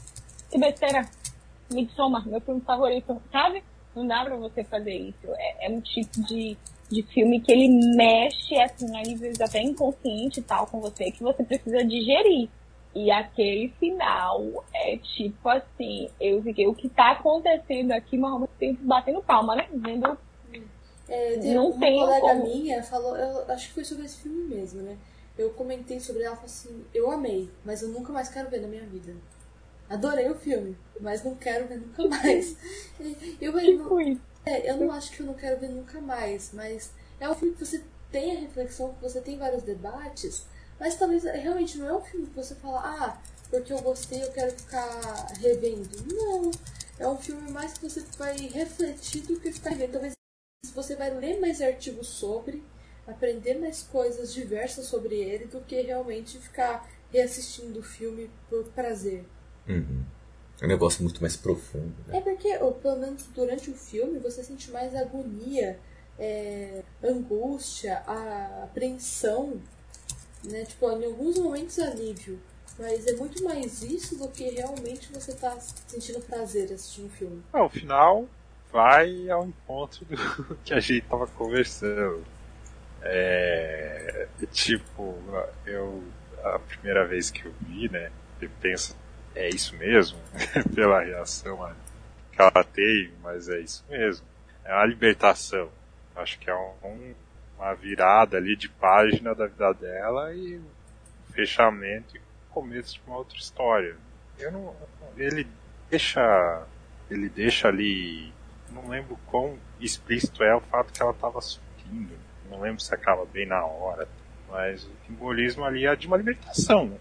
que 0.52 0.60
besteira. 0.60 1.08
Midsommar, 1.72 2.28
meu 2.28 2.42
filme 2.42 2.62
favorito, 2.62 3.20
sabe? 3.32 3.64
Não 3.96 4.08
dá 4.08 4.24
pra 4.24 4.36
você 4.36 4.64
fazer 4.64 4.96
isso. 4.96 5.28
É, 5.36 5.68
é 5.68 5.70
um 5.70 5.82
tipo 5.82 6.22
de, 6.24 6.58
de 6.90 7.04
filme 7.04 7.40
que 7.40 7.52
ele 7.52 7.68
mexe, 7.96 8.60
assim, 8.60 8.98
a 8.98 9.02
níveis 9.02 9.40
até 9.40 9.62
inconsciente 9.62 10.40
e 10.40 10.44
tal 10.44 10.68
com 10.68 10.80
você, 10.80 11.12
que 11.12 11.22
você 11.22 11.44
precisa 11.44 11.84
digerir. 11.84 12.50
E 12.96 13.10
aquele 13.10 13.70
final 13.80 14.64
é 14.74 14.98
tipo 14.98 15.50
assim, 15.50 16.10
eu 16.22 16.42
fiquei, 16.44 16.68
o 16.68 16.76
que 16.76 16.88
tá 16.88 17.12
acontecendo 17.12 17.92
aqui, 17.92 18.18
mas 18.18 18.32
ao 18.34 18.48
tempo 18.48 18.84
batendo 18.84 19.22
palma, 19.24 19.56
né? 19.56 19.68
Dizendo. 19.74 20.18
É, 21.10 21.38
tem 21.38 21.54
não 21.56 21.72
uma 21.72 21.80
tem 21.80 22.00
colega 22.00 22.22
como... 22.22 22.44
minha 22.44 22.84
falou, 22.84 23.18
eu 23.18 23.52
acho 23.52 23.68
que 23.68 23.74
foi 23.74 23.84
sobre 23.84 24.06
esse 24.06 24.22
filme 24.22 24.44
mesmo, 24.56 24.82
né? 24.84 24.98
Eu 25.38 25.50
comentei 25.52 26.00
sobre 26.00 26.22
ela, 26.22 26.36
falou 26.36 26.46
assim, 26.46 26.86
eu 26.94 27.12
amei, 27.12 27.50
mas 27.66 27.82
eu 27.82 27.90
nunca 27.90 28.14
mais 28.14 28.30
quero 28.30 28.50
ver 28.50 28.62
na 28.62 28.68
minha 28.68 28.86
vida. 28.86 29.16
Adorei 29.94 30.28
o 30.28 30.34
filme, 30.34 30.76
mas 31.00 31.24
não 31.24 31.36
quero 31.36 31.68
ver 31.68 31.78
nunca 31.78 32.04
mais. 32.10 32.56
Eu, 33.40 33.60
eu, 33.60 33.78
não, 33.78 34.00
é, 34.44 34.72
eu 34.72 34.78
não 34.78 34.92
acho 34.92 35.12
que 35.12 35.20
eu 35.20 35.28
não 35.28 35.36
quero 35.36 35.60
ver 35.60 35.70
nunca 35.70 36.02
mais, 36.02 36.50
mas 36.52 36.92
é 37.20 37.30
um 37.30 37.36
filme 37.36 37.54
que 37.54 37.64
você 37.64 37.84
tem 38.12 38.36
a 38.36 38.40
reflexão, 38.40 38.96
que 38.96 39.04
você 39.04 39.22
tem 39.22 39.38
vários 39.38 39.62
debates, 39.62 40.46
mas 40.80 40.96
talvez 40.96 41.24
realmente 41.24 41.78
não 41.78 41.88
é 41.88 41.94
um 41.96 42.02
filme 42.02 42.26
que 42.26 42.36
você 42.36 42.56
fala, 42.56 42.82
ah, 42.84 43.22
porque 43.52 43.72
eu 43.72 43.82
gostei, 43.82 44.24
eu 44.24 44.32
quero 44.32 44.52
ficar 44.52 45.28
revendo. 45.40 45.88
Não. 46.12 46.50
É 46.98 47.08
um 47.08 47.18
filme 47.18 47.52
mais 47.52 47.74
que 47.74 47.88
você 47.88 48.02
vai 48.18 48.36
refletir 48.36 49.22
do 49.22 49.40
que 49.40 49.52
ficar 49.52 49.70
revendo. 49.70 49.94
Talvez 49.94 50.14
você 50.74 50.96
vai 50.96 51.12
ler 51.12 51.40
mais 51.40 51.62
artigos 51.62 52.08
sobre, 52.08 52.64
aprender 53.06 53.60
mais 53.60 53.84
coisas 53.84 54.34
diversas 54.34 54.88
sobre 54.88 55.16
ele, 55.16 55.46
do 55.46 55.62
que 55.62 55.80
realmente 55.82 56.40
ficar 56.40 56.90
reassistindo 57.12 57.80
o 57.80 57.84
filme 57.84 58.32
por 58.50 58.64
prazer. 58.70 59.24
Uhum. 59.68 60.04
É 60.62 60.66
um 60.66 60.70
negócio 60.70 61.04
muito 61.04 61.22
mais 61.22 61.36
profundo. 61.36 61.94
Né? 62.08 62.18
É 62.18 62.22
porque, 62.22 62.58
pelo 62.82 63.00
menos 63.00 63.24
durante 63.36 63.70
o 63.70 63.74
filme, 63.74 64.20
você 64.20 64.44
sente 64.44 64.72
mais 64.72 64.96
agonia, 64.96 65.80
é, 66.18 66.84
angústia, 67.04 68.02
a 68.08 68.64
apreensão, 68.64 69.60
né? 70.44 70.64
Tipo, 70.66 70.90
em 70.92 71.06
alguns 71.06 71.38
momentos 71.38 71.80
alívio. 71.80 72.40
Mas 72.80 73.06
é 73.06 73.16
muito 73.16 73.44
mais 73.44 73.84
isso 73.84 74.18
do 74.18 74.28
que 74.30 74.50
realmente 74.50 75.12
você 75.12 75.34
tá 75.34 75.56
sentindo 75.60 76.20
prazer 76.22 76.72
assistindo 76.72 77.06
o 77.06 77.10
filme. 77.10 77.44
É, 77.54 77.60
o 77.60 77.70
final 77.70 78.28
vai 78.72 79.30
ao 79.30 79.46
encontro 79.46 80.06
do 80.06 80.56
que 80.66 80.74
a 80.74 80.80
gente 80.80 81.06
tava 81.08 81.28
conversando. 81.28 82.24
É, 83.02 84.28
tipo, 84.52 85.16
eu 85.66 86.04
a 86.44 86.60
primeira 86.60 87.08
vez 87.08 87.30
que 87.30 87.46
eu 87.46 87.54
vi, 87.62 87.90
né, 87.90 88.12
eu 88.42 88.50
penso 88.62 88.96
é 89.36 89.50
isso 89.50 89.76
mesmo, 89.78 90.18
pela 90.76 91.02
reação 91.02 91.74
que 92.32 92.42
ela 92.42 92.64
tem, 92.64 93.12
mas 93.22 93.48
é 93.48 93.60
isso 93.60 93.86
mesmo. 93.90 94.26
É 94.64 94.74
uma 94.74 94.86
libertação. 94.86 95.70
Acho 96.16 96.40
que 96.40 96.50
é 96.50 96.56
um, 96.56 97.14
uma 97.58 97.74
virada 97.74 98.38
ali 98.38 98.56
de 98.56 98.70
página 98.70 99.34
da 99.34 99.48
vida 99.48 99.74
dela 99.74 100.34
e 100.34 100.58
um 100.58 101.34
fechamento 101.34 102.18
e 102.18 102.22
começo 102.50 102.96
de 102.96 103.02
uma 103.08 103.18
outra 103.18 103.38
história. 103.38 103.96
Eu 104.38 104.52
não, 104.52 104.76
ele 105.18 105.48
deixa, 105.90 106.66
ele 107.10 107.30
deixa 107.30 107.68
ali, 107.68 108.32
não 108.72 108.88
lembro 108.88 109.18
quão 109.28 109.58
explícito 109.80 110.44
é 110.44 110.56
o 110.56 110.62
fato 110.62 110.94
que 110.94 111.02
ela 111.02 111.12
estava 111.12 111.42
subindo. 111.42 112.18
Não 112.50 112.62
lembro 112.62 112.82
se 112.82 112.94
acaba 112.94 113.26
bem 113.26 113.48
na 113.48 113.64
hora, 113.66 114.08
mas 114.50 114.84
o 114.84 114.92
simbolismo 115.08 115.64
ali 115.66 115.86
é 115.86 115.96
de 115.96 116.08
uma 116.08 116.18
libertação. 116.18 116.88
Né? 116.88 116.98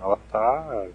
Ela 0.00 0.18
está 0.24 0.88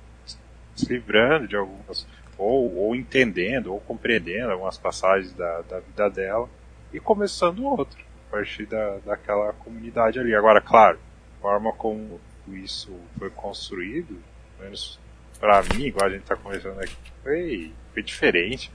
se 0.76 0.86
livrando 0.92 1.48
de 1.48 1.56
algumas, 1.56 2.08
ou, 2.38 2.76
ou 2.76 2.96
entendendo, 2.96 3.74
ou 3.74 3.80
compreendendo 3.80 4.52
algumas 4.52 4.78
passagens 4.78 5.34
da, 5.34 5.62
da 5.62 5.80
vida 5.80 6.10
dela, 6.10 6.50
e 6.92 7.00
começando 7.00 7.66
outra, 7.66 8.00
a 8.28 8.32
partir 8.32 8.66
da, 8.66 8.98
daquela 9.06 9.54
comunidade 9.54 10.20
ali. 10.20 10.36
Agora, 10.36 10.62
claro, 10.62 11.00
a 11.38 11.42
forma 11.42 11.74
como 11.74 12.20
isso 12.48 12.92
foi 13.18 13.30
construído, 13.30 14.22
pelo 14.58 14.66
menos 14.66 15.00
para 15.40 15.62
mim, 15.64 15.86
igual 15.86 16.08
a 16.08 16.10
gente 16.10 16.22
está 16.22 16.36
conversando 16.36 16.80
aqui, 16.80 16.96
foi, 17.22 17.74
foi 17.94 18.04
diferente. 18.04 18.72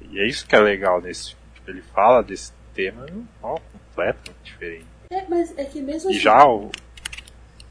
E 0.00 0.20
é 0.20 0.26
isso 0.26 0.46
que 0.46 0.54
é 0.54 0.60
legal 0.60 1.00
nesse. 1.00 1.34
Tipo, 1.54 1.70
ele 1.70 1.82
fala 1.82 2.22
desse 2.22 2.52
tema 2.74 3.06
ó, 3.42 3.58
completamente 3.72 4.36
diferente. 4.44 4.86
É, 5.10 5.24
mas 5.28 5.56
é 5.56 5.64
que 5.64 5.80
mesmo 5.80 6.10
E 6.10 6.14
assim, 6.14 6.20
já 6.22 6.46
o. 6.46 6.70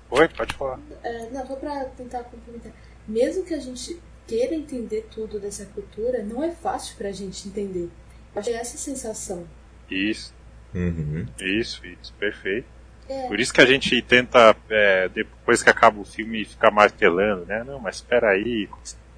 Oi, 0.09 0.27
pode 0.29 0.53
falar. 0.55 0.79
É, 1.03 1.29
não, 1.29 1.45
só 1.45 1.55
pra 1.55 1.85
tentar 1.85 2.23
complementar 2.23 2.71
mesmo 3.07 3.43
que 3.43 3.53
a 3.53 3.59
gente 3.59 3.99
queira 4.27 4.55
entender 4.55 5.07
tudo 5.11 5.39
dessa 5.39 5.65
cultura, 5.65 6.23
não 6.23 6.43
é 6.43 6.51
fácil 6.51 6.95
pra 6.97 7.11
gente 7.11 7.47
entender. 7.47 7.89
Eu 8.33 8.39
achei 8.39 8.53
essa 8.53 8.77
sensação. 8.77 9.45
Isso. 9.89 10.33
Uhum. 10.73 11.25
Isso, 11.39 11.85
isso, 11.85 12.13
perfeito. 12.19 12.67
É. 13.07 13.27
Por 13.27 13.39
isso 13.39 13.53
que 13.53 13.61
a 13.61 13.65
gente 13.65 14.01
tenta, 14.01 14.55
é, 14.69 15.07
depois 15.09 15.61
que 15.61 15.69
acaba 15.69 16.01
o 16.01 16.05
filme, 16.05 16.43
ficar 16.43 16.71
martelando, 16.71 17.45
né? 17.45 17.63
Não, 17.63 17.79
mas 17.79 17.97
espera 17.97 18.31
aí, 18.31 18.67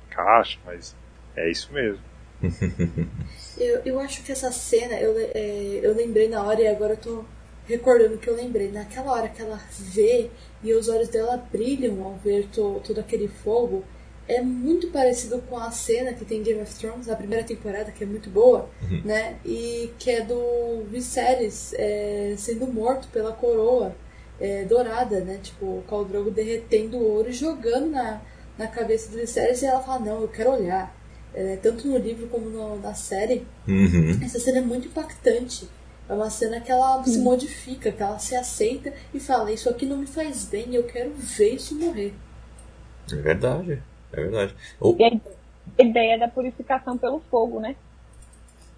encaixa, 0.08 0.60
mas 0.66 0.96
é 1.36 1.50
isso 1.50 1.72
mesmo. 1.72 2.04
eu, 3.58 3.82
eu 3.86 4.00
acho 4.00 4.24
que 4.24 4.32
essa 4.32 4.52
cena, 4.52 5.00
eu, 5.00 5.16
é, 5.18 5.80
eu 5.82 5.96
lembrei 5.96 6.28
na 6.28 6.44
hora 6.44 6.62
e 6.62 6.68
agora 6.68 6.94
eu 6.94 6.98
tô 6.98 7.26
recordando 7.66 8.18
que 8.18 8.28
eu 8.28 8.36
lembrei. 8.36 8.72
Naquela 8.72 9.12
hora 9.12 9.30
que 9.30 9.42
ela 9.42 9.60
vê 9.80 10.30
e 10.64 10.74
os 10.74 10.88
olhos 10.90 11.08
dela 11.10 11.38
brilham 11.52 12.04
ao 12.04 12.14
ver 12.16 12.48
to, 12.48 12.82
todo 12.86 13.00
aquele 13.00 13.28
fogo. 13.28 13.84
É 14.28 14.42
muito 14.42 14.88
parecido 14.90 15.40
com 15.50 15.58
a 15.58 15.72
cena 15.72 16.12
que 16.14 16.26
tem 16.26 16.44
Game 16.44 16.62
of 16.62 16.74
Thrones 16.76 17.08
na 17.08 17.16
primeira 17.16 17.46
temporada, 17.46 17.92
que 17.92 18.04
é 18.04 18.08
muito 18.08 18.30
boa, 18.30 18.70
Uhum. 18.84 19.02
né? 19.06 19.38
E 19.46 19.90
que 19.98 20.12
é 20.12 20.22
do 20.22 20.84
Viserys 20.92 21.74
é, 21.76 22.34
sendo 22.38 22.68
morto 22.68 23.08
pela 23.08 23.32
coroa 23.32 23.96
é, 24.40 24.66
dourada, 24.66 25.22
né? 25.22 25.40
Tipo, 25.42 25.66
o 25.66 25.84
Khal 25.90 26.04
Drogo 26.06 26.30
derretendo 26.32 26.98
o 26.98 27.04
ouro 27.16 27.30
e 27.30 27.34
jogando 27.34 27.90
na, 27.90 28.22
na 28.58 28.68
cabeça 28.68 29.10
do 29.10 29.18
Viserys 29.18 29.62
e 29.62 29.66
ela 29.66 29.80
fala, 29.82 30.00
não, 30.00 30.22
eu 30.22 30.28
quero 30.28 30.52
olhar. 30.52 30.94
É, 31.34 31.56
tanto 31.62 31.88
no 31.88 31.98
livro 31.98 32.28
como 32.28 32.50
no, 32.50 32.80
na 32.80 32.94
série, 32.96 33.46
Uhum. 33.68 34.20
essa 34.24 34.40
cena 34.40 34.58
é 34.58 34.62
muito 34.62 34.88
impactante. 34.90 35.70
É 36.10 36.14
uma 36.14 36.30
cena 36.30 36.62
que 36.62 36.72
ela 36.72 37.04
se 37.04 37.20
modifica, 37.20 37.92
que 37.92 38.02
ela 38.02 38.18
se 38.18 38.36
aceita 38.36 38.94
e 39.14 39.20
fala: 39.20 39.52
Isso 39.52 39.70
aqui 39.70 39.86
não 39.86 39.98
me 39.98 40.08
faz 40.08 40.46
bem, 40.46 40.74
eu 40.74 40.84
quero 40.84 41.12
ver 41.14 41.56
isso 41.56 41.78
morrer. 41.78 42.14
É 43.12 43.16
verdade. 43.16 43.82
É 44.14 44.22
verdade. 44.22 44.56
Ou, 44.80 44.96
E 44.98 45.04
a 45.06 45.84
ideia 45.84 46.18
da 46.18 46.28
purificação 46.28 46.98
pelo 46.98 47.20
fogo, 47.30 47.60
né? 47.60 47.76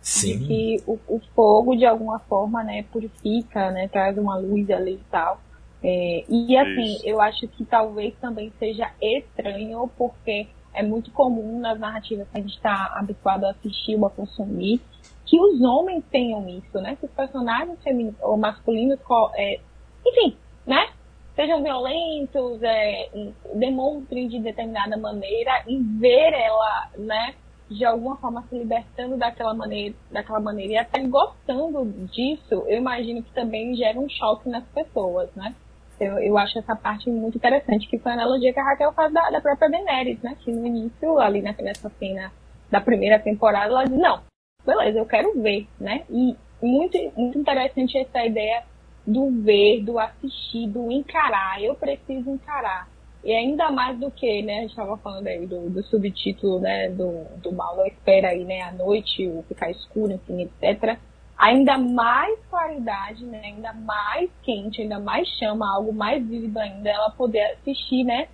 Sim. 0.01 0.39
De 0.39 0.45
que 0.45 0.83
o, 0.87 0.99
o 1.07 1.21
fogo, 1.35 1.75
de 1.75 1.85
alguma 1.85 2.19
forma, 2.19 2.63
né, 2.63 2.83
purifica, 2.91 3.69
né, 3.71 3.87
traz 3.87 4.17
uma 4.17 4.37
luz 4.37 4.69
ali 4.71 4.93
e 4.93 5.03
tal. 5.11 5.41
É, 5.83 6.25
e 6.27 6.57
assim, 6.57 6.95
Isso. 6.95 7.07
eu 7.07 7.21
acho 7.21 7.47
que 7.47 7.63
talvez 7.65 8.13
também 8.19 8.51
seja 8.59 8.91
estranho, 9.01 9.89
porque 9.97 10.47
é 10.73 10.83
muito 10.83 11.11
comum 11.11 11.59
nas 11.59 11.79
narrativas 11.79 12.27
que 12.29 12.37
a 12.37 12.41
gente 12.41 12.55
está 12.55 12.93
habituado 12.95 13.45
a 13.45 13.51
assistir 13.51 13.95
ou 13.95 14.05
a 14.05 14.09
consumir, 14.09 14.81
que 15.29 15.39
os 15.39 15.61
homens 15.61 16.03
tenham 16.09 16.47
isso, 16.49 16.81
né? 16.81 16.95
Que 16.95 17.05
os 17.05 17.11
personagens 17.11 17.81
femininos 17.83 18.19
ou 18.21 18.35
masculinos, 18.35 18.99
é, 19.35 19.59
enfim, 20.05 20.35
né? 20.65 20.89
Sejam 21.35 21.61
violentos, 21.61 22.61
é, 22.63 23.09
demonstrem 23.53 24.27
de 24.27 24.39
determinada 24.39 24.97
maneira 24.97 25.63
e 25.67 25.77
ver 25.77 26.33
ela, 26.33 26.89
né? 26.97 27.35
De 27.69 27.85
alguma 27.85 28.17
forma 28.17 28.43
se 28.49 28.57
libertando 28.57 29.17
daquela 29.17 29.53
maneira, 29.53 29.95
daquela 30.11 30.39
maneira 30.39 30.73
e 30.73 30.77
até 30.77 30.99
gostando 31.03 31.85
disso, 32.07 32.63
eu 32.67 32.79
imagino 32.79 33.21
que 33.21 33.31
também 33.31 33.75
gera 33.75 33.99
um 33.99 34.09
choque 34.09 34.49
nas 34.49 34.65
pessoas, 34.69 35.29
né? 35.35 35.53
Eu, 35.99 36.17
eu 36.17 36.37
acho 36.39 36.57
essa 36.57 36.75
parte 36.75 37.07
muito 37.11 37.37
interessante, 37.37 37.87
que 37.87 37.99
foi 37.99 38.11
a 38.11 38.15
analogia 38.15 38.51
que 38.51 38.59
a 38.59 38.63
Raquel 38.63 38.93
faz 38.93 39.13
da, 39.13 39.29
da 39.29 39.41
própria 39.41 39.69
Daenerys, 39.69 40.19
né? 40.23 40.35
Que 40.39 40.51
no 40.51 40.65
início, 40.65 41.19
ali 41.19 41.41
nessa 41.43 41.89
cena 41.99 42.31
da 42.71 42.81
primeira 42.81 43.19
temporada, 43.19 43.67
ela 43.71 43.83
diz, 43.83 43.97
não, 43.97 44.21
beleza, 44.65 44.99
eu 44.99 45.05
quero 45.05 45.41
ver, 45.41 45.67
né? 45.79 46.03
E 46.09 46.35
muito, 46.61 46.97
muito 47.15 47.37
interessante 47.39 47.97
essa 47.97 48.25
ideia 48.25 48.63
do 49.05 49.31
ver, 49.41 49.83
do 49.83 49.97
assistir, 49.97 50.67
do 50.67 50.91
encarar. 50.91 51.61
Eu 51.61 51.75
preciso 51.75 52.29
encarar. 52.29 52.87
E 53.23 53.33
ainda 53.33 53.69
mais 53.71 53.99
do 53.99 54.09
que, 54.11 54.41
né, 54.43 54.59
a 54.59 54.61
gente 54.61 54.69
estava 54.69 54.97
falando 54.97 55.27
aí 55.27 55.45
do, 55.45 55.69
do 55.69 55.83
subtítulo, 55.83 56.59
né, 56.59 56.89
do, 56.89 57.25
do 57.41 57.51
Malo 57.51 57.85
espera 57.85 58.29
aí, 58.29 58.45
né, 58.45 58.61
à 58.61 58.71
noite, 58.71 59.27
o 59.27 59.43
ficar 59.43 59.69
escuro, 59.71 60.13
enfim, 60.13 60.43
etc. 60.43 60.97
Ainda 61.37 61.77
mais 61.77 62.39
claridade, 62.49 63.25
né, 63.25 63.41
ainda 63.43 63.73
mais 63.73 64.29
quente, 64.41 64.81
ainda 64.81 64.99
mais 64.99 65.27
chama, 65.37 65.69
algo 65.69 65.91
mais 65.91 66.25
vívido 66.25 66.57
ainda, 66.59 66.89
ela 66.89 67.09
poder 67.11 67.41
assistir, 67.53 68.05
né, 68.05 68.27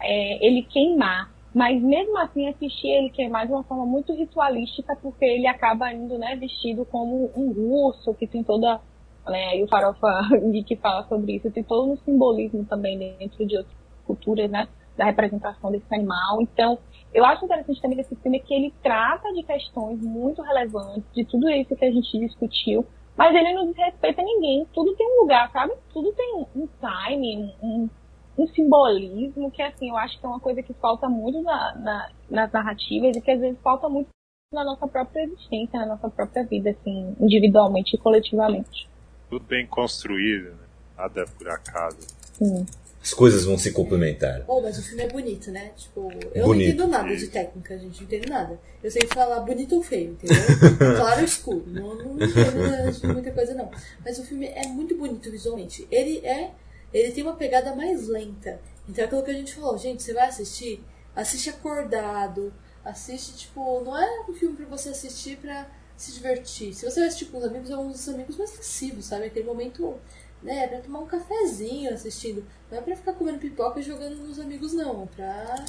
é, 0.00 0.44
ele 0.44 0.62
queimar. 0.64 1.30
Mas 1.54 1.80
mesmo 1.80 2.18
assim, 2.18 2.48
assistir 2.48 2.88
ele 2.88 3.10
queimar 3.10 3.46
de 3.46 3.52
uma 3.52 3.62
forma 3.62 3.86
muito 3.86 4.12
ritualística, 4.12 4.96
porque 5.00 5.24
ele 5.24 5.46
acaba 5.46 5.92
indo, 5.92 6.18
né, 6.18 6.34
vestido 6.34 6.84
como 6.84 7.30
um 7.36 7.50
urso, 7.86 8.12
que 8.14 8.26
tem 8.26 8.42
toda, 8.42 8.80
né, 9.24 9.56
e 9.56 9.62
o 9.62 9.68
Farofa 9.68 10.08
que 10.66 10.74
fala 10.76 11.04
sobre 11.04 11.36
isso, 11.36 11.50
tem 11.52 11.62
todo 11.62 11.92
um 11.92 11.96
simbolismo 11.98 12.64
também 12.64 12.98
dentro 12.98 13.46
de 13.46 13.56
outras 13.56 13.76
culturas, 14.04 14.50
né, 14.50 14.66
da 14.96 15.04
representação 15.04 15.70
desse 15.70 15.94
animal. 15.94 16.42
Então, 16.42 16.76
eu 17.12 17.24
acho 17.24 17.44
interessante 17.44 17.80
também 17.80 17.96
desse 17.96 18.16
filme 18.16 18.40
que 18.40 18.52
ele 18.52 18.74
trata 18.82 19.32
de 19.32 19.44
questões 19.44 20.00
muito 20.00 20.42
relevantes, 20.42 21.04
de 21.14 21.24
tudo 21.24 21.48
isso 21.50 21.76
que 21.76 21.84
a 21.84 21.92
gente 21.92 22.18
discutiu, 22.18 22.84
mas 23.16 23.32
ele 23.32 23.52
não 23.52 23.66
desrespeita 23.66 24.20
ninguém. 24.22 24.66
Tudo 24.74 24.92
tem 24.96 25.06
um 25.06 25.20
lugar, 25.22 25.48
sabe? 25.52 25.72
Tudo 25.92 26.12
tem 26.12 26.34
um- 26.34 26.62
um 26.62 26.68
time, 26.80 27.54
um, 27.62 27.88
um, 28.36 28.46
simbolismo 28.48 29.50
que, 29.50 29.62
assim, 29.62 29.90
eu 29.90 29.96
acho 29.96 30.18
que 30.18 30.24
é 30.26 30.28
uma 30.28 30.40
coisa 30.40 30.62
que 30.62 30.72
falta 30.74 31.08
muito 31.08 31.42
na, 31.42 31.74
na- 31.76 32.10
nas 32.30 32.52
narrativas 32.52 33.16
e 33.16 33.20
que 33.20 33.30
às 33.30 33.40
vezes 33.40 33.58
falta 33.62 33.88
muito 33.88 34.08
na 34.52 34.64
nossa 34.64 34.86
própria 34.86 35.24
existência, 35.24 35.78
na 35.80 35.86
nossa 35.86 36.08
própria 36.08 36.44
vida, 36.44 36.70
assim, 36.70 37.14
individualmente 37.20 37.96
e 37.96 37.98
coletivamente. 37.98 38.88
Tudo 39.28 39.44
bem 39.44 39.66
construído, 39.66 40.50
né? 40.50 40.64
Nada 40.96 41.24
por 41.36 41.48
acaso. 41.48 41.98
Sim. 42.34 42.64
As 43.02 43.12
coisas 43.12 43.44
vão 43.44 43.58
se 43.58 43.70
complementar. 43.72 44.42
Oh, 44.48 44.62
mas 44.62 44.78
o 44.78 44.82
filme 44.82 45.02
é 45.02 45.08
bonito, 45.08 45.50
né? 45.50 45.72
Tipo, 45.76 46.10
eu 46.34 46.46
Bonito. 46.46 46.68
não 46.78 46.84
entendo 46.84 46.86
nada 46.88 47.14
de 47.14 47.26
técnica, 47.28 47.78
gente. 47.78 47.98
Não 47.98 48.04
entendo 48.06 48.30
nada. 48.30 48.58
Eu 48.82 48.90
sei 48.90 49.02
falar 49.12 49.40
bonito 49.40 49.74
ou 49.76 49.82
feio, 49.82 50.12
entendeu? 50.12 50.36
claro 50.96 51.18
ou 51.18 51.24
escuro. 51.24 51.64
Não, 51.66 51.94
não 51.96 52.14
entendo 52.14 53.12
muita 53.12 53.30
coisa, 53.32 53.54
não. 53.54 53.70
Mas 54.02 54.18
o 54.18 54.24
filme 54.24 54.46
é 54.46 54.66
muito 54.68 54.96
bonito 54.96 55.30
visualmente. 55.30 55.86
Ele 55.90 56.18
é. 56.24 56.50
Ele 56.94 57.10
tem 57.10 57.24
uma 57.24 57.34
pegada 57.34 57.74
mais 57.74 58.06
lenta. 58.06 58.60
Então 58.88 59.02
é 59.02 59.06
aquilo 59.06 59.24
que 59.24 59.30
a 59.32 59.34
gente 59.34 59.52
falou, 59.52 59.76
gente, 59.76 60.00
você 60.00 60.14
vai 60.14 60.28
assistir, 60.28 60.80
assiste 61.16 61.50
acordado, 61.50 62.54
assiste, 62.84 63.36
tipo, 63.36 63.80
não 63.80 63.98
é 63.98 64.20
um 64.28 64.32
filme 64.32 64.54
pra 64.54 64.66
você 64.66 64.90
assistir 64.90 65.36
pra 65.38 65.66
se 65.96 66.12
divertir. 66.12 66.72
Se 66.72 66.88
você 66.88 67.00
vai 67.00 67.08
assistir 67.08 67.26
com 67.26 67.38
os 67.38 67.44
amigos, 67.44 67.68
é 67.68 67.76
um 67.76 67.90
dos 67.90 68.08
amigos 68.08 68.36
mais 68.36 68.52
passivos, 68.52 69.06
sabe? 69.06 69.24
Aquele 69.24 69.44
momento, 69.44 69.96
né, 70.40 70.68
pra 70.68 70.80
tomar 70.80 71.00
um 71.00 71.06
cafezinho 71.06 71.92
assistindo. 71.92 72.44
Não 72.70 72.78
é 72.78 72.80
pra 72.80 72.94
ficar 72.94 73.14
comendo 73.14 73.38
pipoca 73.38 73.80
e 73.80 73.82
jogando 73.82 74.16
nos 74.16 74.38
amigos, 74.38 74.72
não. 74.72 75.02
É 75.02 75.06
pra, 75.16 75.64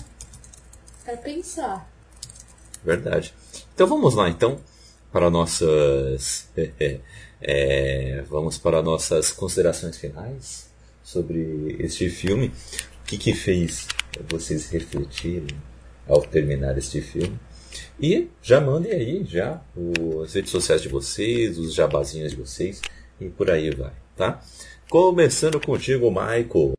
pra 1.06 1.18
pensar. 1.18 1.90
Verdade. 2.84 3.34
Então 3.74 3.88
vamos 3.88 4.14
lá, 4.14 4.30
então, 4.30 4.60
para 5.12 5.32
nossas. 5.32 6.50
é, 7.42 8.24
vamos 8.28 8.60
para 8.60 8.84
nossas 8.84 9.32
considerações 9.32 9.98
finais 9.98 10.75
sobre 11.06 11.76
este 11.80 12.10
filme. 12.10 12.48
O 13.02 13.06
que, 13.06 13.18
que 13.18 13.34
fez 13.34 13.88
vocês 14.28 14.70
refletirem 14.70 15.56
ao 16.08 16.22
terminar 16.22 16.76
este 16.78 17.00
filme? 17.02 17.40
E 18.00 18.28
já 18.42 18.60
mandem 18.60 18.92
aí 18.92 19.24
já 19.26 19.62
as 20.24 20.34
redes 20.34 20.50
sociais 20.52 20.82
de 20.82 20.90
vocês, 20.90 21.58
os 21.60 21.74
jabazinhos 21.76 22.32
de 22.32 22.38
vocês 22.38 22.82
e 23.22 23.30
por 23.30 23.50
aí 23.52 23.70
vai, 23.70 23.94
tá? 24.16 24.42
Começando 24.90 25.60
contigo, 25.60 26.10
Michael. 26.10 26.74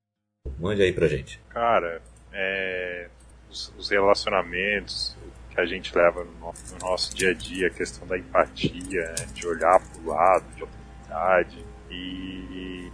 Mande 0.59 0.82
aí 0.82 0.93
pra 0.93 1.07
gente. 1.07 1.40
Cara, 1.51 2.03
é, 2.32 3.09
os, 3.51 3.73
os 3.78 3.89
relacionamentos 3.90 5.16
que 5.51 5.61
a 5.61 5.66
gente 5.66 5.94
leva 5.97 6.24
no, 6.24 6.32
no- 6.32 6.53
no 6.73 6.78
nosso 6.81 7.15
dia 7.15 7.31
a 7.31 7.35
dia, 7.35 7.69
a 7.69 7.70
questão 7.70 8.07
da 8.07 8.19
empatia, 8.19 9.03
né, 9.19 9.27
de 9.35 9.47
olhar 9.47 9.81
para 9.81 10.01
o 10.03 10.07
lado, 10.07 10.44
de 10.55 10.62
oportunidade 10.65 11.65
e, 11.90 12.90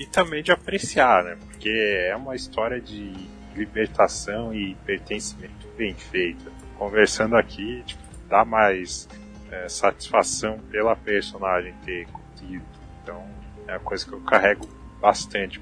e 0.00 0.06
também 0.06 0.42
de 0.42 0.50
apreciar, 0.50 1.22
né? 1.22 1.36
Porque 1.38 1.68
é 1.68 2.16
uma 2.16 2.34
história 2.34 2.80
de 2.80 3.12
libertação 3.54 4.54
e 4.54 4.74
pertencimento 4.86 5.68
bem 5.76 5.92
feita. 5.92 6.50
Conversando 6.78 7.36
aqui, 7.36 7.82
tipo, 7.84 8.02
dá 8.26 8.42
mais 8.42 9.06
é, 9.50 9.68
satisfação 9.68 10.58
pela 10.70 10.96
personagem 10.96 11.74
ter 11.84 12.06
curtido. 12.06 12.64
Então, 13.02 13.22
é 13.68 13.72
uma 13.72 13.80
coisa 13.80 14.06
que 14.06 14.12
eu 14.14 14.20
carrego 14.22 14.66
bastante 15.02 15.60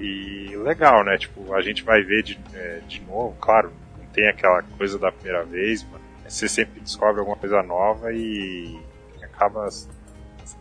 e 0.00 0.56
legal, 0.56 1.04
né? 1.04 1.18
Tipo, 1.18 1.52
a 1.52 1.60
gente 1.60 1.84
vai 1.84 2.02
ver 2.02 2.22
de, 2.22 2.40
é, 2.54 2.80
de 2.88 3.02
novo, 3.02 3.36
claro, 3.38 3.70
não 3.98 4.06
tem 4.06 4.26
aquela 4.26 4.62
coisa 4.62 4.98
da 4.98 5.12
primeira 5.12 5.44
vez, 5.44 5.86
mas 5.92 6.32
você 6.32 6.48
sempre 6.48 6.80
descobre 6.80 7.20
alguma 7.20 7.36
coisa 7.36 7.62
nova 7.62 8.10
e 8.10 8.80
acaba 9.22 9.68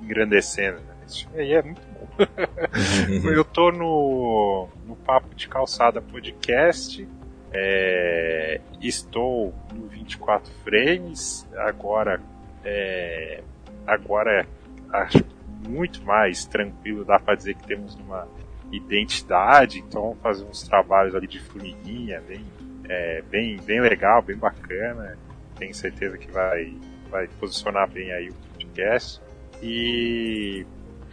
engrandecendo, 0.01 0.81
né? 0.81 0.95
Isso 1.07 1.29
aí 1.33 1.53
é 1.53 1.61
muito. 1.61 1.92
Eu 3.23 3.43
tô 3.43 3.71
no, 3.71 4.67
no 4.85 4.95
Papo 4.95 5.33
de 5.35 5.47
Calçada 5.47 6.01
Podcast, 6.01 7.07
é, 7.51 8.61
estou 8.81 9.53
no 9.73 9.87
24 9.87 10.51
frames, 10.63 11.47
agora 11.55 12.19
é, 12.63 13.43
agora 13.85 14.47
acho 14.91 15.23
muito 15.67 16.03
mais 16.03 16.45
tranquilo, 16.45 17.05
dá 17.05 17.19
pra 17.19 17.35
dizer 17.35 17.55
que 17.55 17.67
temos 17.67 17.95
uma 17.95 18.27
identidade, 18.71 19.79
então 19.79 20.01
vamos 20.01 20.19
fazer 20.21 20.43
uns 20.45 20.63
trabalhos 20.63 21.15
ali 21.15 21.27
de 21.27 21.39
formiguinha, 21.39 22.21
bem, 22.27 22.43
é, 22.89 23.21
bem, 23.29 23.57
bem 23.57 23.79
legal, 23.79 24.21
bem 24.21 24.35
bacana. 24.35 25.17
Tenho 25.57 25.73
certeza 25.73 26.17
que 26.17 26.29
vai, 26.31 26.75
vai 27.09 27.27
posicionar 27.39 27.89
bem 27.89 28.11
aí 28.11 28.29
o 28.29 28.33
podcast. 28.33 29.21
E, 29.61 30.65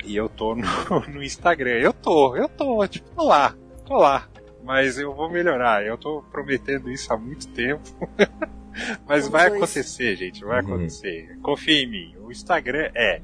e 0.05 0.17
eu 0.17 0.29
tô 0.29 0.55
no, 0.55 0.65
no 1.09 1.23
Instagram. 1.23 1.73
Eu 1.79 1.93
tô, 1.93 2.37
eu 2.37 2.49
tô, 2.49 2.87
tipo, 2.89 3.09
tô 3.15 3.25
lá, 3.25 3.55
tô 3.87 3.95
lá. 3.97 4.29
Mas 4.63 4.99
eu 4.99 5.15
vou 5.15 5.31
melhorar. 5.31 5.85
Eu 5.85 5.97
tô 5.99 6.23
prometendo 6.31 6.91
isso 6.91 7.13
há 7.13 7.17
muito 7.17 7.49
tempo. 7.49 7.83
Mas 9.07 9.25
Somos 9.25 9.29
vai 9.41 9.49
dois. 9.51 9.63
acontecer, 9.63 10.17
gente, 10.17 10.45
vai 10.45 10.61
Uhum. 10.63 10.69
acontecer. 10.75 11.37
Confia 11.43 11.83
em 11.83 11.87
mim. 11.91 12.15
O 12.21 12.31
Instagram 12.31 12.91
é, 12.95 13.21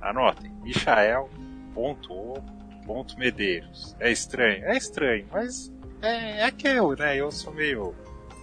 anotem, 0.00 0.50
michael.o.medeiros. 2.86 3.94
É 4.00 4.10
estranho, 4.10 4.64
é 4.64 4.76
estranho, 4.76 5.26
mas 5.32 5.70
é, 6.02 6.40
é 6.40 6.44
aquilo, 6.44 6.94
né? 6.96 7.16
Eu 7.16 7.30
sou 7.30 7.52
meio 7.52 7.94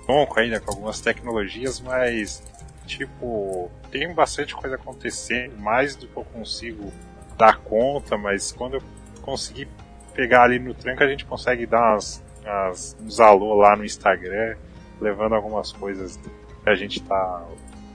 ronco 0.08 0.40
ainda 0.40 0.60
com 0.60 0.72
algumas 0.72 1.02
tecnologias, 1.02 1.80
mas 1.82 2.44
tipo, 2.86 3.70
tem 3.92 4.14
bastante 4.14 4.56
coisa 4.56 4.76
acontecendo, 4.76 5.58
mais 5.58 5.96
do 5.96 6.08
que 6.08 6.16
eu 6.18 6.24
consigo 6.24 6.94
dar 7.38 7.58
conta, 7.60 8.18
mas 8.18 8.52
quando 8.52 8.76
eu 8.76 8.82
conseguir 9.22 9.68
pegar 10.14 10.44
ali 10.44 10.58
no 10.60 10.74
tranco, 10.74 11.04
a 11.04 11.08
gente 11.08 11.26
consegue 11.26 11.66
dar 11.66 11.94
umas, 11.94 12.24
umas- 12.44 12.98
uns 13.02 13.20
alô 13.20 13.54
lá 13.56 13.76
no 13.76 13.86
Instagram, 13.86 14.56
levando 15.00 15.36
algumas 15.36 15.72
coisas 15.72 16.18
que 16.64 16.70
a 16.70 16.76
gente 16.76 17.02
tá 17.04 17.46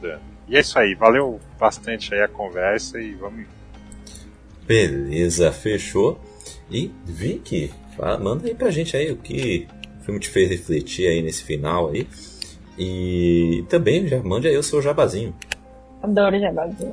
dando. 0.00 0.20
E 0.48 0.56
é 0.56 0.60
isso 0.60 0.78
aí, 0.78 0.94
valeu 0.94 1.40
bastante 1.58 2.14
aí 2.14 2.20
a 2.22 2.28
conversa 2.28 3.00
e 3.00 3.12
vamos. 3.14 3.46
Beleza, 4.66 5.50
fechou. 5.52 6.20
E 6.70 6.90
Vicky, 7.04 7.72
manda 8.20 8.46
aí 8.46 8.54
pra 8.54 8.70
gente 8.70 8.96
aí 8.96 9.10
o 9.10 9.16
que 9.16 9.66
o 10.00 10.04
filme 10.04 10.20
te 10.20 10.28
fez 10.28 10.48
refletir 10.48 11.06
aí 11.08 11.22
nesse 11.22 11.42
final 11.42 11.90
aí. 11.90 12.06
E 12.78 13.64
também 13.68 14.06
já 14.06 14.22
mande 14.22 14.48
aí 14.48 14.56
o 14.56 14.62
seu 14.62 14.80
jabazinho. 14.80 15.34
Adoro 16.02 16.38
jabazinho. 16.38 16.92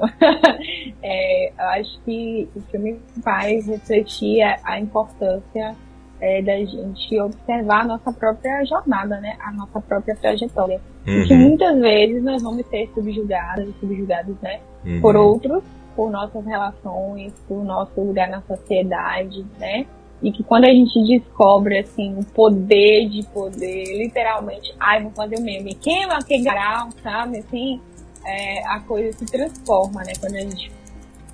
é, 1.02 1.50
eu 1.50 1.66
acho 1.70 2.00
que 2.02 2.48
o 2.56 2.62
filme 2.62 3.00
faz 3.24 3.68
refletir 3.68 4.42
a, 4.44 4.60
a 4.64 4.80
importância 4.80 5.76
é, 6.22 6.42
da 6.42 6.58
gente 6.58 7.20
observar 7.20 7.82
a 7.82 7.86
nossa 7.86 8.12
própria 8.12 8.64
jornada, 8.66 9.20
né? 9.20 9.38
A 9.40 9.52
nossa 9.52 9.82
própria 9.82 10.16
trajetória. 10.16 10.82
Uhum. 11.08 11.24
Que 11.26 11.34
muitas 11.34 11.80
vezes 11.80 12.24
nós 12.24 12.44
vamos 12.44 12.66
ser 12.68 12.90
subjugados 12.94 13.68
e 13.68 13.74
subjugados, 13.80 14.36
né? 14.42 14.60
Uhum. 14.86 15.02
Por 15.02 15.16
outros, 15.16 15.64
por 15.96 16.12
nossas 16.12 16.46
relações, 16.46 17.34
por 17.48 17.64
nosso 17.64 18.00
lugar 18.00 18.30
na 18.30 18.42
sociedade, 18.42 19.46
né? 19.58 19.86
E 20.22 20.32
que 20.32 20.44
quando 20.44 20.66
a 20.66 20.70
gente 20.70 21.02
descobre, 21.08 21.80
assim, 21.80 22.14
o 22.20 22.26
poder 22.26 23.08
de 23.08 23.26
poder, 23.28 23.98
literalmente, 23.98 24.76
ai, 24.78 25.02
vou 25.02 25.12
fazer 25.12 25.38
o 25.38 25.42
meme, 25.42 25.74
queima 25.76 26.16
aquele 26.16 26.44
grau, 26.44 26.90
sabe? 27.02 27.40
Assim, 27.40 27.80
é, 28.26 28.66
a 28.68 28.80
coisa 28.82 29.18
se 29.18 29.26
transforma, 29.26 30.04
né? 30.04 30.14
Quando 30.20 30.36
a 30.36 30.42
gente 30.42 30.72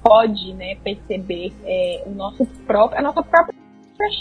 pode, 0.04 0.54
né, 0.54 0.76
perceber 0.84 1.52
é, 1.64 2.04
o 2.06 2.12
nosso 2.12 2.46
próprio, 2.68 3.00
a 3.00 3.02
nossa 3.02 3.24
própria 3.24 3.56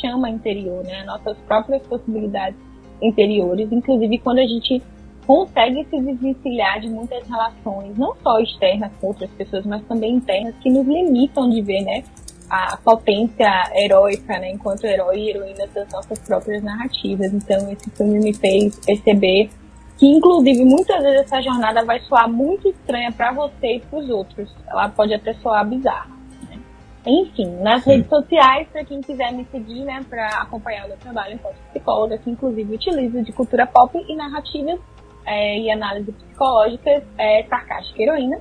chama 0.01 0.31
interior, 0.31 0.83
né? 0.85 1.01
As 1.01 1.07
nossas 1.07 1.37
próprias 1.47 1.83
possibilidades 1.87 2.59
interiores, 3.03 3.71
inclusive 3.71 4.19
quando 4.19 4.39
a 4.39 4.47
gente 4.47 4.83
consegue 5.27 5.85
se 5.91 6.01
desvencilhar 6.01 6.81
de 6.81 6.89
muitas 6.89 7.27
relações, 7.27 7.97
não 7.97 8.15
só 8.23 8.39
externas 8.41 8.93
com 9.01 9.09
outras 9.09 9.31
pessoas, 9.31 9.65
mas 9.65 9.83
também 9.87 10.17
internas, 10.17 10.55
que 10.63 10.71
nos 10.71 10.87
limitam 10.87 11.49
de 11.49 11.63
ver, 11.63 11.83
né, 11.83 12.05
a 12.49 12.77
potência 12.77 13.49
heróica, 13.75 14.39
né, 14.39 14.53
enquanto 14.53 14.85
herói 14.85 15.19
e 15.19 15.31
heroína 15.31 15.67
das 15.75 15.91
nossas 15.91 16.19
próprias 16.21 16.63
narrativas. 16.63 17.33
Então, 17.33 17.71
esse 17.73 17.91
filme 17.91 18.19
me 18.21 18.35
fez 18.35 18.79
perceber 18.85 19.51
que, 19.99 20.07
inclusive, 20.07 20.65
muitas 20.65 21.03
vezes 21.03 21.21
essa 21.21 21.41
jornada 21.41 21.85
vai 21.85 22.01
soar 22.01 22.29
muito 22.29 22.69
estranha 22.69 23.13
para 23.13 23.33
você 23.33 23.77
e 23.77 23.81
para 23.81 23.99
os 23.99 24.11
outros. 24.11 24.55
Ela 24.67 24.89
pode 24.89 25.15
até 25.15 25.35
soar 25.35 25.67
bizarra. 25.67 26.11
Né? 26.49 26.59
Enfim, 27.07 27.47
nas 27.63 27.85
Sim. 27.85 27.91
redes 27.91 28.09
sociais, 28.09 28.67
para 28.73 28.85
quem 28.85 29.01
quiser 29.01 29.33
me 29.33 29.45
seguir, 29.53 29.85
né, 29.85 30.05
para 30.09 30.27
acompanhar 30.43 30.87
o 30.87 30.89
meu 30.89 30.97
trabalho 30.97 31.35
enquanto 31.35 31.57
psicóloga, 31.71 32.19
que 32.19 32.31
inclusive 32.31 32.75
utilizo 32.75 33.23
de 33.23 33.33
cultura 33.33 33.67
pop 33.67 33.97
e 33.97 34.17
narrativas 34.17 34.81
é, 35.27 35.59
e 35.59 35.71
análise 35.71 36.11
psicológicas, 36.13 37.03
é, 37.19 37.45
sarcástica 37.45 38.03
heroína. 38.03 38.41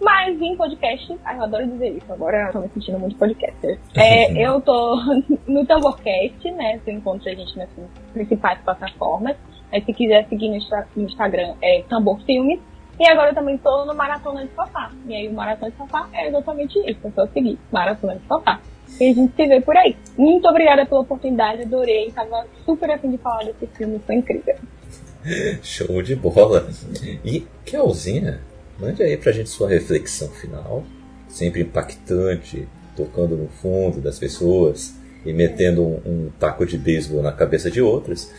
Mas 0.00 0.40
em 0.40 0.56
podcast, 0.56 1.16
ai, 1.24 1.36
eu 1.36 1.42
adoro 1.44 1.66
dizer 1.66 1.96
isso, 1.96 2.12
agora 2.12 2.46
eu 2.46 2.52
tô 2.52 2.60
me 2.60 2.68
sentindo 2.70 2.98
muito 2.98 3.16
podcaster. 3.16 3.78
É, 3.96 4.32
eu 4.44 4.60
tô 4.60 4.96
no 5.46 5.64
Tamborcast, 5.64 6.50
né? 6.50 6.80
Você 6.82 6.92
encontra 6.92 7.30
a 7.30 7.34
gente 7.34 7.56
nas 7.56 7.68
principais 8.12 8.60
plataformas. 8.62 9.36
Aí, 9.72 9.82
se 9.82 9.92
quiser 9.92 10.28
seguir 10.28 10.48
no, 10.48 10.58
no 10.96 11.08
Instagram, 11.08 11.54
é 11.62 11.82
Tambor 11.88 12.20
Filmes. 12.24 12.60
E 13.00 13.06
agora 13.08 13.30
eu 13.30 13.34
também 13.34 13.56
tô 13.58 13.84
no 13.84 13.94
Maratona 13.94 14.44
de 14.44 14.54
Sofá. 14.54 14.92
E 15.06 15.14
aí 15.14 15.28
o 15.28 15.32
Maratona 15.32 15.70
de 15.70 15.76
Sofá 15.76 16.08
é 16.12 16.28
exatamente 16.28 16.78
isso, 16.78 17.00
é 17.04 17.10
só 17.10 17.26
seguir. 17.28 17.58
Maratona 17.72 18.16
de 18.16 18.26
Sofá. 18.28 18.60
E 19.00 19.10
a 19.10 19.14
gente 19.14 19.34
se 19.34 19.46
vê 19.46 19.60
por 19.60 19.76
aí. 19.76 19.96
Muito 20.16 20.46
obrigada 20.46 20.84
pela 20.84 21.00
oportunidade, 21.00 21.62
adorei. 21.62 22.10
Tava 22.12 22.46
super 22.64 22.90
afim 22.90 23.10
de 23.10 23.18
falar 23.18 23.44
desse 23.44 23.66
filme, 23.74 23.98
foi 24.06 24.16
incrível. 24.16 24.54
Show 25.62 26.02
de 26.02 26.14
bola. 26.14 26.68
E, 27.24 27.46
Kelzinha, 27.64 28.40
mande 28.78 29.02
aí 29.02 29.16
pra 29.16 29.32
gente 29.32 29.48
sua 29.48 29.68
reflexão 29.68 30.28
final. 30.28 30.84
Sempre 31.28 31.62
impactante, 31.62 32.68
tocando 32.94 33.36
no 33.36 33.48
fundo 33.48 34.00
das 34.00 34.18
pessoas 34.18 34.94
e 35.24 35.32
metendo 35.32 35.82
um, 35.82 36.00
um 36.04 36.30
taco 36.38 36.66
de 36.66 36.76
beisebol 36.76 37.22
na 37.22 37.32
cabeça 37.32 37.70
de 37.70 37.80
outras. 37.80 38.30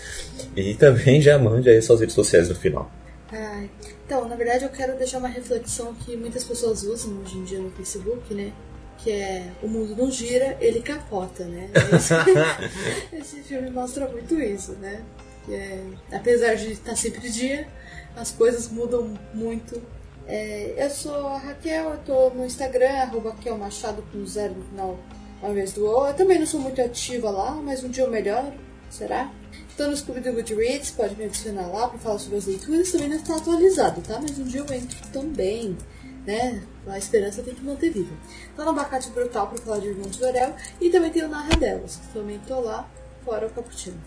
E 0.56 0.74
também 0.76 1.22
já 1.22 1.38
mande 1.40 1.70
aí 1.70 1.82
suas 1.82 2.00
redes 2.00 2.16
sociais 2.16 2.50
no 2.50 2.56
final. 2.56 2.92
Ai, 3.32 3.70
então, 4.06 4.28
na 4.28 4.36
verdade 4.36 4.64
eu 4.64 4.70
quero 4.70 4.96
deixar 4.98 5.18
uma 5.18 5.28
reflexão 5.28 5.94
que 5.94 6.16
muitas 6.16 6.44
pessoas 6.44 6.84
usam 6.84 7.20
hoje 7.22 7.38
em 7.38 7.44
dia 7.44 7.60
no 7.60 7.72
Facebook, 7.72 8.34
né? 8.34 8.52
Que 9.00 9.12
é 9.12 9.52
o 9.62 9.68
mundo 9.68 9.96
não 9.96 10.12
gira, 10.12 10.58
ele 10.62 10.82
capota, 10.82 11.44
né? 11.46 11.70
Esse, 11.92 12.14
esse 13.18 13.44
filme 13.44 13.70
mostra 13.70 14.08
muito 14.08 14.40
isso, 14.40 14.74
né? 14.74 15.02
É, 15.50 15.80
apesar 16.12 16.56
de 16.56 16.72
estar 16.72 16.96
sempre 16.96 17.30
dia, 17.30 17.68
as 18.16 18.32
coisas 18.32 18.70
mudam 18.70 19.14
muito. 19.34 19.82
É, 20.26 20.76
eu 20.78 20.90
sou 20.90 21.28
a 21.28 21.38
Raquel, 21.38 21.90
eu 21.92 21.98
tô 22.06 22.30
no 22.30 22.46
Instagram, 22.46 22.92
arroba 22.92 23.32
Raquel 23.32 23.58
Machado 23.58 24.04
com 24.12 24.26
zero 24.26 24.54
no 24.54 24.64
final 24.66 25.00
ao 25.44 25.52
invés 25.52 25.74
do 25.74 25.86
O. 25.86 26.08
Eu 26.08 26.14
também 26.14 26.40
não 26.40 26.48
sou 26.48 26.60
muito 26.60 26.82
ativa 26.82 27.30
lá, 27.30 27.52
mas 27.52 27.84
um 27.84 27.90
dia 27.90 28.06
eu 28.06 28.10
melhoro, 28.10 28.52
será? 28.90 29.32
Estou 29.70 29.88
no 29.88 29.98
Scooby 29.98 30.22
do 30.22 30.34
Goodreads, 30.34 30.92
pode 30.92 31.16
me 31.16 31.26
adicionar 31.26 31.68
lá 31.68 31.88
para 31.90 32.00
falar 32.00 32.20
sobre 32.20 32.38
as 32.38 32.46
leituras, 32.46 32.92
também 32.92 33.10
não 33.10 33.18
está 33.18 33.36
atualizado, 33.36 34.02
tá? 34.02 34.20
Mas 34.22 34.40
um 34.40 34.46
dia 34.46 34.62
eu 34.62 34.74
entro 34.74 34.98
também, 35.12 35.78
né? 36.26 36.64
A 36.88 36.98
esperança 36.98 37.44
tem 37.44 37.54
que 37.54 37.64
manter 37.64 37.92
viva. 37.92 38.16
Tá 38.56 38.64
no 38.64 38.70
Abacate 38.70 39.10
Brutal 39.10 39.48
para 39.48 39.58
falar 39.58 39.80
de 39.80 39.88
Irmãos 39.90 40.16
de 40.16 40.24
Orel 40.24 40.56
e 40.80 40.90
também 40.90 41.12
tem 41.12 41.24
o 41.24 41.28
Narra 41.28 41.56
Delas, 41.58 41.98
que 41.98 42.14
também 42.14 42.40
tô 42.48 42.60
lá, 42.62 42.90
fora 43.26 43.48
o 43.48 43.50
Cappuccino. 43.50 44.00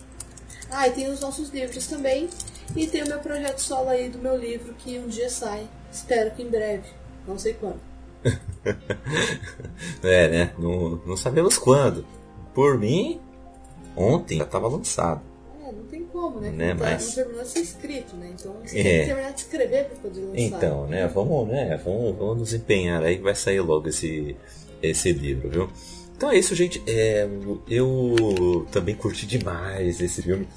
Ah, 0.69 0.87
e 0.87 0.91
tem 0.91 1.09
os 1.09 1.19
nossos 1.19 1.49
livros 1.49 1.87
também. 1.87 2.29
E 2.75 2.85
tem 2.87 3.03
o 3.03 3.07
meu 3.07 3.19
projeto 3.19 3.59
solo 3.59 3.89
aí 3.89 4.09
do 4.09 4.19
meu 4.19 4.35
livro 4.35 4.73
que 4.73 4.99
um 4.99 5.07
dia 5.07 5.29
sai. 5.29 5.67
Espero 5.91 6.31
que 6.31 6.43
em 6.43 6.49
breve. 6.49 6.89
Não 7.25 7.39
sei 7.39 7.53
quando. 7.53 7.86
é, 10.03 10.27
né? 10.27 10.53
Não, 10.57 11.01
não 11.05 11.17
sabemos 11.17 11.57
quando. 11.57 12.05
Por 12.53 12.77
mim, 12.77 13.19
ontem 13.95 14.37
já 14.37 14.43
estava 14.43 14.67
lançado. 14.67 15.21
É, 15.63 15.71
não 15.71 15.83
tem 15.83 16.03
como, 16.05 16.39
né? 16.39 16.49
né? 16.51 16.73
Não, 16.73 16.81
Mas... 16.81 17.07
não 17.07 17.15
terminou 17.15 17.43
de 17.43 17.49
ser 17.49 17.59
escrito, 17.59 18.15
né? 18.15 18.33
Então 18.33 18.55
você 18.63 18.79
é. 18.79 18.83
tem 18.83 18.99
que 18.99 19.05
terminar 19.05 19.31
de 19.31 19.39
escrever 19.41 19.85
para 19.85 19.97
poder 19.97 20.21
lançar. 20.21 20.39
Então, 20.39 20.87
né? 20.87 21.07
Vamos, 21.07 21.47
né? 21.47 21.81
Vamos, 21.83 22.17
vamos 22.17 22.37
nos 22.37 22.53
empenhar 22.53 23.03
aí 23.03 23.17
que 23.17 23.23
vai 23.23 23.35
sair 23.35 23.61
logo 23.61 23.87
esse, 23.87 24.35
esse 24.81 25.11
livro, 25.11 25.49
viu? 25.49 25.69
Então 26.15 26.31
é 26.31 26.37
isso, 26.37 26.55
gente. 26.55 26.81
É, 26.87 27.27
eu 27.69 28.65
também 28.71 28.95
curti 28.95 29.27
demais 29.27 30.01
esse 30.01 30.21
filme. 30.21 30.47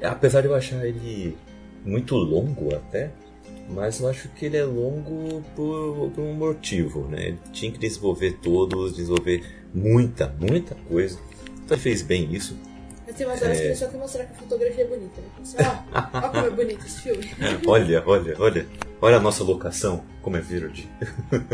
Apesar 0.00 0.40
de 0.40 0.46
eu 0.46 0.54
achar 0.54 0.86
ele 0.86 1.36
muito 1.84 2.14
longo 2.14 2.74
até, 2.74 3.10
mas 3.72 4.00
eu 4.00 4.08
acho 4.08 4.28
que 4.30 4.46
ele 4.46 4.56
é 4.56 4.64
longo 4.64 5.42
por, 5.56 6.10
por 6.10 6.22
um 6.22 6.34
motivo, 6.34 7.06
né? 7.08 7.28
Ele 7.28 7.38
tinha 7.52 7.72
que 7.72 7.78
desenvolver 7.78 8.38
todos, 8.42 8.96
desenvolver 8.96 9.44
muita, 9.74 10.34
muita 10.38 10.74
coisa. 10.88 11.18
Então 11.64 11.76
ele 11.76 11.82
fez 11.82 12.02
bem 12.02 12.32
isso. 12.34 12.56
Mas 13.06 13.16
tem 13.16 13.26
umas 13.26 13.42
horas 13.42 13.56
é... 13.56 13.60
que 13.60 13.66
ele 13.66 13.76
só 13.76 13.88
quer 13.88 13.98
mostrar 13.98 14.24
que 14.24 14.32
a 14.32 14.36
fotografia 14.36 14.84
é 14.84 14.86
bonita, 14.86 15.20
né? 15.20 15.28
Assim, 15.40 15.56
ó, 15.60 16.18
ó 16.18 16.28
como 16.28 16.46
é 16.46 16.50
bonito 16.50 16.86
esse 16.86 17.00
filme. 17.00 17.30
olha, 17.66 18.02
olha, 18.06 18.36
olha. 18.38 18.66
Olha 19.00 19.16
a 19.16 19.20
nossa 19.20 19.42
locação, 19.42 20.04
como 20.22 20.36
é 20.36 20.40
verde. 20.40 20.88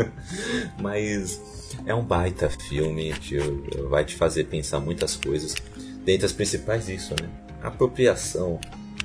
mas 0.79 1.41
é 1.83 1.95
um 1.95 2.03
baita 2.03 2.47
filme, 2.47 3.11
tio, 3.13 3.65
vai 3.89 4.05
te 4.05 4.15
fazer 4.15 4.43
pensar 4.43 4.79
muitas 4.79 5.15
coisas. 5.15 5.55
Dentre 6.05 6.27
as 6.27 6.31
principais, 6.31 6.87
isso, 6.87 7.15
né? 7.19 7.27
Apropriação, 7.63 8.59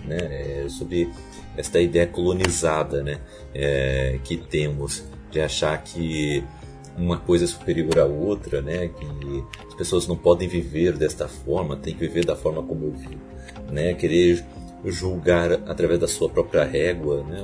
né? 0.05 0.19
É, 0.19 0.67
sobre 0.69 1.11
esta 1.57 1.81
ideia 1.81 2.07
colonizada, 2.07 3.03
né? 3.03 3.21
É, 3.55 4.19
que 4.25 4.37
temos 4.37 5.05
de 5.31 5.41
achar 5.41 5.83
que 5.83 6.43
uma 6.97 7.19
coisa 7.19 7.45
é 7.45 7.49
superior 7.49 7.99
à 7.99 8.05
outra, 8.05 8.63
né? 8.63 8.89
Que 8.89 9.45
as 9.67 9.75
pessoas 9.75 10.07
não 10.07 10.17
podem 10.17 10.49
viver 10.49 10.97
desta 10.97 11.29
forma, 11.29 11.77
tem 11.77 11.95
que 11.95 12.01
viver 12.01 12.25
da 12.25 12.37
forma 12.37 12.63
como 12.63 12.87
eu 12.87 12.93
vivo, 12.93 13.23
né? 13.71 13.95
Querer 13.95 14.45
julgar 14.87 15.53
através 15.53 15.99
da 15.99 16.09
sua 16.09 16.29
própria 16.29 16.65
régua, 16.65 17.23
né? 17.25 17.39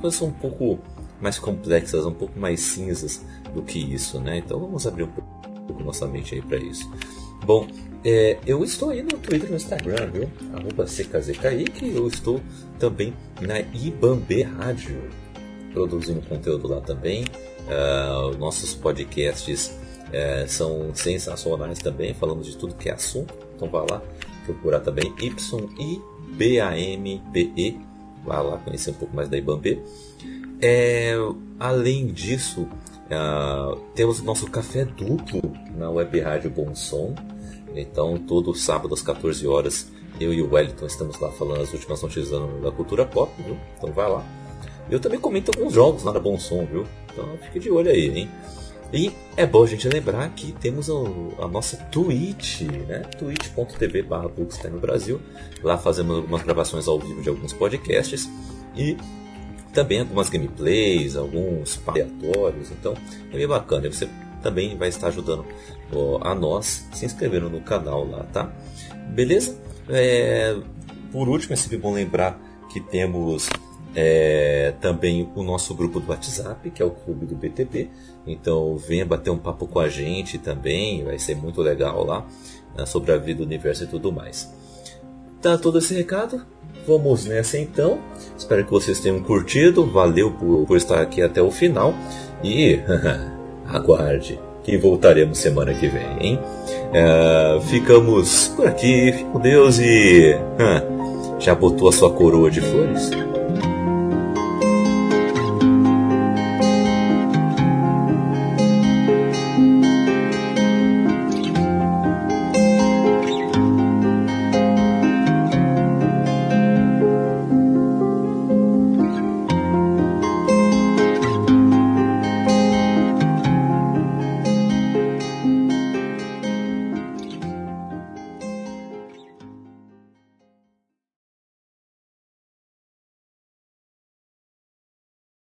Coisas 0.00 0.18
são 0.18 0.28
um 0.28 0.32
pouco 0.32 0.78
mais 1.20 1.38
complexas, 1.38 2.06
um 2.06 2.14
pouco 2.14 2.38
mais 2.38 2.60
cinzas 2.60 3.24
do 3.54 3.62
que 3.62 3.78
isso, 3.78 4.18
né? 4.20 4.38
Então 4.38 4.58
vamos 4.58 4.86
abrir 4.86 5.04
um 5.04 5.10
pouco 5.10 5.40
nossa 5.84 6.06
mente 6.06 6.34
aí 6.34 6.42
para 6.42 6.58
isso. 6.58 6.90
Bom, 7.44 7.66
é, 8.04 8.38
eu 8.46 8.64
estou 8.64 8.90
aí 8.90 9.02
no 9.02 9.18
Twitter 9.18 9.48
e 9.48 9.50
no 9.50 9.56
Instagram, 9.56 10.10
viu? 10.10 10.30
Arroba 10.54 10.84
CKZKI, 10.84 11.94
eu 11.94 12.06
estou 12.08 12.40
também 12.78 13.12
na 13.40 13.60
Ibambe 13.60 14.42
Rádio, 14.42 15.02
produzindo 15.72 16.22
conteúdo 16.22 16.68
lá 16.68 16.80
também. 16.80 17.24
Uh, 17.66 18.36
nossos 18.38 18.74
podcasts 18.74 19.78
uh, 20.08 20.48
são 20.48 20.94
sensacionais 20.94 21.78
também, 21.78 22.14
falamos 22.14 22.46
de 22.46 22.56
tudo 22.56 22.74
que 22.74 22.88
é 22.88 22.94
assunto. 22.94 23.34
Então 23.54 23.68
vá 23.68 23.82
lá 23.88 24.02
procurar 24.46 24.80
também 24.80 25.14
Y-I-B-A-M-B-E. 25.20 26.00
Vá 28.24 28.40
lá 28.40 28.56
conhecer 28.58 28.90
um 28.90 28.94
pouco 28.94 29.14
mais 29.14 29.28
da 29.28 29.36
Ibambe. 29.36 29.82
É, 30.62 31.14
além 31.58 32.06
disso, 32.08 32.62
uh, 32.62 33.76
temos 33.94 34.22
nosso 34.22 34.50
café 34.50 34.84
duplo 34.84 35.40
na 35.76 35.90
Web 35.90 36.20
Rádio 36.20 36.50
Bom 36.50 36.74
Som. 36.74 37.14
Então, 37.74 38.18
todo 38.18 38.54
sábado 38.54 38.94
às 38.94 39.02
14 39.02 39.46
horas, 39.46 39.90
eu 40.20 40.34
e 40.34 40.42
o 40.42 40.52
Wellington 40.52 40.86
estamos 40.86 41.18
lá 41.18 41.30
falando 41.30 41.62
as 41.62 41.72
últimas 41.72 42.02
notícias 42.02 42.30
da 42.62 42.70
cultura 42.70 43.06
pop, 43.06 43.32
viu? 43.42 43.56
Então 43.76 43.92
vai 43.92 44.08
lá. 44.08 44.24
Eu 44.90 45.00
também 45.00 45.20
comento 45.20 45.50
alguns 45.54 45.72
jogos 45.72 46.02
lá 46.02 46.12
Bom 46.18 46.38
Som, 46.38 46.66
viu? 46.66 46.86
Então 47.12 47.38
fique 47.38 47.60
de 47.60 47.70
olho 47.70 47.90
aí, 47.90 48.18
hein? 48.18 48.30
E 48.92 49.12
é 49.36 49.46
bom 49.46 49.62
a 49.62 49.66
gente 49.66 49.88
lembrar 49.88 50.28
que 50.30 50.50
temos 50.52 50.90
a, 50.90 51.46
nossa 51.46 51.76
Twitch, 51.76 52.62
né? 52.62 52.98
twitch.tv 53.18 54.02
barra 54.02 54.28
no 54.70 54.80
Brasil. 54.80 55.20
Lá 55.62 55.78
fazemos 55.78 56.16
algumas 56.16 56.42
gravações 56.42 56.88
ao 56.88 56.98
vivo 56.98 57.22
de 57.22 57.28
alguns 57.28 57.52
podcasts. 57.52 58.28
E 58.76 58.96
também 59.72 60.00
algumas 60.00 60.28
gameplays, 60.28 61.14
alguns 61.14 61.80
aleatórios, 61.86 62.72
então 62.72 62.94
é 63.32 63.36
bem 63.36 63.46
bacana. 63.46 63.90
Você 63.90 64.08
também 64.42 64.76
vai 64.76 64.88
estar 64.88 65.06
ajudando 65.06 65.44
a 66.22 66.34
nós 66.34 66.88
se 66.92 67.04
inscrevendo 67.04 67.48
no 67.48 67.60
canal 67.60 68.06
lá, 68.08 68.24
tá? 68.32 68.52
Beleza? 69.08 69.56
É, 69.88 70.56
por 71.12 71.28
último, 71.28 71.54
é 71.54 71.56
sempre 71.56 71.78
bom 71.78 71.92
lembrar 71.92 72.40
que 72.70 72.80
temos 72.80 73.48
é, 73.94 74.74
também 74.80 75.28
o 75.34 75.42
nosso 75.42 75.74
grupo 75.74 76.00
do 76.00 76.10
WhatsApp, 76.10 76.70
que 76.70 76.82
é 76.82 76.84
o 76.84 76.90
Clube 76.90 77.26
do 77.26 77.34
BTP. 77.34 77.90
Então 78.26 78.76
venha 78.76 79.04
bater 79.04 79.30
um 79.30 79.38
papo 79.38 79.66
com 79.66 79.80
a 79.80 79.88
gente 79.88 80.38
também, 80.38 81.04
vai 81.04 81.18
ser 81.18 81.36
muito 81.36 81.60
legal 81.60 82.04
lá 82.04 82.26
né, 82.76 82.86
sobre 82.86 83.12
a 83.12 83.16
vida, 83.16 83.38
do 83.38 83.44
universo 83.44 83.84
e 83.84 83.86
tudo 83.86 84.12
mais. 84.12 84.52
Tá 85.42 85.56
todo 85.56 85.78
esse 85.78 85.94
recado? 85.94 86.44
Vamos 86.86 87.24
nessa 87.24 87.58
então. 87.58 87.98
Espero 88.36 88.64
que 88.64 88.70
vocês 88.70 89.00
tenham 89.00 89.22
curtido. 89.22 89.86
Valeu 89.86 90.30
por, 90.32 90.66
por 90.66 90.76
estar 90.76 91.00
aqui 91.00 91.22
até 91.22 91.42
o 91.42 91.50
final. 91.50 91.94
E 92.44 92.78
aguarde 93.66 94.38
que 94.62 94.76
voltaremos 94.76 95.38
semana 95.38 95.72
que 95.74 95.88
vem, 95.88 96.06
hein? 96.20 96.38
É, 96.92 97.60
ficamos 97.62 98.48
por 98.48 98.66
aqui. 98.66 99.12
Fique 99.12 99.24
com 99.24 99.40
Deus 99.40 99.78
e. 99.78 100.36
já 101.38 101.54
botou 101.54 101.88
a 101.88 101.92
sua 101.92 102.12
coroa 102.12 102.50
de 102.50 102.60
flores? 102.60 103.10